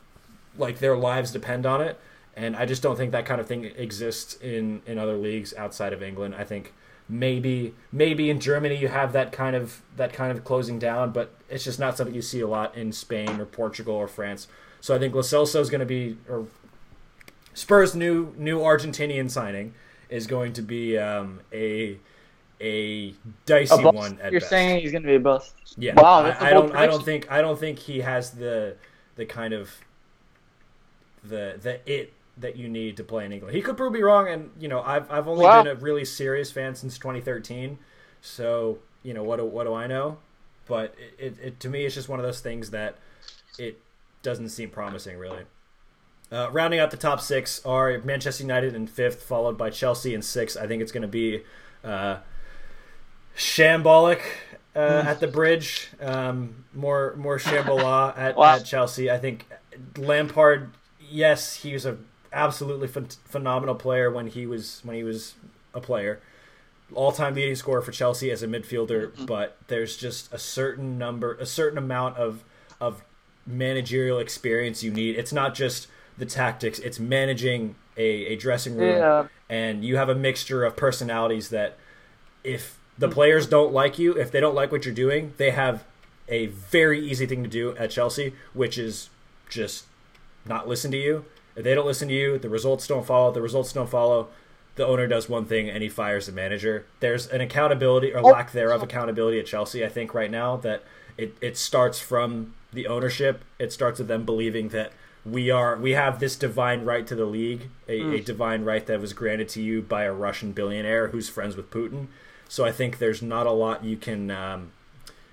like 0.57 0.79
their 0.79 0.95
lives 0.95 1.31
depend 1.31 1.65
on 1.65 1.81
it. 1.81 1.99
And 2.37 2.55
I 2.55 2.65
just 2.65 2.81
don't 2.81 2.95
think 2.95 3.11
that 3.11 3.25
kind 3.25 3.41
of 3.41 3.47
thing 3.47 3.65
exists 3.65 4.35
in 4.35 4.81
in 4.85 4.97
other 4.97 5.17
leagues 5.17 5.53
outside 5.55 5.91
of 5.91 6.01
England. 6.01 6.35
I 6.35 6.45
think 6.45 6.73
maybe 7.07 7.73
maybe 7.91 8.29
in 8.29 8.39
Germany 8.39 8.75
you 8.75 8.87
have 8.87 9.13
that 9.13 9.31
kind 9.31 9.55
of 9.55 9.81
that 9.95 10.13
kind 10.13 10.31
of 10.31 10.43
closing 10.43 10.79
down, 10.79 11.11
but 11.11 11.33
it's 11.49 11.63
just 11.63 11.79
not 11.79 11.97
something 11.97 12.15
you 12.15 12.21
see 12.21 12.41
a 12.41 12.47
lot 12.47 12.75
in 12.75 12.91
Spain 12.91 13.39
or 13.39 13.45
Portugal 13.45 13.95
or 13.95 14.07
France. 14.07 14.47
So 14.81 14.95
I 14.95 14.99
think 14.99 15.13
Lo 15.15 15.21
Celso 15.21 15.59
is 15.59 15.69
going 15.69 15.79
to 15.79 15.85
be 15.85 16.17
or 16.29 16.47
Spurs' 17.53 17.95
new 17.95 18.33
new 18.37 18.59
Argentinian 18.59 19.29
signing 19.29 19.73
is 20.09 20.27
going 20.27 20.53
to 20.53 20.61
be 20.61 20.97
um, 20.97 21.41
a 21.53 21.97
a 22.61 23.13
dicey 23.45 23.81
A 23.81 23.91
one 23.91 24.19
at 24.21 24.31
You're 24.31 24.39
best. 24.41 24.49
saying 24.49 24.81
he's 24.81 24.91
gonna 24.91 25.07
be 25.07 25.15
a 25.15 25.19
bust. 25.19 25.53
Yeah. 25.77 25.93
Wow, 25.95 26.25
I, 26.25 26.47
I 26.47 26.49
don't. 26.51 26.75
I 26.75 26.85
don't 26.85 27.03
think. 27.03 27.29
I 27.31 27.41
don't 27.41 27.59
think 27.59 27.79
he 27.79 28.01
has 28.01 28.31
the 28.31 28.75
the 29.15 29.25
kind 29.25 29.53
of 29.53 29.71
the 31.23 31.59
the 31.61 31.91
it 31.91 32.13
that 32.37 32.55
you 32.57 32.67
need 32.67 32.97
to 32.97 33.03
play 33.03 33.25
in 33.25 33.31
England. 33.31 33.55
He 33.55 33.61
could 33.61 33.77
prove 33.77 33.93
me 33.93 34.01
wrong, 34.01 34.27
and 34.27 34.51
you 34.59 34.67
know, 34.67 34.81
I've 34.81 35.09
I've 35.11 35.27
only 35.27 35.45
Wow. 35.45 35.63
been 35.63 35.71
a 35.71 35.75
really 35.75 36.05
serious 36.05 36.51
fan 36.51 36.75
since 36.75 36.97
2013. 36.97 37.77
So 38.21 38.79
you 39.03 39.13
know, 39.13 39.23
what 39.23 39.37
do, 39.37 39.45
what 39.45 39.65
do 39.65 39.73
I 39.73 39.87
know? 39.87 40.17
But 40.67 40.95
it, 41.19 41.37
it, 41.37 41.45
it 41.45 41.59
to 41.61 41.69
me, 41.69 41.85
it's 41.85 41.93
just 41.95 42.09
one 42.09 42.19
of 42.19 42.25
those 42.25 42.39
things 42.39 42.71
that 42.71 42.97
it 43.59 43.79
doesn't 44.23 44.49
seem 44.49 44.69
promising, 44.71 45.17
really. 45.17 45.43
Uh, 46.31 46.49
rounding 46.51 46.79
out 46.79 46.89
the 46.89 46.97
top 46.97 47.21
six 47.21 47.63
are 47.65 47.99
Manchester 47.99 48.43
United 48.43 48.73
in 48.73 48.87
fifth, 48.87 49.21
followed 49.23 49.57
by 49.59 49.69
Chelsea 49.69 50.15
in 50.15 50.23
sixth. 50.23 50.57
I 50.57 50.65
think 50.65 50.81
it's 50.81 50.91
going 50.91 51.03
to 51.03 51.07
be 51.07 51.43
uh, 51.83 52.17
shambolic 53.37 54.21
uh, 54.75 55.03
at 55.05 55.19
the 55.19 55.27
bridge. 55.27 55.89
Um, 56.01 56.65
more 56.73 57.13
more 57.15 57.37
Shambhala 57.37 58.17
at, 58.17 58.35
Wow. 58.35 58.55
at 58.55 58.65
Chelsea. 58.65 59.09
I 59.11 59.17
think 59.17 59.45
Lampard. 59.97 60.71
Yes, 60.99 61.55
he 61.57 61.73
was 61.73 61.85
a 61.85 61.97
absolutely 62.35 62.87
phen- 62.87 63.17
phenomenal 63.25 63.73
player 63.73 64.11
when 64.11 64.27
he 64.27 64.45
was 64.45 64.81
when 64.83 64.95
he 64.95 65.03
was 65.03 65.33
a 65.73 65.81
player. 65.81 66.19
All 66.93 67.11
time 67.11 67.33
leading 67.33 67.55
scorer 67.55 67.81
for 67.81 67.91
Chelsea 67.91 68.29
as 68.29 68.43
a 68.43 68.47
midfielder, 68.47 69.07
mm-hmm. 69.11 69.25
but 69.25 69.57
there's 69.67 69.97
just 69.97 70.31
a 70.31 70.37
certain 70.37 70.99
number, 70.99 71.33
a 71.35 71.45
certain 71.45 71.79
amount 71.79 72.17
of 72.17 72.43
of 72.79 73.01
managerial 73.47 74.19
experience 74.19 74.83
you 74.83 74.91
need. 74.91 75.15
It's 75.15 75.33
not 75.33 75.55
just 75.55 75.87
the 76.17 76.25
tactics; 76.25 76.77
it's 76.77 76.99
managing 76.99 77.75
a, 77.97 78.33
a 78.33 78.35
dressing 78.35 78.75
room, 78.75 78.97
Yeah. 78.97 79.27
and 79.49 79.83
you 79.83 79.97
have 79.97 80.09
a 80.09 80.15
mixture 80.15 80.63
of 80.63 80.75
personalities 80.75 81.49
that 81.49 81.77
if 82.43 82.77
the 82.97 83.07
mm. 83.07 83.13
players 83.13 83.47
don't 83.47 83.73
like 83.73 83.97
you, 83.97 84.13
if 84.13 84.31
they 84.31 84.39
don't 84.39 84.55
like 84.55 84.71
what 84.71 84.85
you're 84.85 84.93
doing, 84.93 85.33
they 85.37 85.51
have 85.51 85.83
a 86.27 86.47
very 86.47 86.99
easy 86.99 87.25
thing 87.25 87.43
to 87.43 87.49
do 87.49 87.75
at 87.77 87.91
Chelsea, 87.91 88.33
which 88.53 88.77
is 88.77 89.09
just 89.49 89.85
not 90.45 90.67
listen 90.67 90.91
to 90.91 90.97
you. 90.97 91.25
If 91.55 91.63
they 91.63 91.73
don't 91.73 91.85
listen 91.85 92.07
to 92.09 92.13
you, 92.13 92.37
the 92.37 92.49
results 92.49 92.87
don't 92.87 93.05
follow. 93.05 93.31
The 93.31 93.41
results 93.41 93.71
don't 93.73 93.89
follow. 93.89 94.27
The 94.75 94.85
owner 94.85 95.07
does 95.07 95.29
one 95.29 95.45
thing 95.45 95.69
and 95.69 95.81
he 95.81 95.89
fires 95.89 96.25
the 96.25 96.33
manager. 96.33 96.85
There's 96.99 97.27
an 97.27 97.39
accountability 97.39 98.13
or 98.13 98.21
lack 98.21 98.51
thereof 98.51 98.83
accountability 98.83 99.39
at 99.39 99.45
Chelsea, 99.45 99.85
I 99.85 99.89
think, 99.89 100.13
right 100.13 100.29
now 100.29 100.57
that 100.57 100.83
it, 101.17 101.35
it 101.39 101.57
starts 101.57 101.99
from 101.99 102.53
the 102.73 102.87
ownership. 102.87 103.45
It 103.57 103.71
starts 103.71 103.99
with 103.99 104.09
them 104.09 104.25
believing 104.25 104.69
that 104.69 104.91
we 105.25 105.49
are 105.49 105.77
we 105.77 105.91
have 105.91 106.19
this 106.19 106.35
divine 106.35 106.85
right 106.85 107.07
to 107.07 107.15
the 107.15 107.25
league, 107.25 107.69
a, 107.87 108.15
a 108.15 108.21
divine 108.21 108.63
right 108.63 108.85
that 108.85 108.99
was 108.99 109.13
granted 109.13 109.49
to 109.49 109.61
you 109.61 109.81
by 109.81 110.03
a 110.03 110.13
Russian 110.13 110.51
billionaire 110.51 111.07
who's 111.07 111.29
friends 111.29 111.55
with 111.55 111.71
Putin. 111.71 112.07
So 112.47 112.63
I 112.63 112.71
think 112.71 112.99
there's 112.99 113.21
not 113.21 113.47
a 113.47 113.51
lot 113.51 113.83
you 113.83 113.97
can 113.97 114.29
um, 114.29 114.71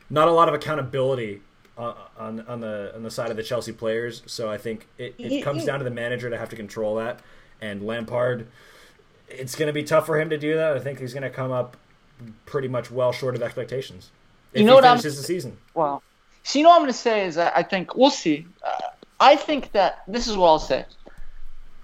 not 0.08 0.28
a 0.28 0.32
lot 0.32 0.48
of 0.48 0.54
accountability 0.54 1.42
on, 1.78 1.94
on 2.18 2.40
on 2.46 2.60
the 2.60 2.92
on 2.94 3.02
the 3.02 3.10
side 3.10 3.30
of 3.30 3.36
the 3.36 3.42
Chelsea 3.42 3.72
players. 3.72 4.22
So 4.26 4.50
I 4.50 4.58
think 4.58 4.86
it, 4.98 5.14
it 5.18 5.42
comes 5.42 5.64
down 5.64 5.78
to 5.78 5.84
the 5.84 5.90
manager 5.90 6.28
to 6.30 6.38
have 6.38 6.48
to 6.50 6.56
control 6.56 6.96
that. 6.96 7.20
And 7.60 7.82
Lampard, 7.86 8.46
it's 9.28 9.54
going 9.54 9.68
to 9.68 9.72
be 9.72 9.82
tough 9.84 10.06
for 10.06 10.20
him 10.20 10.30
to 10.30 10.38
do 10.38 10.54
that. 10.56 10.76
I 10.76 10.80
think 10.80 10.98
he's 10.98 11.14
going 11.14 11.22
to 11.22 11.30
come 11.30 11.52
up 11.52 11.76
pretty 12.46 12.68
much 12.68 12.90
well 12.90 13.12
short 13.12 13.34
of 13.34 13.42
expectations. 13.42 14.10
If 14.52 14.60
You 14.60 14.66
know 14.66 14.72
he 14.72 14.74
what 14.76 14.84
I'm- 14.84 14.96
finishes 14.98 15.16
the 15.18 15.24
season. 15.24 15.56
Wow. 15.74 16.02
So 16.44 16.58
you 16.58 16.64
know 16.64 16.70
what 16.70 16.76
I'm 16.76 16.82
going 16.82 16.92
to 16.92 16.98
say 16.98 17.24
is 17.26 17.38
I 17.38 17.62
think 17.62 17.94
we'll 17.96 18.10
see. 18.10 18.46
Uh, 18.66 18.70
I 19.20 19.36
think 19.36 19.70
that 19.72 20.02
this 20.08 20.26
is 20.26 20.36
what 20.36 20.48
I'll 20.48 20.58
say. 20.58 20.84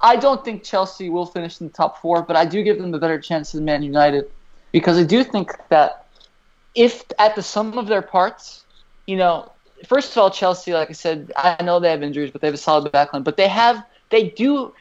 I 0.01 0.17
don't 0.17 0.45
think 0.45 0.65
Chelsea 0.65 1.11
will 1.11 1.27
finish 1.27 1.61
in 1.61 1.69
the 1.69 1.73
top 1.73 2.03
four, 2.03 2.23
but 2.23 2.35
I 2.37 2.45
do 2.45 2.63
give 2.65 2.79
them 2.79 2.93
a 2.93 2.99
better 2.99 3.21
chance 3.21 3.53
than 3.53 3.65
Man 3.65 3.83
United 3.85 4.29
because 4.73 4.99
I 4.99 5.05
do 5.05 5.23
think 5.23 5.53
that 5.69 6.07
if 6.75 7.05
at 7.21 7.37
the 7.37 7.43
sum 7.43 7.79
of 7.79 7.87
their 7.87 8.03
parts, 8.03 8.65
you 9.07 9.17
know, 9.17 9.51
first 9.87 10.13
of 10.13 10.19
all, 10.19 10.31
Chelsea, 10.31 10.73
like 10.73 10.91
I 10.91 10.93
said, 10.93 11.33
I 11.37 11.63
know 11.63 11.81
they 11.81 11.91
have 11.91 12.03
injuries, 12.03 12.31
but 12.31 12.41
they 12.41 12.47
have 12.47 12.55
a 12.55 12.59
solid 12.59 12.93
backline. 12.93 13.25
But 13.25 13.37
they 13.37 13.49
have, 13.49 13.85
they 14.11 14.31
do. 14.31 14.75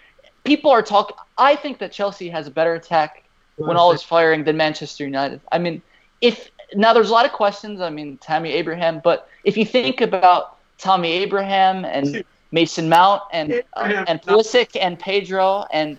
People 0.43 0.71
are 0.71 0.81
talking. 0.81 1.15
I 1.37 1.55
think 1.55 1.79
that 1.79 1.91
Chelsea 1.91 2.29
has 2.29 2.47
a 2.47 2.51
better 2.51 2.73
attack 2.73 3.23
when 3.57 3.75
all 3.75 3.91
is 3.91 4.03
firing 4.03 4.43
than 4.43 4.57
Manchester 4.57 5.03
United. 5.03 5.41
I 5.51 5.57
mean, 5.57 5.81
if 6.21 6.49
now 6.73 6.93
there's 6.93 7.09
a 7.09 7.13
lot 7.13 7.25
of 7.25 7.31
questions. 7.31 7.81
I 7.81 7.89
mean, 7.89 8.17
Tammy 8.17 8.51
Abraham, 8.53 9.01
but 9.03 9.29
if 9.43 9.57
you 9.57 9.65
think 9.65 10.01
about 10.01 10.57
Tommy 10.77 11.11
Abraham 11.11 11.85
and 11.85 12.23
Mason 12.51 12.89
Mount 12.89 13.23
and 13.31 13.63
uh, 13.73 14.05
and 14.07 14.21
Pulisic 14.21 14.77
and 14.79 14.99
Pedro 14.99 15.65
and 15.71 15.97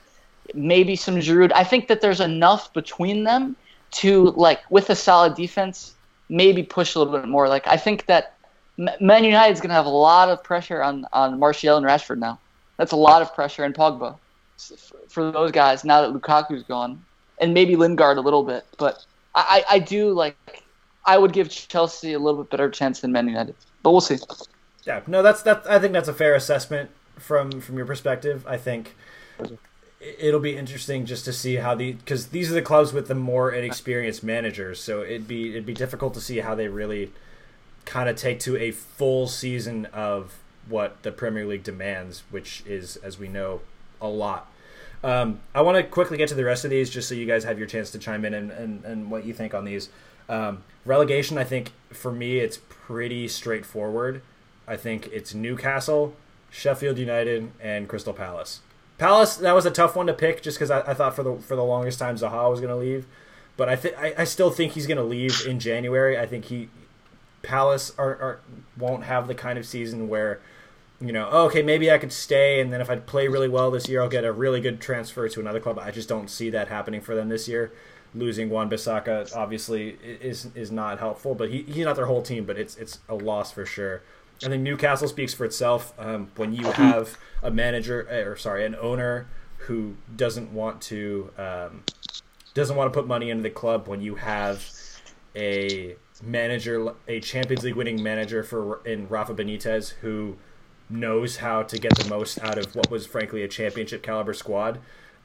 maybe 0.54 0.96
some 0.96 1.16
Giroud, 1.16 1.52
I 1.54 1.64
think 1.64 1.88
that 1.88 2.00
there's 2.00 2.20
enough 2.20 2.72
between 2.72 3.24
them 3.24 3.56
to 3.90 4.30
like 4.30 4.60
with 4.70 4.90
a 4.90 4.96
solid 4.96 5.34
defense, 5.34 5.94
maybe 6.28 6.62
push 6.62 6.94
a 6.94 6.98
little 6.98 7.18
bit 7.18 7.28
more. 7.28 7.48
Like 7.48 7.66
I 7.66 7.76
think 7.76 8.06
that 8.06 8.34
Man 8.78 9.24
United's 9.24 9.60
gonna 9.60 9.74
have 9.74 9.86
a 9.86 9.90
lot 9.90 10.28
of 10.28 10.42
pressure 10.42 10.82
on 10.82 11.04
on 11.12 11.38
Martial 11.38 11.76
and 11.76 11.84
Rashford 11.84 12.18
now. 12.18 12.38
That's 12.76 12.92
a 12.92 12.96
lot 12.96 13.22
of 13.22 13.34
pressure 13.34 13.64
and 13.64 13.74
Pogba 13.74 14.16
for 15.08 15.30
those 15.32 15.50
guys 15.50 15.84
now 15.84 16.02
that 16.02 16.12
Lukaku's 16.12 16.62
gone, 16.62 17.04
and 17.40 17.52
maybe 17.52 17.76
Lingard 17.76 18.18
a 18.18 18.20
little 18.20 18.44
bit. 18.44 18.64
But 18.78 19.04
I, 19.34 19.64
I 19.68 19.74
I 19.74 19.78
do 19.80 20.12
like 20.12 20.36
I 21.04 21.18
would 21.18 21.32
give 21.32 21.50
Chelsea 21.50 22.12
a 22.12 22.18
little 22.18 22.42
bit 22.42 22.50
better 22.50 22.70
chance 22.70 23.00
than 23.00 23.10
Man 23.12 23.26
United, 23.26 23.56
but 23.82 23.90
we'll 23.90 24.00
see. 24.00 24.18
Yeah, 24.84 25.00
no, 25.06 25.22
that's 25.22 25.42
that. 25.42 25.68
I 25.68 25.78
think 25.78 25.92
that's 25.92 26.08
a 26.08 26.14
fair 26.14 26.34
assessment 26.34 26.90
from 27.16 27.60
from 27.60 27.76
your 27.76 27.86
perspective. 27.86 28.46
I 28.46 28.58
think 28.58 28.94
it'll 30.00 30.40
be 30.40 30.56
interesting 30.56 31.04
just 31.04 31.24
to 31.24 31.32
see 31.32 31.56
how 31.56 31.74
the 31.74 31.92
because 31.92 32.28
these 32.28 32.50
are 32.50 32.54
the 32.54 32.62
clubs 32.62 32.92
with 32.92 33.08
the 33.08 33.14
more 33.16 33.50
inexperienced 33.50 34.22
managers, 34.22 34.80
so 34.80 35.02
it'd 35.02 35.26
be 35.26 35.50
it'd 35.50 35.66
be 35.66 35.74
difficult 35.74 36.14
to 36.14 36.20
see 36.20 36.38
how 36.38 36.54
they 36.54 36.68
really 36.68 37.10
kind 37.88 38.08
of 38.08 38.16
take 38.16 38.38
to 38.40 38.56
a 38.58 38.70
full 38.70 39.26
season 39.26 39.86
of 39.86 40.38
what 40.68 41.02
the 41.02 41.10
Premier 41.10 41.46
League 41.46 41.62
demands, 41.62 42.22
which 42.30 42.62
is, 42.66 42.96
as 42.96 43.18
we 43.18 43.28
know, 43.28 43.62
a 44.00 44.08
lot. 44.08 44.52
Um, 45.02 45.40
I 45.54 45.62
want 45.62 45.78
to 45.78 45.82
quickly 45.82 46.18
get 46.18 46.28
to 46.28 46.34
the 46.34 46.44
rest 46.44 46.64
of 46.64 46.70
these 46.70 46.90
just 46.90 47.08
so 47.08 47.14
you 47.14 47.24
guys 47.24 47.44
have 47.44 47.58
your 47.58 47.66
chance 47.66 47.90
to 47.92 47.98
chime 47.98 48.26
in 48.26 48.34
and, 48.34 48.50
and, 48.50 48.84
and 48.84 49.10
what 49.10 49.24
you 49.24 49.32
think 49.32 49.54
on 49.54 49.64
these. 49.64 49.88
Um, 50.28 50.64
relegation, 50.84 51.38
I 51.38 51.44
think 51.44 51.72
for 51.88 52.12
me, 52.12 52.40
it's 52.40 52.58
pretty 52.68 53.26
straightforward. 53.26 54.20
I 54.66 54.76
think 54.76 55.06
it's 55.06 55.32
Newcastle, 55.32 56.14
Sheffield 56.50 56.98
United, 56.98 57.50
and 57.58 57.88
Crystal 57.88 58.12
Palace. 58.12 58.60
Palace, 58.98 59.36
that 59.36 59.54
was 59.54 59.64
a 59.64 59.70
tough 59.70 59.96
one 59.96 60.08
to 60.08 60.12
pick 60.12 60.42
just 60.42 60.58
because 60.58 60.70
I, 60.70 60.80
I 60.80 60.92
thought 60.92 61.16
for 61.16 61.22
the 61.22 61.36
for 61.36 61.56
the 61.56 61.64
longest 61.64 62.00
time 62.00 62.16
Zaha 62.16 62.50
was 62.50 62.60
going 62.60 62.70
to 62.72 62.76
leave, 62.76 63.06
but 63.56 63.68
I 63.68 64.12
I 64.18 64.24
still 64.24 64.50
think 64.50 64.72
he's 64.72 64.88
going 64.88 64.98
to 64.98 65.04
leave 65.04 65.46
in 65.46 65.60
January. 65.60 66.18
I 66.18 66.26
think 66.26 66.46
he 66.46 66.68
Palace 67.42 67.92
are, 67.98 68.10
are 68.10 68.40
won't 68.76 69.04
have 69.04 69.28
the 69.28 69.34
kind 69.34 69.58
of 69.58 69.66
season 69.66 70.08
where 70.08 70.40
you 71.00 71.12
know, 71.12 71.28
oh, 71.30 71.46
okay, 71.46 71.62
maybe 71.62 71.90
I 71.90 71.98
could 71.98 72.12
stay, 72.12 72.60
and 72.60 72.72
then 72.72 72.80
if 72.80 72.90
I 72.90 72.96
play 72.96 73.28
really 73.28 73.48
well 73.48 73.70
this 73.70 73.88
year, 73.88 74.02
I'll 74.02 74.08
get 74.08 74.24
a 74.24 74.32
really 74.32 74.60
good 74.60 74.80
transfer 74.80 75.28
to 75.28 75.40
another 75.40 75.60
club. 75.60 75.78
I 75.78 75.92
just 75.92 76.08
don't 76.08 76.28
see 76.28 76.50
that 76.50 76.68
happening 76.68 77.00
for 77.00 77.14
them 77.14 77.28
this 77.28 77.46
year. 77.46 77.72
Losing 78.14 78.50
Wan-Bissaka 78.50 79.36
obviously 79.36 79.90
is 80.02 80.48
is 80.54 80.72
not 80.72 80.98
helpful, 80.98 81.34
but 81.34 81.50
he, 81.50 81.62
he's 81.62 81.84
not 81.84 81.94
their 81.94 82.06
whole 82.06 82.22
team, 82.22 82.44
but 82.44 82.58
it's 82.58 82.76
it's 82.76 82.98
a 83.08 83.14
loss 83.14 83.52
for 83.52 83.64
sure. 83.64 84.02
I 84.44 84.48
think 84.48 84.62
Newcastle 84.62 85.08
speaks 85.08 85.34
for 85.34 85.44
itself. 85.44 85.92
Um, 85.98 86.30
when 86.36 86.52
you 86.52 86.64
have 86.72 87.16
a 87.42 87.50
manager, 87.50 88.08
or 88.28 88.36
sorry, 88.36 88.64
an 88.64 88.74
owner 88.74 89.28
who 89.58 89.96
doesn't 90.16 90.52
want 90.52 90.80
to 90.82 91.30
um, 91.38 91.84
doesn't 92.54 92.74
want 92.74 92.92
to 92.92 92.98
put 92.98 93.06
money 93.06 93.30
into 93.30 93.42
the 93.42 93.50
club, 93.50 93.86
when 93.86 94.00
you 94.00 94.16
have 94.16 94.64
a 95.36 95.94
manager, 96.22 96.94
a 97.06 97.20
Champions 97.20 97.64
League 97.64 97.74
winning 97.76 98.02
manager 98.02 98.42
for 98.42 98.80
in 98.86 99.08
Rafa 99.08 99.34
Benitez, 99.34 99.90
who 100.00 100.36
knows 100.90 101.36
how 101.38 101.62
to 101.62 101.78
get 101.78 101.94
the 101.96 102.08
most 102.08 102.38
out 102.42 102.58
of 102.58 102.74
what 102.74 102.90
was 102.90 103.06
frankly 103.06 103.42
a 103.42 103.48
championship 103.48 104.02
caliber 104.02 104.32
squad. 104.32 104.78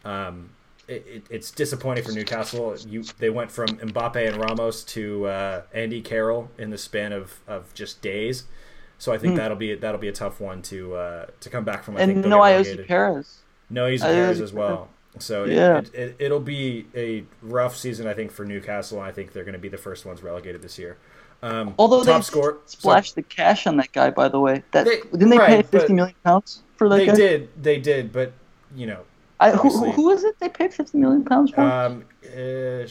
Um, 0.04 0.50
it, 0.88 1.06
it, 1.08 1.24
it's 1.30 1.52
disappointing 1.52 2.04
for 2.04 2.12
Newcastle. 2.12 2.76
You 2.88 3.04
they 3.20 3.30
went 3.30 3.52
from 3.52 3.68
Mbappe 3.68 4.28
and 4.28 4.38
Ramos 4.38 4.84
to 4.86 5.26
uh, 5.28 5.62
Andy 5.74 6.02
Carroll 6.02 6.52
in 6.58 6.70
the 6.70 6.78
span 6.78 7.14
of, 7.14 7.40
of 7.48 7.74
just 7.74 8.02
days. 8.02 8.44
So 8.98 9.12
I 9.12 9.18
think 9.18 9.36
that'll 9.36 9.58
be 9.58 9.76
that'll 9.76 10.00
be 10.00 10.08
a 10.08 10.14
tough 10.14 10.40
one 10.40 10.62
to 10.64 10.96
uh, 10.96 11.26
to 11.40 11.50
come 11.50 11.64
back 11.64 11.84
from. 11.84 11.98
I 11.98 12.02
And 12.02 12.24
they'll 12.24 12.30
no 12.30 12.40
Ayoze. 12.40 12.88
Perez. 12.88 13.40
No, 13.70 13.88
he's 13.88 14.02
I- 14.04 14.12
Bears 14.12 14.40
as 14.42 14.54
well. 14.54 14.90
So 15.20 15.44
Yeah. 15.46 15.80
it, 15.80 15.94
it, 15.94 16.16
it, 16.20 16.32
will 16.32 16.40
be 16.40 16.86
a 16.96 17.24
rough 17.42 17.76
season, 17.76 18.08
I 18.08 18.14
think, 18.14 18.32
for 18.32 18.46
Newcastle. 18.46 19.00
I 19.00 19.12
think 19.12 19.32
they're 19.34 19.44
going 19.44 19.54
to 19.54 19.60
be 19.60 19.70
the 19.70 19.78
first 19.78 20.06
ones 20.06 20.24
relegated 20.24 20.62
this 20.62 20.80
year. 20.80 20.98
Um, 21.42 21.76
Although 21.78 22.04
top 22.04 22.22
they 22.22 22.26
score, 22.26 22.58
splashed 22.66 23.16
the 23.16 23.22
cash 23.22 23.68
on 23.68 23.78
that 23.78 23.92
guy, 23.92 24.10
by 24.10 24.30
the 24.30 24.40
way. 24.40 24.64
That 24.72 24.86
They- 24.86 25.02
didn't 25.12 25.30
they 25.30 25.38
pay 25.38 25.56
right, 25.58 25.66
fifty 25.66 25.88
but 25.88 25.96
million 25.96 26.16
pounds 26.24 26.64
for 26.78 26.88
that 26.90 26.96
they 26.96 27.06
guy? 27.08 27.16
did, 27.16 27.50
they 27.62 27.80
did, 27.80 28.12
but 28.14 28.32
you 28.76 28.88
know, 28.88 29.02
I, 29.40 29.52
who, 29.52 29.92
who 29.92 30.10
is 30.12 30.24
it? 30.24 30.40
They 30.40 30.48
paid 30.48 30.74
fifty 30.74 30.98
million 30.98 31.26
pounds 31.26 31.52
for? 31.52 31.62
um, 31.62 32.06
uh, 32.26 32.88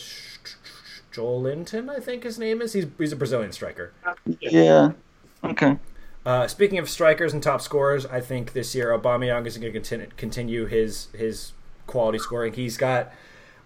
Joelinton, 1.12 1.89
I 1.91 2.01
think 2.01 2.25
his 2.25 2.39
name 2.39 2.61
is. 2.62 2.73
He's 2.73 2.87
he's 2.99 3.12
a 3.12 3.16
Brazilian 3.16 3.53
striker. 3.53 3.93
yeah. 4.41 4.93
Okay. 5.45 5.79
Uh, 6.25 6.47
speaking 6.47 6.79
of 6.79 6.89
strikers 6.89 7.33
and 7.33 7.43
top 7.43 7.61
scorers, 7.61 8.07
I 8.07 8.20
think 8.20 8.53
this 8.53 8.75
year 8.75 8.97
Aubameyang 8.97 9.47
is 9.47 9.59
going 9.59 9.73
to 9.73 9.81
continue, 9.81 10.07
continue 10.16 10.66
his 10.66 11.09
his 11.14 11.53
quality 11.93 12.18
scoring. 12.18 12.55
He's 12.55 12.76
got 12.78 13.12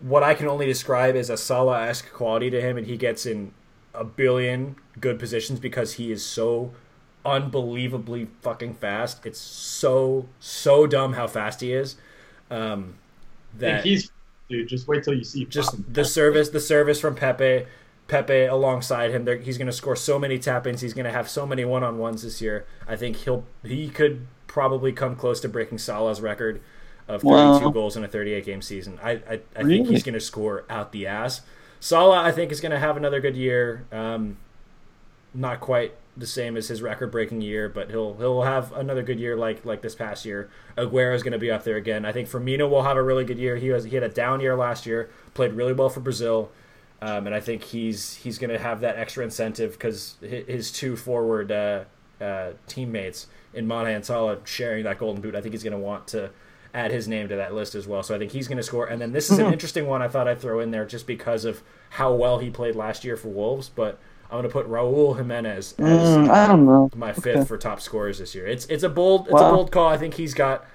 what 0.00 0.22
I 0.22 0.34
can 0.34 0.48
only 0.48 0.66
describe 0.66 1.16
as 1.16 1.30
a 1.30 1.36
Salah-esque 1.38 2.12
quality 2.12 2.50
to 2.50 2.60
him, 2.60 2.76
and 2.78 2.86
he 2.86 2.96
gets 2.98 3.26
in 3.26 3.52
a 3.94 4.04
billion 4.04 4.76
good 5.00 5.18
positions 5.18 5.60
because 5.60 5.94
he 5.94 6.12
is 6.12 6.24
so 6.24 6.72
unbelievably 7.24 8.28
fucking 8.42 8.74
fast. 8.74 9.26
It's 9.26 9.40
so 9.40 10.28
so 10.40 10.86
dumb 10.86 11.14
how 11.14 11.26
fast 11.28 11.60
he 11.62 11.72
is. 11.72 11.96
Um, 12.50 12.98
And 13.64 13.78
that 13.78 13.80
he's 13.80 14.10
dude. 14.48 14.68
Just 14.68 14.88
wait 14.88 15.04
till 15.04 15.14
you 15.14 15.24
see. 15.24 15.46
just 15.48 15.92
the 15.92 16.04
service 16.04 16.50
the 16.50 16.60
service 16.60 17.00
from 17.00 17.14
Pepe 17.14 17.66
Pepe 18.08 18.44
alongside 18.44 19.10
him 19.10 19.24
They're, 19.24 19.36
he's 19.38 19.58
going 19.58 19.66
to 19.66 19.72
score 19.72 19.96
so 19.96 20.18
many 20.18 20.38
tap-ins 20.38 20.80
he's 20.80 20.94
going 20.94 21.06
to 21.06 21.12
have 21.12 21.28
so 21.28 21.46
many 21.46 21.64
one-on-ones 21.64 22.22
this 22.22 22.40
year 22.40 22.66
I 22.86 22.96
think 22.96 23.16
he'll 23.18 23.44
he 23.64 23.88
could 23.88 24.26
probably 24.46 24.92
come 24.92 25.16
close 25.16 25.40
to 25.40 25.48
breaking 25.48 25.78
Salah's 25.78 26.20
record 26.20 26.60
of 27.08 27.22
32 27.22 27.28
Wow. 27.28 27.70
goals 27.70 27.96
in 27.96 28.04
a 28.04 28.08
38 28.08 28.44
game 28.44 28.62
season 28.62 28.98
I 29.02 29.12
I, 29.12 29.40
I 29.56 29.62
think 29.62 29.88
he's 29.88 30.02
going 30.02 30.14
to 30.14 30.20
score 30.20 30.64
out 30.68 30.92
the 30.92 31.06
ass 31.06 31.42
Salah 31.80 32.22
I 32.22 32.32
think 32.32 32.50
is 32.52 32.60
going 32.60 32.72
to 32.72 32.78
have 32.78 32.96
another 32.96 33.20
good 33.20 33.36
year 33.36 33.84
um, 33.92 34.36
not 35.34 35.60
quite 35.60 35.94
the 36.16 36.26
same 36.26 36.56
as 36.56 36.68
his 36.68 36.80
record-breaking 36.80 37.42
year, 37.42 37.68
but 37.68 37.90
he'll 37.90 38.14
he'll 38.14 38.42
have 38.42 38.72
another 38.72 39.02
good 39.02 39.20
year 39.20 39.36
like 39.36 39.64
like 39.66 39.82
this 39.82 39.94
past 39.94 40.24
year. 40.24 40.48
Aguero 40.78 41.14
is 41.14 41.22
going 41.22 41.34
to 41.34 41.38
be 41.38 41.50
up 41.50 41.62
there 41.64 41.76
again. 41.76 42.06
I 42.06 42.12
think 42.12 42.26
Firmino 42.26 42.70
will 42.70 42.84
have 42.84 42.96
a 42.96 43.02
really 43.02 43.24
good 43.24 43.38
year. 43.38 43.56
He 43.56 43.68
was 43.70 43.84
he 43.84 43.94
had 43.94 44.02
a 44.02 44.08
down 44.08 44.40
year 44.40 44.56
last 44.56 44.86
year, 44.86 45.10
played 45.34 45.52
really 45.52 45.74
well 45.74 45.90
for 45.90 46.00
Brazil, 46.00 46.50
um, 47.02 47.26
and 47.26 47.34
I 47.34 47.40
think 47.40 47.64
he's 47.64 48.14
he's 48.14 48.38
going 48.38 48.48
to 48.50 48.58
have 48.58 48.80
that 48.80 48.96
extra 48.96 49.24
incentive 49.24 49.72
because 49.72 50.14
his 50.22 50.72
two 50.72 50.96
forward 50.96 51.52
uh, 51.52 51.84
uh, 52.18 52.52
teammates 52.66 53.26
in 53.52 53.68
Mane 53.68 53.88
and 53.88 54.04
Salah 54.04 54.38
sharing 54.44 54.84
that 54.84 54.98
golden 54.98 55.20
boot. 55.20 55.34
I 55.34 55.42
think 55.42 55.52
he's 55.52 55.62
going 55.62 55.72
to 55.72 55.78
want 55.78 56.08
to 56.08 56.30
add 56.76 56.90
his 56.90 57.08
name 57.08 57.28
to 57.28 57.36
that 57.36 57.54
list 57.54 57.74
as 57.74 57.86
well. 57.86 58.02
So 58.02 58.14
I 58.14 58.18
think 58.18 58.30
he's 58.32 58.46
going 58.48 58.58
to 58.58 58.62
score. 58.62 58.86
And 58.86 59.00
then 59.00 59.12
this 59.12 59.30
is 59.30 59.38
an 59.38 59.46
interesting 59.52 59.86
one 59.86 60.02
I 60.02 60.08
thought 60.08 60.28
I'd 60.28 60.40
throw 60.40 60.60
in 60.60 60.70
there 60.70 60.84
just 60.84 61.06
because 61.06 61.44
of 61.44 61.62
how 61.90 62.12
well 62.14 62.38
he 62.38 62.50
played 62.50 62.76
last 62.76 63.04
year 63.04 63.16
for 63.16 63.28
Wolves, 63.28 63.68
but. 63.68 63.98
I'm 64.28 64.38
going 64.40 64.42
to 64.42 64.48
put 64.48 64.68
Raul 64.68 65.16
Jimenez 65.16 65.76
as 65.78 66.16
Mm, 66.16 66.28
I 66.30 66.48
don't 66.48 66.66
know. 66.66 66.90
my 66.96 67.12
fifth 67.12 67.26
Okay. 67.28 67.44
for 67.44 67.56
top 67.56 67.80
scorers 67.80 68.18
this 68.18 68.34
year. 68.34 68.44
It's 68.44 68.66
it's 68.66 68.82
a 68.82 68.88
bold 68.88 69.28
it's 69.28 69.40
a 69.40 69.50
bold 69.52 69.70
call. 69.70 69.86
I 69.86 69.96
think 69.96 70.14
he's 70.14 70.34
got 70.34 70.66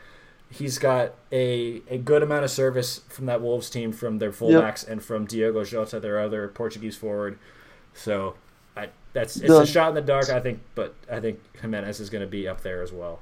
he's 0.49 0.80
got 0.80 1.15
a 1.34 1.82
a 1.90 1.98
good 1.98 2.23
amount 2.23 2.45
of 2.45 2.49
service 2.49 3.02
from 3.10 3.26
that 3.26 3.41
Wolves 3.41 3.69
team 3.69 3.91
from 3.91 4.19
their 4.19 4.32
fullbacks 4.32 4.88
and 4.88 5.03
from 5.03 5.26
Diogo 5.26 5.65
Jota, 5.65 5.99
their 5.99 6.18
other 6.22 6.48
Portuguese 6.48 6.95
forward. 6.95 7.38
So 7.94 8.36
I 8.78 8.88
that's 9.11 9.36
it's 9.36 9.48
The- 9.48 9.60
a 9.60 9.68
shot 9.68 9.90
in 9.90 9.95
the 9.95 10.02
dark, 10.02 10.30
I 10.30 10.40
think, 10.40 10.61
but 10.73 10.95
I 11.11 11.19
think 11.19 11.41
Jimenez 11.61 11.99
is 11.99 12.10
going 12.10 12.22
to 12.22 12.28
be 12.32 12.48
up 12.48 12.61
there 12.61 12.82
as 12.82 12.94
well. 12.94 13.19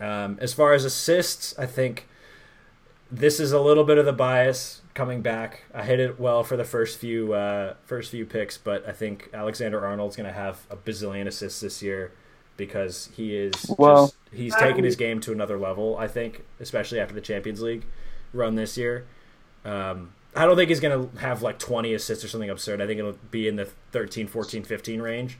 Um, 0.00 0.38
as 0.40 0.52
far 0.52 0.72
as 0.74 0.84
assists, 0.84 1.58
I 1.58 1.66
think 1.66 2.06
this 3.10 3.40
is 3.40 3.52
a 3.52 3.60
little 3.60 3.84
bit 3.84 3.98
of 3.98 4.04
the 4.04 4.12
bias 4.12 4.82
coming 4.94 5.22
back. 5.22 5.62
I 5.74 5.84
hit 5.84 6.00
it 6.00 6.18
well 6.18 6.42
for 6.42 6.56
the 6.56 6.64
first 6.64 6.98
few 6.98 7.32
uh, 7.32 7.74
first 7.84 8.10
few 8.10 8.26
picks, 8.26 8.58
but 8.58 8.86
I 8.88 8.92
think 8.92 9.30
Alexander 9.32 9.84
Arnold's 9.84 10.16
going 10.16 10.26
to 10.28 10.32
have 10.32 10.66
a 10.70 10.76
bazillion 10.76 11.26
assists 11.26 11.60
this 11.60 11.82
year 11.82 12.12
because 12.56 13.10
he 13.16 13.36
is 13.36 13.52
Wow. 13.78 14.06
just, 14.06 14.16
he's 14.32 14.56
taken 14.56 14.84
his 14.84 14.96
game 14.96 15.20
to 15.20 15.32
another 15.32 15.58
level. 15.58 15.96
I 15.98 16.08
think, 16.08 16.42
especially 16.60 16.98
after 17.00 17.14
the 17.14 17.20
Champions 17.20 17.60
League 17.62 17.84
run 18.32 18.54
this 18.54 18.76
year. 18.76 19.06
Um, 19.64 20.12
I 20.34 20.44
don't 20.44 20.56
think 20.56 20.68
he's 20.68 20.80
going 20.80 21.08
to 21.10 21.18
have 21.18 21.42
like 21.42 21.58
20 21.58 21.94
assists 21.94 22.22
or 22.24 22.28
something 22.28 22.50
absurd. 22.50 22.80
I 22.82 22.86
think 22.86 22.98
it'll 22.98 23.16
be 23.30 23.48
in 23.48 23.56
the 23.56 23.64
13, 23.92 24.26
14, 24.26 24.64
15 24.64 25.00
range. 25.00 25.38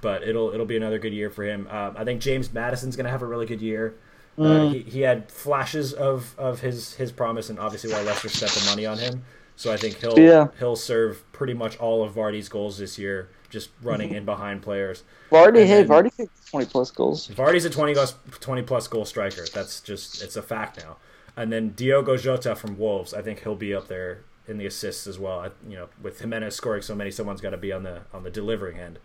But 0.00 0.22
it'll 0.22 0.52
it'll 0.52 0.66
be 0.66 0.76
another 0.76 0.98
good 0.98 1.12
year 1.12 1.30
for 1.30 1.44
him. 1.44 1.66
Um, 1.70 1.94
I 1.96 2.04
think 2.04 2.20
James 2.20 2.52
Maddison's 2.52 2.96
going 2.96 3.04
to 3.04 3.10
have 3.10 3.22
a 3.22 3.26
really 3.26 3.46
good 3.46 3.60
year. 3.60 3.94
Uh, 4.38 4.70
he, 4.70 4.78
he 4.78 5.00
had 5.02 5.30
flashes 5.30 5.92
of, 5.92 6.34
of 6.38 6.60
his, 6.60 6.94
his 6.94 7.12
promise, 7.12 7.50
and 7.50 7.58
obviously 7.58 7.92
why 7.92 8.00
Leicester 8.00 8.30
spent 8.30 8.52
the 8.52 8.64
money 8.70 8.86
on 8.86 8.96
him. 8.96 9.22
So 9.56 9.70
I 9.70 9.76
think 9.76 9.96
he'll 10.00 10.18
Yeah. 10.18 10.48
he'll 10.58 10.76
serve 10.76 11.30
pretty 11.32 11.52
much 11.52 11.76
all 11.76 12.02
of 12.02 12.14
Vardy's 12.14 12.48
goals 12.48 12.78
this 12.78 12.98
year, 12.98 13.28
just 13.50 13.68
running 13.82 14.14
in 14.14 14.24
behind 14.24 14.62
players. 14.62 15.02
Vardy, 15.30 15.58
And 15.60 15.68
hey, 15.68 15.84
Vardy 15.84 16.16
kicked 16.16 16.48
20 16.50 16.66
plus 16.66 16.90
goals. 16.90 17.28
Vardy's 17.28 17.66
a 17.66 17.70
20 17.70 17.94
20 18.30 18.62
plus 18.62 18.88
goal 18.88 19.04
striker. 19.04 19.44
That's 19.52 19.82
just 19.82 20.22
it's 20.22 20.36
a 20.36 20.42
fact 20.42 20.82
now. 20.82 20.96
And 21.36 21.52
then 21.52 21.70
Diogo 21.70 22.16
Jota 22.16 22.54
from 22.56 22.78
Wolves, 22.78 23.12
I 23.12 23.20
think 23.20 23.42
he'll 23.42 23.54
be 23.56 23.74
up 23.74 23.88
there 23.88 24.20
in 24.48 24.56
the 24.56 24.64
assists 24.64 25.06
as 25.06 25.18
well. 25.18 25.40
I, 25.40 25.50
you 25.68 25.76
know, 25.76 25.88
with 26.00 26.18
Jimenez 26.20 26.54
scoring 26.56 26.80
so 26.80 26.94
many, 26.94 27.10
someone's 27.10 27.42
got 27.42 27.50
to 27.50 27.58
be 27.58 27.72
on 27.72 27.82
the 27.82 28.02
on 28.14 28.22
the 28.22 28.30
delivering 28.30 28.78
end. 28.78 28.98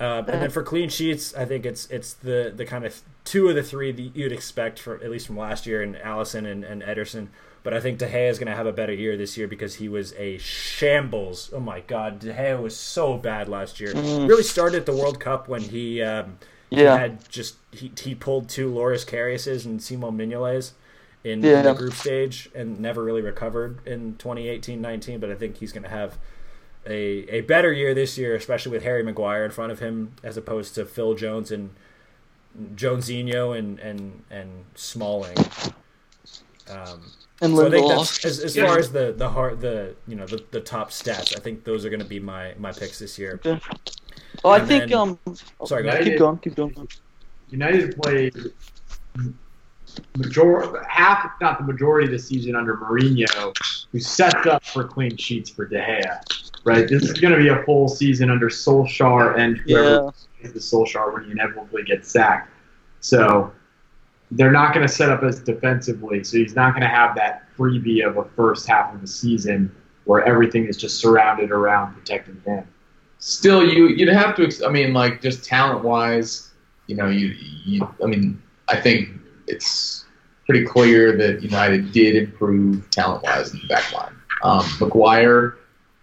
Uh, 0.00 0.18
and 0.26 0.42
then 0.42 0.50
for 0.50 0.62
clean 0.62 0.88
sheets, 0.88 1.34
I 1.34 1.44
think 1.44 1.64
it's 1.64 1.86
it's 1.90 2.14
the 2.14 2.52
the 2.54 2.64
kind 2.64 2.84
of 2.84 3.00
two 3.24 3.48
of 3.48 3.54
the 3.54 3.62
three 3.62 3.92
that 3.92 4.16
you'd 4.16 4.32
expect 4.32 4.78
for 4.80 4.96
at 4.96 5.10
least 5.10 5.26
from 5.28 5.36
last 5.36 5.66
year, 5.66 5.80
and 5.82 5.94
Alisson 5.96 6.46
and, 6.50 6.64
and 6.64 6.82
Ederson. 6.82 7.28
But 7.62 7.72
I 7.72 7.78
think 7.80 7.98
De 7.98 8.08
Gea 8.08 8.28
is 8.28 8.40
going 8.40 8.48
to 8.50 8.56
have 8.56 8.66
a 8.66 8.72
better 8.72 8.92
year 8.92 9.16
this 9.16 9.36
year 9.38 9.46
because 9.46 9.76
he 9.76 9.88
was 9.88 10.12
a 10.14 10.38
shambles. 10.38 11.50
Oh 11.52 11.60
my 11.60 11.80
God, 11.80 12.18
De 12.18 12.32
Gea 12.34 12.60
was 12.60 12.76
so 12.76 13.16
bad 13.16 13.48
last 13.48 13.78
year. 13.78 13.92
Really 13.94 14.42
started 14.42 14.78
at 14.78 14.86
the 14.86 14.96
World 14.96 15.20
Cup 15.20 15.46
when 15.46 15.62
he 15.62 16.02
um, 16.02 16.38
Yeah. 16.70 16.94
he 16.94 17.00
had 17.00 17.28
just 17.30 17.56
he, 17.70 17.92
he 18.00 18.16
pulled 18.16 18.48
two 18.48 18.74
Loris 18.74 19.04
Kariuses 19.04 19.64
and 19.64 19.80
Simon 19.80 20.18
Mignoles 20.18 20.72
in, 21.22 21.44
in 21.44 21.62
the 21.64 21.72
group 21.74 21.92
stage 21.94 22.50
and 22.52 22.80
never 22.80 23.04
really 23.04 23.22
recovered 23.22 23.78
in 23.86 24.14
2018-19. 24.14 25.20
But 25.20 25.30
I 25.30 25.36
think 25.36 25.58
he's 25.58 25.70
going 25.72 25.84
to 25.84 25.88
have 25.88 26.18
a 26.86 27.24
a 27.28 27.40
better 27.42 27.72
year 27.72 27.94
this 27.94 28.18
year, 28.18 28.34
especially 28.34 28.72
with 28.72 28.82
Harry 28.82 29.02
Maguire 29.02 29.44
in 29.44 29.50
front 29.50 29.72
of 29.72 29.78
him, 29.78 30.14
as 30.22 30.36
opposed 30.36 30.74
to 30.76 30.84
Phil 30.84 31.14
Jones 31.14 31.50
and 31.50 31.70
Jonesinho 32.74 33.56
and 33.56 33.78
and 33.78 34.22
and 34.30 34.64
Smalling. 34.74 35.36
Um, 36.70 37.02
And 37.40 37.56
so 37.56 37.66
I 37.66 37.70
think 37.70 37.88
that's 37.88 38.24
as, 38.24 38.38
as 38.40 38.56
far 38.56 38.78
as 38.78 38.92
the 38.92 39.12
the 39.16 39.28
heart 39.28 39.60
the 39.60 39.94
you 40.06 40.14
know 40.16 40.26
the, 40.26 40.42
the 40.52 40.60
top 40.60 40.90
stats. 40.90 41.36
I 41.36 41.40
think 41.40 41.64
those 41.64 41.84
are 41.84 41.90
going 41.90 42.00
to 42.02 42.06
be 42.06 42.20
my 42.20 42.54
my 42.58 42.72
picks 42.72 42.98
this 42.98 43.18
year. 43.18 43.40
Okay. 43.44 43.60
Well, 44.44 44.52
I 44.52 44.60
think 44.60 44.90
then- 44.90 44.98
um. 44.98 45.18
Sorry, 45.66 45.82
go 45.82 45.90
United- 45.90 45.90
ahead. 45.90 46.04
Keep 46.04 46.18
going. 46.18 46.38
Keep 46.38 46.54
going. 46.54 46.88
United 47.50 47.96
played 48.00 48.34
major 50.16 50.84
half, 50.88 51.24
if 51.26 51.30
not 51.40 51.58
the 51.58 51.64
majority 51.64 52.06
of 52.06 52.12
the 52.12 52.18
season 52.18 52.56
under 52.56 52.76
Mourinho, 52.76 53.54
who 53.92 54.00
sets 54.00 54.46
up 54.46 54.64
for 54.64 54.84
clean 54.84 55.16
sheets 55.16 55.50
for 55.50 55.66
De 55.66 55.76
Gea. 55.78 56.50
Right, 56.64 56.88
this 56.88 57.02
is 57.02 57.12
going 57.14 57.32
to 57.32 57.38
be 57.38 57.48
a 57.48 57.62
full 57.64 57.88
season 57.88 58.30
under 58.30 58.48
Solskjaer 58.48 59.36
and 59.38 59.58
whoever 59.58 60.12
Yeah. 60.42 60.46
is 60.46 60.52
the 60.52 60.60
Solskjaer 60.60 61.12
when 61.12 61.24
he 61.24 61.32
inevitably 61.32 61.82
gets 61.82 62.10
sacked. 62.10 62.50
So 63.00 63.52
they're 64.30 64.52
not 64.52 64.72
going 64.74 64.86
to 64.86 64.92
set 64.92 65.10
up 65.10 65.22
as 65.24 65.40
defensively. 65.40 66.22
So 66.24 66.36
he's 66.38 66.54
not 66.54 66.70
going 66.72 66.82
to 66.82 66.88
have 66.88 67.14
that 67.16 67.46
freebie 67.58 68.06
of 68.06 68.16
a 68.16 68.24
first 68.36 68.66
half 68.66 68.94
of 68.94 69.00
the 69.00 69.06
season 69.06 69.74
where 70.04 70.24
everything 70.24 70.66
is 70.66 70.76
just 70.76 70.98
surrounded 71.00 71.50
around 71.50 71.94
protecting 71.94 72.40
him. 72.46 72.64
Still, 73.18 73.64
you 73.66 73.88
you'd 73.88 74.08
have 74.08 74.34
to. 74.36 74.50
I 74.66 74.68
mean, 74.70 74.92
like 74.92 75.20
just 75.22 75.44
talent 75.44 75.84
wise, 75.84 76.50
you 76.88 76.96
know, 76.96 77.08
you 77.08 77.28
you. 77.64 77.88
I 78.02 78.06
mean, 78.06 78.42
I 78.68 78.80
think 78.80 79.10
it's 79.46 80.06
pretty 80.46 80.64
clear 80.64 81.16
that 81.16 81.40
United 81.40 81.92
did 81.92 82.16
improve 82.16 82.88
talent 82.90 83.22
wise 83.22 83.52
in 83.52 83.60
the 83.60 83.66
back 83.68 83.92
line. 83.92 84.12
Um, 84.42 84.66
Maguire 84.80 85.56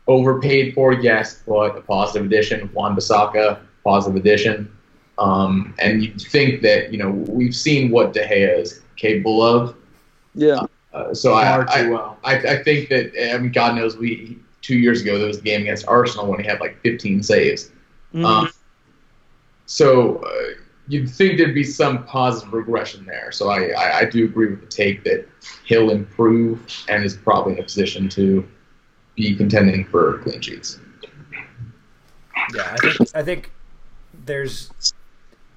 overpaid 0.09 0.73
for, 0.73 0.91
yes, 0.91 1.43
but 1.47 1.77
a 1.77 1.81
positive 1.81 2.25
addition. 2.25 2.69
Wan-Bissaka, 2.73 3.59
positive 3.83 4.17
addition. 4.17 4.75
Um, 5.19 5.75
and 5.79 6.03
you'd 6.03 6.21
think 6.21 6.61
that 6.63 6.91
you 6.91 6.97
know 6.97 7.11
we've 7.11 7.55
seen 7.55 7.91
what 7.91 8.13
De 8.13 8.25
Gea 8.25 8.59
is 8.59 8.81
capable 8.95 9.41
of. 9.41 9.75
Yeah. 10.33 10.61
Uh, 10.93 11.13
so 11.13 11.33
I, 11.33 11.63
I, 11.63 11.89
well. 11.89 12.17
I, 12.23 12.37
I 12.37 12.63
think 12.63 12.89
that 12.89 13.33
I 13.33 13.37
mean 13.37 13.51
God 13.51 13.75
knows 13.75 13.97
we 13.97 14.39
two 14.61 14.77
years 14.77 15.01
ago 15.01 15.17
there 15.17 15.27
was 15.27 15.37
a 15.37 15.41
game 15.41 15.61
against 15.61 15.87
Arsenal 15.87 16.27
when 16.27 16.39
he 16.39 16.45
had 16.45 16.59
like 16.59 16.81
15 16.81 17.21
saves. 17.21 17.71
Mhm. 18.13 18.25
Um, 18.25 18.49
so 19.65 20.17
uh, 20.23 20.53
you'd 20.87 21.09
think 21.09 21.37
there'd 21.37 21.53
be 21.53 21.63
some 21.63 22.05
positive 22.05 22.53
regression 22.53 23.05
there. 23.05 23.31
So 23.31 23.49
I, 23.49 23.69
I, 23.69 23.97
I 23.99 24.05
do 24.05 24.25
agree 24.25 24.47
with 24.47 24.61
the 24.61 24.67
take 24.67 25.03
that 25.03 25.27
he'll 25.65 25.91
improve 25.91 26.59
and 26.87 27.03
is 27.03 27.15
probably 27.15 27.53
in 27.53 27.59
a 27.59 27.63
position 27.63 28.09
to 28.09 28.47
be 29.19 29.35
contending 29.35 29.85
for 29.85 30.19
clean 30.19 30.41
sheets. 30.41 30.79
Yeah, 32.47 32.71
I 32.73 32.79
think 32.79 33.01
I 33.13 33.23
think 33.23 33.51
there's, 34.13 34.73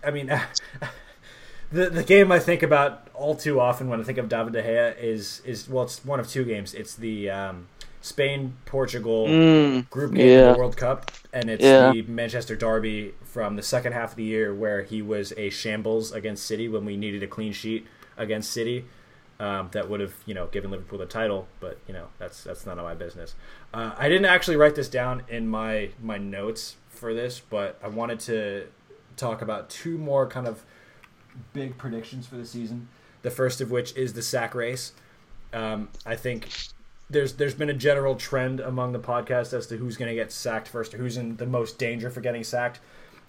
I 0.05 0.11
mean, 0.11 0.29
the 1.73 1.91
the 1.91 2.03
game 2.05 2.31
I 2.33 2.39
think 2.39 2.63
about 2.63 3.09
all 3.15 3.35
too 3.35 3.61
often 3.61 3.89
when 3.89 4.01
I 4.01 4.05
think 4.05 4.19
of 4.19 4.29
David 4.29 4.53
De 4.53 4.63
Gea 4.63 4.99
is 4.99 5.41
is 5.45 5.69
well, 5.69 5.85
it's 5.85 6.05
one 6.05 6.21
of 6.21 6.29
two 6.29 6.45
games. 6.45 6.75
It's 6.75 6.95
the 6.97 7.31
um, 7.31 7.69
Spain 8.01 8.57
Portugal 8.65 9.41
Mm, 9.41 9.87
group 9.91 10.15
game 10.15 10.39
in 10.39 10.45
yeah. 10.45 10.55
the 10.55 10.55
World 10.59 10.77
Cup, 10.77 11.13
and 11.33 11.51
it's 11.51 11.71
Yeah. 11.71 11.73
the 11.73 12.03
Manchester 12.03 12.57
Derby 12.57 13.15
from 13.25 13.57
the 13.57 13.63
second 13.63 13.93
half 13.93 14.13
of 14.13 14.17
the 14.17 14.25
year 14.25 14.55
where 14.55 14.83
he 14.83 15.03
was 15.03 15.33
a 15.37 15.51
shambles 15.51 16.13
against 16.13 16.47
City 16.47 16.69
when 16.69 16.85
we 16.85 16.97
needed 16.97 17.23
a 17.23 17.27
clean 17.27 17.53
sheet 17.53 17.87
against 18.17 18.51
City. 18.51 18.87
Um, 19.43 19.71
that 19.73 19.91
would 19.91 19.99
have 19.99 20.15
you 20.25 20.35
know 20.35 20.47
given 20.47 20.71
Liverpool 20.71 21.01
the 21.01 21.07
title, 21.07 21.49
but 21.59 21.77
you 21.89 21.93
know 21.93 22.07
that's 22.19 22.45
that's 22.45 22.65
none 22.65 22.79
of 22.79 22.85
my 22.85 22.95
business. 22.95 23.35
Uh, 23.75 23.91
I 23.99 24.09
didn't 24.09 24.27
actually 24.27 24.57
write 24.57 24.77
this 24.77 24.89
down 24.89 25.25
in 25.29 25.49
my 25.49 25.91
my 26.01 26.17
notes 26.17 26.77
for 26.91 27.13
this, 27.13 27.41
but 27.41 27.77
I 27.83 27.89
wanted 27.89 28.21
to 28.21 28.69
talk 29.17 29.43
about 29.43 29.69
two 29.69 29.99
more 29.99 30.29
kind 30.29 30.47
of 30.47 30.63
big 31.53 31.77
predictions 31.77 32.25
for 32.25 32.37
the 32.37 32.47
season. 32.47 32.87
The 33.23 33.33
first 33.33 33.61
of 33.61 33.73
which 33.73 33.97
is 33.97 34.13
the 34.13 34.23
sack 34.23 34.55
race. 34.55 34.93
Um, 35.53 35.89
I 36.07 36.15
think 36.15 36.49
there's 37.11 37.33
there's 37.33 37.55
been 37.55 37.69
a 37.69 37.75
general 37.75 38.15
trend 38.15 38.61
among 38.61 38.93
the 38.93 39.01
podcast 39.01 39.53
as 39.53 39.67
to 39.67 39.77
who's 39.77 39.97
going 39.97 40.09
to 40.09 40.15
get 40.15 40.31
sacked 40.31 40.69
first 40.69 40.95
or 40.95 40.99
who's 40.99 41.17
in 41.17 41.37
the 41.39 41.47
most 41.47 41.79
danger 41.79 42.11
for 42.11 42.21
getting 42.21 42.45
sacked. 42.45 42.79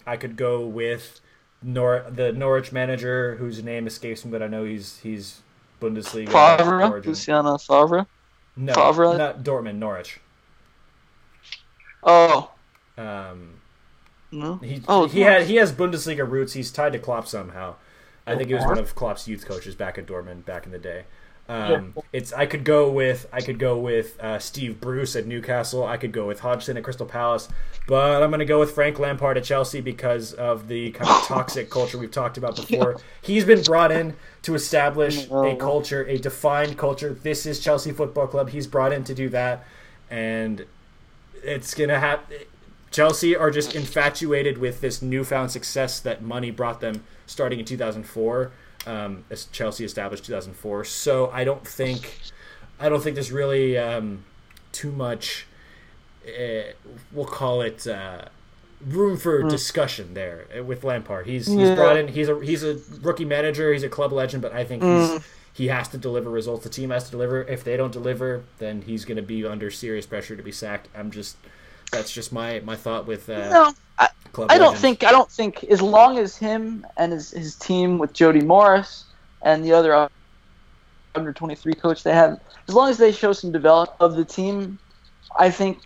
I 0.06 0.16
could 0.16 0.36
go 0.36 0.64
with 0.64 1.20
Nor 1.60 2.06
the 2.08 2.30
Norwich 2.30 2.70
manager 2.70 3.34
whose 3.34 3.64
name 3.64 3.88
escapes 3.88 4.24
me, 4.24 4.30
but 4.30 4.44
I 4.44 4.46
know 4.46 4.64
he's 4.64 4.98
he's 4.98 5.40
Bundesliga 5.84 6.30
Favre, 6.30 6.82
origin. 6.82 7.10
Luciano 7.10 7.58
Favre. 7.58 8.06
No, 8.56 8.72
Favre? 8.72 9.18
not 9.18 9.42
Dortmund, 9.42 9.76
Norwich. 9.76 10.20
Oh 12.02 12.50
Um, 12.96 13.60
no. 14.30 14.56
he 14.56 14.82
oh, 14.88 15.06
he 15.06 15.20
had 15.20 15.46
he 15.46 15.56
has 15.56 15.72
Bundesliga 15.72 16.28
roots. 16.28 16.52
He's 16.52 16.70
tied 16.70 16.92
to 16.92 16.98
Klopp 16.98 17.26
somehow. 17.26 17.74
I 18.26 18.36
think 18.36 18.48
he 18.48 18.54
was 18.54 18.64
one 18.64 18.78
of 18.78 18.94
Klopp's 18.94 19.28
youth 19.28 19.46
coaches 19.46 19.74
back 19.74 19.98
at 19.98 20.06
Dortmund 20.06 20.44
back 20.46 20.64
in 20.66 20.72
the 20.72 20.78
day. 20.78 21.04
Um, 21.46 21.94
it's 22.12 22.32
I 22.32 22.46
could 22.46 22.64
go 22.64 22.90
with 22.90 23.26
I 23.30 23.42
could 23.42 23.58
go 23.58 23.78
with 23.78 24.18
uh, 24.18 24.38
Steve 24.38 24.80
Bruce 24.80 25.14
at 25.14 25.26
Newcastle. 25.26 25.84
I 25.84 25.98
could 25.98 26.12
go 26.12 26.26
with 26.26 26.40
Hodgson 26.40 26.76
at 26.78 26.84
Crystal 26.84 27.04
Palace, 27.04 27.48
but 27.86 28.22
I'm 28.22 28.30
going 28.30 28.38
to 28.38 28.46
go 28.46 28.58
with 28.58 28.70
Frank 28.70 28.98
Lampard 28.98 29.36
at 29.36 29.44
Chelsea 29.44 29.82
because 29.82 30.32
of 30.32 30.68
the 30.68 30.92
kind 30.92 31.10
of 31.10 31.22
toxic 31.24 31.68
culture 31.68 31.98
we've 31.98 32.10
talked 32.10 32.38
about 32.38 32.56
before. 32.68 32.98
He's 33.20 33.44
been 33.44 33.62
brought 33.62 33.92
in 33.92 34.16
to 34.42 34.54
establish 34.54 35.28
a 35.30 35.56
culture, 35.56 36.04
a 36.04 36.16
defined 36.16 36.78
culture. 36.78 37.12
This 37.12 37.44
is 37.44 37.60
Chelsea 37.60 37.92
Football 37.92 38.28
Club. 38.28 38.48
He's 38.48 38.66
brought 38.66 38.94
in 38.94 39.04
to 39.04 39.14
do 39.14 39.28
that, 39.28 39.66
and 40.10 40.64
it's 41.42 41.74
gonna 41.74 42.00
have. 42.00 42.20
Chelsea 42.90 43.36
are 43.36 43.50
just 43.50 43.74
infatuated 43.74 44.56
with 44.56 44.80
this 44.80 45.02
newfound 45.02 45.50
success 45.50 46.00
that 46.00 46.22
money 46.22 46.50
brought 46.50 46.80
them 46.80 47.04
starting 47.26 47.58
in 47.58 47.64
2004. 47.66 48.52
Um, 48.86 49.24
as 49.30 49.46
Chelsea 49.46 49.84
established 49.84 50.24
2004. 50.26 50.84
So 50.84 51.30
I 51.30 51.44
don't 51.44 51.66
think, 51.66 52.18
I 52.78 52.88
don't 52.88 53.02
think 53.02 53.14
there's 53.14 53.32
really 53.32 53.78
um, 53.78 54.24
too 54.72 54.92
much. 54.92 55.46
Uh, 56.26 56.72
we'll 57.12 57.24
call 57.26 57.62
it 57.62 57.86
uh, 57.86 58.26
room 58.86 59.16
for 59.16 59.42
discussion 59.48 60.14
there 60.14 60.46
uh, 60.58 60.62
with 60.62 60.84
Lampard. 60.84 61.26
He's 61.26 61.46
he's 61.46 61.56
Yeah. 61.68 61.74
brought 61.74 61.96
in. 61.96 62.08
He's 62.08 62.28
a 62.28 62.38
he's 62.40 62.62
a 62.62 62.78
rookie 63.02 63.24
manager. 63.24 63.72
He's 63.72 63.82
a 63.82 63.88
club 63.88 64.12
legend, 64.12 64.42
but 64.42 64.52
I 64.52 64.64
think 64.64 64.82
he's 64.82 65.22
he 65.52 65.68
has 65.68 65.88
to 65.88 65.98
deliver 65.98 66.30
results. 66.30 66.64
The 66.64 66.70
team 66.70 66.90
has 66.90 67.04
to 67.04 67.10
deliver. 67.10 67.42
If 67.42 67.62
they 67.64 67.76
don't 67.76 67.92
deliver, 67.92 68.44
then 68.58 68.82
he's 68.82 69.04
going 69.04 69.16
to 69.16 69.22
be 69.22 69.46
under 69.46 69.70
serious 69.70 70.04
pressure 70.06 70.36
to 70.36 70.42
be 70.42 70.52
sacked. 70.52 70.88
I'm 70.94 71.10
just 71.10 71.36
that's 71.92 72.10
just 72.12 72.32
my 72.32 72.60
my 72.60 72.76
thought 72.76 73.06
with 73.06 73.28
uh, 73.30 73.50
No, 73.50 73.72
I, 73.98 74.08
club. 74.34 74.50
I 74.50 74.58
don't 74.58 74.68
legend. 74.74 74.82
think. 74.82 75.04
I 75.04 75.10
don't 75.10 75.30
think 75.30 75.64
as 75.64 75.80
long 75.80 76.18
as 76.18 76.36
him 76.36 76.86
and 76.96 77.12
his 77.12 77.30
his 77.30 77.54
team 77.56 77.98
with 77.98 78.12
Jody 78.12 78.40
Morris 78.40 79.04
and 79.42 79.64
the 79.64 79.72
other 79.72 80.08
under 81.14 81.32
twenty 81.32 81.54
three 81.54 81.74
coach 81.74 82.02
they 82.02 82.12
have, 82.12 82.40
as 82.68 82.74
long 82.74 82.90
as 82.90 82.98
they 82.98 83.12
show 83.12 83.32
some 83.32 83.52
development 83.52 83.96
of 84.00 84.16
the 84.16 84.24
team, 84.24 84.78
I 85.38 85.50
think 85.50 85.78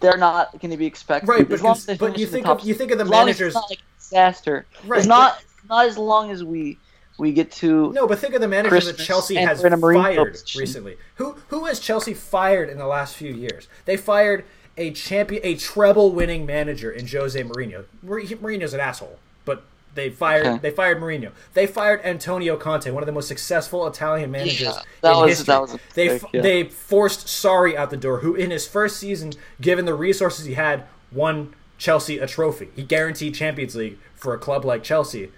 they're 0.00 0.16
not 0.16 0.52
going 0.60 0.70
to 0.70 0.76
be 0.76 0.86
expected. 0.86 1.28
right. 1.28 1.46
But, 1.48 1.54
as 1.54 1.62
long 1.62 1.76
as 1.76 1.98
but 1.98 2.18
you 2.18 2.26
think 2.26 2.46
of 2.46 2.60
you 2.64 2.74
think 2.74 2.90
of 2.90 2.98
the 2.98 3.04
as 3.04 3.10
long 3.10 3.28
as 3.28 3.38
managers. 3.38 3.54
not 3.54 3.70
like 3.70 3.80
disaster. 3.98 4.66
Right, 4.84 4.98
It's 4.98 5.06
not 5.06 5.42
not 5.68 5.86
as 5.86 5.98
long 5.98 6.30
as 6.30 6.42
we 6.44 6.78
we 7.18 7.32
get 7.32 7.50
to 7.50 7.92
No, 7.92 8.06
but 8.06 8.20
think 8.20 8.34
of 8.34 8.40
the 8.40 8.46
managers 8.48 8.86
that 8.86 8.96
Chelsea 8.96 9.34
has 9.34 9.60
we're 9.60 9.66
a 9.68 9.70
Mourinho 9.72 10.02
fired 10.02 10.32
position. 10.32 10.60
recently. 10.60 10.96
Who 11.16 11.36
who 11.48 11.64
has 11.64 11.80
Chelsea 11.80 12.14
fired 12.14 12.70
in 12.70 12.78
the 12.78 12.86
last 12.86 13.16
few 13.16 13.32
years? 13.34 13.66
They 13.86 13.96
fired 13.96 14.44
a 14.78 14.90
champion, 14.92 15.42
a 15.44 15.54
treble-winning 15.56 16.46
manager 16.46 16.90
in 16.90 17.06
Jose 17.06 17.42
Mourinho. 17.42 17.84
Mourinho's 18.04 18.72
an 18.74 18.80
asshole, 18.80 19.18
but 19.44 19.62
They 19.94 20.10
fired 20.10 20.46
Okay. 20.46 20.58
they 20.58 20.70
fired 20.70 21.00
Mourinho. 21.00 21.32
They 21.54 21.66
fired 21.66 22.00
Antonio 22.04 22.56
Conte, 22.56 22.88
one 22.90 23.02
of 23.02 23.06
the 23.06 23.12
most 23.12 23.26
successful 23.26 23.86
Italian 23.88 24.30
managers 24.30 24.60
Yeah, 24.60 24.82
that 25.00 25.12
in 25.12 25.18
was- 25.22 25.30
history. 25.30 25.44
that 25.52 25.60
was 25.62 25.76
they 25.94 26.08
mistake, 26.08 26.22
f- 26.24 26.30
yeah. 26.34 26.40
they 26.42 26.64
forced 26.64 27.26
Sarri 27.26 27.74
out 27.74 27.90
the 27.90 27.96
door, 27.96 28.18
who 28.20 28.34
in 28.36 28.50
his 28.52 28.66
first 28.66 28.98
season, 28.98 29.32
given 29.60 29.86
the 29.86 29.94
resources 29.94 30.44
he 30.44 30.54
had, 30.54 30.84
won 31.10 31.54
Chelsea 31.78 32.18
a 32.18 32.26
trophy. 32.28 32.68
He 32.76 32.82
guaranteed 32.84 33.34
Champions 33.34 33.74
League 33.74 33.98
for 34.14 34.34
a 34.34 34.38
club 34.38 34.64
like 34.64 34.84
Chelsea 34.84 35.32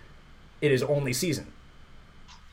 in 0.60 0.70
his 0.70 0.82
only 0.82 1.12
season. 1.14 1.46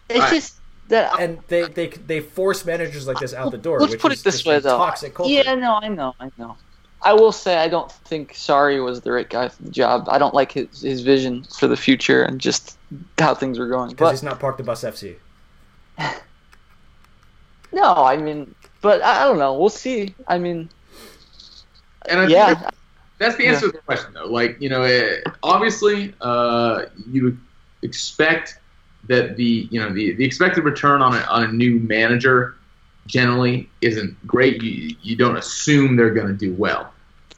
It's 0.08 0.20
Alright. 0.20 0.34
just 0.34 0.56
that. 0.88 1.20
And 1.20 1.40
they 1.50 1.64
they 1.64 1.88
they 1.88 2.20
force 2.22 2.64
managers 2.64 3.06
like 3.08 3.20
this 3.20 3.34
out 3.34 3.52
the 3.52 3.58
door. 3.58 3.80
Let's 3.82 3.92
which 3.94 4.02
put 4.02 4.14
is 4.14 4.22
it 4.22 4.24
this 4.24 4.36
just 4.36 4.46
way, 4.46 4.56
a 4.58 4.62
though. 4.62 4.78
Toxic 4.78 5.14
culture. 5.14 5.34
Yeah, 5.34 5.56
no, 5.56 5.80
I 5.82 5.90
know, 5.90 6.16
I 6.22 6.32
know. 6.38 6.56
I 7.02 7.14
will 7.14 7.32
say 7.32 7.58
I 7.58 7.68
don't 7.68 7.92
think 7.92 8.34
Sarri 8.34 8.84
was 8.84 9.02
the 9.02 9.12
right 9.12 9.30
guy 9.30 9.50
for 9.50 9.64
the 9.64 9.70
job. 9.72 10.08
I 10.10 10.18
don't 10.18 10.34
like 10.34 10.52
his 10.52 10.82
his 10.82 11.02
vision 11.02 11.44
for 11.58 11.68
the 11.68 11.78
future 11.78 12.24
and 12.24 12.42
just 12.42 12.78
how 13.18 13.36
things 13.36 13.60
were 13.60 13.68
going. 13.68 13.90
because 13.92 14.12
he's 14.12 14.24
not 14.24 14.40
parked 14.40 14.58
the 14.58 14.64
Bus 14.64 14.84
FC. 14.84 15.16
no, 17.72 17.94
I 17.96 18.18
mean, 18.18 18.54
but 18.82 19.02
I, 19.04 19.22
I 19.22 19.24
don't 19.26 19.40
know. 19.40 19.54
We'll 19.58 19.70
see. 19.70 20.16
I 20.28 20.38
mean, 20.38 20.70
And 22.10 22.22
I 22.22 22.28
yeah, 22.28 22.54
that's- 22.54 22.72
that's 23.20 23.36
the 23.36 23.48
answer 23.48 23.66
to 23.66 23.72
the 23.72 23.78
question, 23.80 24.14
though. 24.14 24.28
Like, 24.28 24.58
you 24.62 24.70
know, 24.70 24.84
eh, 24.84 25.22
obviously, 25.42 26.14
uh, 26.22 26.84
you 27.10 27.36
expect 27.82 28.60
that 29.08 29.38
the, 29.38 29.68
you 29.72 29.80
know, 29.80 29.92
the, 29.92 30.14
the 30.14 30.24
expected 30.24 30.64
return 30.66 31.02
on 31.02 31.16
a, 31.16 31.22
on 31.22 31.44
a 31.46 31.48
new 31.52 31.80
manager 31.80 32.58
generally 33.08 33.70
isn't 33.82 34.16
great. 34.28 34.62
You, 34.62 34.96
you 35.02 35.16
don't 35.16 35.38
assume 35.38 35.96
they're 35.96 36.14
going 36.14 36.28
to 36.28 36.34
do 36.34 36.54
well. 36.54 36.94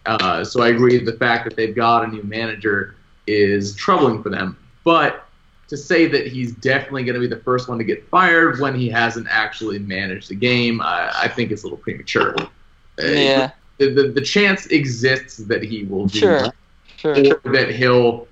Uh, 0.05 0.43
so 0.43 0.61
I 0.61 0.69
agree 0.69 0.97
that 0.97 1.05
the 1.05 1.17
fact 1.17 1.45
that 1.45 1.55
they've 1.55 1.75
got 1.75 2.03
a 2.03 2.07
new 2.07 2.23
manager 2.23 2.95
is 3.27 3.75
troubling 3.75 4.23
for 4.23 4.29
them. 4.29 4.57
But 4.83 5.25
to 5.67 5.77
say 5.77 6.07
that 6.07 6.27
he's 6.27 6.53
definitely 6.53 7.03
going 7.03 7.13
to 7.13 7.19
be 7.19 7.27
the 7.27 7.41
first 7.43 7.69
one 7.69 7.77
to 7.77 7.83
get 7.83 8.07
fired 8.09 8.59
when 8.59 8.73
he 8.73 8.89
hasn't 8.89 9.27
actually 9.29 9.79
managed 9.79 10.29
the 10.29 10.35
game, 10.35 10.81
I, 10.81 11.11
I 11.13 11.27
think 11.27 11.51
it's 11.51 11.63
a 11.63 11.65
little 11.65 11.77
premature. 11.77 12.35
Yeah, 12.97 13.51
the, 13.77 13.91
the, 13.91 14.07
the 14.09 14.21
chance 14.21 14.65
exists 14.67 15.37
that 15.37 15.63
he 15.63 15.83
will 15.85 16.07
do 16.07 16.19
Sure. 16.19 16.41
well, 16.41 16.53
sure. 16.97 17.41
or 17.43 17.51
that 17.53 17.71
he'll 17.73 18.27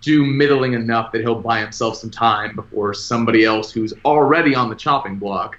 do 0.00 0.24
middling 0.24 0.72
enough 0.74 1.12
that 1.12 1.20
he'll 1.20 1.40
buy 1.40 1.60
himself 1.60 1.96
some 1.96 2.10
time 2.10 2.54
before 2.54 2.94
somebody 2.94 3.44
else 3.44 3.70
who's 3.72 3.92
already 4.04 4.54
on 4.54 4.70
the 4.70 4.74
chopping 4.74 5.16
block 5.16 5.58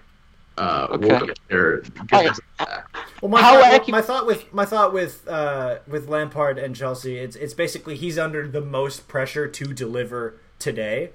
uh, 0.57 0.87
Okay. 0.91 1.07
get 1.07 1.39
their, 1.49 1.77
get 1.81 1.91
Alright. 1.99 2.09
themselves 2.11 2.39
back. 2.59 2.87
Well, 3.21 3.29
my 3.31 3.41
How 3.41 3.59
thought, 3.61 3.81
acu- 3.81 3.91
my 3.91 4.01
thought 4.01 4.25
with 4.25 4.53
my 4.53 4.65
thought 4.65 4.93
with 4.93 5.27
uh, 5.27 5.77
with 5.87 6.09
Lampard 6.09 6.57
and 6.59 6.75
Chelsea, 6.75 7.17
it's 7.17 7.35
it's 7.35 7.53
basically 7.53 7.95
he's 7.95 8.17
under 8.17 8.47
the 8.47 8.61
most 8.61 9.07
pressure 9.07 9.47
to 9.47 9.65
deliver 9.73 10.35
today, 10.59 11.11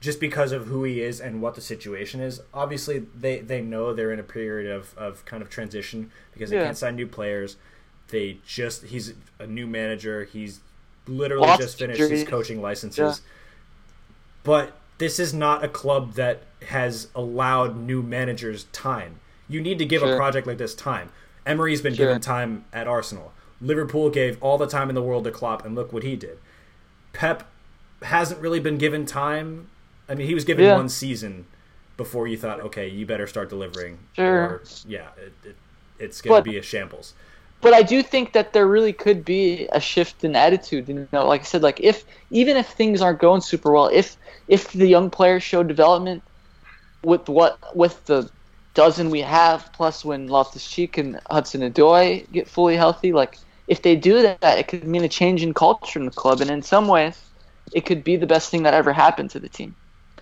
just 0.00 0.20
because 0.20 0.52
of 0.52 0.66
who 0.66 0.84
he 0.84 1.00
is 1.00 1.20
and 1.20 1.40
what 1.42 1.54
the 1.54 1.60
situation 1.60 2.20
is. 2.20 2.40
Obviously, 2.52 2.98
they 3.18 3.40
they 3.40 3.60
know 3.62 3.92
they're 3.94 4.12
in 4.12 4.20
a 4.20 4.24
period 4.24 4.70
of, 4.70 4.94
of 4.98 5.24
kind 5.24 5.42
of 5.42 5.48
transition 5.50 6.10
because 6.32 6.50
they 6.50 6.56
Yeah. 6.56 6.64
can't 6.64 6.76
sign 6.76 6.96
new 6.96 7.06
players. 7.06 7.56
They 8.08 8.38
just 8.46 8.84
he's 8.84 9.14
a 9.38 9.46
new 9.46 9.66
manager. 9.66 10.24
He's 10.24 10.60
literally 11.08 11.46
Lots 11.48 11.62
just 11.62 11.74
of 11.80 11.88
finished 11.88 12.10
his 12.10 12.24
coaching 12.24 12.60
licenses. 12.60 13.20
Yeah. 13.24 13.32
But 14.44 14.76
this 14.98 15.18
is 15.18 15.34
not 15.34 15.62
a 15.64 15.68
club 15.68 16.14
that 16.14 16.42
has 16.68 17.08
allowed 17.14 17.76
new 17.76 18.02
managers 18.02 18.64
time. 18.72 19.20
You 19.48 19.60
need 19.60 19.78
to 19.78 19.84
give 19.84 20.02
a 20.02 20.16
project 20.16 20.46
like 20.46 20.58
this 20.58 20.74
time. 20.74 21.10
Emery's 21.44 21.80
been 21.80 21.94
Sure. 21.94 22.06
given 22.06 22.20
time 22.20 22.64
at 22.72 22.88
Arsenal. 22.88 23.32
Liverpool 23.60 24.10
gave 24.10 24.42
all 24.42 24.58
the 24.58 24.66
time 24.66 24.88
in 24.88 24.94
the 24.94 25.02
world 25.02 25.24
to 25.24 25.30
Klopp, 25.30 25.64
and 25.64 25.74
look 25.74 25.92
what 25.92 26.02
he 26.02 26.16
did. 26.16 26.38
Pep 27.12 27.44
hasn't 28.02 28.40
really 28.40 28.60
been 28.60 28.78
given 28.78 29.06
time. 29.06 29.68
I 30.08 30.14
mean, 30.14 30.26
he 30.26 30.34
was 30.34 30.44
given 30.44 30.64
Yeah. 30.64 30.76
one 30.76 30.88
season 30.88 31.46
before 31.96 32.26
you 32.28 32.36
thought, 32.36 32.60
okay, 32.60 32.86
you 32.88 33.06
better 33.06 33.26
start 33.26 33.48
delivering. 33.48 33.98
Sure. 34.14 34.42
Or, 34.42 34.62
yeah, 34.86 35.08
it, 35.16 35.32
it, 35.44 35.56
it's 35.98 36.20
going 36.20 36.42
to 36.44 36.50
be 36.50 36.58
a 36.58 36.62
shambles. 36.62 37.14
But 37.66 37.74
I 37.74 37.82
do 37.82 38.00
think 38.00 38.32
that 38.34 38.52
there 38.52 38.68
really 38.68 38.92
could 38.92 39.24
be 39.24 39.66
a 39.72 39.80
shift 39.80 40.22
in 40.22 40.36
attitude. 40.36 40.88
You 40.88 41.08
know, 41.12 41.26
like 41.26 41.40
I 41.40 41.44
said, 41.44 41.62
like 41.64 41.80
if 41.80 42.04
even 42.30 42.56
if 42.56 42.68
things 42.68 43.02
aren't 43.02 43.18
going 43.18 43.40
super 43.40 43.72
well, 43.72 43.90
if 43.92 44.16
if 44.46 44.70
the 44.70 44.86
young 44.86 45.10
players 45.10 45.42
show 45.42 45.64
development 45.64 46.22
with 47.02 47.28
what 47.28 47.58
with 47.74 48.04
the 48.04 48.30
dozen 48.74 49.10
we 49.10 49.20
have, 49.22 49.68
plus 49.72 50.04
when 50.04 50.28
Loftus 50.28 50.64
Cheek 50.64 50.96
and 50.96 51.18
Hudson 51.28 51.62
Odoi 51.62 52.30
get 52.30 52.48
fully 52.48 52.76
healthy, 52.76 53.12
like 53.12 53.36
if 53.66 53.82
they 53.82 53.96
do 53.96 54.22
that, 54.22 54.58
it 54.60 54.68
could 54.68 54.84
mean 54.86 55.02
a 55.02 55.08
change 55.08 55.42
in 55.42 55.52
culture 55.52 55.98
in 55.98 56.04
the 56.04 56.12
club, 56.12 56.40
and 56.42 56.50
in 56.52 56.62
some 56.62 56.86
ways, 56.86 57.18
it 57.72 57.84
could 57.84 58.04
be 58.04 58.14
the 58.14 58.28
best 58.28 58.48
thing 58.48 58.62
that 58.62 58.74
ever 58.74 58.92
happened 58.92 59.30
to 59.30 59.40
the 59.40 59.48
team. 59.48 59.74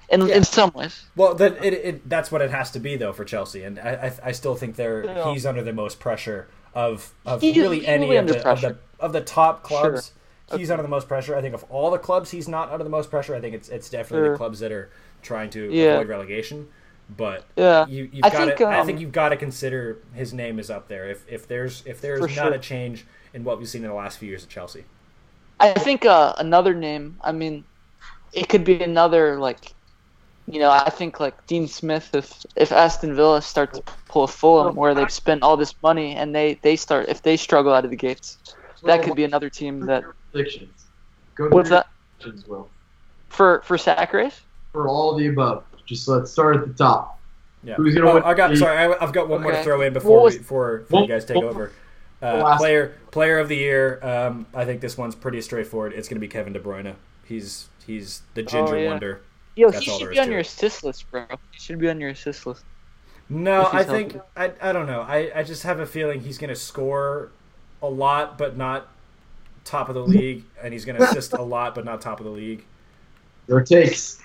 In 0.08 0.30
in 0.30 0.44
some 0.44 0.72
ways, 0.74 1.04
Well, 1.14 1.34
that 1.34 1.62
it, 1.62 1.74
it 1.74 2.08
that's 2.08 2.32
what 2.32 2.40
it 2.40 2.50
has 2.50 2.70
to 2.70 2.80
be 2.80 2.96
though 2.96 3.12
for 3.12 3.26
Chelsea, 3.26 3.64
and 3.64 3.78
I 3.78 3.90
I, 4.06 4.28
I 4.28 4.32
still 4.32 4.54
think 4.54 4.76
they're 4.76 5.04
Yeah. 5.04 5.32
he's 5.34 5.44
under 5.44 5.62
the 5.62 5.74
most 5.74 6.00
pressure 6.00 6.46
of 6.74 7.12
of 7.24 7.40
He's 7.40 7.56
really 7.56 7.86
any 7.86 8.16
of 8.16 8.26
the, 8.26 8.48
of 8.48 8.60
the 8.60 8.76
of 9.00 9.12
the 9.12 9.20
top 9.20 9.62
clubs. 9.62 10.12
He's 10.56 10.70
under 10.70 10.82
the 10.82 10.88
most 10.88 11.08
pressure. 11.08 11.34
I 11.36 11.40
think 11.40 11.54
of 11.54 11.64
all 11.70 11.90
the 11.90 11.98
clubs, 11.98 12.30
he's 12.30 12.48
not 12.48 12.70
under 12.70 12.84
the 12.84 12.90
most 12.90 13.10
pressure. 13.10 13.34
I 13.34 13.40
think 13.40 13.54
it's 13.54 13.68
it's 13.68 13.88
definitely 13.88 14.26
Sure. 14.26 14.32
the 14.32 14.38
clubs 14.38 14.60
that 14.60 14.72
are 14.72 14.90
trying 15.22 15.50
to 15.50 15.72
Yeah. 15.72 15.94
avoid 15.94 16.08
relegation. 16.08 16.68
But 17.16 17.44
Yeah. 17.56 17.86
you 17.86 18.08
you've 18.12 18.24
I 18.24 18.30
got 18.30 18.46
think, 18.46 18.58
to 18.58 18.64
I 18.64 18.80
um, 18.80 18.86
think 18.86 19.00
you've 19.00 19.12
got 19.12 19.30
to 19.30 19.36
consider 19.36 19.98
his 20.14 20.32
name 20.32 20.58
is 20.58 20.70
up 20.70 20.88
there. 20.88 21.08
If 21.08 21.24
if 21.28 21.48
there's 21.48 21.82
if 21.86 22.00
there's 22.00 22.20
not 22.20 22.30
sure. 22.30 22.52
a 22.52 22.58
change 22.58 23.06
in 23.32 23.44
what 23.44 23.58
we've 23.58 23.68
seen 23.68 23.82
in 23.84 23.88
the 23.90 23.96
last 23.96 24.18
few 24.18 24.28
years 24.28 24.44
at 24.44 24.48
Chelsea, 24.48 24.84
I 25.60 25.72
think 25.74 26.04
uh, 26.04 26.34
another 26.38 26.74
name. 26.74 27.16
I 27.22 27.32
mean, 27.32 27.64
it 28.32 28.48
could 28.48 28.64
be 28.64 28.82
another 28.82 29.38
like, 29.38 29.74
you 30.46 30.60
know, 30.60 30.70
I 30.70 30.90
think 30.90 31.20
like 31.20 31.46
Dean 31.46 31.66
Smith. 31.68 32.10
If 32.14 32.44
if 32.56 32.70
Aston 32.72 33.14
Villa 33.14 33.40
start 33.42 33.74
to 33.74 33.82
pull 34.08 34.24
a 34.24 34.28
Fulham 34.28 34.74
where 34.76 34.94
they've 34.94 35.10
spent 35.10 35.42
all 35.42 35.56
this 35.56 35.74
money 35.82 36.14
and 36.14 36.34
they 36.34 36.54
they 36.62 36.76
start 36.76 37.08
if 37.08 37.22
they 37.22 37.36
struggle 37.36 37.72
out 37.72 37.84
of 37.84 37.90
the 37.90 37.96
gates, 37.96 38.38
that 38.82 39.02
could 39.02 39.14
be 39.16 39.24
another 39.24 39.48
team 39.50 39.80
that. 39.86 40.04
predictions. 40.32 40.84
Go 41.34 41.48
What's 41.48 41.70
that 41.70 41.86
predictions, 42.20 42.46
Will. 42.46 42.68
for 43.28 43.62
for 43.64 43.78
sack 43.78 44.12
race? 44.12 44.40
For 44.72 44.88
all 44.88 45.14
the 45.14 45.26
above. 45.28 45.64
Just 45.86 46.08
let's 46.08 46.30
start 46.30 46.56
at 46.56 46.66
the 46.66 46.74
top. 46.74 47.18
yeah. 47.62 47.74
Who's 47.74 47.94
gonna 47.94 48.10
Oh, 48.10 48.14
win 48.14 48.22
I 48.24 48.34
got 48.34 48.56
sorry, 48.56 48.76
I, 48.76 48.96
I've 49.04 49.12
got 49.12 49.28
one 49.28 49.42
more 49.42 49.52
to 49.52 49.62
throw 49.62 49.80
in 49.82 49.92
before 49.92 50.16
What 50.16 50.24
was- 50.24 50.34
we, 50.34 50.38
before, 50.40 50.78
before 50.78 51.00
you 51.02 51.08
guys 51.08 51.24
take 51.24 51.42
over. 51.42 51.72
Uh, 52.22 52.56
player 52.56 52.94
player 53.10 53.38
of 53.38 53.48
the 53.48 53.56
year. 53.56 53.98
Um, 54.02 54.46
I 54.54 54.64
think 54.64 54.80
this 54.80 54.96
one's 54.96 55.14
pretty 55.14 55.42
straightforward. 55.42 55.92
It's 55.92 56.08
going 56.08 56.16
to 56.16 56.20
be 56.20 56.28
Kevin 56.28 56.54
De 56.54 56.60
Bruyne. 56.60 56.94
He's 57.26 57.68
he's 57.86 58.22
the 58.34 58.42
ginger 58.42 58.74
Oh, 58.76 58.78
yeah. 58.78 58.88
wonder. 58.90 59.20
Yo, 59.56 59.70
That's 59.70 59.84
he 59.84 59.98
should 59.98 60.10
be 60.10 60.18
on 60.18 60.30
your 60.30 60.40
assist 60.40 60.82
list, 60.84 61.10
bro. 61.10 61.26
He 61.52 61.60
should 61.60 61.78
be 61.78 61.88
on 61.88 62.00
your 62.00 62.10
assist 62.10 62.46
list. 62.46 62.64
No, 63.28 63.68
I 63.72 63.84
think 63.84 64.12
healthy. 64.12 64.28
I, 64.36 64.70
I 64.70 64.72
don't 64.72 64.86
know. 64.86 65.00
I, 65.00 65.30
I 65.34 65.42
just 65.42 65.62
have 65.62 65.80
a 65.80 65.86
feeling 65.86 66.20
he's 66.20 66.38
going 66.38 66.50
to 66.50 66.56
score 66.56 67.30
a 67.82 67.88
lot, 67.88 68.36
but 68.36 68.56
not 68.56 68.88
top 69.64 69.88
of 69.88 69.94
the 69.94 70.04
league, 70.04 70.44
and 70.62 70.72
he's 70.72 70.84
going 70.84 70.98
to 70.98 71.04
assist 71.04 71.32
a 71.32 71.42
lot, 71.42 71.74
but 71.74 71.84
not 71.84 72.00
top 72.00 72.20
of 72.20 72.24
the 72.24 72.32
league. 72.32 72.64
Your 73.48 73.62
takes. 73.62 74.20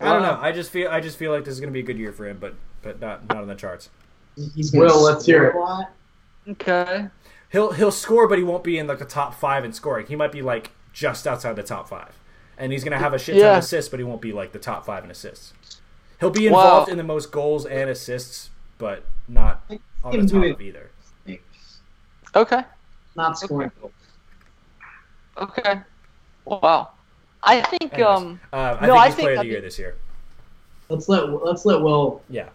I 0.00 0.12
don't 0.12 0.22
know. 0.22 0.38
I 0.40 0.52
just 0.52 0.70
feel 0.70 0.88
I 0.88 1.00
just 1.00 1.16
feel 1.16 1.32
like 1.32 1.44
this 1.44 1.54
is 1.54 1.60
going 1.60 1.72
to 1.72 1.74
be 1.74 1.80
a 1.80 1.84
good 1.84 1.98
year 1.98 2.12
for 2.12 2.26
him, 2.26 2.38
but 2.40 2.54
but 2.82 3.00
not 3.00 3.28
not 3.28 3.38
on 3.38 3.48
the 3.48 3.54
charts. 3.54 3.90
He's 4.54 4.72
Will, 4.72 5.02
let's 5.02 5.26
hear 5.26 5.46
it. 5.48 5.86
Okay. 6.52 7.08
He'll 7.50 7.72
he'll 7.72 7.92
score, 7.92 8.28
but 8.28 8.38
he 8.38 8.44
won't 8.44 8.64
be 8.64 8.78
in 8.78 8.86
like 8.86 8.98
the 8.98 9.04
top 9.04 9.34
five 9.34 9.64
in 9.64 9.72
scoring. 9.72 10.06
He 10.06 10.16
might 10.16 10.32
be 10.32 10.42
like 10.42 10.72
just 10.92 11.26
outside 11.26 11.56
the 11.56 11.62
top 11.62 11.88
five, 11.88 12.18
and 12.58 12.72
he's 12.72 12.84
gonna 12.84 12.98
have 12.98 13.14
a 13.14 13.18
shit 13.18 13.34
ton 13.34 13.42
Yeah. 13.44 13.52
of 13.58 13.64
assists, 13.64 13.88
but 13.88 13.98
he 14.00 14.04
won't 14.04 14.20
be 14.20 14.32
like 14.32 14.52
the 14.52 14.58
top 14.58 14.84
five 14.86 15.04
in 15.04 15.10
assists. 15.10 15.52
He'll 16.20 16.30
be 16.30 16.48
Wow. 16.48 16.60
involved 16.62 16.90
in 16.90 16.96
the 16.96 17.04
most 17.04 17.30
goals 17.30 17.66
and 17.66 17.90
assists, 17.90 18.50
but 18.78 19.04
not 19.28 19.62
on 19.68 19.78
the 20.12 20.18
can 20.18 20.26
top 20.26 20.44
of 20.54 20.60
either. 20.60 20.90
Okay. 22.36 22.62
Not 23.16 23.38
scoring 23.38 23.70
goals. 23.80 23.92
Okay. 25.36 25.80
Wow. 26.44 26.90
I 27.42 27.60
think 27.62 27.94
Anyways, 27.94 28.16
um. 28.16 28.40
uh, 28.52 28.56
I 28.80 28.86
no, 28.86 28.92
think 28.94 29.02
I 29.02 29.06
he's 29.06 29.14
think 29.14 29.24
player 29.26 29.34
of 29.34 29.38
I 29.38 29.42
the 29.42 29.48
year 29.48 29.54
think- 29.56 29.64
this 29.64 29.78
year. 29.78 29.96
Let's 30.88 31.08
let 31.08 31.28
let's 31.44 31.64
let 31.64 31.80
Will. 31.80 32.22
Yeah, 32.28 32.48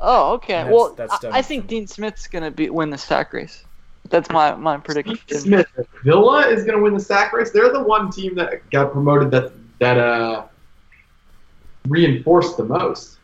Oh, 0.00 0.34
okay. 0.34 0.52
That's- 0.54 0.72
well, 0.72 0.94
that's 0.94 1.24
I, 1.24 1.38
I 1.38 1.42
think 1.42 1.66
Dean 1.66 1.86
Smith's 1.86 2.26
gonna 2.28 2.50
be 2.50 2.68
win 2.70 2.90
the 2.90 2.98
sack 2.98 3.32
race. 3.32 3.64
That's 4.10 4.30
my 4.30 4.54
my 4.54 4.76
prediction. 4.76 5.38
Smith. 5.38 5.66
Villa 6.04 6.46
is 6.48 6.64
going 6.64 6.76
to 6.76 6.82
win 6.82 6.94
the 6.94 7.00
sack 7.00 7.32
race. 7.32 7.50
They're 7.50 7.72
the 7.72 7.82
one 7.82 8.10
team 8.10 8.34
that 8.36 8.68
got 8.70 8.92
promoted 8.92 9.30
that 9.30 9.52
that 9.80 9.98
uh 9.98 10.46
reinforced 11.88 12.56
the 12.56 12.64
most. 12.64 13.18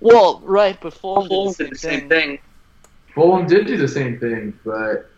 Well, 0.00 0.40
right, 0.44 0.78
but 0.80 0.92
Fulham 0.94 1.28
did 1.28 1.70
the 1.70 1.76
same 1.78 2.08
thing. 2.08 2.38
Fulham 3.14 3.46
did 3.46 3.66
do 3.66 3.76
the 3.76 3.88
same 3.88 4.18
thing, 4.18 4.58
but 4.64 5.10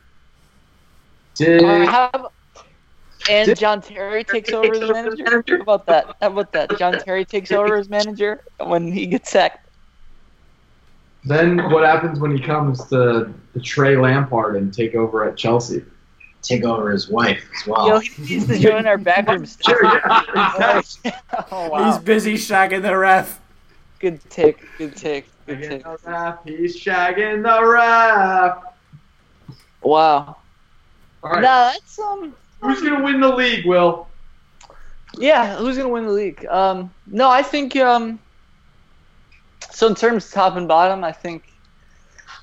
did 1.35 1.65
Uh, 1.65 1.87
how- 1.87 2.31
and 3.29 3.59
John 3.59 3.83
Terry 3.83 4.25
takes 4.25 4.53
over 4.53 4.73
as 4.73 4.91
manager. 4.91 5.45
How 5.49 5.61
about 5.61 5.87
that? 5.87 6.17
How 6.21 6.29
about 6.29 6.53
that? 6.53 6.77
John 6.79 6.97
Terry 6.97 7.25
takes 7.25 7.53
over 7.53 7.77
as 7.77 7.89
manager 7.89 8.43
when 8.65 8.91
he 8.91 9.07
gets 9.07 9.31
sacked. 9.31 9.68
Then 11.29 11.71
what 11.71 11.85
happens 11.85 12.19
when 12.19 12.37
he 12.37 12.43
comes 12.43 12.85
to 12.87 13.33
the 13.53 13.61
Trey 13.61 13.97
Lampard 13.97 14.57
and 14.57 14.73
take 14.73 14.95
over 14.95 15.29
at 15.29 15.37
Chelsea? 15.37 15.85
take 16.43 16.65
over 16.65 16.91
his 16.91 17.09
wife 17.09 17.45
as 17.57 17.67
well. 17.67 17.89
Yo, 17.89 17.99
he 17.99 18.37
needs 18.37 18.47
to 18.47 18.59
join 18.59 18.87
our 18.87 18.99
backroom 18.99 19.47
staff. 19.47 19.77
Sure, 19.79 19.85
yeah. 19.85 21.21
oh 21.53 21.69
wow. 21.69 21.91
He's 21.93 22.03
busy 22.03 22.35
shagging 22.35 22.83
the 22.83 22.97
ref. 22.97 23.41
Good 23.99 24.21
take. 24.31 24.65
Good 24.79 24.97
take. 24.97 25.27
Good 25.47 25.59
Shagging 25.59 25.69
take. 25.69 25.83
the 25.83 25.99
ref. 26.05 26.39
He's 26.45 26.83
shagging 26.83 27.43
the 27.43 27.67
ref. 27.67 28.63
Wow. 29.83 30.37
All 31.23 31.31
right. 31.31 31.43
No, 31.43 31.73
that's 31.73 31.99
um. 31.99 32.35
Who's 32.61 32.81
gonna 32.83 33.05
win 33.05 33.21
the 33.21 33.35
league, 33.35 33.67
Will? 33.67 34.09
Yeah, 35.19 35.57
who's 35.57 35.77
gonna 35.77 35.89
win 35.89 36.05
the 36.05 36.13
league? 36.13 36.47
Um, 36.47 36.93
no, 37.07 37.29
I 37.29 37.43
think 37.43 37.77
um. 37.77 38.19
So 39.71 39.87
in 39.87 39.95
terms 39.95 40.27
of 40.27 40.33
top 40.33 40.57
and 40.57 40.67
bottom, 40.69 41.05
I 41.05 41.13
think, 41.13 41.53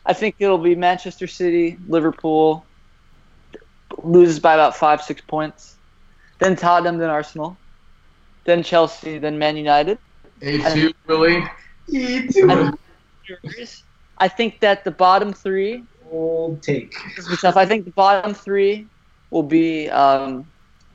I 0.06 0.14
think 0.14 0.36
it'll 0.40 0.58
be 0.58 0.76
Manchester 0.76 1.28
City, 1.28 1.78
Liverpool. 1.88 2.66
Loses 4.04 4.40
by 4.40 4.54
about 4.54 4.76
five, 4.76 5.02
six 5.02 5.22
points, 5.22 5.76
then 6.40 6.56
Tottenham, 6.56 6.98
then 6.98 7.10
Arsenal, 7.10 7.56
then 8.44 8.62
Chelsea, 8.62 9.20
then 9.20 9.40
Man 9.40 9.56
United. 9.56 9.98
A2, 10.42 10.94
Willie. 11.08 11.44
E 11.88 12.28
two. 12.28 12.78
I 14.18 14.28
think 14.28 14.60
that 14.60 14.84
the 14.84 14.92
bottom 14.92 15.32
three 15.32 15.84
Old 16.12 16.62
take. 16.62 16.96
This 17.16 17.26
will 17.26 17.36
be 17.36 17.38
tough. 17.38 17.58
I 17.58 17.66
think 17.66 17.86
the 17.86 17.92
bottom 17.92 18.34
three 18.34 18.88
will 19.32 19.44
be 19.44 19.90
um, 19.90 20.46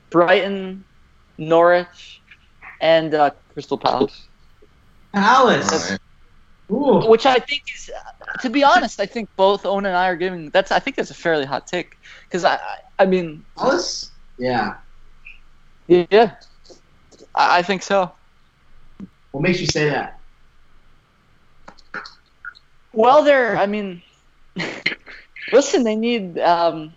Brighton, 0.09 0.83
Norwich, 1.37 2.21
and 2.79 3.13
uh, 3.13 3.31
Crystal 3.53 3.77
Palace. 3.77 4.27
Palace. 5.13 5.97
Ooh. 6.71 7.09
Which 7.09 7.25
I 7.25 7.39
think 7.39 7.63
is, 7.75 7.89
to 8.41 8.49
be 8.49 8.63
honest, 8.63 8.99
I 9.01 9.05
think 9.05 9.29
both 9.35 9.65
Owen 9.65 9.85
and 9.85 9.95
I 9.95 10.07
are 10.07 10.15
giving. 10.15 10.49
That's 10.51 10.71
I 10.71 10.79
think 10.79 10.95
that's 10.95 11.11
a 11.11 11.15
fairly 11.15 11.45
hot 11.45 11.67
take 11.67 11.97
because 12.23 12.45
I, 12.45 12.55
I, 12.55 12.77
I 12.99 13.05
mean, 13.05 13.45
Palace? 13.57 14.11
Yeah. 14.37 14.75
yeah, 15.87 16.35
I, 17.35 17.59
I 17.59 17.61
think 17.61 17.83
so. 17.83 18.15
What 19.31 19.41
makes 19.41 19.59
you 19.59 19.67
say 19.67 19.89
that? 19.89 20.21
Well, 22.93 23.23
they're. 23.23 23.57
I 23.57 23.65
mean, 23.65 24.01
listen, 25.51 25.83
they 25.83 25.95
need 25.97 26.39
um, 26.39 26.93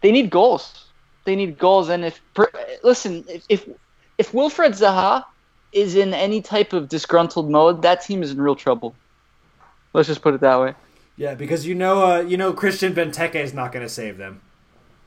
they 0.00 0.12
need 0.12 0.30
goals. 0.30 0.92
They 1.24 1.34
need 1.34 1.58
goals, 1.58 1.88
and 1.88 2.04
if 2.04 2.20
per- 2.34 2.52
listen, 2.84 3.24
if 3.28 3.44
if, 3.48 3.68
if 4.16 4.30
Wilfried 4.30 4.78
Zaha 4.78 5.24
is 5.72 5.94
in 5.94 6.14
any 6.14 6.40
type 6.40 6.72
of 6.72 6.88
disgruntled 6.88 7.50
mode, 7.50 7.82
that 7.82 8.02
team 8.02 8.22
is 8.22 8.30
in 8.30 8.40
real 8.40 8.56
trouble. 8.56 8.94
Let's 9.92 10.08
just 10.08 10.22
put 10.22 10.34
it 10.34 10.40
that 10.40 10.60
way. 10.60 10.74
Yeah, 11.16 11.34
because 11.34 11.66
you 11.66 11.74
know, 11.74 12.04
uh, 12.04 12.20
you 12.20 12.36
know, 12.36 12.52
Christian 12.52 12.94
Benteke 12.94 13.36
is 13.36 13.54
not 13.54 13.72
going 13.72 13.84
to 13.84 13.88
save 13.88 14.18
them. 14.18 14.40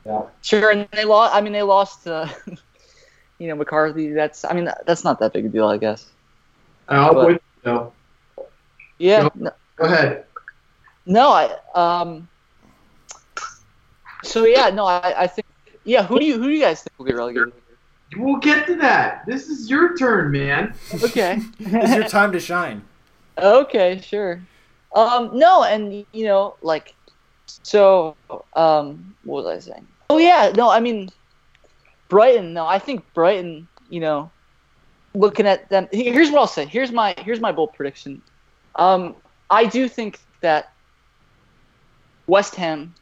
Yeah. 0.06 0.24
Sure, 0.42 0.72
and 0.72 0.88
they 0.92 1.06
lost. 1.06 1.36
I 1.36 1.42
mean, 1.42 1.54
they 1.54 1.62
lost. 1.62 2.08
Uh, 2.08 2.28
you 3.38 3.48
know, 3.48 3.56
McCarthy. 3.56 4.12
That's. 4.14 4.44
I 4.44 4.54
mean, 4.54 4.70
that's 4.88 5.04
not 5.04 5.20
that 5.20 5.34
big 5.34 5.46
a 5.46 5.50
deal, 5.50 5.68
I 5.68 5.78
guess. 5.78 6.08
I'll 6.88 7.14
But- 7.14 7.28
with 7.28 7.36
you, 7.36 7.42
though. 7.64 7.94
Yeah. 8.98 9.24
Go- 9.24 9.32
No, 9.36 9.52
Go 9.78 9.86
ahead. 9.86 10.26
no 11.06 11.30
I. 11.30 11.56
Um. 11.76 12.28
So 14.24 14.46
yeah, 14.46 14.70
no, 14.70 14.86
I, 14.86 15.24
I 15.24 15.28
think. 15.28 15.46
Yeah, 15.86 16.04
who 16.04 16.20
do 16.20 16.26
you 16.26 16.38
who 16.38 16.44
do 16.46 16.50
you 16.50 16.60
guys 16.62 16.84
think 16.84 16.98
will 16.98 17.06
get 17.06 17.16
relegated? 17.16 17.54
We'll 18.18 18.38
get 18.38 18.66
to 18.68 18.76
that. 18.78 19.26
This 19.26 19.48
is 19.50 19.70
your 19.70 19.96
turn, 19.98 20.32
man. 20.32 20.74
Okay. 21.04 21.40
It's 21.60 21.96
your 21.96 22.08
time 22.08 22.32
to 22.32 22.40
shine. 22.40 22.82
Okay, 23.38 24.02
sure. 24.02 24.42
Um, 24.96 25.38
no, 25.38 25.64
and 25.64 26.06
you 26.12 26.26
know, 26.26 26.56
like, 26.62 26.96
so, 27.46 28.16
um, 28.54 29.16
what 29.24 29.44
was 29.44 29.68
I 29.68 29.72
saying? 29.72 29.88
Oh 30.10 30.18
yeah, 30.18 30.52
no, 30.56 30.70
I 30.70 30.80
mean, 30.80 31.10
Brighton. 32.08 32.54
No, 32.54 32.66
I 32.66 32.80
think 32.80 33.06
Brighton. 33.14 33.68
You 33.90 34.00
know, 34.00 34.32
looking 35.14 35.46
at 35.46 35.70
them. 35.70 35.88
Here's 35.92 36.32
what 36.32 36.40
I'll 36.40 36.48
say. 36.48 36.66
Here's 36.66 36.92
my 36.92 37.16
here's 37.20 37.40
my 37.40 37.52
bold 37.52 37.74
prediction. 37.74 38.22
Um, 38.76 39.16
I 39.50 39.66
do 39.66 39.88
think 39.88 40.20
that 40.42 40.74
West 42.28 42.56
Ham, 42.56 42.94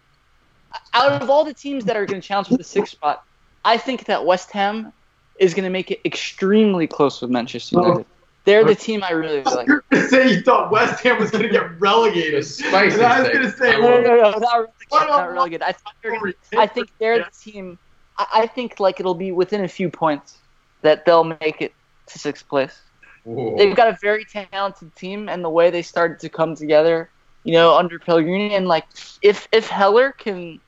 out 0.93 1.21
of 1.21 1.29
all 1.29 1.45
the 1.45 1.53
teams 1.53 1.85
that 1.85 1.95
are 1.95 2.05
going 2.05 2.21
to 2.21 2.27
challenge 2.27 2.47
for 2.47 2.57
the 2.57 2.63
sixth 2.63 2.93
spot, 2.93 3.26
I 3.65 3.77
think 3.77 4.05
that 4.05 4.25
West 4.25 4.51
Ham 4.51 4.93
is 5.39 5.53
going 5.53 5.63
to 5.65 5.69
make 5.69 5.91
it 5.91 5.99
extremely 6.05 6.87
close 6.87 7.21
with 7.21 7.29
Manchester 7.29 7.79
United. 7.79 8.05
They're 8.45 8.63
the 8.63 8.75
team 8.75 9.03
I 9.03 9.11
really 9.11 9.43
like. 9.43 9.67
You're 9.67 9.83
gonna 9.91 10.07
say 10.07 10.31
you 10.31 10.41
thought 10.41 10.71
West 10.71 11.03
Ham 11.03 11.19
was 11.19 11.31
gonna 11.31 11.49
get 11.49 11.79
relegated. 11.81 12.45
Spicy 12.45 12.95
And 12.95 13.05
I 13.05 13.19
was 13.19 13.27
take. 13.27 13.33
gonna 13.33 13.51
say, 13.51 13.71
No, 13.73 13.99
no, 13.99 14.01
no, 14.01 14.15
no, 14.15 14.37
not 14.37 14.57
really 14.57 14.67
good. 14.79 14.85
What 14.89 15.09
Not 15.09 15.27
a- 15.29 15.31
really 15.33 15.49
good. 15.49 15.61
I, 15.61 15.73
thought 15.73 15.93
they 16.01 16.09
were- 16.11 16.33
I 16.57 16.65
think 16.65 16.89
they're 16.97 17.19
the 17.19 17.51
team. 17.51 17.77
I, 18.17 18.25
I 18.33 18.47
think 18.47 18.79
like 18.79 19.01
it'll 19.01 19.15
be 19.15 19.33
within 19.33 19.65
a 19.65 19.67
few 19.67 19.89
points 19.89 20.37
that 20.81 21.03
they'll 21.05 21.25
make 21.25 21.61
it 21.61 21.73
to 22.05 22.19
sixth 22.19 22.47
place. 22.47 22.79
Whoa. 23.25 23.57
They've 23.57 23.75
got 23.75 23.89
a 23.89 23.97
very 24.01 24.23
talented 24.23 24.95
team, 24.95 25.27
and 25.27 25.43
the 25.43 25.49
way 25.49 25.69
they 25.69 25.81
started 25.81 26.17
to 26.21 26.29
come 26.29 26.55
together, 26.55 27.09
you 27.43 27.51
know, 27.51 27.75
under 27.77 27.99
Pellegrini, 27.99 28.55
and 28.55 28.65
like 28.65 28.85
if 29.21 29.49
if 29.51 29.67
Haller 29.67 30.13
can, 30.13 30.61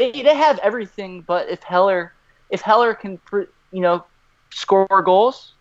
they 0.00 0.10
they 0.22 0.34
have 0.34 0.58
everything, 0.60 1.20
but 1.22 1.48
if 1.48 1.62
Haller 1.62 2.12
if 2.48 2.60
Haller 2.62 2.94
can, 2.94 3.20
you 3.72 3.80
know, 3.86 4.04
score 4.50 5.02
goals. 5.04 5.52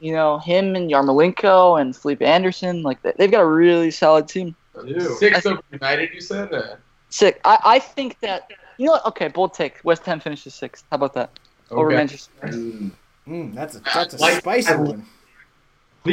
You 0.00 0.12
know 0.12 0.38
him 0.38 0.76
and 0.76 0.88
Yarmolenko 0.88 1.80
and 1.80 1.94
Felipe 1.94 2.22
Anderson, 2.22 2.82
like 2.84 3.02
they- 3.02 3.14
they've 3.18 3.30
got 3.32 3.40
a 3.40 3.52
really 3.64 3.90
solid 3.90 4.28
team. 4.28 4.54
Ew. 4.84 5.00
Six 5.18 5.44
over 5.44 5.60
United, 5.72 6.10
you 6.14 6.20
said? 6.20 6.54
Uh, 6.54 6.76
Sick. 7.10 7.40
I, 7.44 7.58
I 7.64 7.78
think 7.80 8.16
that 8.20 8.48
you 8.76 8.86
know 8.86 8.92
what? 8.92 9.06
Okay, 9.06 9.26
bold 9.26 9.54
take. 9.54 9.74
West 9.82 10.04
Ham 10.06 10.20
finishes 10.20 10.54
sixth. 10.54 10.84
How 10.92 10.94
about 11.02 11.14
that? 11.14 11.30
Over. 11.72 11.90
Manchester. 11.90 12.30
Mm. 12.46 12.90
Mm, 13.26 13.54
that's 13.54 13.74
a 13.74 13.80
that's 13.80 14.14
a 14.14 14.18
Like- 14.18 14.38
spicy 14.38 14.72
I- 14.72 14.76
one. 14.76 15.04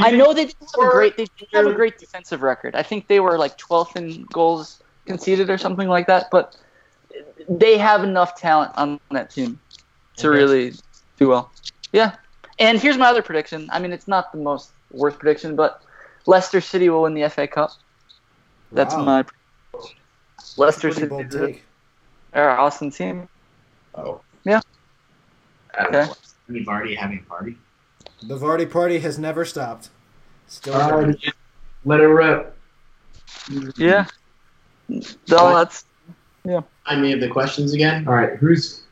I 0.01 0.09
know 0.11 0.33
they 0.33 0.45
didn't 0.45 0.67
have 0.75 0.87
a 0.87 0.91
great 0.91 1.15
they 1.15 1.27
didn't 1.37 1.53
have 1.53 1.67
a 1.67 1.73
great 1.73 1.99
defensive 1.99 2.41
record. 2.41 2.75
I 2.75 2.81
think 2.83 3.07
they 3.07 3.19
were 3.19 3.37
like 3.37 3.55
12th 3.59 3.95
in 3.95 4.23
goals 4.33 4.81
conceded 5.05 5.49
or 5.51 5.59
something 5.59 5.87
like 5.87 6.07
that. 6.07 6.31
But 6.31 6.57
they 7.49 7.77
have 7.77 8.03
enough 8.03 8.35
talent 8.39 8.71
on 8.75 8.99
that 9.11 9.29
team 9.29 9.59
to 10.17 10.27
Okay. 10.29 10.37
really 10.37 10.73
do 11.17 11.29
well. 11.29 11.51
Yeah. 11.91 12.15
And 12.59 12.79
here's 12.79 12.97
my 12.97 13.07
other 13.07 13.21
prediction. 13.21 13.69
I 13.71 13.79
mean, 13.79 13.91
it's 13.91 14.07
not 14.07 14.31
the 14.31 14.37
most 14.37 14.71
worst 14.91 15.19
prediction, 15.19 15.55
but 15.55 15.81
Leicester 16.25 16.61
City 16.61 16.89
will 16.89 17.01
win 17.03 17.13
the 17.13 17.23
FA 17.29 17.47
Cup. 17.47 17.71
That's 18.71 18.93
Wow. 18.95 19.03
my 19.03 19.25
Leicester 20.57 20.91
City. 20.91 21.07
bold 21.07 21.25
is 21.33 21.35
take. 21.35 21.63
Our 22.33 22.57
awesome 22.57 22.91
team. 22.91 23.27
Oh. 23.95 24.21
Yeah. 24.43 24.61
Okay. 25.81 26.07
Me 26.47 26.63
Vardy 26.63 26.95
having 26.95 27.19
a 27.19 27.29
party. 27.29 27.57
The 28.23 28.37
Vardy 28.37 28.69
party 28.69 28.99
has 28.99 29.17
never 29.19 29.45
stopped. 29.45 29.89
Still 30.47 30.75
All 30.75 30.89
going. 30.89 31.07
right. 31.07 31.33
Let 31.85 31.99
it 32.01 32.07
rip. 32.07 32.57
Yeah. 33.77 34.05
No, 34.87 35.03
that's 35.27 35.85
I 36.85 36.95
me 36.95 37.11
of 37.13 37.19
the 37.19 37.27
questions 37.29 37.73
again. 37.73 38.07
All 38.07 38.13
right. 38.13 38.35
Who's 38.37 38.83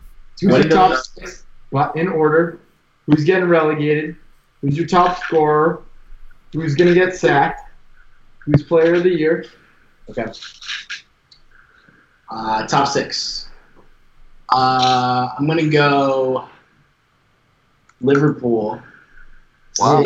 who's 0.42 0.52
What 0.52 0.62
your 0.62 0.70
does- 0.70 1.08
top 1.08 1.16
six? 1.20 1.44
What 1.70 1.96
in 1.96 2.08
order? 2.08 2.60
Who's 3.06 3.24
getting 3.24 3.50
relegated? 3.50 4.16
Who's 4.62 4.78
your 4.78 4.88
top 4.88 5.20
scorer? 5.24 5.82
Who's 6.54 6.76
gonna 6.76 6.94
get 6.94 7.16
sacked? 7.16 7.62
Who's 8.46 8.64
player 8.64 8.96
of 8.96 9.04
the 9.04 9.10
year? 9.10 9.46
Okay. 10.10 10.26
Uh, 12.30 12.66
top 12.68 12.88
six. 12.88 13.50
Uh, 14.54 15.30
I'm 15.38 15.48
gonna 15.48 15.68
go 15.68 16.48
Liverpool, 18.02 18.82
Wow. 19.80 20.06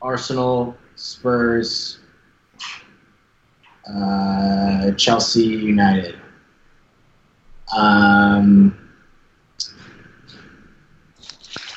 Arsenal, 0.00 0.76
Spurs, 0.96 1.98
uh, 3.88 4.92
Chelsea, 4.92 5.44
United. 5.44 6.18
Um, 7.76 8.78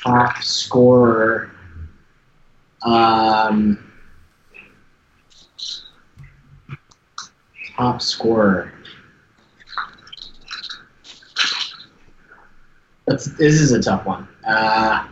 top 0.02 0.42
scorer. 0.42 1.50
Um, 2.82 3.92
top 7.76 8.00
scorer. 8.00 8.72
That's, 13.06 13.26
this 13.36 13.54
is 13.54 13.72
a 13.72 13.80
tough 13.80 14.04
one. 14.04 14.28
Uh, 14.46 15.06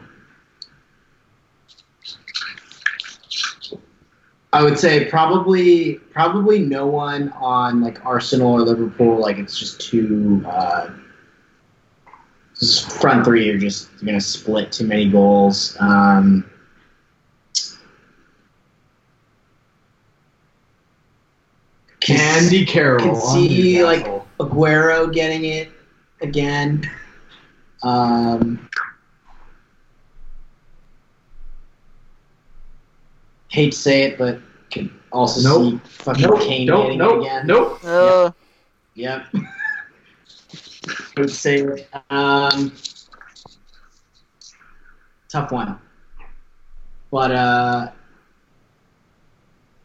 I 4.55 4.63
would 4.63 4.79
say 4.79 5.07
probably 5.07 5.95
probably 6.13 6.61
no 6.61 6.87
one 6.87 7.31
on 7.31 7.81
like 7.81 8.07
Arsenal 8.07 8.53
or 8.53 8.61
Liverpool. 8.61 9.19
Like 9.19 9.37
it's 9.37 9.59
just 9.59 9.81
too 9.81 10.45
uh, 10.47 10.91
just 12.57 13.01
front 13.01 13.25
three 13.25 13.51
are 13.51 13.59
just 13.59 13.89
gonna 14.05 14.21
split 14.21 14.71
too 14.71 14.87
many 14.87 15.11
goals. 15.11 15.77
Um, 15.81 16.49
Can- 21.99 22.45
Andy 22.45 22.65
Carroll. 22.65 23.01
can 23.01 23.17
see, 23.17 23.83
like, 23.83 24.07
Aguero 24.39 25.13
getting 25.13 25.47
it 25.47 25.71
again. 26.21 26.89
Um, 27.83 28.69
hate 33.55 33.73
to 33.73 33.79
say 33.79 34.03
it, 34.05 34.19
but 34.19 34.41
can 34.71 34.91
also 35.13 35.41
Nope. 35.41 35.81
see 35.81 35.81
fucking 35.85 36.27
nope, 36.29 36.41
Kane 36.41 36.67
nope, 36.67 36.83
getting 36.83 36.99
nope, 36.99 37.17
it 37.17 37.19
again. 37.27 37.47
nope. 37.47 37.81
Uh, 37.85 38.31
Yep. 38.95 39.27
hate 41.17 41.29
to 41.29 41.29
say 41.29 41.61
it. 41.61 41.89
Um, 42.11 42.73
tough 45.29 45.53
one. 45.53 45.79
But 47.11 47.31
uh, 47.33 47.93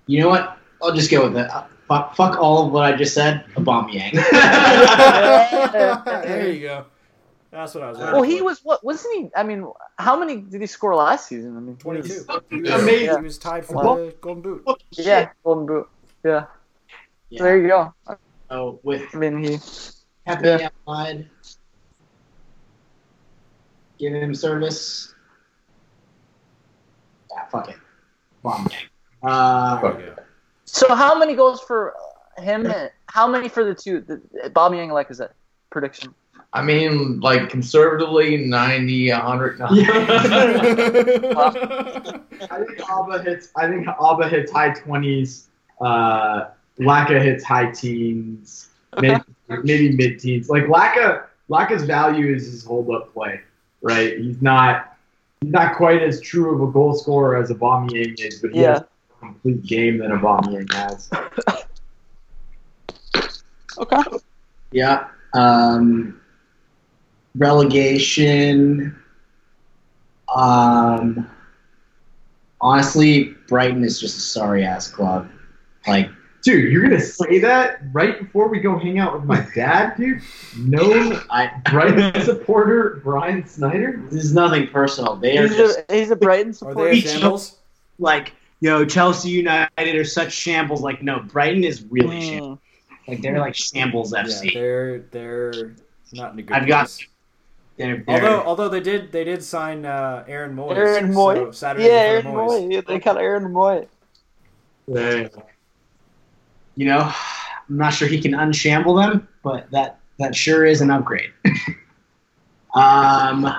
you 0.08 0.20
know 0.22 0.30
what? 0.30 0.58
I'll 0.82 0.94
just 0.94 1.12
go 1.12 1.28
with 1.28 1.38
it. 1.38 1.50
Uh, 1.50 1.64
fuck, 1.88 2.16
fuck 2.16 2.38
all 2.40 2.68
of 2.68 2.74
what 2.74 2.84
I 2.86 2.96
just 2.96 3.14
said. 3.14 3.46
Aubameyang. 3.56 4.14
there 5.72 6.52
you 6.52 6.62
go. 6.62 6.86
That's 7.52 7.74
what 7.74 7.84
I 7.84 7.90
was. 7.90 7.98
Well, 7.98 8.14
well, 8.14 8.22
he 8.24 8.42
was 8.42 8.60
what? 8.64 8.84
Wasn't 8.84 9.16
he? 9.16 9.30
I 9.36 9.44
mean, 9.44 9.66
how 9.98 10.20
many 10.20 10.38
did 10.42 10.62
he 10.62 10.68
score 10.68 10.96
last 10.96 11.28
season? 11.28 11.58
I 11.58 11.60
mean, 11.60 11.78
twenty-two. 11.78 12.26
He 12.50 12.62
was, 12.62 12.72
Amazing. 12.72 13.18
He 13.18 13.24
was 13.24 13.38
tied 13.40 13.66
for 13.66 13.74
Wow. 13.74 13.96
the 13.96 14.16
Golden 14.22 14.42
Boot. 14.44 14.84
Yeah, 14.92 15.30
Golden 15.44 15.66
Boot. 15.66 15.90
Yeah. 16.24 16.46
Yeah. 17.30 17.38
So 17.40 17.44
there 17.46 17.58
you 17.60 17.68
go. 17.68 17.94
Oh, 18.52 18.80
with 18.84 19.04
I 19.14 19.18
mean, 19.18 19.44
he. 19.44 19.58
Happy 20.28 20.48
Yeah. 20.48 20.70
outside, 20.88 21.28
giving 23.98 24.22
him 24.22 24.36
service. 24.36 25.16
Yeah, 27.32 27.46
fuck 27.46 27.70
it. 27.70 27.78
Aubameyang. 28.44 28.90
Uh, 29.24 29.82
Fuck. 29.82 30.00
Yeah. 30.00 30.16
So 30.66 30.94
how 30.94 31.18
many 31.18 31.36
goals 31.36 31.62
for 31.62 31.96
him? 32.38 32.72
How 33.08 33.28
many 33.28 33.50
for 33.50 33.64
the 33.64 33.74
two? 33.74 34.02
The, 34.02 34.50
Bobby 34.52 34.78
Yang, 34.78 34.92
like, 34.92 35.10
is 35.10 35.18
that 35.18 35.34
prediction? 35.72 36.14
I 36.52 36.64
mean, 36.64 37.20
like 37.20 37.50
conservatively, 37.50 38.38
90, 38.38 39.12
100. 39.12 39.62
I 39.62 39.68
think 42.66 42.80
Auba 42.80 43.24
hits. 43.24 43.50
I 43.56 43.68
think 43.68 43.86
Auba 43.88 44.30
hits 44.30 44.52
high 44.52 44.74
twenties. 44.74 45.48
Uh, 45.80 46.46
Laca 46.80 47.22
hits 47.22 47.44
high 47.44 47.70
teens, 47.72 48.70
maybe, 49.00 49.22
maybe 49.64 49.96
mid 49.96 50.20
teens. 50.20 50.50
Like 50.50 50.64
Laca, 50.66 51.26
Laca's 51.50 51.84
value 51.84 52.34
is 52.34 52.46
his 52.46 52.64
hold 52.66 52.90
up 52.90 53.14
play, 53.14 53.42
right? 53.82 54.18
He's 54.18 54.42
not. 54.42 54.98
He's 55.42 55.52
not 55.52 55.76
quite 55.78 56.02
as 56.02 56.20
true 56.20 56.54
of 56.54 56.68
a 56.68 56.72
goal 56.72 56.94
scorer 56.96 57.38
as 57.38 57.50
Aubameyang 57.50 58.20
is, 58.20 58.42
but 58.42 58.52
he 58.52 58.62
Yeah. 58.62 58.72
has 58.72 58.80
a 58.82 58.86
complete 59.20 59.64
game 59.64 60.00
than 60.00 60.12
Aubameyang 60.12 60.72
has. 60.74 61.10
Okay. 63.78 64.02
yeah. 64.72 65.08
Um, 65.34 66.20
relegation. 67.40 68.96
Um, 70.34 71.28
honestly, 72.62 73.36
Brighton 73.48 73.84
is 73.84 74.00
just 74.00 74.18
a 74.18 74.22
sorry 74.22 74.64
ass 74.64 74.88
club. 74.90 75.30
Like, 75.88 76.10
Dude, 76.42 76.72
you're 76.72 76.82
gonna 76.84 77.02
say 77.02 77.40
that 77.40 77.80
right 77.92 78.18
before 78.18 78.48
we 78.48 78.62
go 78.62 78.80
hang 78.80 78.98
out 78.98 79.14
with 79.14 79.26
my 79.26 79.46
dad, 79.54 79.96
dude? 79.98 80.22
No 80.58 81.20
I 81.30 81.52
Brighton 81.70 82.22
supporter, 82.24 83.02
Brian 83.04 83.46
Snyder. 83.46 84.02
this 84.10 84.24
is 84.24 84.34
nothing 84.34 84.68
personal. 84.68 85.18
They 85.18 85.38
are 85.38 85.48
He's 85.48 85.58
just 85.58 85.80
a, 85.90 85.94
he's 85.94 86.12
a 86.12 86.16
Brighton 86.16 86.52
Are 86.52 86.54
supporter. 86.54 86.92
they 86.92 87.00
a 87.00 87.02
shambles? 87.02 87.58
like, 87.98 88.32
yo, 88.62 88.86
Chelsea 88.86 89.30
United 89.32 89.96
are 89.96 90.06
such 90.06 90.32
shambles. 90.32 90.82
Like, 90.82 91.04
no, 91.04 91.20
Brighton 91.20 91.66
is 91.66 91.84
really 91.90 92.22
shambles. 92.22 92.58
Mm. 92.60 93.08
Like, 93.10 93.22
they're 93.22 93.40
like 93.40 93.56
shambles 93.56 94.14
Yeah, 94.14 94.24
FC. 94.24 94.54
they're 94.54 95.00
they're 95.12 95.76
not 96.14 96.32
in 96.34 96.40
a 96.40 96.44
good 96.44 96.56
I've 96.56 96.68
got- 96.68 96.86
place. 96.86 97.06
They're, 97.80 98.04
they're, 98.06 98.16
Although 98.26 98.44
although 98.44 98.70
they 98.70 98.82
did 98.82 99.14
they 99.14 99.24
did 99.24 99.42
sign 99.42 99.86
uh, 99.86 100.26
Aaron 100.28 100.54
Mooy. 100.54 100.76
Aaron 100.76 101.14
So 101.14 101.52
Saturday 101.52 101.86
Yeah, 101.88 101.92
Aaron 101.94 102.24
for 102.24 102.32
the 102.32 102.38
Moyes. 102.38 102.62
Mooy. 102.68 102.74
Yeah, 102.74 102.82
they 102.86 103.00
got 103.00 103.18
Aaron 103.18 103.54
Mooy. 103.54 103.88
you 106.76 106.86
know, 106.86 107.00
I'm 107.00 107.78
not 107.78 107.94
sure 107.94 108.10
he 108.10 108.20
can 108.20 108.34
unshamble 108.34 108.96
them, 108.96 109.30
but 109.44 109.72
that 109.72 110.00
that 110.18 110.36
sure 110.36 110.66
is 110.66 110.82
an 110.82 110.92
upgrade. 110.92 111.32
um, 112.76 113.50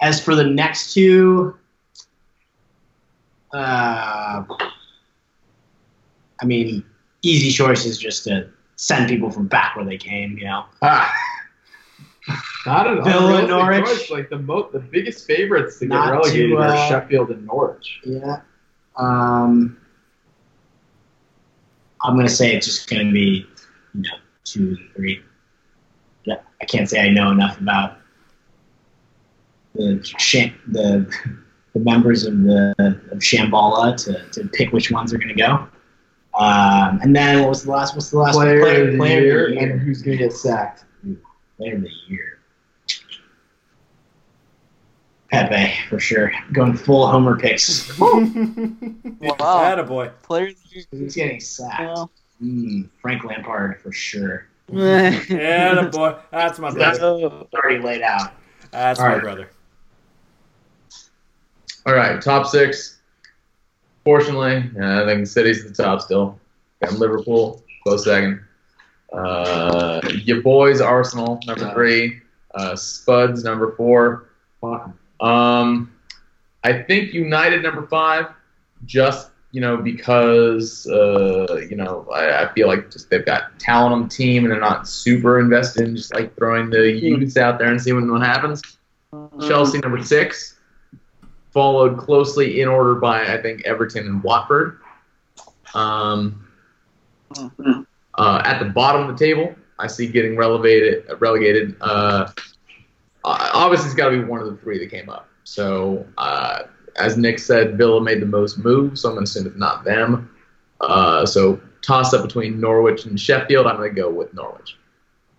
as 0.00 0.22
for 0.22 0.34
the 0.34 0.44
next 0.44 0.92
two, 0.92 1.56
uh, 3.54 4.44
I 6.38 6.44
mean, 6.44 6.84
easy 7.22 7.50
choice 7.50 7.86
is 7.86 7.96
just 7.96 8.24
to 8.24 8.50
send 8.76 9.08
people 9.08 9.30
from 9.30 9.46
back 9.46 9.74
where 9.74 9.86
they 9.86 9.96
came. 9.96 10.36
You 10.36 10.44
know, 10.44 10.64
Ah, 10.82 11.10
Not 12.66 12.86
an 12.86 13.02
Villa, 13.04 13.38
unrealistic 13.44 13.48
Norwich. 13.50 13.84
choice. 13.86 14.10
Like 14.10 14.28
the 14.30 14.38
mo- 14.38 14.68
the 14.72 14.80
biggest 14.80 15.26
favorites 15.26 15.78
to 15.78 15.86
get 15.86 15.94
Not 15.94 16.10
relegated 16.12 16.50
to, 16.50 16.56
are 16.56 16.62
uh, 16.68 16.88
Sheffield 16.88 17.30
and 17.30 17.46
Norwich. 17.46 18.00
yeah. 18.04 18.40
Um, 18.96 19.76
I'm 22.02 22.16
gonna 22.16 22.28
say 22.28 22.54
it's 22.54 22.66
just 22.66 22.88
gonna 22.90 23.10
be, 23.12 23.46
you 23.94 24.02
know, 24.02 24.16
two, 24.44 24.76
three. 24.94 25.22
Yeah, 26.24 26.36
I 26.60 26.64
can't 26.64 26.88
say 26.88 27.00
I 27.00 27.10
know 27.10 27.30
enough 27.30 27.60
about 27.60 27.98
the 29.74 30.00
sham- 30.18 30.54
the 30.68 31.06
the 31.74 31.80
members 31.80 32.24
of 32.24 32.42
the 32.42 32.74
of 33.12 33.18
Shambhala 33.18 33.96
to, 34.04 34.28
to 34.40 34.48
pick 34.48 34.72
which 34.72 34.90
ones 34.90 35.12
are 35.14 35.18
gonna 35.18 35.34
go. 35.34 35.68
Um, 36.38 37.00
and 37.02 37.14
then 37.16 37.40
what 37.40 37.48
was 37.50 37.64
the 37.64 37.70
last? 37.70 37.94
What's 37.94 38.10
the 38.10 38.18
last? 38.18 38.34
Player, 38.34 38.96
player 38.96 39.20
year, 39.20 39.48
year. 39.50 39.72
and 39.72 39.80
who's 39.80 40.02
gonna 40.02 40.16
get 40.16 40.32
sacked? 40.32 40.84
Player 41.58 41.74
of 41.76 41.82
the 41.82 41.90
year. 42.08 42.38
Pepe 45.30 45.74
for 45.90 45.98
sure. 46.00 46.32
Going 46.52 46.74
full 46.74 47.06
homer 47.06 47.38
picks. 47.38 47.88
Wow. 47.98 49.36
Attaboy. 49.40 50.12
Player 50.22 50.48
of 50.48 50.54
the 50.54 50.68
year. 50.76 50.84
He's 50.92 51.14
getting 51.14 51.40
sacked. 51.40 51.80
Well, 51.82 52.10
Mm, 52.40 52.88
Frank 53.02 53.24
Lampard 53.24 53.80
for 53.82 53.90
sure. 53.90 54.46
Attaboy. 54.70 56.20
That's 56.30 56.58
my 56.60 56.70
That's 56.70 57.00
brother. 57.00 57.44
already 57.52 57.82
laid 57.82 58.02
out. 58.02 58.32
That's 58.70 59.00
All 59.00 59.06
my 59.08 59.14
right. 59.14 59.22
brother. 59.22 59.50
all 61.84 61.94
right, 61.94 62.22
top 62.22 62.46
six. 62.46 62.98
Fortunately, 64.04 64.70
uh, 64.80 65.02
I 65.02 65.06
think 65.06 65.20
the 65.22 65.26
City's 65.26 65.64
at 65.66 65.74
the 65.74 65.82
top 65.82 66.00
still. 66.00 66.38
Got 66.80 66.92
Liverpool, 66.92 67.60
close 67.82 68.04
second. 68.04 68.40
Uh, 69.12 70.00
your 70.24 70.42
boys, 70.42 70.80
Arsenal, 70.80 71.40
number 71.46 71.72
three. 71.72 72.20
Uh, 72.54 72.74
Spuds, 72.76 73.44
number 73.44 73.74
four. 73.76 74.28
Um, 75.20 75.92
I 76.64 76.82
think 76.82 77.12
United 77.12 77.62
number 77.62 77.86
five, 77.86 78.26
just 78.84 79.30
you 79.52 79.60
know 79.60 79.76
because 79.76 80.86
uh, 80.86 81.60
you 81.68 81.76
know 81.76 82.06
I, 82.12 82.44
I 82.44 82.52
feel 82.52 82.68
like 82.68 82.90
just 82.90 83.10
they've 83.10 83.24
got 83.24 83.58
talent 83.58 83.94
on 83.94 84.02
the 84.04 84.08
team 84.08 84.44
and 84.44 84.52
they're 84.52 84.60
not 84.60 84.86
super 84.88 85.40
invested 85.40 85.88
in 85.88 85.96
just 85.96 86.14
like 86.14 86.34
throwing 86.36 86.70
the 86.70 86.90
youths 86.92 87.36
out 87.36 87.58
there 87.58 87.68
and 87.68 87.80
seeing 87.80 88.10
what 88.10 88.22
happens. 88.22 88.62
Chelsea 89.46 89.78
number 89.78 90.02
six, 90.02 90.58
followed 91.52 91.98
closely 91.98 92.60
in 92.60 92.68
order 92.68 92.94
by 92.96 93.32
I 93.32 93.40
think 93.40 93.64
Everton 93.64 94.06
and 94.06 94.22
Watford. 94.22 94.80
Um, 95.74 96.46
uh, 98.18 98.42
at 98.44 98.58
the 98.58 98.66
bottom 98.66 99.08
of 99.08 99.16
the 99.16 99.24
table, 99.24 99.54
I 99.78 99.86
see 99.86 100.08
getting 100.08 100.36
relegated. 100.36 101.04
Relegated. 101.20 101.76
Uh, 101.80 102.30
uh, 103.24 103.50
obviously, 103.54 103.86
it's 103.86 103.94
got 103.94 104.10
to 104.10 104.18
be 104.18 104.24
one 104.24 104.40
of 104.40 104.46
the 104.46 104.56
three 104.56 104.78
that 104.78 104.90
came 104.90 105.08
up. 105.08 105.28
So, 105.44 106.06
uh, 106.18 106.64
as 106.96 107.16
Nick 107.16 107.38
said, 107.38 107.78
Villa 107.78 108.00
made 108.00 108.20
the 108.20 108.26
most 108.26 108.58
moves, 108.58 109.02
so 109.02 109.08
I'm 109.08 109.14
going 109.14 109.24
to 109.24 109.30
assume 109.30 109.46
it's 109.46 109.56
not 109.56 109.84
them. 109.84 110.34
Uh, 110.80 111.24
so, 111.24 111.60
toss 111.80 112.12
up 112.12 112.22
between 112.22 112.60
Norwich 112.60 113.04
and 113.04 113.18
Sheffield. 113.18 113.66
I'm 113.66 113.76
going 113.76 113.94
to 113.94 114.00
go 114.00 114.10
with 114.10 114.34
Norwich. 114.34 114.76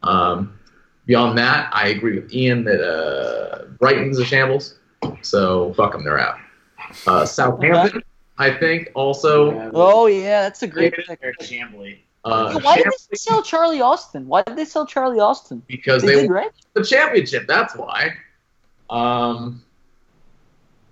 Um, 0.03 0.57
beyond 1.06 1.38
that, 1.38 1.69
I 1.73 1.89
agree 1.89 2.19
with 2.19 2.34
Ian 2.34 2.64
that 2.64 2.81
uh, 2.81 3.65
Brighton's 3.77 4.19
a 4.19 4.26
shambles. 4.26 4.80
So, 5.22 5.73
fuck 5.73 5.91
them, 5.91 6.03
they're 6.03 6.19
out. 6.19 6.39
Uh, 7.06 7.26
Southampton, 7.26 8.03
I 8.38 8.51
think, 8.51 8.89
also. 8.95 9.72
Oh 9.73 10.07
yeah, 10.07 10.43
that's 10.43 10.64
a 10.64 10.68
great 10.68 10.93
pick. 10.93 11.19
They're 11.19 11.34
shambly. 11.41 11.99
Uh, 12.25 12.59
Why 12.59 12.77
did 12.77 12.85
they 13.09 13.15
sell 13.15 13.41
Charlie 13.41 13.81
Austin? 13.81 14.27
Why 14.27 14.43
did 14.43 14.57
they 14.57 14.65
sell 14.65 14.85
Charlie 14.85 15.19
Austin? 15.19 15.63
because 15.67 16.01
They 16.01 16.15
they 16.15 16.27
right? 16.27 16.51
the 16.73 16.83
championship. 16.83 17.47
That's 17.47 17.75
why. 17.75 18.13
Um, 18.89 19.63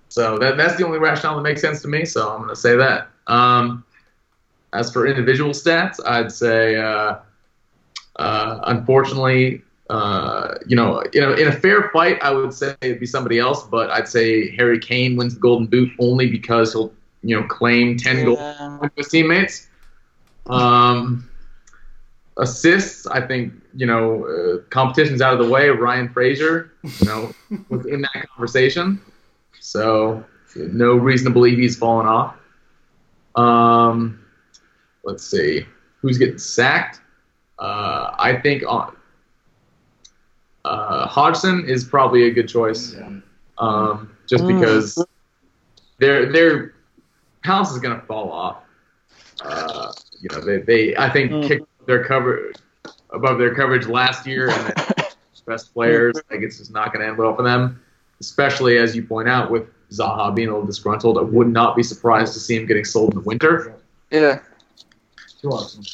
so 0.08 0.38
that 0.38 0.56
that's 0.56 0.76
the 0.76 0.86
only 0.86 0.98
rationale 0.98 1.36
that 1.36 1.42
makes 1.42 1.60
sense 1.60 1.82
to 1.82 1.88
me. 1.88 2.04
So 2.04 2.30
I'm 2.30 2.38
going 2.38 2.48
to 2.48 2.56
say 2.56 2.76
that. 2.76 3.08
Um, 3.26 3.84
as 4.72 4.92
for 4.92 5.06
individual 5.06 5.50
stats, 5.50 5.96
I'd 6.06 6.32
say, 6.32 6.76
uh, 6.76 7.16
uh, 8.16 8.60
unfortunately, 8.64 9.62
uh, 9.90 10.54
you 10.66 10.76
know, 10.76 11.02
you 11.12 11.20
know, 11.20 11.34
in 11.34 11.48
a 11.48 11.52
fair 11.52 11.90
fight, 11.90 12.18
I 12.22 12.30
would 12.30 12.52
say 12.52 12.74
it'd 12.82 13.00
be 13.00 13.06
somebody 13.06 13.38
else, 13.38 13.64
but 13.64 13.90
I'd 13.90 14.08
say 14.08 14.54
Harry 14.56 14.78
Kane 14.78 15.16
wins 15.16 15.34
the 15.34 15.40
Golden 15.40 15.66
Boot 15.66 15.90
only 15.98 16.28
because 16.30 16.72
he'll, 16.72 16.92
you 17.22 17.38
know, 17.38 17.46
claim 17.46 17.96
ten 17.96 18.24
goals 18.24 18.80
with 18.80 18.92
his 18.96 19.08
teammates. 19.08 19.67
Um, 20.48 21.28
assists, 22.38 23.06
I 23.06 23.26
think 23.26 23.52
you 23.74 23.86
know 23.86 24.24
uh, 24.26 24.58
competition's 24.70 25.20
out 25.20 25.38
of 25.38 25.44
the 25.44 25.50
way. 25.52 25.68
Ryan 25.68 26.08
Fraser, 26.08 26.72
you 26.82 27.06
know, 27.06 27.32
was 27.68 27.86
in 27.86 28.02
that 28.02 28.26
conversation, 28.34 29.00
so 29.60 30.24
no 30.56 30.94
reason 30.94 31.26
to 31.26 31.30
believe 31.32 31.58
he's 31.58 31.76
fallen 31.76 32.06
off. 32.06 32.36
Um, 33.36 34.20
let's 35.04 35.24
see, 35.24 35.66
who's 36.00 36.18
getting 36.18 36.38
sacked? 36.38 37.00
Uh, 37.58 38.14
I 38.18 38.36
think 38.42 38.62
on. 38.66 38.94
Uh, 40.64 41.06
Hodgson 41.06 41.64
is 41.66 41.84
probably 41.84 42.24
a 42.24 42.30
good 42.30 42.48
choice, 42.48 42.94
um, 43.58 44.10
just 44.26 44.44
Mm. 44.44 44.48
because 44.60 45.02
their 45.98 46.30
their 46.30 46.74
Palace 47.42 47.70
is 47.70 47.78
going 47.78 47.98
to 47.98 48.04
fall 48.06 48.30
off. 48.30 48.56
Uh, 49.40 49.92
you 50.20 50.28
know, 50.30 50.40
they, 50.40 50.58
they 50.58 50.96
I 50.96 51.10
think 51.10 51.32
Mm. 51.32 51.46
kicked 51.46 51.86
their 51.86 52.04
cover 52.04 52.52
above 53.10 53.38
their 53.38 53.54
coverage 53.54 53.86
last 53.86 54.26
year, 54.26 54.50
and 54.50 54.74
best 55.46 55.72
players. 55.72 56.16
I 56.30 56.34
Like 56.34 56.44
it's 56.44 56.58
just 56.58 56.72
not 56.72 56.92
going 56.92 57.02
to 57.02 57.08
end 57.08 57.16
well 57.18 57.34
for 57.34 57.42
them, 57.42 57.80
especially 58.20 58.78
as 58.78 58.94
you 58.94 59.02
point 59.02 59.28
out 59.28 59.50
with 59.50 59.64
Zaha 59.90 60.34
being 60.34 60.48
a 60.48 60.52
little 60.52 60.66
disgruntled. 60.66 61.16
I 61.16 61.22
would 61.22 61.48
not 61.48 61.74
be 61.76 61.82
surprised 61.82 62.34
to 62.34 62.40
see 62.40 62.56
him 62.56 62.66
getting 62.66 62.84
sold 62.84 63.14
in 63.14 63.20
the 63.20 63.24
winter. 63.24 63.74
Yeah. 64.10 64.40
To 65.42 65.52
Arsenal. 65.52 65.86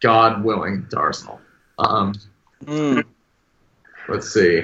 God 0.00 0.44
willing, 0.44 0.86
to 0.90 0.96
Arsenal. 0.98 1.40
Um, 1.78 2.14
Mm. 2.64 3.04
let's 4.08 4.32
see. 4.32 4.62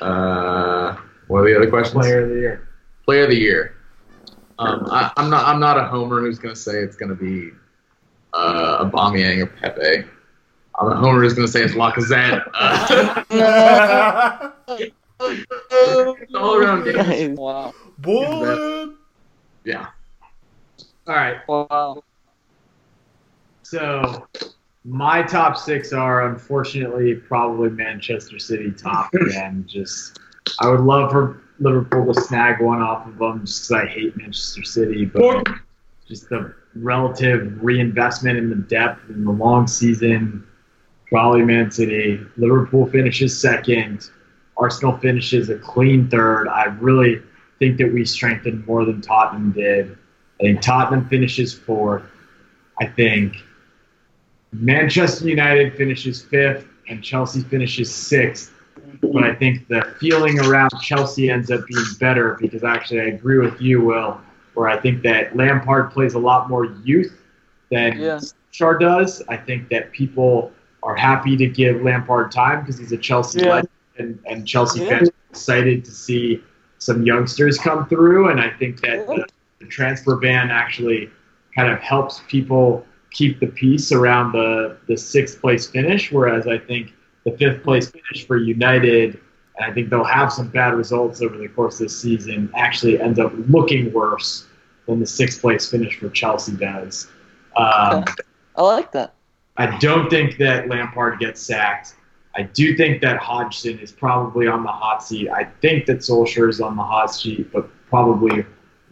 Uh, 0.00 0.96
what 1.26 1.40
are 1.40 1.44
the 1.48 1.56
other 1.56 1.68
questions? 1.68 2.00
Player 2.04 2.22
of 2.22 2.28
the 2.28 2.34
year. 2.36 2.68
Player 3.04 3.24
of 3.24 3.30
the 3.30 3.36
year. 3.38 3.74
Um, 4.60 4.86
I, 4.90 5.10
I'm 5.16 5.28
not. 5.30 5.44
I'm 5.46 5.58
not 5.58 5.76
a 5.78 5.84
homer 5.84 6.20
who's 6.20 6.38
going 6.38 6.54
to 6.54 6.60
say 6.60 6.78
it's 6.78 6.94
going 6.96 7.08
to 7.08 7.16
be 7.16 7.50
uh, 8.34 8.84
Aubameyang 8.84 9.42
or 9.42 9.46
Pepe. 9.46 10.08
I'm 10.78 10.88
a 10.88 10.96
homer 10.96 11.22
is 11.24 11.34
going 11.34 11.46
to 11.46 11.52
say 11.52 11.62
it's 11.62 11.74
Lacazette. 11.74 12.44
Uh, 12.54 14.50
it's 15.20 16.34
all 16.34 16.54
around 16.56 16.84
game. 16.84 17.34
wow. 17.34 17.72
Bullet. 17.98 18.94
Yeah. 19.64 19.88
All 21.06 21.14
right. 21.14 21.36
Wow. 21.46 22.02
So 23.62 24.26
my 24.84 25.22
top 25.22 25.56
six 25.56 25.92
are 25.92 26.28
unfortunately 26.28 27.14
probably 27.14 27.70
Manchester 27.70 28.38
City 28.38 28.72
top 28.72 29.12
again. 29.14 29.64
Just 29.68 30.18
I 30.60 30.68
would 30.68 30.80
love 30.80 31.10
for 31.10 31.42
Liverpool 31.60 32.12
to 32.12 32.20
snag 32.20 32.60
one 32.60 32.82
off 32.82 33.06
of 33.06 33.18
them 33.18 33.44
just 33.44 33.68
because 33.68 33.84
I 33.84 33.86
hate 33.86 34.16
Manchester 34.16 34.64
City, 34.64 35.04
but 35.04 35.46
just 36.08 36.28
the 36.28 36.54
relative 36.74 37.62
reinvestment 37.62 38.38
in 38.38 38.50
the 38.50 38.56
depth 38.56 39.08
in 39.10 39.24
the 39.24 39.30
long 39.30 39.66
season. 39.66 40.46
Probably 41.06 41.42
Man 41.42 41.70
City. 41.70 42.20
Liverpool 42.36 42.86
finishes 42.86 43.38
second. 43.38 44.10
Arsenal 44.56 44.96
finishes 44.98 45.50
a 45.50 45.58
clean 45.58 46.08
third. 46.08 46.48
I 46.48 46.64
really 46.64 47.22
think 47.58 47.78
that 47.78 47.92
we 47.92 48.04
strengthened 48.04 48.66
more 48.66 48.84
than 48.84 49.00
Tottenham 49.00 49.52
did. 49.52 49.96
I 50.40 50.44
think 50.44 50.60
Tottenham 50.62 51.08
finishes 51.08 51.52
fourth. 51.52 52.02
I 52.80 52.86
think 52.86 53.36
Manchester 54.52 55.28
United 55.28 55.76
finishes 55.76 56.22
fifth 56.22 56.66
and 56.88 57.02
Chelsea 57.02 57.42
finishes 57.42 57.94
sixth. 57.94 58.52
But 59.00 59.24
I 59.24 59.34
think 59.34 59.68
the 59.68 59.94
feeling 60.00 60.40
around 60.40 60.70
Chelsea 60.80 61.30
ends 61.30 61.50
up 61.50 61.66
being 61.66 61.84
better 61.98 62.36
because 62.40 62.64
actually 62.64 63.00
I 63.00 63.04
agree 63.04 63.38
with 63.38 63.60
you, 63.60 63.82
Will, 63.82 64.20
where 64.54 64.68
I 64.68 64.78
think 64.78 65.02
that 65.02 65.36
Lampard 65.36 65.90
plays 65.90 66.14
a 66.14 66.18
lot 66.18 66.48
more 66.48 66.66
youth 66.84 67.12
than 67.70 67.98
Yeah. 67.98 68.20
Solskjaer 68.52 68.80
does. 68.80 69.22
I 69.28 69.36
think 69.36 69.68
that 69.70 69.92
people 69.92 70.52
are 70.82 70.94
happy 70.94 71.36
to 71.36 71.46
give 71.46 71.82
Lampard 71.82 72.30
time 72.30 72.60
because 72.60 72.78
he's 72.78 72.92
a 72.92 72.96
Chelsea 72.96 73.40
Yeah. 73.40 73.48
legend 73.50 73.68
and, 73.98 74.18
and 74.26 74.46
Chelsea 74.46 74.80
Yeah. 74.80 74.90
fans 74.98 75.08
are 75.08 75.12
excited 75.30 75.84
to 75.84 75.90
see 75.90 76.42
some 76.78 77.02
youngsters 77.04 77.58
come 77.58 77.86
through. 77.86 78.28
And 78.28 78.40
I 78.40 78.50
think 78.50 78.80
that 78.82 79.06
the, 79.06 79.26
the 79.60 79.66
transfer 79.66 80.16
ban 80.16 80.50
actually 80.50 81.10
kind 81.54 81.72
of 81.72 81.78
helps 81.80 82.22
people 82.28 82.84
keep 83.10 83.40
the 83.40 83.46
peace 83.46 83.92
around 83.92 84.32
the, 84.32 84.76
the 84.88 84.96
sixth 84.96 85.40
place 85.40 85.66
finish, 85.66 86.10
whereas 86.10 86.46
I 86.46 86.58
think 86.58 86.92
the 87.24 87.32
fifth 87.32 87.62
place 87.62 87.90
finish 87.90 88.26
for 88.26 88.36
United, 88.36 89.20
and 89.58 89.70
I 89.70 89.74
think 89.74 89.90
they'll 89.90 90.04
have 90.04 90.32
some 90.32 90.48
bad 90.48 90.74
results 90.74 91.20
over 91.22 91.36
the 91.36 91.48
course 91.48 91.74
of 91.74 91.86
this 91.86 92.00
season, 92.00 92.50
actually 92.56 93.00
ends 93.00 93.18
up 93.18 93.32
looking 93.48 93.92
worse 93.92 94.46
than 94.86 94.98
the 95.00 95.06
sixth 95.06 95.40
place 95.40 95.70
finish 95.70 95.98
for 95.98 96.08
Chelsea 96.10 96.52
does. 96.52 97.08
Um, 97.56 97.98
Okay. 98.02 98.14
I 98.56 98.62
like 98.62 98.92
that. 98.92 99.14
I 99.56 99.78
don't 99.78 100.08
think 100.10 100.36
that 100.38 100.68
Lampard 100.68 101.18
gets 101.20 101.40
sacked. 101.40 101.94
I 102.34 102.42
do 102.44 102.76
think 102.76 103.02
that 103.02 103.18
Hodgson 103.18 103.78
is 103.78 103.92
probably 103.92 104.46
on 104.46 104.62
the 104.62 104.70
hot 104.70 105.02
seat. 105.02 105.28
I 105.30 105.44
think 105.60 105.84
that 105.86 105.98
Solskjaer 105.98 106.48
is 106.48 106.60
on 106.60 106.76
the 106.76 106.82
hot 106.82 107.14
seat, 107.14 107.52
but 107.52 107.68
probably 107.88 108.44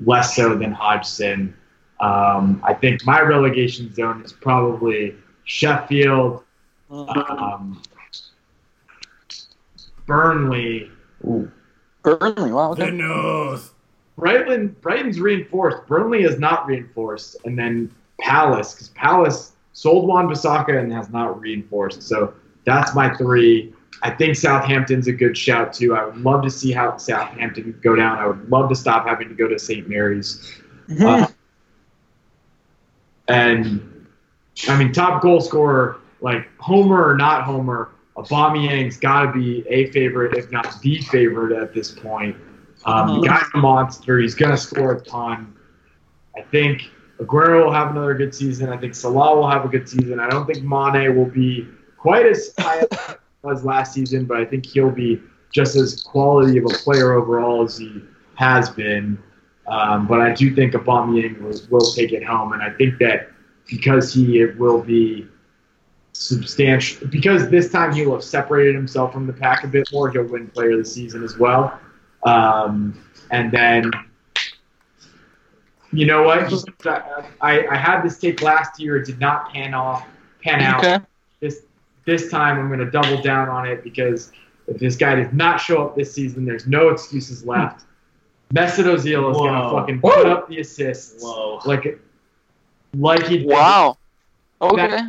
less 0.05 0.37
so 0.37 0.55
than 0.57 0.73
Hodgson. 0.73 1.55
Um, 2.01 2.61
I 2.65 2.73
think 2.75 3.05
my 3.05 3.21
relegation 3.21 3.93
zone 3.95 4.23
is 4.23 4.33
probably 4.33 5.15
Sheffield, 5.45 6.43
Mm. 6.91 7.31
um, 7.41 7.83
Burnley. 10.11 10.91
Burnley. 12.03 12.51
Wow. 12.53 12.75
The 12.75 12.85
Okay. 12.85 12.97
nose. 12.97 13.71
Brighton, 14.19 14.75
Brighton's 14.81 15.21
reinforced. 15.21 15.87
Burnley 15.87 16.25
is 16.25 16.39
not 16.39 16.67
reinforced, 16.67 17.37
and 17.45 17.57
then 17.59 17.91
Palace 18.21 18.75
because 18.75 18.89
Palace 18.89 19.53
sold 19.73 20.07
Wan-Bissaka 20.09 20.79
and 20.79 20.93
has 20.93 21.11
not 21.11 21.41
reinforced. 21.41 22.03
So 22.03 22.35
that's 22.67 22.95
my 22.95 23.15
three. 23.15 23.73
I 24.03 24.11
think 24.11 24.35
Southampton's 24.35 25.07
a 25.07 25.13
good 25.13 25.39
shout 25.39 25.73
too. 25.73 25.95
I 25.95 26.05
would 26.05 26.19
love 26.19 26.43
to 26.43 26.51
see 26.51 26.73
how 26.73 26.97
Southampton 26.97 27.79
go 27.83 27.95
down. 27.95 28.19
I 28.19 28.27
would 28.27 28.51
love 28.51 28.69
to 28.71 28.75
stop 28.75 29.07
having 29.07 29.29
to 29.29 29.35
go 29.35 29.47
to 29.47 29.59
St. 29.59 29.89
Mary's. 29.89 30.61
Mhm. 30.89 31.07
Uh, 31.23 31.27
and 33.29 34.07
I 34.69 34.77
mean, 34.77 34.93
top 34.93 35.23
goal 35.23 35.41
scorer, 35.41 35.99
like 36.21 36.49
Homer 36.59 37.07
or 37.09 37.17
not 37.17 37.45
Homer, 37.45 37.89
Aubameyang's 38.23 38.97
got 38.97 39.27
to 39.27 39.33
be 39.33 39.65
a 39.69 39.91
favorite, 39.91 40.37
if 40.37 40.51
not 40.51 40.81
the 40.83 40.99
favorite 41.03 41.57
at 41.57 41.75
this 41.75 41.91
point. 41.91 42.37
Um, 42.85 43.21
the 43.21 43.29
guy's 43.29 43.45
a 43.55 43.59
monster. 43.59 44.19
He's 44.19 44.35
going 44.35 44.51
to 44.51 44.57
score 44.57 44.93
a 44.93 45.01
ton. 45.01 45.55
I 46.37 46.43
think 46.43 46.91
Aguero 47.19 47.67
will 47.67 47.73
have 47.73 47.91
another 47.91 48.15
good 48.15 48.35
season. 48.35 48.71
I 48.71 48.77
think 48.79 48.95
Salah 48.95 49.37
will 49.37 49.49
have 49.49 49.65
a 49.65 49.69
good 49.69 49.89
season. 49.89 50.19
I 50.19 50.29
don't 50.29 50.47
think 50.47 50.65
Mane 50.65 51.17
will 51.17 51.27
be 51.27 51.69
quite 51.99 52.27
as 52.27 52.55
high 52.59 52.87
as 53.51 53.65
last 53.65 53.93
season, 53.93 54.25
but 54.25 54.39
I 54.39 54.45
think 54.45 54.65
he'll 54.65 54.91
be 54.91 55.21
just 55.53 55.77
as 55.77 56.03
quality 56.03 56.59
of 56.59 56.65
a 56.65 56.69
player 56.69 57.13
overall 57.13 57.65
as 57.65 57.77
he 57.77 58.03
has 58.37 58.71
been. 58.71 59.19
Um, 59.67 60.07
but 60.07 60.21
I 60.21 60.33
do 60.33 60.55
think 60.55 60.73
Aubameyang 60.73 61.41
will, 61.43 61.61
will 61.71 61.93
take 61.93 62.13
it 62.13 62.25
home, 62.25 62.53
and 62.53 62.63
I 62.63 62.71
think 62.71 62.99
that 62.99 63.31
because 63.67 64.13
he 64.13 64.45
will 64.59 64.81
be 64.81 65.29
substantial, 66.21 67.09
because 67.09 67.49
this 67.49 67.71
time 67.73 67.93
he 67.93 68.05
will 68.05 68.15
have 68.15 68.25
separated 68.25 68.75
himself 68.75 69.13
from 69.13 69.27
the 69.27 69.33
pack 69.33 69.65
a 69.65 69.67
bit 69.67 69.89
more, 69.91 70.11
he'll 70.11 70.25
win 70.25 70.49
Player 70.49 70.73
of 70.73 70.79
the 70.79 70.85
Season 70.85 71.25
as 71.25 71.39
well. 71.39 71.81
Um, 72.25 73.03
and 73.31 73.51
then, 73.51 73.91
you 75.93 76.07
know 76.07 76.23
what? 76.23 76.53
I, 77.41 77.67
I 77.67 77.77
had 77.77 78.03
this 78.03 78.19
take 78.19 78.43
last 78.43 78.79
year. 78.79 78.99
It 78.99 79.07
did 79.07 79.19
not 79.19 79.51
pan 79.53 79.73
off, 79.73 80.07
pan 80.43 80.61
out. 80.61 80.85
Okay. 80.85 80.99
This 81.41 81.63
this 82.05 82.31
time 82.31 82.59
I'm 82.59 82.69
going 82.69 82.81
to 82.81 82.91
double 82.91 83.23
down 83.23 83.49
on 83.49 83.67
it 83.67 83.83
because 83.83 84.31
if 84.67 84.79
this 84.79 84.97
guy 84.97 85.15
does 85.15 85.33
not 85.33 85.59
show 85.59 85.87
up 85.87 85.97
this 85.97 86.13
season, 86.13 86.45
there's 86.45 86.67
no 86.67 86.91
excuses 86.91 87.47
left. 87.47 87.87
Mesut 88.53 88.85
Ozil 88.85 89.31
is 89.31 89.37
going 89.37 89.55
to 89.55 89.61
Whoa. 89.61 89.79
fucking 89.79 90.01
put 90.01 90.27
up 90.27 90.49
the 90.49 90.61
assists 90.61 91.23
Whoa. 91.23 91.61
like 91.65 91.99
like 92.95 93.27
he 93.27 93.39
did 93.39 93.47
Wow. 93.47 93.97
Okay. 94.61 95.01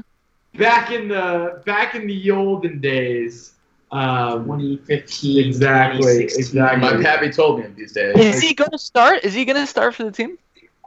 Back 0.56 0.92
in 0.92 1.08
the 1.08 1.62
back 1.66 1.96
in 1.96 2.08
the 2.08 2.32
olden 2.32 2.80
days. 2.80 3.54
Um, 3.92 4.46
2015, 4.46 5.46
Exactly, 5.48 6.24
exactly. 6.24 6.80
My 6.80 7.04
pappy 7.04 7.30
told 7.30 7.60
me 7.60 7.66
these 7.76 7.92
days. 7.92 8.16
Is 8.18 8.42
he 8.42 8.54
gonna 8.54 8.78
start? 8.78 9.26
Is 9.26 9.34
he 9.34 9.44
gonna 9.44 9.68
start 9.68 9.96
for 9.96 10.04
the 10.06 10.12
team? 10.12 10.38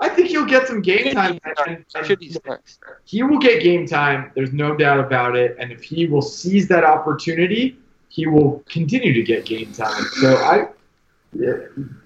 I 0.00 0.08
think 0.08 0.28
he'll 0.28 0.46
get 0.46 0.66
some 0.66 0.80
game 0.80 1.12
time. 1.14 1.38
and- 1.66 1.84
and 1.94 2.06
Should 2.06 2.20
he 2.20 2.30
start? 2.30 2.62
he 3.04 3.22
will 3.22 3.38
get 3.38 3.62
game 3.62 3.86
time. 3.86 4.32
There's 4.34 4.52
no 4.54 4.74
doubt 4.74 5.00
about 5.00 5.36
it. 5.36 5.54
And 5.60 5.70
if 5.70 5.82
he 5.82 6.06
will 6.06 6.22
seize 6.22 6.66
that 6.68 6.82
opportunity, 6.82 7.76
he 8.08 8.26
will 8.26 8.64
continue 8.68 9.12
to 9.12 9.22
get 9.22 9.44
game 9.44 9.70
time. 9.72 10.02
So 10.20 10.36
I, 10.36 10.68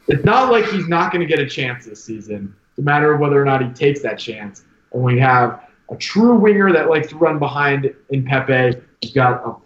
it's 0.08 0.24
not 0.24 0.50
like 0.50 0.66
he's 0.66 0.88
not 0.88 1.12
going 1.12 1.20
to 1.20 1.26
get 1.26 1.38
a 1.38 1.48
chance 1.48 1.86
this 1.86 2.02
season. 2.04 2.54
It's 2.70 2.78
a 2.78 2.82
matter 2.82 3.12
of 3.12 3.20
whether 3.20 3.40
or 3.40 3.44
not 3.44 3.62
he 3.62 3.68
takes 3.70 4.00
that 4.02 4.18
chance. 4.18 4.64
And 4.92 5.02
we 5.02 5.18
have 5.18 5.67
a 5.90 5.96
true 5.96 6.34
winger 6.36 6.72
that 6.72 6.88
likes 6.90 7.08
to 7.08 7.16
run 7.16 7.38
behind 7.38 7.94
in 8.10 8.24
Pepe. 8.24 8.78
You've 9.02 9.14
got 9.14 9.46
a 9.46 9.56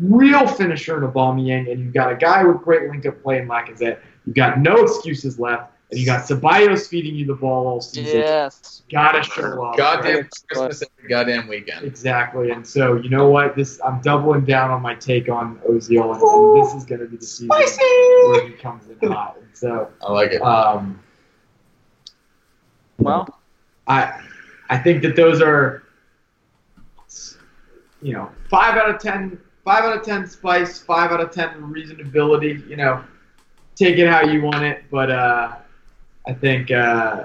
real 0.00 0.46
finisher 0.46 1.02
in 1.02 1.10
Aubameyang, 1.10 1.70
and 1.70 1.80
you've 1.80 1.94
got 1.94 2.12
a 2.12 2.16
guy 2.16 2.44
with 2.44 2.62
great 2.62 2.88
link-up 2.90 3.22
play 3.22 3.38
in 3.38 3.48
Lacazette. 3.48 3.98
You've 4.26 4.36
got 4.36 4.58
no 4.60 4.76
excuses 4.84 5.38
left. 5.38 5.72
and 5.90 5.98
you 5.98 6.04
got 6.04 6.24
Ceballos 6.28 6.86
feeding 6.88 7.14
you 7.14 7.24
the 7.26 7.34
ball 7.34 7.66
all 7.66 7.80
season. 7.80 8.18
Yes. 8.20 8.82
Gotta 8.92 9.22
show 9.22 9.64
up. 9.64 9.76
Goddamn 9.76 10.16
right? 10.16 10.30
Christmas 10.50 10.82
every 10.82 11.08
goddamn 11.08 11.48
weekend. 11.48 11.86
Exactly, 11.86 12.50
and 12.50 12.66
so 12.66 12.96
you 12.96 13.08
know 13.08 13.30
what? 13.30 13.56
This 13.56 13.80
I'm 13.84 14.00
doubling 14.02 14.44
down 14.44 14.70
on 14.70 14.82
my 14.82 14.94
take 14.94 15.28
on 15.30 15.58
Ozil, 15.68 16.12
and, 16.14 16.22
and 16.22 16.62
this 16.62 16.74
is 16.74 16.84
going 16.84 17.00
to 17.00 17.06
be 17.06 17.16
the 17.16 17.24
season 17.24 17.48
where 17.48 18.46
he 18.46 18.52
comes 18.54 18.84
in 19.00 19.10
hot. 19.10 19.36
And 19.38 19.48
so, 19.54 19.88
I 20.02 20.12
like 20.12 20.32
it. 20.32 20.42
um, 20.42 21.00
Well, 22.98 23.28
I 23.86 24.20
I 24.70 24.78
think 24.78 25.02
that 25.02 25.16
those 25.16 25.40
are, 25.40 25.82
you 28.02 28.12
know, 28.12 28.30
five 28.50 28.76
out 28.76 28.90
of 28.90 29.00
ten, 29.00 29.40
five 29.64 29.84
out 29.84 29.96
of 29.96 30.04
ten 30.04 30.26
spice, 30.26 30.78
five 30.78 31.10
out 31.10 31.20
of 31.20 31.30
ten 31.30 31.48
reasonability. 31.62 32.68
You 32.68 32.76
know, 32.76 33.04
take 33.76 33.98
it 33.98 34.08
how 34.08 34.22
you 34.22 34.42
want 34.42 34.62
it, 34.62 34.84
but 34.90 35.10
uh, 35.10 35.56
I 36.26 36.32
think 36.34 36.70
uh, 36.70 37.24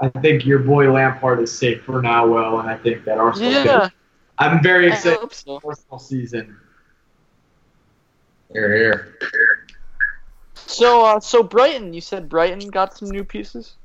I 0.00 0.08
think 0.20 0.44
your 0.44 0.58
boy 0.58 0.92
Lampard 0.92 1.40
is 1.40 1.56
safe 1.56 1.82
for 1.82 2.02
now, 2.02 2.26
well, 2.26 2.58
and 2.58 2.68
I 2.68 2.76
think 2.76 3.04
that 3.04 3.18
Arsenal. 3.18 3.52
yeah. 3.52 3.88
I'm 4.38 4.62
very 4.62 4.88
excited 4.88 5.20
hope 5.20 5.34
so. 5.34 5.60
Arsenal 5.64 5.98
season. 5.98 6.56
Here, 8.52 8.74
here. 8.74 9.66
So, 10.54 11.04
uh, 11.04 11.20
so 11.20 11.42
Brighton, 11.42 11.92
you 11.92 12.00
said 12.00 12.28
Brighton 12.28 12.68
got 12.68 12.96
some 12.96 13.10
new 13.10 13.24
pieces. 13.24 13.76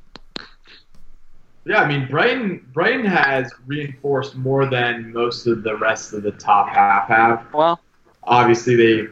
Yeah, 1.68 1.82
I 1.82 1.88
mean 1.88 2.08
Brighton. 2.08 2.66
Brighton 2.74 3.06
has 3.06 3.54
reinforced 3.66 4.36
more 4.36 4.66
than 4.66 5.12
most 5.12 5.48
of 5.48 5.64
the 5.64 5.76
rest 5.76 6.14
of 6.14 6.24
the 6.24 6.32
top 6.32 6.70
half 6.70 7.10
have. 7.10 7.46
Well, 7.54 7.82
Obviously, 8.24 8.76
they 8.76 9.08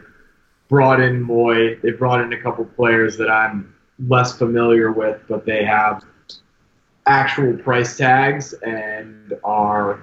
brought 0.69 1.01
in 1.01 1.25
Mooy. 1.25 1.81
They 1.81 1.91
brought 1.91 2.21
in 2.21 2.31
a 2.31 2.41
couple 2.41 2.63
players 2.63 3.17
that 3.17 3.29
I'm 3.29 3.73
less 4.07 4.37
familiar 4.37 4.91
with, 4.91 5.21
but 5.27 5.45
they 5.45 5.65
have 5.65 6.03
actual 7.05 7.57
price 7.57 7.97
tags 7.97 8.53
and 8.53 9.33
are 9.43 10.01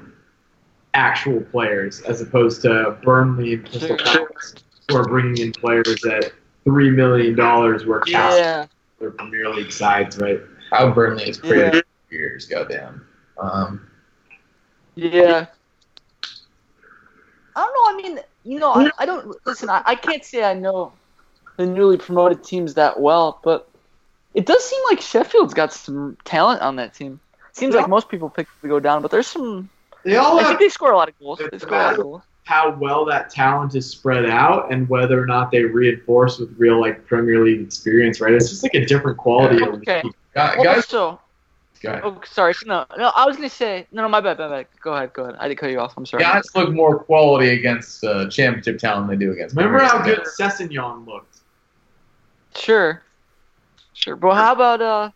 actual 0.95 1.41
players, 1.41 2.03
as 2.03 2.21
opposed 2.21 2.63
to 2.63 2.99
Burnley 3.03 3.55
and 3.55 3.69
Crystal 3.69 3.97
Palace, 3.97 4.55
who 4.89 4.97
are 4.97 5.05
bringing 5.05 5.39
in 5.39 5.53
players 5.53 6.05
at 6.05 6.33
three 6.65 6.91
million 6.91 7.35
dollars, 7.35 7.87
worth 7.87 8.07
cap 8.07 8.33
yeah. 8.37 8.67
their 9.01 9.11
Premier 9.11 9.49
League 9.49 9.73
sides, 9.73 10.19
right? 10.19 10.41
How 10.71 10.91
Burnley 10.91 11.31
is 11.31 11.41
Yeah. 11.43 11.81
Created 12.13 12.43
for 12.47 12.47
years, 12.47 12.47
goddamn. 12.47 13.07
Um, 13.39 13.91
Yeah. 14.95 15.47
I 17.55 17.61
don't 17.61 17.99
know. 17.99 18.01
I 18.01 18.03
mean, 18.03 18.21
you 18.45 18.59
know, 18.59 18.73
I, 18.73 18.91
I 18.99 19.07
don't 19.07 19.37
listen. 19.45 19.69
I, 19.69 19.83
I 19.85 19.95
can't 19.95 20.25
say 20.25 20.43
I 20.43 20.55
know 20.55 20.95
the 21.59 21.67
newly 21.67 21.99
promoted 21.99 22.43
teams 22.43 22.75
that 22.75 22.99
well, 23.01 23.41
but 23.45 23.69
it 24.35 24.47
does 24.47 24.65
seem 24.65 24.81
like 24.91 25.01
Sheffield's 25.01 25.55
got 25.55 25.73
some 25.73 26.17
talent 26.25 26.63
on 26.63 26.77
that 26.77 26.95
team. 26.95 27.21
Seems 27.53 27.75
like 27.75 27.89
most 27.89 28.09
people 28.09 28.31
pick 28.31 28.47
to 28.63 28.69
go 28.69 28.81
down, 28.81 29.03
but 29.03 29.11
there's 29.11 29.27
some. 29.27 29.69
They 30.05 30.17
all 30.17 30.39
I 30.39 30.39
have 30.39 30.49
think 30.49 30.61
they 30.61 30.69
score 30.71 30.93
a 30.93 30.97
lot 30.97 31.09
of 31.11 31.19
goals. 31.19 31.41
They 31.51 31.59
score 31.59 31.79
a 31.79 31.83
lot 31.83 31.95
of 31.95 32.01
goals. 32.01 32.23
how 32.45 32.75
well 32.77 33.05
that 33.05 33.29
talent 33.31 33.75
is 33.75 33.89
spread 33.89 34.25
out 34.27 34.73
and 34.73 34.89
whether 34.89 35.23
or 35.23 35.27
not 35.27 35.51
they 35.51 35.63
reinforce 35.63 36.39
with 36.39 36.53
real 36.59 36.81
like 36.81 37.07
Premier 37.07 37.45
League 37.45 37.61
experience, 37.61 38.21
right? 38.21 38.33
It's 38.33 38.49
just 38.49 38.63
like 38.63 38.75
a 38.75 38.87
different 38.87 39.19
quality 39.19 39.63
of 39.63 39.75
Okay. 39.75 40.03
league. 40.03 40.15
guys, 40.35 40.57
guys, 40.57 40.77
Also, 40.77 41.11
guys, 41.11 41.19
oh, 41.85 42.21
sorry. 42.31 42.55
No, 42.67 42.87
no. 42.97 43.13
I 43.17 43.27
was 43.27 43.37
gonna 43.37 43.49
say 43.49 43.87
no, 43.93 44.03
no. 44.03 44.09
My 44.09 44.21
bad. 44.21 44.39
My 44.39 44.49
bad. 44.49 44.67
Go 44.83 44.95
ahead. 44.95 45.13
Go 45.13 45.25
ahead. 45.25 45.37
I 45.39 45.49
did 45.49 45.59
cut 45.59 45.71
you 45.71 45.81
off. 45.81 45.95
I'm 45.97 46.07
sorry. 46.07 46.23
guys 46.23 46.45
look 46.55 46.73
more 46.73 46.99
quality 46.99 47.49
against 47.51 48.05
uh, 48.05 48.29
championship 48.29 48.79
talent 48.79 49.09
than 49.09 49.19
they 49.19 49.25
do 49.25 49.33
against. 49.33 49.57
Remember 49.57 49.83
how 49.83 50.03
good 50.03 50.21
Sessegnon 50.39 51.07
looked? 51.07 51.39
Sure. 52.55 53.03
Sure. 53.95 54.17
But 54.17 54.35
how 54.35 54.53
about 54.53 54.83
uh 54.83 55.11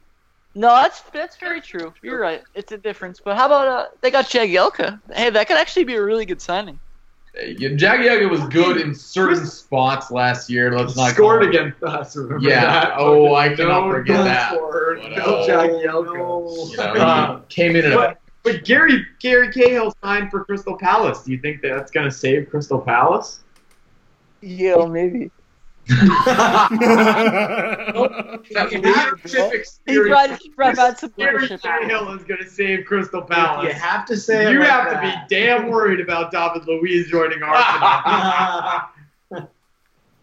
no, 0.55 0.69
that's 0.69 1.03
that's 1.13 1.37
very 1.37 1.61
true. 1.61 1.93
You're 2.03 2.21
right. 2.21 2.43
It's 2.55 2.73
a 2.73 2.79
difference. 2.79 3.21
But 3.23 3.37
how 3.37 3.47
about 3.47 3.69
uh 3.69 3.87
they 4.01 4.11
got 4.11 4.27
Jagielka. 4.27 5.01
Hey, 5.13 5.31
that 5.31 5.49
could 5.49 5.57
actually 5.57 5.85
be 5.85 5.95
a 5.95 6.03
really 6.03 6.25
good 6.25 6.41
signing. 6.41 6.79
Yeah, 7.39 7.69
Jagielka 7.71 8.31
was 8.31 8.41
good 8.49 8.81
in 8.81 8.95
certain 8.95 9.45
spots 9.45 10.11
last 10.11 10.49
year. 10.49 10.77
Let's 10.77 10.97
not 10.97 11.11
Scored 11.11 11.41
call- 11.43 11.49
against 11.51 11.83
us. 11.83 12.17
Remember 12.17 12.49
Yeah. 12.49 12.61
that? 12.65 12.95
Oh, 12.97 13.35
I 13.35 13.49
No 13.49 13.57
cannot 13.57 13.91
forget 13.91 14.17
goal 14.17 14.25
that. 14.25 14.53
scored, 14.55 15.01
But, 15.03 15.11
No 15.11 15.23
uh, 15.25 15.47
Jagielka. 15.47 16.71
You 16.71 16.77
know, 16.79 17.03
Uh, 17.03 17.41
came 17.51 17.77
in 17.77 17.85
at 17.85 17.93
a 17.93 17.95
but, 17.97 18.21
but 18.43 18.65
Gary 18.65 19.05
Gary 19.21 19.53
Cahill 19.53 19.93
signed 20.03 20.31
for 20.31 20.45
Crystal 20.45 20.79
Palace. 20.79 21.25
Do 21.25 21.33
you 21.33 21.39
think 21.39 21.61
that 21.61 21.69
that's 21.75 21.91
going 21.91 22.09
to 22.09 22.15
save 22.15 22.49
Crystal 22.49 22.79
Palace? 22.81 23.41
Yeah, 24.41 24.87
maybe. 24.87 25.31
That 28.55 28.69
leadership 28.73 29.53
He 29.53 29.57
experience. 29.59 30.09
brought 30.09 30.39
he 30.43 30.49
brought 30.51 30.79
out 30.79 30.99
some 30.99 31.13
Gary 31.17 31.35
leadership. 31.43 31.63
Cahill 31.63 32.13
is 32.15 32.25
going 32.25 32.43
to 32.43 32.49
save 32.51 32.85
Crystal 32.87 33.23
Palace. 33.23 33.65
You 33.65 33.71
Palace. 33.71 33.83
have 33.83 34.07
to 34.07 34.17
say. 34.17 34.51
You 34.53 34.59
like 34.61 34.69
have 34.69 34.91
to 34.93 35.01
be 35.01 35.13
damn 35.35 35.69
worried 35.69 36.01
about 36.01 36.31
David 36.33 36.67
Luiz 36.67 37.09
joining 37.09 37.43
Arsenal. 37.43 38.81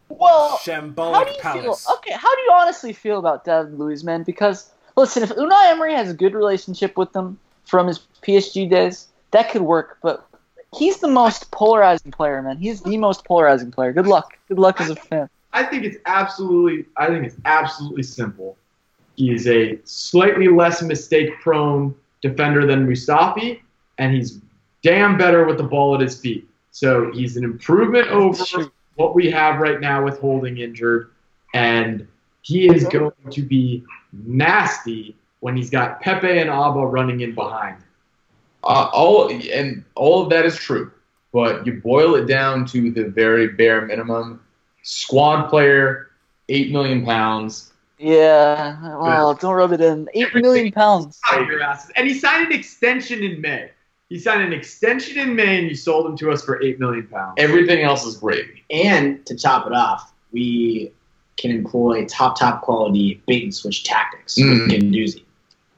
Well, 0.10 0.50
how 0.50 0.58
Shambolic 0.58 1.26
do 1.26 1.32
you 1.32 1.40
Palace. 1.42 1.86
feel? 1.86 1.94
Okay, 1.96 2.12
how 2.14 2.36
do 2.36 2.42
you 2.44 2.52
honestly 2.54 2.94
feel 2.94 3.18
about 3.18 3.46
David 3.46 3.80
Luiz, 3.80 4.04
man? 4.04 4.22
Because 4.22 4.70
listen, 4.96 5.24
if 5.24 5.30
Unai 5.32 5.72
Emery 5.72 5.94
has 5.96 6.12
a 6.12 6.14
good 6.14 6.36
relationship 6.36 6.96
with 6.98 7.12
them 7.14 7.40
from 7.66 7.88
his 7.88 8.00
PSG 8.22 8.70
days, 8.70 9.08
that 9.32 9.50
could 9.50 9.64
work. 9.64 9.98
But 10.04 10.24
he's 10.78 10.98
the 11.00 11.08
most 11.08 11.50
polarizing 11.50 12.12
player, 12.12 12.44
man. 12.44 12.58
He's 12.58 12.82
the 12.82 12.96
most 12.98 13.26
polarizing 13.26 13.72
player. 13.72 13.92
Good 13.92 14.06
luck. 14.06 14.38
Good 14.50 14.60
luck 14.60 14.80
as 14.82 14.92
a 14.92 14.96
fan. 14.96 15.30
I 15.54 15.64
think 15.64 15.84
it's 15.86 15.98
absolutely. 16.06 16.86
I 16.98 17.08
think 17.08 17.26
it's 17.26 17.38
absolutely 17.46 18.04
simple. 18.04 18.58
He 19.16 19.32
is 19.32 19.48
a 19.48 19.80
slightly 19.84 20.48
less 20.48 20.82
mistake-prone 20.82 21.94
defender 22.22 22.66
than 22.66 22.88
Mustafi, 22.88 23.62
and 24.00 24.14
he's 24.14 24.40
damn 24.82 25.18
better 25.18 25.46
with 25.46 25.58
the 25.58 25.64
ball 25.64 25.94
at 25.94 26.02
his 26.02 26.20
feet. 26.20 26.48
So 26.72 27.12
he's 27.12 27.38
an 27.38 27.44
improvement 27.44 28.08
over 28.08 28.44
True. 28.44 28.72
what 28.96 29.14
we 29.14 29.30
have 29.30 29.60
right 29.60 29.80
now 29.80 30.04
with 30.04 30.20
Holding 30.20 30.58
injured, 30.58 31.12
and 31.54 32.08
he 32.42 32.68
is 32.68 32.86
going 32.86 33.12
to 33.30 33.42
be 33.44 33.84
nasty 34.12 35.16
when 35.40 35.56
he's 35.56 35.70
got 35.70 36.02
Pepe 36.02 36.40
and 36.40 36.50
Auba 36.50 36.92
running 36.92 37.22
in 37.22 37.36
behind. 37.36 37.78
Uh, 38.64 38.90
all 38.94 39.30
and 39.30 39.84
all 39.96 40.24
of 40.24 40.30
that 40.30 40.46
is 40.46 40.56
true, 40.56 40.92
but 41.32 41.66
you 41.68 41.74
boil 41.74 42.16
it 42.16 42.26
down 42.26 42.66
to 42.68 42.92
the 42.92 43.04
very 43.04 43.50
bare 43.50 43.82
minimum. 43.82 44.40
Squad 44.84 45.48
player, 45.50 46.12
eight 46.50 46.72
million 46.72 47.06
pounds. 47.06 47.72
Yeah. 47.98 48.98
Well, 48.98 49.34
don't 49.34 49.54
rub 49.56 49.72
it 49.72 49.82
in. 49.82 50.10
Eight 50.14 50.34
million 50.36 50.72
pounds. 50.72 51.20
Out 51.32 51.42
of. 51.52 51.92
And 51.96 52.08
he 52.08 52.14
signed 52.14 52.48
an 52.48 52.54
extension 52.60 53.24
in 53.24 53.40
May. 53.42 53.72
He 54.10 54.20
signed 54.20 54.44
an 54.44 54.54
extension 54.54 55.18
in 55.18 55.36
May, 55.36 55.58
and 55.60 55.68
you 55.70 55.76
sold 55.76 56.06
him 56.06 56.18
to 56.18 56.30
us 56.32 56.44
for 56.44 56.62
eight 56.62 56.80
million 56.80 57.08
pounds. 57.08 57.36
Everything 57.38 57.82
else 57.84 58.06
is 58.06 58.18
gravy. 58.18 58.64
And 58.70 59.26
to 59.26 59.36
top 59.36 59.66
it 59.66 59.74
off, 59.74 60.14
we 60.32 60.92
can 61.38 61.50
employ 61.52 62.06
top, 62.06 62.38
top 62.38 62.62
quality 62.62 63.22
bait 63.26 63.44
and 63.44 63.54
switch 63.56 63.84
tactics 63.84 64.36
Mm. 64.36 64.68
with 64.68 64.70
Guendouzi. 64.70 65.24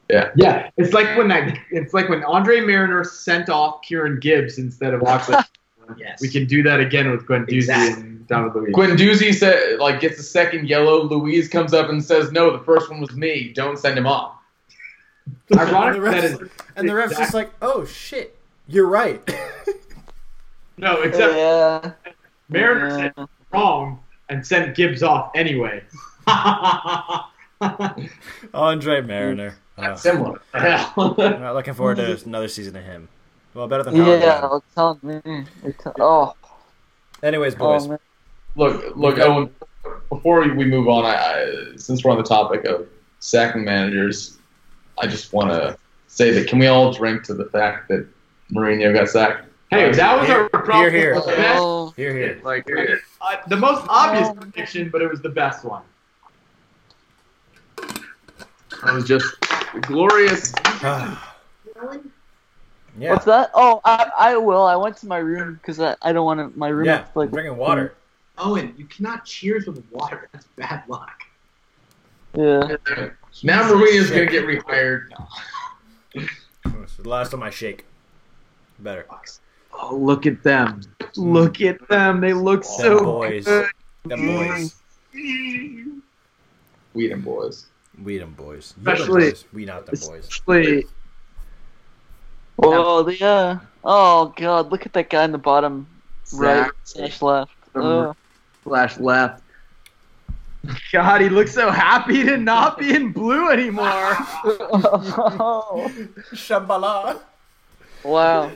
Yeah, 0.10 0.32
yeah. 0.36 0.70
it's 0.78 0.94
like 0.94 1.18
when 1.18 1.28
that. 1.30 1.58
It's 1.72 1.94
like 1.94 2.10
when 2.10 2.24
Andre 2.26 2.60
Marriner 2.62 3.04
sent 3.04 3.50
off 3.50 3.82
Kieran 3.82 4.20
Gibbs 4.20 4.58
instead 4.58 4.94
of 4.94 5.02
Oxlade. 5.02 5.46
Yes. 6.00 6.20
we 6.20 6.30
can 6.30 6.48
do 6.48 6.64
that 6.64 6.80
again 6.80 7.12
with 7.12 7.28
Gwen 7.28 7.46
Exactly. 7.48 8.15
And 8.30 8.54
David 8.54 8.56
Luiz. 8.56 8.76
Guendouzi 8.76 9.34
said, 9.34 9.80
like, 9.80 10.00
gets 10.00 10.20
a 10.20 10.24
second 10.24 10.68
yellow. 10.68 11.04
Luiz 11.04 11.48
comes 11.48 11.74
up 11.74 11.90
and 11.90 12.04
says, 12.04 12.32
"No, 12.32 12.56
the 12.56 12.64
first 12.64 12.90
one 12.90 13.00
was 13.00 13.14
me. 13.16 13.52
Don't 13.54 13.78
send 13.78 13.98
him 13.98 14.08
off." 14.08 14.34
Ironic 15.56 15.96
And 15.96 15.96
the 15.96 16.02
ref's, 16.02 16.24
is 16.42 16.50
and 16.76 16.90
the 16.90 16.96
ref's 16.96 17.12
exact- 17.12 17.26
just 17.28 17.34
like, 17.34 17.52
oh 17.62 17.86
shit, 17.86 18.38
you're 18.68 18.88
right. 18.88 19.22
no, 20.78 21.02
except 21.02 21.34
oh, 21.34 21.82
Yeah. 21.84 21.92
Marriner 22.50 22.90
Yeah. 22.90 23.12
said 23.18 23.28
wrong 23.52 24.00
and 24.30 24.46
sent 24.46 24.76
Gibbs 24.76 25.02
off 25.04 25.32
anyway. 25.36 25.84
Andre 28.54 29.02
Marriner. 29.02 29.58
Oh, 29.78 29.96
Similar. 29.96 30.42
I'm 30.54 31.16
not 31.42 31.54
looking 31.56 31.74
forward 31.74 31.98
to 31.98 32.20
another 32.26 32.48
season 32.48 32.76
of 32.76 32.84
him. 32.84 33.08
Well, 33.54 33.68
better 33.68 33.84
than 33.84 33.96
Yeah. 33.96 34.42
Howard. 34.42 34.62
I'm 34.78 35.00
telling 35.02 35.24
me. 35.26 35.46
I'm 35.64 35.74
tell- 35.74 35.94
Oh. 36.00 36.34
Anyways, 37.24 37.56
oh, 37.56 37.58
boys. 37.58 37.86
Oh 37.86 37.90
man. 37.90 38.00
Look, 38.56 38.96
look, 38.96 39.20
Owen. 39.20 39.50
Before 40.10 40.42
we 40.42 40.66
move 40.66 40.88
on, 40.88 41.04
I, 41.06 41.16
I 41.16 41.76
since 41.78 42.04
we're 42.04 42.12
on 42.12 42.18
the 42.18 42.24
topic 42.24 42.64
of 42.66 42.88
sacking 43.20 43.64
managers, 43.66 44.38
I 44.98 45.08
just 45.08 45.34
want 45.34 45.52
to 45.52 45.78
say 46.08 46.32
that 46.32 46.48
can 46.48 46.60
we 46.60 46.68
all 46.68 46.94
drink 46.94 47.24
to 47.24 47.34
the 47.34 47.46
fact 47.46 47.90
that 47.90 48.08
Mourinho 48.52 48.94
got 48.94 49.10
sacked? 49.10 49.50
Hey, 49.72 49.92
that 49.92 50.18
was 50.20 50.28
Here, 50.28 50.42
our 50.42 50.50
problem. 50.50 50.92
here, 50.92 50.92
here. 50.92 51.16
The, 51.16 51.26
best- 51.28 51.60
Oh. 51.62 51.94
Here, 51.98 52.14
here. 52.16 52.40
Like, 52.44 52.70
uh, 52.72 53.38
the 53.48 53.58
most 53.58 53.86
obvious 53.90 54.30
Um, 54.30 54.38
prediction, 54.38 54.90
but 54.90 55.02
it 55.02 55.10
was 55.10 55.22
the 55.22 55.30
best 55.30 55.66
one. 55.66 55.82
it 57.80 58.94
was 58.94 59.06
just 59.08 59.26
glorious. 59.82 60.54
yeah. 60.84 61.18
What's 62.98 63.26
that? 63.26 63.50
Oh, 63.54 63.82
I, 63.84 64.12
I 64.18 64.38
will. 64.38 64.64
I 64.64 64.76
went 64.76 64.98
to 64.98 65.08
my 65.08 65.18
room 65.18 65.56
because 65.56 65.80
I, 65.80 65.96
I 66.02 66.14
don't 66.14 66.26
want 66.26 66.40
to, 66.54 66.58
my 66.58 66.70
room. 66.70 66.86
Yeah. 66.86 67.00
to, 67.02 67.20
like 67.20 67.32
Drinking 67.32 67.58
water. 67.58 67.96
Owen, 68.38 68.74
you 68.78 68.86
cannot 68.86 69.26
cheers 69.26 69.66
with 69.66 69.84
water. 69.92 70.30
That's 70.32 70.48
bad 70.56 70.84
luck. 70.88 71.24
Yeah. 72.36 72.76
Now 73.44 73.70
Mourinho's 73.72 74.10
gonna 74.10 74.26
get 74.26 74.46
rehired. 74.46 75.10
The 76.98 77.10
last 77.10 77.32
time 77.32 77.44
I 77.44 77.50
shake. 77.52 77.86
Better. 78.80 79.06
Oh, 79.74 79.96
look 79.96 80.26
at 80.26 80.42
them! 80.44 80.82
Look 81.16 81.62
at 81.62 81.88
them! 81.90 82.22
They 82.22 82.34
look 82.34 82.62
Them 82.64 82.72
so 82.80 83.04
boys. 83.04 83.46
good. 83.46 83.70
Them 84.06 84.26
boys. 84.26 84.76
Whedon 86.94 87.22
boys. 87.22 87.68
We 88.04 88.18
them 88.18 88.34
boys. 88.34 88.74
Especially- 88.78 89.30
boys. 89.32 89.46
We 89.54 89.66
not 89.66 89.86
them 89.86 89.96
boys. 90.08 90.26
Especially, 90.28 90.86
Oh 92.60 93.06
uh, 93.06 93.10
yeah. 93.10 93.60
Oh 93.84 94.34
god, 94.36 94.72
look 94.72 94.86
at 94.86 94.94
that 94.94 95.10
guy 95.10 95.24
in 95.26 95.32
the 95.32 95.38
bottom 95.38 95.88
right 96.34 96.72
slash 96.86 97.22
left. 97.22 97.52
from 97.74 97.86
Ugh. 97.86 98.16
Slash 98.66 99.00
left. 99.00 99.42
God, 100.92 101.22
he 101.22 101.30
looks 101.30 101.54
so 101.54 101.70
happy 101.70 102.24
to 102.24 102.38
not 102.38 102.80
be 102.80 102.94
in 102.94 103.12
blue 103.12 103.50
anymore. 103.52 103.86
Shambhala. 106.34 107.20
wow. 108.04 108.52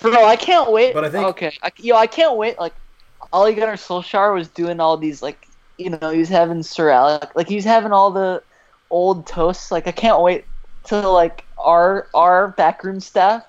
Bro, 0.00 0.24
I 0.26 0.36
can't 0.36 0.70
wait. 0.70 0.92
But 0.92 1.04
I 1.04 1.10
think- 1.10 1.26
okay, 1.28 1.56
I, 1.62 1.72
yo, 1.78 1.96
I 1.96 2.06
can't 2.06 2.36
wait. 2.36 2.58
Like, 2.58 2.74
Ole 3.32 3.54
Gunnar 3.54 3.76
Solskjaer 3.76 4.34
was 4.34 4.48
doing 4.48 4.80
all 4.80 4.96
these 4.98 5.22
like, 5.22 5.48
you 5.78 5.90
know, 5.90 6.10
he 6.10 6.18
was 6.18 6.28
having 6.28 6.62
Sir 6.62 6.90
Alex, 6.90 7.26
like 7.34 7.48
he 7.48 7.56
was 7.56 7.64
having 7.64 7.92
all 7.92 8.10
the 8.10 8.42
old 8.90 9.26
toasts. 9.26 9.72
Like, 9.72 9.86
I 9.86 9.92
can't 9.92 10.20
wait 10.20 10.44
till 10.84 11.12
like 11.12 11.44
our 11.58 12.06
our 12.12 12.48
backroom 12.48 13.00
staff 13.00 13.42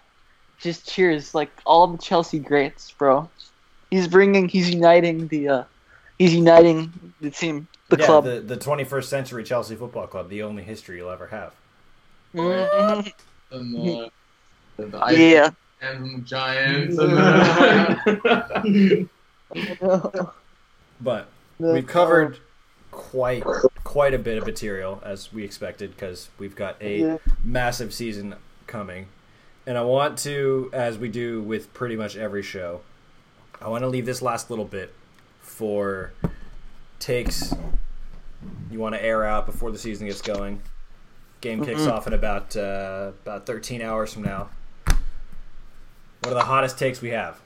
just 0.59 0.87
cheers 0.87 1.35
like 1.35 1.51
all 1.65 1.87
the 1.87 1.97
Chelsea 1.97 2.39
greats, 2.39 2.91
bro. 2.91 3.29
He's 3.91 4.07
bringing, 4.07 4.47
he's 4.47 4.69
uniting 4.73 5.27
the, 5.27 5.49
uh 5.49 5.63
he's 6.17 6.33
uniting 6.33 6.91
the 7.21 7.29
team, 7.29 7.67
the 7.89 7.97
yeah, 7.97 8.05
club. 8.05 8.23
The, 8.25 8.39
the 8.41 8.57
21st 8.57 9.03
century 9.05 9.43
Chelsea 9.43 9.75
Football 9.75 10.07
Club, 10.07 10.29
the 10.29 10.43
only 10.43 10.63
history 10.63 10.97
you'll 10.97 11.09
ever 11.11 11.27
have. 11.27 11.53
Mhm. 12.33 13.13
And 13.51 13.73
the, 13.73 14.11
the, 14.77 14.85
the 14.87 15.15
Yeah. 15.17 15.49
and 15.81 16.17
the 16.17 16.21
Giants. 16.25 16.97
And 16.97 17.99
But 21.01 21.27
we've 21.59 21.87
covered 21.87 22.39
quite 22.91 23.43
quite 23.83 24.13
a 24.13 24.19
bit 24.19 24.37
of 24.37 24.45
material 24.45 25.01
as 25.05 25.31
we 25.33 25.43
expected 25.43 25.91
because 25.91 26.29
we've 26.39 26.55
got 26.55 26.75
a 26.81 26.99
Yeah. 26.99 27.17
massive 27.43 27.93
season 27.93 28.35
coming. 28.67 29.07
And 29.67 29.77
I 29.77 29.81
want 29.83 30.17
to, 30.19 30.69
as 30.73 30.97
we 30.97 31.09
do 31.09 31.41
with 31.41 31.73
pretty 31.73 31.95
much 31.95 32.15
every 32.15 32.43
show, 32.43 32.81
I 33.61 33.67
want 33.69 33.83
to 33.83 33.87
leave 33.87 34.05
this 34.05 34.21
last 34.21 34.49
little 34.49 34.65
bit 34.65 34.93
for 35.55 36.11
takes 36.99 37.53
you 38.69 38.79
want 38.79 38.93
to 38.95 39.03
air 39.03 39.23
out 39.23 39.45
before 39.45 39.71
the 39.71 39.77
season 39.77 40.07
gets 40.07 40.21
going. 40.21 40.61
Game 41.41 41.63
kicks 41.63 41.81
Mhm. 41.81 41.91
off 41.91 42.07
in 42.07 42.13
about 42.13 42.55
uh, 42.57 43.11
about 43.23 43.45
13 43.45 43.81
hours 43.81 44.13
from 44.13 44.23
now. 44.23 44.49
What 44.85 46.31
are 46.31 46.33
the 46.33 46.45
hottest 46.45 46.77
takes 46.79 47.01
we 47.01 47.09
have? 47.09 47.39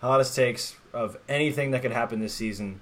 Hottest 0.00 0.34
takes 0.36 0.76
of 0.92 1.16
anything 1.28 1.70
that 1.72 1.82
could 1.82 1.92
happen 1.92 2.20
this 2.20 2.34
season. 2.34 2.80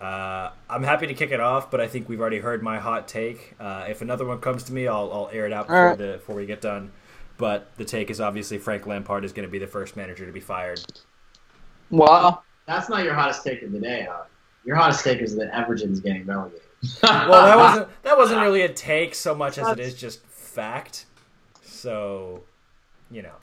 Uh, 0.00 0.50
I'm 0.68 0.82
happy 0.82 1.06
to 1.06 1.14
kick 1.14 1.30
it 1.30 1.40
off, 1.40 1.70
but 1.70 1.80
I 1.80 1.86
think 1.86 2.08
we've 2.08 2.20
already 2.20 2.40
heard 2.40 2.62
my 2.62 2.78
hot 2.78 3.06
take. 3.08 3.54
Uh, 3.60 3.86
if 3.88 4.02
another 4.02 4.24
one 4.26 4.38
comes 4.40 4.62
to 4.64 4.72
me, 4.72 4.86
I'll, 4.88 5.10
I'll 5.12 5.30
air 5.32 5.46
it 5.46 5.52
out 5.52 5.66
before, 5.66 5.78
Alright. 5.78 5.98
the, 5.98 6.12
before 6.14 6.36
we 6.36 6.46
get 6.46 6.60
done. 6.60 6.90
But 7.38 7.74
the 7.76 7.84
take 7.84 8.10
is 8.10 8.20
obviously 8.20 8.58
Frank 8.58 8.86
Lampard 8.86 9.24
is 9.24 9.32
going 9.32 9.46
to 9.46 9.50
be 9.52 9.58
the 9.58 9.66
first 9.66 9.96
manager 9.96 10.26
to 10.26 10.32
be 10.32 10.40
fired. 10.40 10.80
Wow. 11.90 12.42
That's 12.66 12.88
not 12.88 13.04
your 13.04 13.14
hottest 13.14 13.44
take 13.44 13.62
of 13.62 13.72
the 13.72 13.80
day, 13.80 14.06
huh? 14.10 14.24
Your 14.64 14.76
hottest 14.76 15.04
take 15.04 15.20
is 15.20 15.36
that 15.36 15.50
Everton's 15.54 16.00
getting 16.00 16.24
relegated. 16.26 16.62
Well, 17.02 17.30
that 17.46 17.56
wasn't 17.56 18.02
that 18.02 18.16
wasn't 18.18 18.42
really 18.42 18.60
a 18.62 18.68
take 18.68 19.14
so 19.14 19.34
much 19.34 19.56
as 19.56 19.68
it 19.68 19.80
is 19.80 19.94
just 19.94 20.24
fact. 20.26 21.06
So, 21.62 22.42
you 23.10 23.22
know, 23.22 23.34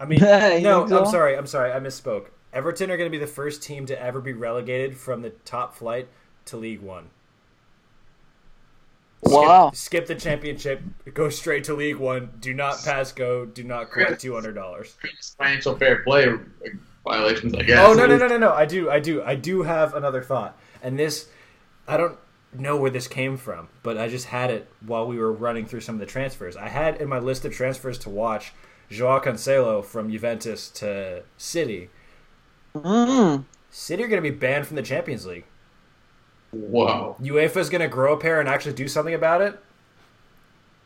I 0.00 0.06
mean, 0.06 0.18
no. 0.22 0.84
I'm 0.90 1.06
sorry, 1.06 1.36
I'm 1.36 1.46
sorry, 1.46 1.72
I 1.72 1.78
misspoke. 1.78 2.26
Everton 2.52 2.90
are 2.90 2.96
going 2.96 3.10
to 3.10 3.16
be 3.16 3.22
the 3.24 3.30
first 3.30 3.62
team 3.62 3.86
to 3.86 4.00
ever 4.02 4.20
be 4.20 4.32
relegated 4.32 4.96
from 4.96 5.22
the 5.22 5.30
top 5.30 5.76
flight 5.76 6.08
to 6.46 6.56
League 6.56 6.80
One. 6.80 7.10
Skip- 9.24 9.32
Wow. 9.32 9.70
Skip, 9.74 10.06
the 10.06 10.14
championship, 10.14 10.80
go 11.14 11.28
straight 11.28 11.64
to 11.64 11.74
League 11.74 11.96
One. 11.96 12.30
Do 12.40 12.54
not 12.54 12.82
pass 12.84 13.12
go. 13.12 13.44
Do 13.44 13.64
not 13.64 13.90
collect 13.90 14.20
two 14.20 14.34
hundred 14.34 14.54
dollars. 14.54 14.96
financial 15.38 15.76
fair 15.76 16.02
play 16.02 16.34
violations, 17.06 17.54
I 17.54 17.62
guess. 17.62 17.78
Oh 17.78 17.94
no 17.94 18.06
no 18.06 18.16
no 18.16 18.26
no 18.26 18.38
no! 18.38 18.52
I 18.52 18.66
do 18.66 18.90
I 18.90 19.00
do 19.00 19.22
I 19.22 19.34
do 19.34 19.62
have 19.62 19.94
another 19.94 20.22
thought, 20.22 20.58
and 20.82 20.98
this 20.98 21.28
I 21.88 21.96
don't 21.96 22.18
know 22.52 22.76
where 22.76 22.90
this 22.90 23.08
came 23.08 23.36
from, 23.36 23.68
but 23.82 23.96
I 23.96 24.08
just 24.08 24.26
had 24.26 24.50
it 24.50 24.68
while 24.84 25.06
we 25.06 25.18
were 25.18 25.32
running 25.32 25.66
through 25.66 25.80
some 25.80 25.94
of 25.94 26.00
the 26.00 26.06
transfers. 26.06 26.56
I 26.56 26.68
had 26.68 27.00
in 27.00 27.08
my 27.08 27.18
list 27.18 27.44
of 27.44 27.52
transfers 27.52 27.98
to 28.00 28.10
watch 28.10 28.52
Joao 28.90 29.20
Cancelo 29.20 29.84
from 29.84 30.10
Juventus 30.10 30.68
to 30.70 31.22
City. 31.36 31.90
Mm. 32.74 33.44
City 33.70 34.02
are 34.02 34.08
going 34.08 34.22
to 34.22 34.30
be 34.30 34.36
banned 34.36 34.66
from 34.66 34.76
the 34.76 34.82
Champions 34.82 35.26
League. 35.26 35.44
Whoa. 36.50 37.16
is 37.20 37.70
going 37.70 37.80
to 37.80 37.88
grow 37.88 38.14
a 38.14 38.16
pair 38.16 38.40
and 38.40 38.48
actually 38.48 38.74
do 38.74 38.88
something 38.88 39.14
about 39.14 39.42
it. 39.42 39.58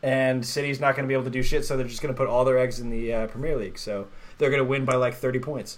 And 0.03 0.45
City's 0.45 0.79
not 0.79 0.95
going 0.95 1.03
to 1.03 1.07
be 1.07 1.13
able 1.13 1.25
to 1.25 1.29
do 1.29 1.43
shit, 1.43 1.63
so 1.63 1.77
they're 1.77 1.87
just 1.87 2.01
going 2.01 2.13
to 2.13 2.17
put 2.17 2.27
all 2.27 2.43
their 2.43 2.57
eggs 2.57 2.79
in 2.79 2.89
the 2.89 3.13
uh, 3.13 3.27
Premier 3.27 3.55
League. 3.55 3.77
So 3.77 4.07
they're 4.37 4.49
going 4.49 4.63
to 4.63 4.67
win 4.67 4.83
by 4.83 4.95
like 4.95 5.13
30 5.13 5.39
points. 5.39 5.77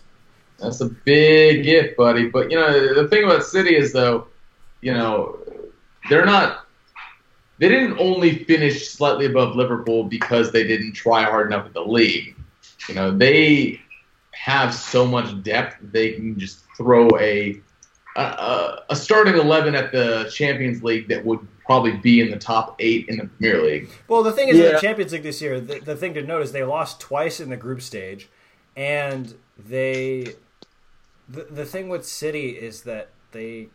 That's 0.59 0.81
a 0.81 0.85
big 0.87 1.65
if, 1.65 1.95
buddy. 1.97 2.29
But 2.29 2.51
you 2.51 2.57
know, 2.57 2.93
the 2.95 3.07
thing 3.07 3.23
about 3.23 3.43
City 3.43 3.75
is 3.75 3.91
though, 3.93 4.27
you 4.81 4.93
know, 4.93 5.39
they're 6.09 6.25
not. 6.25 6.65
They 7.59 7.69
didn't 7.69 7.97
only 7.99 8.43
finish 8.45 8.89
slightly 8.89 9.25
above 9.25 9.55
Liverpool 9.55 10.03
because 10.03 10.51
they 10.51 10.65
didn't 10.65 10.93
try 10.93 11.23
hard 11.23 11.47
enough 11.47 11.65
at 11.65 11.73
the 11.73 11.83
league. 11.83 12.35
You 12.89 12.95
know, 12.95 13.11
they 13.15 13.79
have 14.31 14.73
so 14.73 15.05
much 15.05 15.41
depth 15.43 15.77
they 15.91 16.13
can 16.13 16.37
just 16.37 16.63
throw 16.75 17.07
a 17.19 17.61
a, 18.15 18.79
a 18.89 18.95
starting 18.95 19.35
eleven 19.35 19.75
at 19.75 19.91
the 19.91 20.29
Champions 20.33 20.83
League 20.83 21.07
that 21.07 21.23
would 21.25 21.39
probably 21.65 21.93
be 21.93 22.19
in 22.21 22.29
the 22.29 22.37
top 22.37 22.75
eight 22.79 23.07
in 23.07 23.17
the 23.17 23.25
Premier 23.25 23.63
League. 23.63 23.89
Well, 24.07 24.21
the 24.23 24.31
thing 24.33 24.49
is, 24.49 24.57
in 24.57 24.63
Yeah. 24.63 24.71
the 24.73 24.79
Champions 24.79 25.13
League 25.13 25.23
this 25.23 25.41
year, 25.41 25.59
the, 25.61 25.79
the 25.79 25.95
thing 25.95 26.13
to 26.15 26.21
note 26.21 26.41
is 26.43 26.51
they 26.51 26.63
lost 26.63 26.99
twice 26.99 27.39
in 27.39 27.49
the 27.49 27.57
group 27.57 27.81
stage, 27.81 28.29
and 28.75 29.33
they. 29.57 30.35
The, 31.33 31.43
the 31.49 31.65
thing 31.65 31.89
with 31.89 32.05
City 32.05 32.49
is 32.49 32.83
that 32.83 33.09
they 33.31 33.69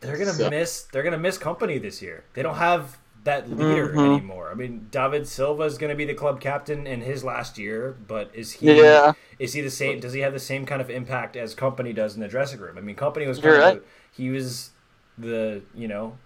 they're 0.00 0.18
gonna 0.18 0.32
So- 0.32 0.50
miss 0.50 0.82
they're 0.92 1.02
gonna 1.02 1.18
miss 1.18 1.38
Kompany 1.38 1.80
this 1.80 2.02
year. 2.02 2.24
They 2.34 2.42
don't 2.42 2.56
have 2.56 2.98
that 3.24 3.48
leader 3.48 3.90
Mhm. 3.90 4.16
anymore. 4.16 4.50
I 4.50 4.54
mean, 4.54 4.88
David 4.90 5.28
Silva 5.28 5.62
is 5.62 5.78
going 5.78 5.90
to 5.90 5.96
be 5.96 6.04
the 6.04 6.14
club 6.14 6.40
captain 6.40 6.88
in 6.88 7.02
his 7.02 7.22
last 7.22 7.56
year, 7.56 7.94
but 8.08 8.28
is 8.34 8.50
he 8.54 8.76
Yeah. 8.82 9.12
is 9.38 9.52
he 9.52 9.60
the 9.60 9.70
same? 9.70 10.00
Does 10.00 10.12
he 10.12 10.20
have 10.22 10.32
the 10.32 10.40
same 10.40 10.66
kind 10.66 10.82
of 10.82 10.90
impact 10.90 11.36
as 11.36 11.54
Kompany 11.54 11.94
does 11.94 12.16
in 12.16 12.20
the 12.20 12.26
dressing 12.26 12.58
room? 12.58 12.76
I 12.76 12.80
mean, 12.80 12.96
Kompany 12.96 13.28
was 13.28 13.38
You're 13.38 13.60
kind 13.60 13.76
of 13.78 13.82
right. 13.84 13.88
he 14.10 14.30
was 14.30 14.70
the 15.16 15.62
you 15.72 15.86
know 15.86 16.18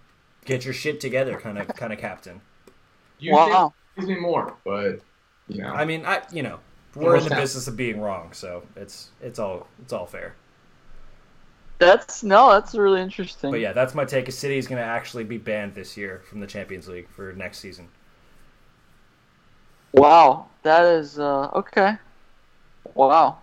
get 0.45 0.65
your 0.65 0.73
shit 0.73 0.99
together 0.99 1.39
kind 1.39 1.59
of 1.59 1.67
kind 1.67 1.93
of 1.93 1.99
captain. 1.99 2.41
You 3.19 3.33
Wow. 3.33 3.73
think 3.95 4.07
me 4.07 4.15
more, 4.15 4.55
but 4.65 5.01
you 5.47 5.61
know, 5.61 5.69
I 5.69 5.85
mean, 5.85 6.03
I 6.03 6.23
you 6.31 6.41
know 6.41 6.59
we're 6.97 7.17
in 7.17 7.23
the 7.23 7.29
Almost 7.29 7.41
business 7.41 7.67
of 7.67 7.77
being 7.77 8.01
wrong, 8.01 8.33
so 8.33 8.63
it's 8.75 9.11
it's 9.21 9.39
all 9.39 9.67
it's 9.81 9.93
all 9.93 10.05
fair. 10.05 10.35
That's 11.79 12.23
no, 12.23 12.51
that's 12.51 12.73
really 12.75 13.01
interesting. 13.01 13.51
But 13.51 13.59
yeah, 13.59 13.73
that's 13.73 13.93
my 13.93 14.05
take. 14.05 14.27
A 14.27 14.31
City 14.31 14.57
is 14.57 14.67
going 14.67 14.81
to 14.81 14.87
actually 14.87 15.23
be 15.23 15.37
banned 15.37 15.75
this 15.75 15.95
year 15.95 16.21
from 16.29 16.39
the 16.39 16.47
Champions 16.47 16.87
League 16.87 17.07
for 17.09 17.33
next 17.33 17.59
season. 17.59 17.89
Wow, 19.93 20.47
that 20.63 20.85
is 20.85 21.19
uh, 21.19 21.49
okay. 21.53 21.97
Wow. 22.93 23.39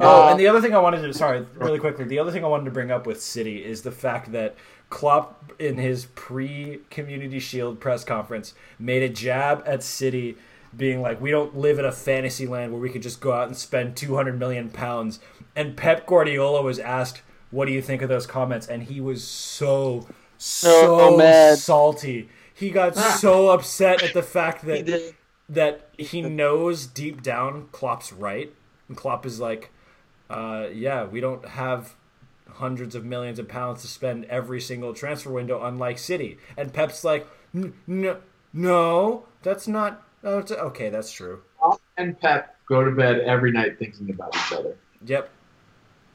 Oh, 0.00 0.28
Uh, 0.28 0.30
and 0.30 0.40
the 0.40 0.46
other 0.48 0.62
thing 0.62 0.74
I 0.74 0.78
wanted 0.78 1.02
to 1.02 1.12
sorry, 1.12 1.46
really 1.54 1.78
quickly, 1.78 2.04
the 2.04 2.18
other 2.18 2.30
thing 2.32 2.44
I 2.44 2.48
wanted 2.48 2.64
to 2.64 2.70
bring 2.70 2.90
up 2.90 3.06
with 3.06 3.22
City 3.22 3.64
is 3.64 3.82
the 3.82 3.92
fact 3.92 4.32
that 4.32 4.56
Klopp 4.88 5.52
in 5.58 5.76
his 5.76 6.06
pre-Community 6.14 7.38
Shield 7.38 7.80
press 7.80 8.04
conference 8.04 8.54
made 8.78 9.02
a 9.02 9.08
jab 9.08 9.62
at 9.66 9.82
City 9.82 10.36
being 10.76 11.00
like 11.02 11.20
we 11.20 11.30
don't 11.30 11.56
live 11.56 11.78
in 11.78 11.84
a 11.84 11.92
fantasy 11.92 12.46
land 12.46 12.72
where 12.72 12.80
we 12.80 12.90
could 12.90 13.02
just 13.02 13.20
go 13.20 13.32
out 13.32 13.46
and 13.48 13.56
spend 13.56 13.96
200 13.96 14.38
million 14.38 14.70
pounds 14.70 15.20
and 15.56 15.76
Pep 15.76 16.06
Guardiola 16.06 16.62
was 16.62 16.78
asked 16.78 17.22
what 17.50 17.66
do 17.66 17.72
you 17.72 17.80
think 17.82 18.02
of 18.02 18.08
those 18.08 18.26
comments 18.26 18.66
and 18.66 18.82
he 18.84 19.00
was 19.00 19.22
so 19.22 20.06
so 20.38 20.98
Oh, 21.00 21.16
mad. 21.16 21.58
salty. 21.58 22.28
He 22.52 22.70
got 22.70 22.96
so 22.96 23.50
upset 23.50 24.02
at 24.02 24.12
the 24.14 24.22
fact 24.22 24.64
that 24.66 24.86
did. 24.86 25.14
that 25.48 25.88
he 25.98 26.22
knows 26.22 26.86
deep 26.86 27.22
down 27.22 27.68
Klopp's 27.72 28.12
right. 28.12 28.52
And 28.88 28.96
Klopp 28.96 29.24
is 29.26 29.40
like, 29.40 29.70
uh, 30.28 30.66
yeah, 30.72 31.04
we 31.04 31.20
don't 31.20 31.44
have 31.46 31.94
hundreds 32.54 32.94
of 32.94 33.04
millions 33.04 33.38
of 33.38 33.48
pounds 33.48 33.82
to 33.82 33.88
spend 33.88 34.24
every 34.26 34.60
single 34.60 34.92
transfer 34.94 35.30
window, 35.30 35.64
unlike 35.64 35.98
City. 35.98 36.38
And 36.56 36.72
Pep's 36.72 37.02
like, 37.04 37.26
no, 37.86 38.18
no, 38.52 39.26
that's 39.42 39.66
not. 39.66 40.02
Oh, 40.24 40.38
it's, 40.38 40.50
okay, 40.52 40.88
that's 40.88 41.12
true. 41.12 41.42
and 41.96 42.18
Pep 42.20 42.56
go 42.66 42.82
to 42.84 42.90
bed 42.90 43.20
every 43.20 43.52
night 43.52 43.78
thinking 43.78 44.10
about 44.10 44.34
each 44.34 44.52
other. 44.52 44.74
Yep. 45.06 45.28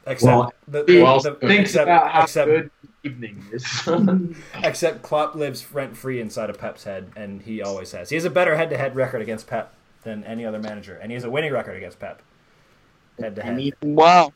Except 0.06 0.26
Well, 0.36 0.52
the, 0.66 0.84
he 0.86 1.00
Well, 1.02 1.20
the- 1.20 1.34
Think 1.34 1.60
except, 1.60 1.84
about 1.84 2.10
how 2.10 2.22
except, 2.24 2.48
good 2.50 2.70
evening 3.04 3.44
is. 3.52 3.64
except 4.64 5.02
Klopp 5.02 5.34
lives 5.34 5.64
rent 5.72 5.96
free 5.96 6.20
inside 6.20 6.50
of 6.50 6.58
Pep's 6.58 6.84
head, 6.84 7.12
and 7.16 7.42
he 7.42 7.62
always 7.62 7.92
has. 7.92 8.08
He 8.08 8.16
has 8.16 8.24
a 8.24 8.30
better 8.30 8.56
head 8.56 8.70
to 8.70 8.76
head 8.78 8.96
record 8.96 9.22
against 9.22 9.46
Pep 9.46 9.74
than 10.02 10.24
any 10.24 10.44
other 10.44 10.58
manager, 10.58 10.96
and 11.00 11.10
he 11.10 11.14
has 11.14 11.24
a 11.24 11.30
winning 11.30 11.52
record 11.52 11.76
against 11.76 11.98
Pep. 12.00 12.22
Head 13.18 13.36
to 13.36 13.42
head. 13.42 13.74
Wow. 13.82 14.32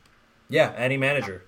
Yeah, 0.47 0.71
any 0.77 0.95
manager. 0.97 1.43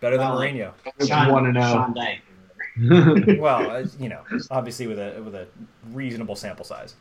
Better 0.00 0.16
than 0.16 0.30
Well, 0.30 0.40
Mourinho. 0.40 0.72
Sean, 1.06 1.30
one 1.30 1.46
and. 1.46 1.56
Sean 1.58 1.94
Dyche. 2.78 3.38
Well, 3.38 3.70
uh, 3.70 3.84
you 4.00 4.08
know, 4.08 4.22
obviously 4.50 4.86
with 4.86 4.98
a 4.98 5.20
with 5.22 5.34
a 5.34 5.46
reasonable 5.92 6.34
sample 6.34 6.64
size. 6.64 6.94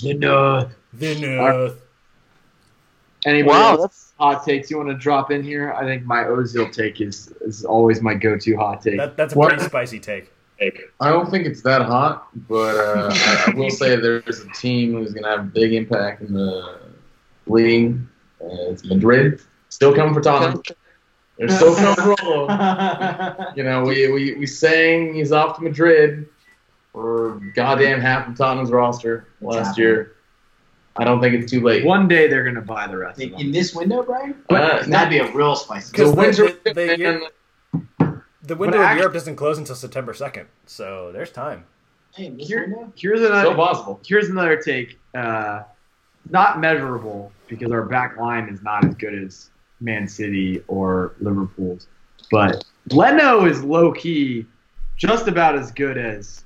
You 0.00 0.14
know. 0.18 0.68
The 0.94 1.20
North. 1.20 1.82
Anybody 3.26 3.50
Wow, 3.50 3.70
else 3.72 3.80
that's 3.82 4.12
hot 4.18 4.44
takes 4.44 4.70
you 4.70 4.76
want 4.78 4.88
to 4.90 4.94
drop 4.94 5.30
in 5.30 5.42
here? 5.42 5.72
I 5.72 5.84
think 5.84 6.04
my 6.04 6.22
Ozil 6.24 6.72
take 6.72 7.00
is 7.00 7.32
is 7.40 7.64
always 7.64 8.00
my 8.00 8.14
go-to 8.14 8.56
hot 8.56 8.80
take. 8.82 8.96
That, 8.96 9.16
that's 9.16 9.34
a 9.34 9.38
What? 9.38 9.50
pretty 9.50 9.64
spicy 9.64 9.98
take. 10.00 10.32
I 11.00 11.10
don't 11.10 11.30
think 11.30 11.46
it's 11.46 11.62
that 11.62 11.82
hot, 11.82 12.28
but 12.48 12.74
uh, 12.76 13.10
I, 13.12 13.44
I 13.52 13.54
will 13.54 13.70
say 13.70 13.94
there's 13.94 14.40
a 14.40 14.48
team 14.50 14.94
who's 14.94 15.12
going 15.12 15.22
to 15.22 15.30
have 15.30 15.40
a 15.40 15.42
big 15.44 15.72
impact 15.72 16.22
in 16.22 16.32
the 16.32 16.80
league. 17.46 17.96
Uh, 18.40 18.70
it's 18.72 18.84
Madrid. 18.84 19.40
Still 19.68 19.94
coming 19.94 20.14
for 20.14 20.20
Tottenham. 20.20 20.60
They're 21.38 21.48
still 21.48 21.76
coming 21.76 21.94
for 21.94 22.16
Rolo. 22.24 22.48
You 23.56 23.62
know, 23.62 23.82
we, 23.84 24.10
we, 24.10 24.34
we 24.34 24.46
sang 24.46 25.14
he's 25.14 25.30
off 25.30 25.56
to 25.58 25.62
Madrid 25.62 26.28
for 26.92 27.40
goddamn 27.54 28.00
half 28.00 28.28
of 28.28 28.36
Tottenham's 28.36 28.70
roster 28.70 29.28
last 29.40 29.68
happening. 29.68 29.86
year. 29.86 30.12
I 30.96 31.04
don't 31.04 31.20
think 31.20 31.34
it's 31.34 31.50
too 31.50 31.60
late. 31.60 31.84
One 31.84 32.08
day 32.08 32.26
they're 32.28 32.42
gonna 32.44 32.60
buy 32.60 32.86
the 32.88 32.96
rest 32.98 33.18
of 33.18 33.22
in, 33.24 33.30
them. 33.32 33.40
in 33.40 33.52
this 33.52 33.74
window, 33.74 34.02
Brian? 34.02 34.34
Uh, 34.50 34.82
That'd 34.86 35.10
be 35.10 35.18
a 35.18 35.30
real 35.32 35.54
spicy. 35.54 35.92
Because 35.92 36.14
the 36.14 36.22
the- 36.64 36.72
the- 36.72 36.74
the 36.74 36.98
year- 36.98 37.22
The 38.42 38.56
window 38.56 38.78
But 38.78 38.92
in 38.92 38.96
Europe 38.98 39.12
doesn't 39.12 39.36
close 39.36 39.58
until 39.58 39.74
September 39.74 40.14
2nd, 40.14 40.46
so 40.64 41.10
there's 41.12 41.30
time. 41.30 41.64
Hey, 42.14 42.26
in 42.26 42.38
Here- 42.38 42.62
window? 42.62 42.92
Here's 42.96 43.20
so 43.20 43.26
another. 43.26 43.54
possible. 43.54 44.00
Here's 44.06 44.28
another 44.30 44.56
take. 44.56 44.98
Uh, 45.14 45.62
not 46.30 46.58
measurable 46.58 47.30
because 47.48 47.70
our 47.70 47.82
back 47.82 48.16
line 48.16 48.48
is 48.48 48.62
not 48.62 48.84
as 48.86 48.94
good 48.94 49.12
as 49.14 49.50
Man 49.80 50.08
City 50.08 50.62
or 50.66 51.12
Liverpool's, 51.20 51.86
but 52.30 52.64
Leno 52.90 53.44
is 53.44 53.62
low 53.62 53.92
key 53.92 54.46
just 54.96 55.28
about 55.28 55.54
as 55.54 55.70
good 55.70 55.98
as 55.98 56.44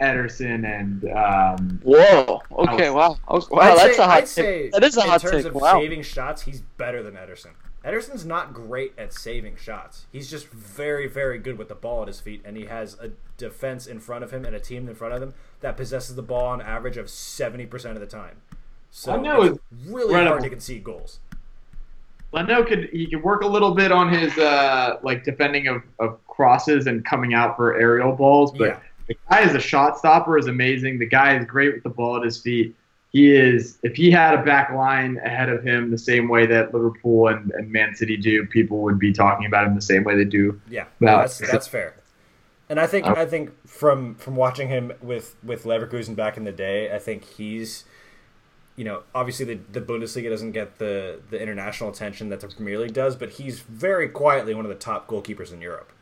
Ederson 0.00 0.64
and 0.66 1.04
um, 1.12 1.80
whoa. 1.84 2.40
Okay, 2.50 2.90
wow. 2.90 3.16
Okay, 3.28 3.46
wow, 3.50 3.60
I'd 3.60 3.78
that's 3.78 3.96
say, 3.96 4.02
a 4.02 4.06
hot 4.06 4.16
I'd 4.16 4.20
take. 4.20 4.28
say 4.28 4.70
That 4.70 4.84
is 4.84 4.96
a 4.96 5.02
hot 5.02 5.20
take. 5.20 5.30
in 5.30 5.36
hot 5.36 5.42
terms 5.42 5.44
of 5.46 5.54
Wow. 5.54 5.80
saving 5.80 6.02
shots, 6.02 6.42
he's 6.42 6.60
better 6.78 7.02
than 7.02 7.14
Ederson. 7.14 7.50
Ederson's 7.84 8.24
not 8.24 8.54
great 8.54 8.94
at 8.96 9.12
saving 9.12 9.56
shots. 9.56 10.06
He's 10.10 10.30
just 10.30 10.48
very, 10.48 11.06
very 11.06 11.38
good 11.38 11.58
with 11.58 11.68
the 11.68 11.74
ball 11.74 12.02
at 12.02 12.08
his 12.08 12.18
feet, 12.18 12.40
and 12.44 12.56
he 12.56 12.64
has 12.64 12.94
a 12.98 13.10
defense 13.36 13.86
in 13.86 14.00
front 14.00 14.24
of 14.24 14.30
him 14.32 14.44
and 14.46 14.54
a 14.56 14.60
team 14.60 14.88
in 14.88 14.94
front 14.94 15.12
of 15.14 15.22
him 15.22 15.34
that 15.60 15.76
possesses 15.76 16.16
the 16.16 16.22
ball 16.22 16.46
on 16.46 16.60
average 16.62 16.96
of 16.96 17.10
seventy 17.10 17.66
percent 17.66 17.94
of 17.94 18.00
the 18.00 18.06
time. 18.06 18.36
So 18.90 19.12
I 19.12 19.16
know 19.18 19.42
it's 19.42 19.58
really 19.86 20.12
hard 20.14 20.22
incredible. 20.26 20.44
to 20.44 20.50
concede 20.50 20.82
goals. 20.84 21.18
Leno 22.32 22.64
could 22.64 22.88
he 22.90 23.06
could 23.06 23.22
work 23.22 23.42
a 23.42 23.46
little 23.46 23.74
bit 23.74 23.92
on 23.92 24.08
his 24.12 24.36
uh, 24.38 24.96
like 25.02 25.22
defending 25.22 25.68
of, 25.68 25.82
of 26.00 26.26
crosses 26.26 26.86
and 26.86 27.04
coming 27.04 27.32
out 27.34 27.54
for 27.56 27.78
aerial 27.78 28.12
balls, 28.12 28.50
but 28.52 28.68
Yeah. 28.68 28.80
The 29.06 29.16
guy 29.28 29.42
is 29.42 29.54
a 29.54 29.60
shot 29.60 29.98
stopper 29.98 30.38
is 30.38 30.46
amazing. 30.46 30.98
The 30.98 31.06
guy 31.06 31.36
is 31.36 31.46
great 31.46 31.74
with 31.74 31.82
the 31.82 31.90
ball 31.90 32.16
at 32.16 32.24
his 32.24 32.40
feet. 32.40 32.74
He 33.10 33.30
is 33.30 33.78
if 33.82 33.94
he 33.94 34.10
had 34.10 34.34
a 34.34 34.42
back 34.42 34.72
line 34.72 35.20
ahead 35.24 35.48
of 35.48 35.62
him 35.62 35.90
the 35.90 35.98
same 35.98 36.28
way 36.28 36.46
that 36.46 36.74
Liverpool 36.74 37.28
and, 37.28 37.52
and 37.52 37.70
Man 37.70 37.94
City 37.94 38.16
do, 38.16 38.44
people 38.46 38.82
would 38.82 38.98
be 38.98 39.12
talking 39.12 39.46
about 39.46 39.66
him 39.66 39.74
the 39.74 39.82
same 39.82 40.02
way 40.02 40.16
they 40.16 40.24
do. 40.24 40.60
Yeah, 40.68 40.86
Well, 41.00 41.18
that's 41.18 41.38
that's 41.38 41.68
fair. 41.68 41.94
And 42.68 42.80
I 42.80 42.86
think 42.86 43.06
uh, 43.06 43.14
I 43.16 43.26
think 43.26 43.52
from 43.68 44.16
from 44.16 44.36
watching 44.36 44.68
him 44.68 44.92
with 45.00 45.36
with 45.44 45.64
Leverkusen 45.64 46.16
back 46.16 46.36
in 46.36 46.44
the 46.44 46.52
day, 46.52 46.92
I 46.92 46.98
think 46.98 47.24
he's 47.24 47.84
you 48.74 48.84
know 48.84 49.02
obviously 49.14 49.44
the, 49.44 49.60
the 49.70 49.80
Bundesliga 49.80 50.28
doesn't 50.28 50.52
get 50.52 50.78
the 50.78 51.20
the 51.30 51.40
international 51.40 51.90
attention 51.90 52.30
that 52.30 52.40
the 52.40 52.48
Premier 52.48 52.78
League 52.80 52.94
does, 52.94 53.14
but 53.14 53.30
he's 53.30 53.60
very 53.60 54.08
quietly 54.08 54.54
one 54.54 54.64
of 54.64 54.70
the 54.70 54.74
top 54.78 55.06
goalkeepers 55.06 55.52
in 55.52 55.60
Europe. 55.60 55.92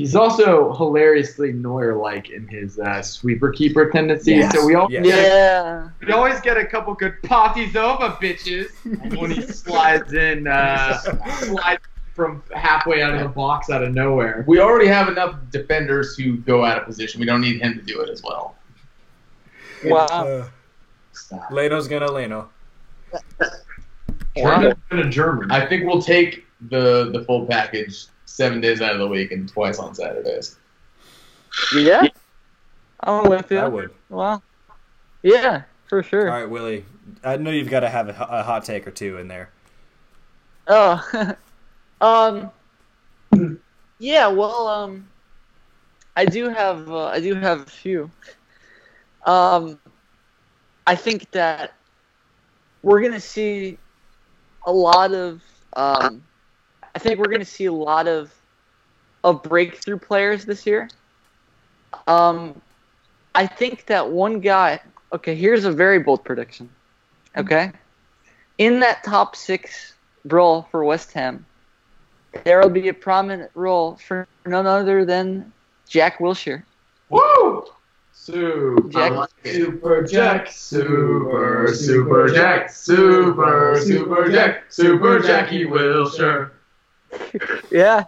He's 0.00 0.16
also 0.16 0.72
hilariously 0.76 1.52
Neuer 1.52 1.94
like 1.94 2.30
in 2.30 2.48
his 2.48 2.78
uh, 2.78 3.02
sweeper 3.02 3.50
keeper 3.50 3.90
tendencies. 3.90 4.38
Yes. 4.38 4.54
So 4.54 4.64
we 4.64 4.74
always, 4.74 4.94
Yes. 4.94 5.04
get 5.04 5.18
a, 5.18 5.22
Yeah. 5.28 5.88
we 6.06 6.12
always 6.14 6.40
get 6.40 6.56
a 6.56 6.64
couple 6.64 6.94
good 6.94 7.22
parties 7.22 7.76
over, 7.76 8.08
bitches, 8.18 8.68
when 9.18 9.30
he 9.30 9.42
slides 9.42 10.14
in, 10.14 10.46
uh, 10.46 10.96
slides 10.96 11.82
from 12.14 12.42
halfway 12.54 13.02
out 13.02 13.12
of 13.12 13.20
the 13.20 13.28
box 13.28 13.68
out 13.68 13.82
of 13.84 13.92
nowhere. 13.92 14.42
We 14.48 14.58
already 14.58 14.86
have 14.88 15.08
enough 15.08 15.36
defenders 15.50 16.16
who 16.16 16.38
go 16.38 16.64
out 16.64 16.78
of 16.78 16.86
position. 16.86 17.20
We 17.20 17.26
don't 17.26 17.42
need 17.42 17.60
him 17.60 17.74
to 17.74 17.82
do 17.82 18.00
it 18.00 18.08
as 18.08 18.22
well. 18.22 18.56
Wow. 19.84 20.06
Uh, 20.06 20.48
Stop. 21.12 21.50
Leno's 21.50 21.88
gonna 21.88 22.10
Leno. 22.10 22.48
German 24.34 25.12
German. 25.12 25.50
I 25.50 25.66
think 25.66 25.84
we'll 25.84 26.00
take 26.00 26.46
the 26.70 27.10
the 27.12 27.22
full 27.26 27.44
package 27.46 28.06
seven 28.40 28.58
days 28.58 28.80
out 28.80 28.94
of 28.94 28.98
the 28.98 29.06
week 29.06 29.32
and 29.32 29.46
twice 29.46 29.78
on 29.78 29.94
Saturdays. 29.94 30.56
Yeah. 31.74 32.06
I'm 33.00 33.28
with 33.28 33.50
you. 33.50 33.58
I 33.58 33.68
would. 33.68 33.90
Well, 34.08 34.42
Yeah, 35.22 35.64
for 35.88 36.02
sure. 36.02 36.30
All 36.30 36.40
right, 36.40 36.48
Willie. 36.48 36.86
I 37.22 37.36
know 37.36 37.50
you've 37.50 37.68
got 37.68 37.80
to 37.80 37.90
have 37.90 38.08
a, 38.08 38.12
a 38.30 38.42
hot 38.42 38.64
take 38.64 38.86
or 38.86 38.92
two 38.92 39.18
in 39.18 39.28
there. 39.28 39.50
Oh, 40.68 41.34
um, 42.00 42.50
yeah. 43.98 44.28
Well, 44.28 44.68
um, 44.68 45.06
I 46.16 46.24
do 46.24 46.48
have 46.48 46.90
uh, 46.90 47.06
I 47.06 47.20
do 47.20 47.34
have 47.34 47.60
a 47.60 47.66
few. 47.66 48.10
Um, 49.26 49.78
I 50.86 50.94
think 50.94 51.30
that 51.32 51.74
we're 52.82 53.02
gonna 53.02 53.20
see 53.20 53.76
a 54.64 54.72
lot 54.72 55.12
of. 55.12 55.42
Um, 55.74 56.22
I 56.94 56.98
think 56.98 57.18
we're 57.18 57.30
gonna 57.30 57.44
see 57.44 57.66
a 57.66 57.72
lot 57.72 58.08
of 58.08 58.32
of 59.22 59.42
breakthrough 59.42 59.98
players 59.98 60.44
this 60.44 60.66
year. 60.66 60.88
Um, 62.06 62.60
I 63.34 63.46
think 63.46 63.86
that 63.86 64.10
one 64.10 64.40
guy. 64.40 64.80
Okay, 65.12 65.34
here's 65.34 65.64
a 65.64 65.72
very 65.72 65.98
bold 65.98 66.24
prediction. 66.24 66.68
Okay, 67.36 67.72
in 68.58 68.80
that 68.80 69.04
top 69.04 69.36
six 69.36 69.94
role 70.24 70.66
for 70.70 70.84
West 70.84 71.12
Ham, 71.12 71.44
there 72.44 72.60
will 72.60 72.70
be 72.70 72.88
a 72.88 72.94
prominent 72.94 73.50
role 73.54 73.96
for 73.96 74.26
none 74.46 74.66
other 74.66 75.04
than 75.04 75.52
Jack 75.88 76.18
Wilshere. 76.18 76.62
Woo! 77.08 77.64
Super 78.12 78.88
Jack- 78.90 79.30
Super 79.44 80.02
Jack. 80.02 80.48
Super, 80.50 81.68
super 81.72 82.28
Jack, 82.28 82.70
super, 82.70 83.80
super 83.80 84.30
Jack, 84.30 84.64
super 84.68 85.18
Jackie 85.20 85.64
Wilshere. 85.64 86.50
Yeah. 87.70 88.04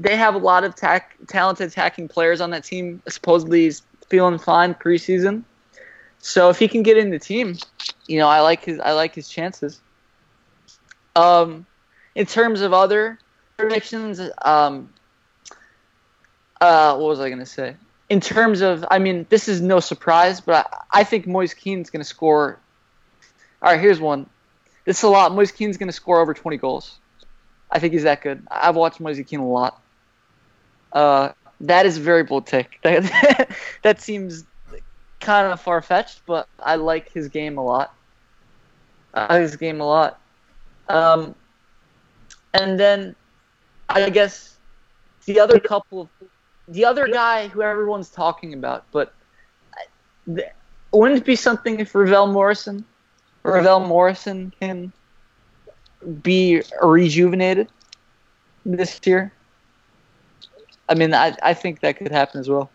They 0.00 0.16
have 0.16 0.34
a 0.34 0.38
lot 0.38 0.64
of 0.64 0.74
tack, 0.74 1.16
talented 1.28 1.68
attacking 1.68 2.08
players 2.08 2.40
on 2.40 2.50
that 2.50 2.64
team. 2.64 3.02
Supposedly, 3.08 3.64
he's 3.64 3.82
feeling 4.08 4.38
fine 4.38 4.74
preseason. 4.74 5.44
So 6.20 6.50
if 6.50 6.58
he 6.58 6.68
can 6.68 6.82
get 6.82 6.96
in 6.96 7.10
the 7.10 7.18
team, 7.18 7.56
you 8.06 8.18
know, 8.18 8.28
I 8.28 8.40
like 8.40 8.64
his 8.64 8.80
I 8.80 8.92
like 8.92 9.14
his 9.14 9.28
chances. 9.28 9.80
Um, 11.14 11.66
in 12.14 12.26
terms 12.26 12.60
of 12.60 12.72
other 12.72 13.18
predictions, 13.56 14.20
um, 14.42 14.92
uh, 16.60 16.96
what 16.96 17.08
was 17.08 17.20
I 17.20 17.30
gonna 17.30 17.46
say? 17.46 17.76
In 18.08 18.20
terms 18.20 18.62
of, 18.62 18.84
I 18.90 18.98
mean, 18.98 19.26
this 19.28 19.48
is 19.48 19.60
no 19.60 19.80
surprise, 19.80 20.40
but 20.40 20.66
I, 20.92 21.00
I 21.00 21.04
think 21.04 21.26
Moise 21.26 21.54
Kean's 21.54 21.90
gonna 21.90 22.04
score. 22.04 22.58
All 23.62 23.72
right, 23.72 23.80
here's 23.80 24.00
one. 24.00 24.26
This 24.88 24.96
is 24.96 25.02
a 25.02 25.08
lot. 25.10 25.34
Moise 25.34 25.52
Kean's 25.52 25.76
going 25.76 25.90
to 25.90 25.92
score 25.92 26.18
over 26.18 26.32
20 26.32 26.56
goals. 26.56 26.98
I 27.70 27.78
think 27.78 27.92
he's 27.92 28.04
that 28.04 28.22
good. 28.22 28.46
I've 28.50 28.74
watched 28.74 29.00
Moise 29.00 29.22
Kean 29.26 29.40
a 29.40 29.46
lot. 29.46 29.82
Uh, 30.94 31.32
that 31.60 31.84
is 31.84 31.98
a 31.98 32.00
very 32.00 32.24
bold 32.24 32.46
take. 32.46 32.78
That, 32.82 33.50
that 33.82 34.00
seems 34.00 34.46
kind 35.20 35.52
of 35.52 35.60
far 35.60 35.82
fetched, 35.82 36.22
but 36.24 36.48
I 36.58 36.76
like 36.76 37.12
his 37.12 37.28
game 37.28 37.58
a 37.58 37.62
lot. 37.62 37.94
I 39.12 39.34
like 39.34 39.42
his 39.42 39.56
game 39.56 39.82
a 39.82 39.86
lot. 39.86 40.18
Um, 40.88 41.34
and 42.54 42.80
then 42.80 43.14
I 43.90 44.08
guess 44.08 44.56
the 45.26 45.38
other 45.38 45.60
couple 45.60 46.00
of 46.00 46.08
the 46.66 46.86
other 46.86 47.08
guy 47.08 47.48
who 47.48 47.60
everyone's 47.60 48.08
talking 48.08 48.54
about, 48.54 48.86
but 48.90 49.12
th- 50.34 50.48
wouldn't 50.94 51.20
it 51.20 51.26
be 51.26 51.36
something 51.36 51.78
if 51.78 51.94
Ravel 51.94 52.28
Morrison 52.28 52.86
Ravel 53.52 53.80
Morrison 53.80 54.52
can 54.60 54.92
be 56.22 56.62
rejuvenated 56.82 57.68
this 58.64 59.00
year. 59.04 59.32
I 60.88 60.94
mean, 60.94 61.14
I, 61.14 61.36
I 61.42 61.54
think 61.54 61.80
that 61.80 61.98
could 61.98 62.10
happen 62.10 62.40
as 62.40 62.48
well. 62.48 62.70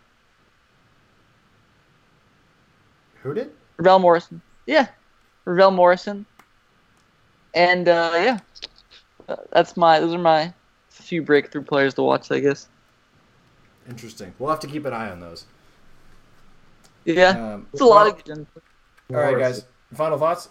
Who 3.22 3.34
did? 3.34 3.52
Ravel 3.78 4.00
Morrison. 4.00 4.42
Yeah. 4.66 4.88
Ravel 5.46 5.72
Morrison. 5.72 6.26
And 7.54 7.88
uh, 7.88 8.12
yeah, 8.16 9.38
that's 9.52 9.78
my. 9.78 10.00
Those 10.00 10.14
are 10.14 10.20
my 10.20 10.54
few 10.90 11.22
breakthrough 11.22 11.62
players 11.62 11.94
to 11.96 12.02
watch. 12.02 12.32
I 12.32 12.40
guess. 12.40 12.68
Interesting. 13.88 14.34
We'll 14.40 14.50
have 14.50 14.60
to 14.62 14.68
keep 14.68 14.86
an 14.86 14.94
eye 14.94 15.12
on 15.12 15.20
those. 15.20 15.46
Yeah, 17.06 17.54
Um, 17.54 17.68
it's 17.74 17.82
a 17.82 17.86
lot 17.86 18.06
well, 18.06 18.16
of 18.16 18.24
good. 18.24 18.48
All 19.10 19.18
right, 19.18 19.38
guys. 19.38 19.66
Final 19.94 20.18
thoughts. 20.18 20.50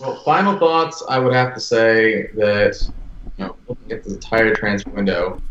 Well, 0.00 0.16
final 0.24 0.58
thoughts. 0.58 1.02
I 1.08 1.18
would 1.18 1.34
have 1.34 1.54
to 1.54 1.60
say 1.60 2.28
that 2.34 2.90
you 3.36 3.44
know, 3.44 3.56
looking 3.68 3.92
at 3.92 4.02
the 4.02 4.14
entire 4.14 4.54
transfer 4.54 4.90
window 4.90 5.42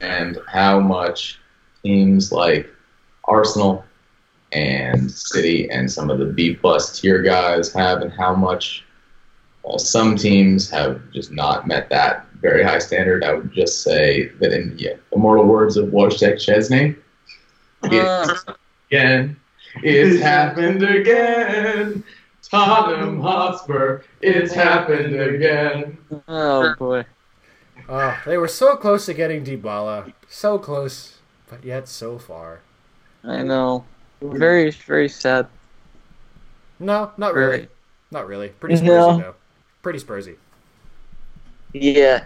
and 0.00 0.38
how 0.48 0.80
much 0.80 1.38
teams 1.82 2.32
like 2.32 2.68
Arsenal 3.24 3.84
and 4.52 5.10
City 5.10 5.70
and 5.70 5.90
some 5.90 6.08
of 6.08 6.18
the 6.18 6.24
B 6.24 6.54
plus 6.54 6.98
tier 6.98 7.20
guys 7.20 7.70
have, 7.74 8.00
and 8.00 8.12
how 8.12 8.34
much 8.34 8.84
uh, 9.68 9.76
some 9.76 10.16
teams 10.16 10.70
have 10.70 11.02
just 11.12 11.30
not 11.30 11.66
met 11.66 11.90
that 11.90 12.26
very 12.40 12.62
high 12.62 12.78
standard. 12.78 13.24
I 13.24 13.34
would 13.34 13.52
just 13.52 13.82
say 13.82 14.28
that 14.40 14.52
in 14.52 14.76
the 14.76 14.98
immortal 15.12 15.44
words 15.44 15.76
of 15.76 15.88
Wojciech 15.88 16.36
Szczesny, 16.36 16.96
it's 17.84 18.44
again. 18.90 19.36
It's 19.82 20.22
happened 20.22 20.82
again. 20.82 22.02
Tottenham 22.50 23.20
Hotspur. 23.20 24.02
It's 24.20 24.52
happened 24.52 25.14
again. 25.20 25.98
Oh 26.26 26.74
boy. 26.78 27.04
Oh, 27.88 28.18
they 28.26 28.36
were 28.36 28.48
so 28.48 28.76
close 28.76 29.06
to 29.06 29.14
getting 29.14 29.44
Dybala. 29.44 30.12
So 30.28 30.58
close, 30.58 31.18
but 31.48 31.64
yet 31.64 31.88
so 31.88 32.18
far. 32.18 32.60
I 33.24 33.42
know. 33.42 33.84
Very, 34.20 34.70
very 34.70 35.08
sad. 35.08 35.46
No, 36.78 37.12
not 37.16 37.34
really. 37.34 37.68
Not 38.10 38.26
really. 38.26 38.48
Pretty 38.48 38.76
Spursy 38.76 38.82
No. 38.84 39.18
though. 39.18 39.34
Pretty 39.82 39.98
Spursy. 39.98 40.36
Yeah. 41.72 42.24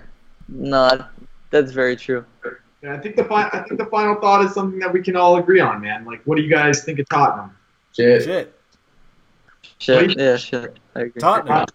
No, 0.49 1.05
that's 1.51 1.73
very 1.73 1.97
true. 1.97 2.24
Yeah, 2.82 2.94
I 2.94 2.99
think 2.99 3.16
the 3.16 3.24
fi- 3.24 3.49
I 3.53 3.62
think 3.62 3.78
the 3.78 3.86
final 3.86 4.16
thought 4.20 4.44
is 4.44 4.53
something 4.55 4.78
that 4.81 4.93
we 4.93 5.03
can 5.03 5.16
all 5.16 5.36
agree 5.36 5.61
on, 5.61 5.81
man. 5.81 6.05
Like, 6.05 6.23
what 6.24 6.36
do 6.36 6.43
you 6.43 6.51
guys 6.51 6.85
think 6.85 6.99
of 6.99 7.09
Tottenham? 7.09 7.57
Shit. 7.97 8.24
Shit. 8.24 8.59
Shit. 9.83 10.17
Yeah, 10.17 10.37
shit. 10.37 10.79
I 10.95 11.01
agree. 11.01 11.21
Tottenham. 11.21 11.67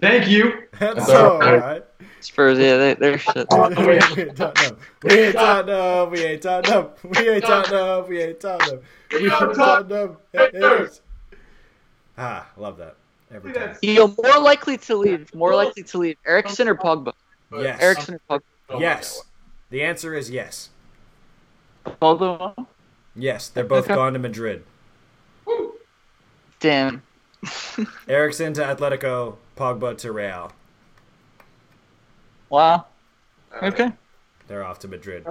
Thank 0.00 0.28
you. 0.28 0.62
That's 0.78 0.94
That's 0.96 1.10
all 1.10 1.32
all 1.32 1.40
right. 1.40 1.84
Spurs. 2.20 2.58
Yeah, 2.58 2.78
they, 2.78 2.94
they're 2.94 3.18
shit. 3.18 3.46
we 3.50 3.58
ain't 3.58 4.34
Tottenham. 4.34 4.76
We 5.02 5.10
ain't 5.10 5.34
Tottenham. 5.36 6.08
We 6.10 6.22
ain't 6.22 6.42
Tottenham. 6.42 6.88
We 7.04 7.28
ain't 7.28 7.42
Tottenham. 7.42 8.06
We 8.08 8.18
ain't 8.18 8.40
Tottenham. 8.40 8.80
We 9.12 9.30
ain't 9.30 9.54
Tottenham. 9.54 10.16
Haters. 10.32 11.02
Ah, 12.16 12.46
love 12.56 12.78
that. 12.78 12.96
Every 13.30 13.52
time. 13.52 13.76
Yo, 13.82 14.06
more 14.06 14.40
likely 14.40 14.78
to 14.78 14.96
leave. 14.96 15.34
More 15.34 15.54
likely 15.54 15.82
to 15.82 15.98
leave. 15.98 16.16
Eriksen 16.26 16.66
or 16.66 16.76
Pogba? 16.76 17.12
Yes. 17.52 17.78
Eriksen 17.82 18.18
or 18.30 18.40
Pogba? 18.70 18.80
Yes. 18.80 19.22
The 19.68 19.82
answer 19.82 20.14
is 20.14 20.30
yes. 20.30 20.70
Both 22.00 22.22
of 22.22 22.56
them. 22.56 22.66
Yes, 23.14 23.48
they're 23.48 23.64
both 23.64 23.84
Okay. 23.84 23.94
gone 23.94 24.14
to 24.14 24.18
Madrid. 24.18 24.64
Damn. 26.58 27.02
Eriksen 28.08 28.52
to 28.54 28.62
Atletico, 28.62 29.36
Pogba 29.56 29.96
to 29.98 30.12
Real. 30.12 30.52
Wow. 32.50 32.86
Okay. 33.62 33.92
They're 34.48 34.64
off 34.64 34.78
to 34.80 34.88
Madrid. 34.88 35.26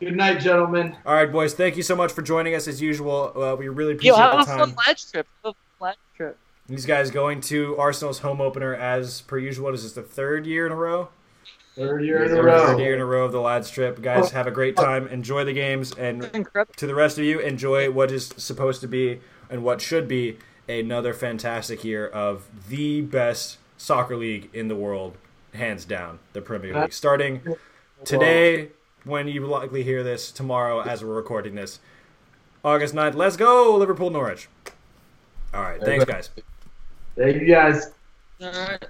Good 0.00 0.16
night, 0.16 0.40
gentlemen. 0.40 0.96
All 1.04 1.14
right, 1.14 1.30
boys. 1.30 1.54
Thank 1.54 1.76
you 1.76 1.82
so 1.82 1.96
much 1.96 2.12
for 2.12 2.22
joining 2.22 2.54
us 2.54 2.68
as 2.68 2.80
usual. 2.80 3.32
Uh, 3.34 3.56
we 3.56 3.68
really 3.68 3.92
Yo, 3.94 4.14
appreciate 4.14 4.16
have 4.16 4.46
the 4.46 4.52
a 4.52 4.56
time. 4.56 4.58
fun 4.58 4.74
ledge 4.86 5.10
trip. 5.10 5.26
Have 5.44 5.54
a 5.80 5.84
ledge 5.84 5.96
trip. 6.16 6.38
These 6.68 6.86
guys 6.86 7.10
going 7.10 7.40
to 7.42 7.76
Arsenal's 7.78 8.20
home 8.20 8.40
opener 8.40 8.74
as 8.74 9.22
per 9.22 9.38
usual. 9.38 9.64
What 9.66 9.74
is 9.74 9.82
this, 9.82 9.92
the 9.92 10.02
third 10.02 10.46
year 10.46 10.66
in 10.66 10.72
a 10.72 10.76
row? 10.76 11.08
Third 11.74 12.04
year 12.04 12.24
in 12.24 12.36
a 12.36 12.42
row. 12.42 12.66
Third 12.66 12.78
year 12.80 12.94
in 12.94 13.00
a 13.00 13.06
row 13.06 13.24
of 13.24 13.32
the 13.32 13.40
lads 13.40 13.70
trip. 13.70 14.02
Guys, 14.02 14.32
have 14.32 14.46
a 14.46 14.50
great 14.50 14.76
time. 14.76 15.06
Enjoy 15.08 15.44
the 15.44 15.52
games. 15.52 15.92
And 15.92 16.30
to 16.76 16.86
the 16.86 16.94
rest 16.94 17.18
of 17.18 17.24
you, 17.24 17.38
enjoy 17.40 17.90
what 17.90 18.10
is 18.10 18.32
supposed 18.36 18.80
to 18.82 18.88
be 18.88 19.20
and 19.48 19.62
what 19.62 19.80
should 19.80 20.08
be 20.08 20.38
another 20.68 21.14
fantastic 21.14 21.82
year 21.84 22.06
of 22.06 22.48
the 22.68 23.00
best 23.00 23.58
soccer 23.76 24.16
league 24.16 24.50
in 24.52 24.68
the 24.68 24.76
world, 24.76 25.16
hands 25.54 25.84
down, 25.84 26.18
the 26.32 26.42
Premier 26.42 26.78
League. 26.78 26.92
Starting 26.92 27.42
today, 28.04 28.68
when 29.04 29.28
you 29.28 29.46
likely 29.46 29.82
hear 29.82 30.02
this, 30.02 30.30
tomorrow 30.30 30.80
as 30.82 31.02
we're 31.02 31.14
recording 31.14 31.54
this, 31.54 31.80
August 32.64 32.94
9th. 32.94 33.14
Let's 33.14 33.36
go, 33.36 33.76
Liverpool 33.76 34.10
Norwich. 34.10 34.48
All 35.54 35.62
right, 35.62 35.80
thanks, 35.80 36.04
guys. 36.04 36.30
Thank 37.16 37.40
you 37.40 37.46
guys. 37.46 37.92
All 38.40 38.50
right. 38.50 38.84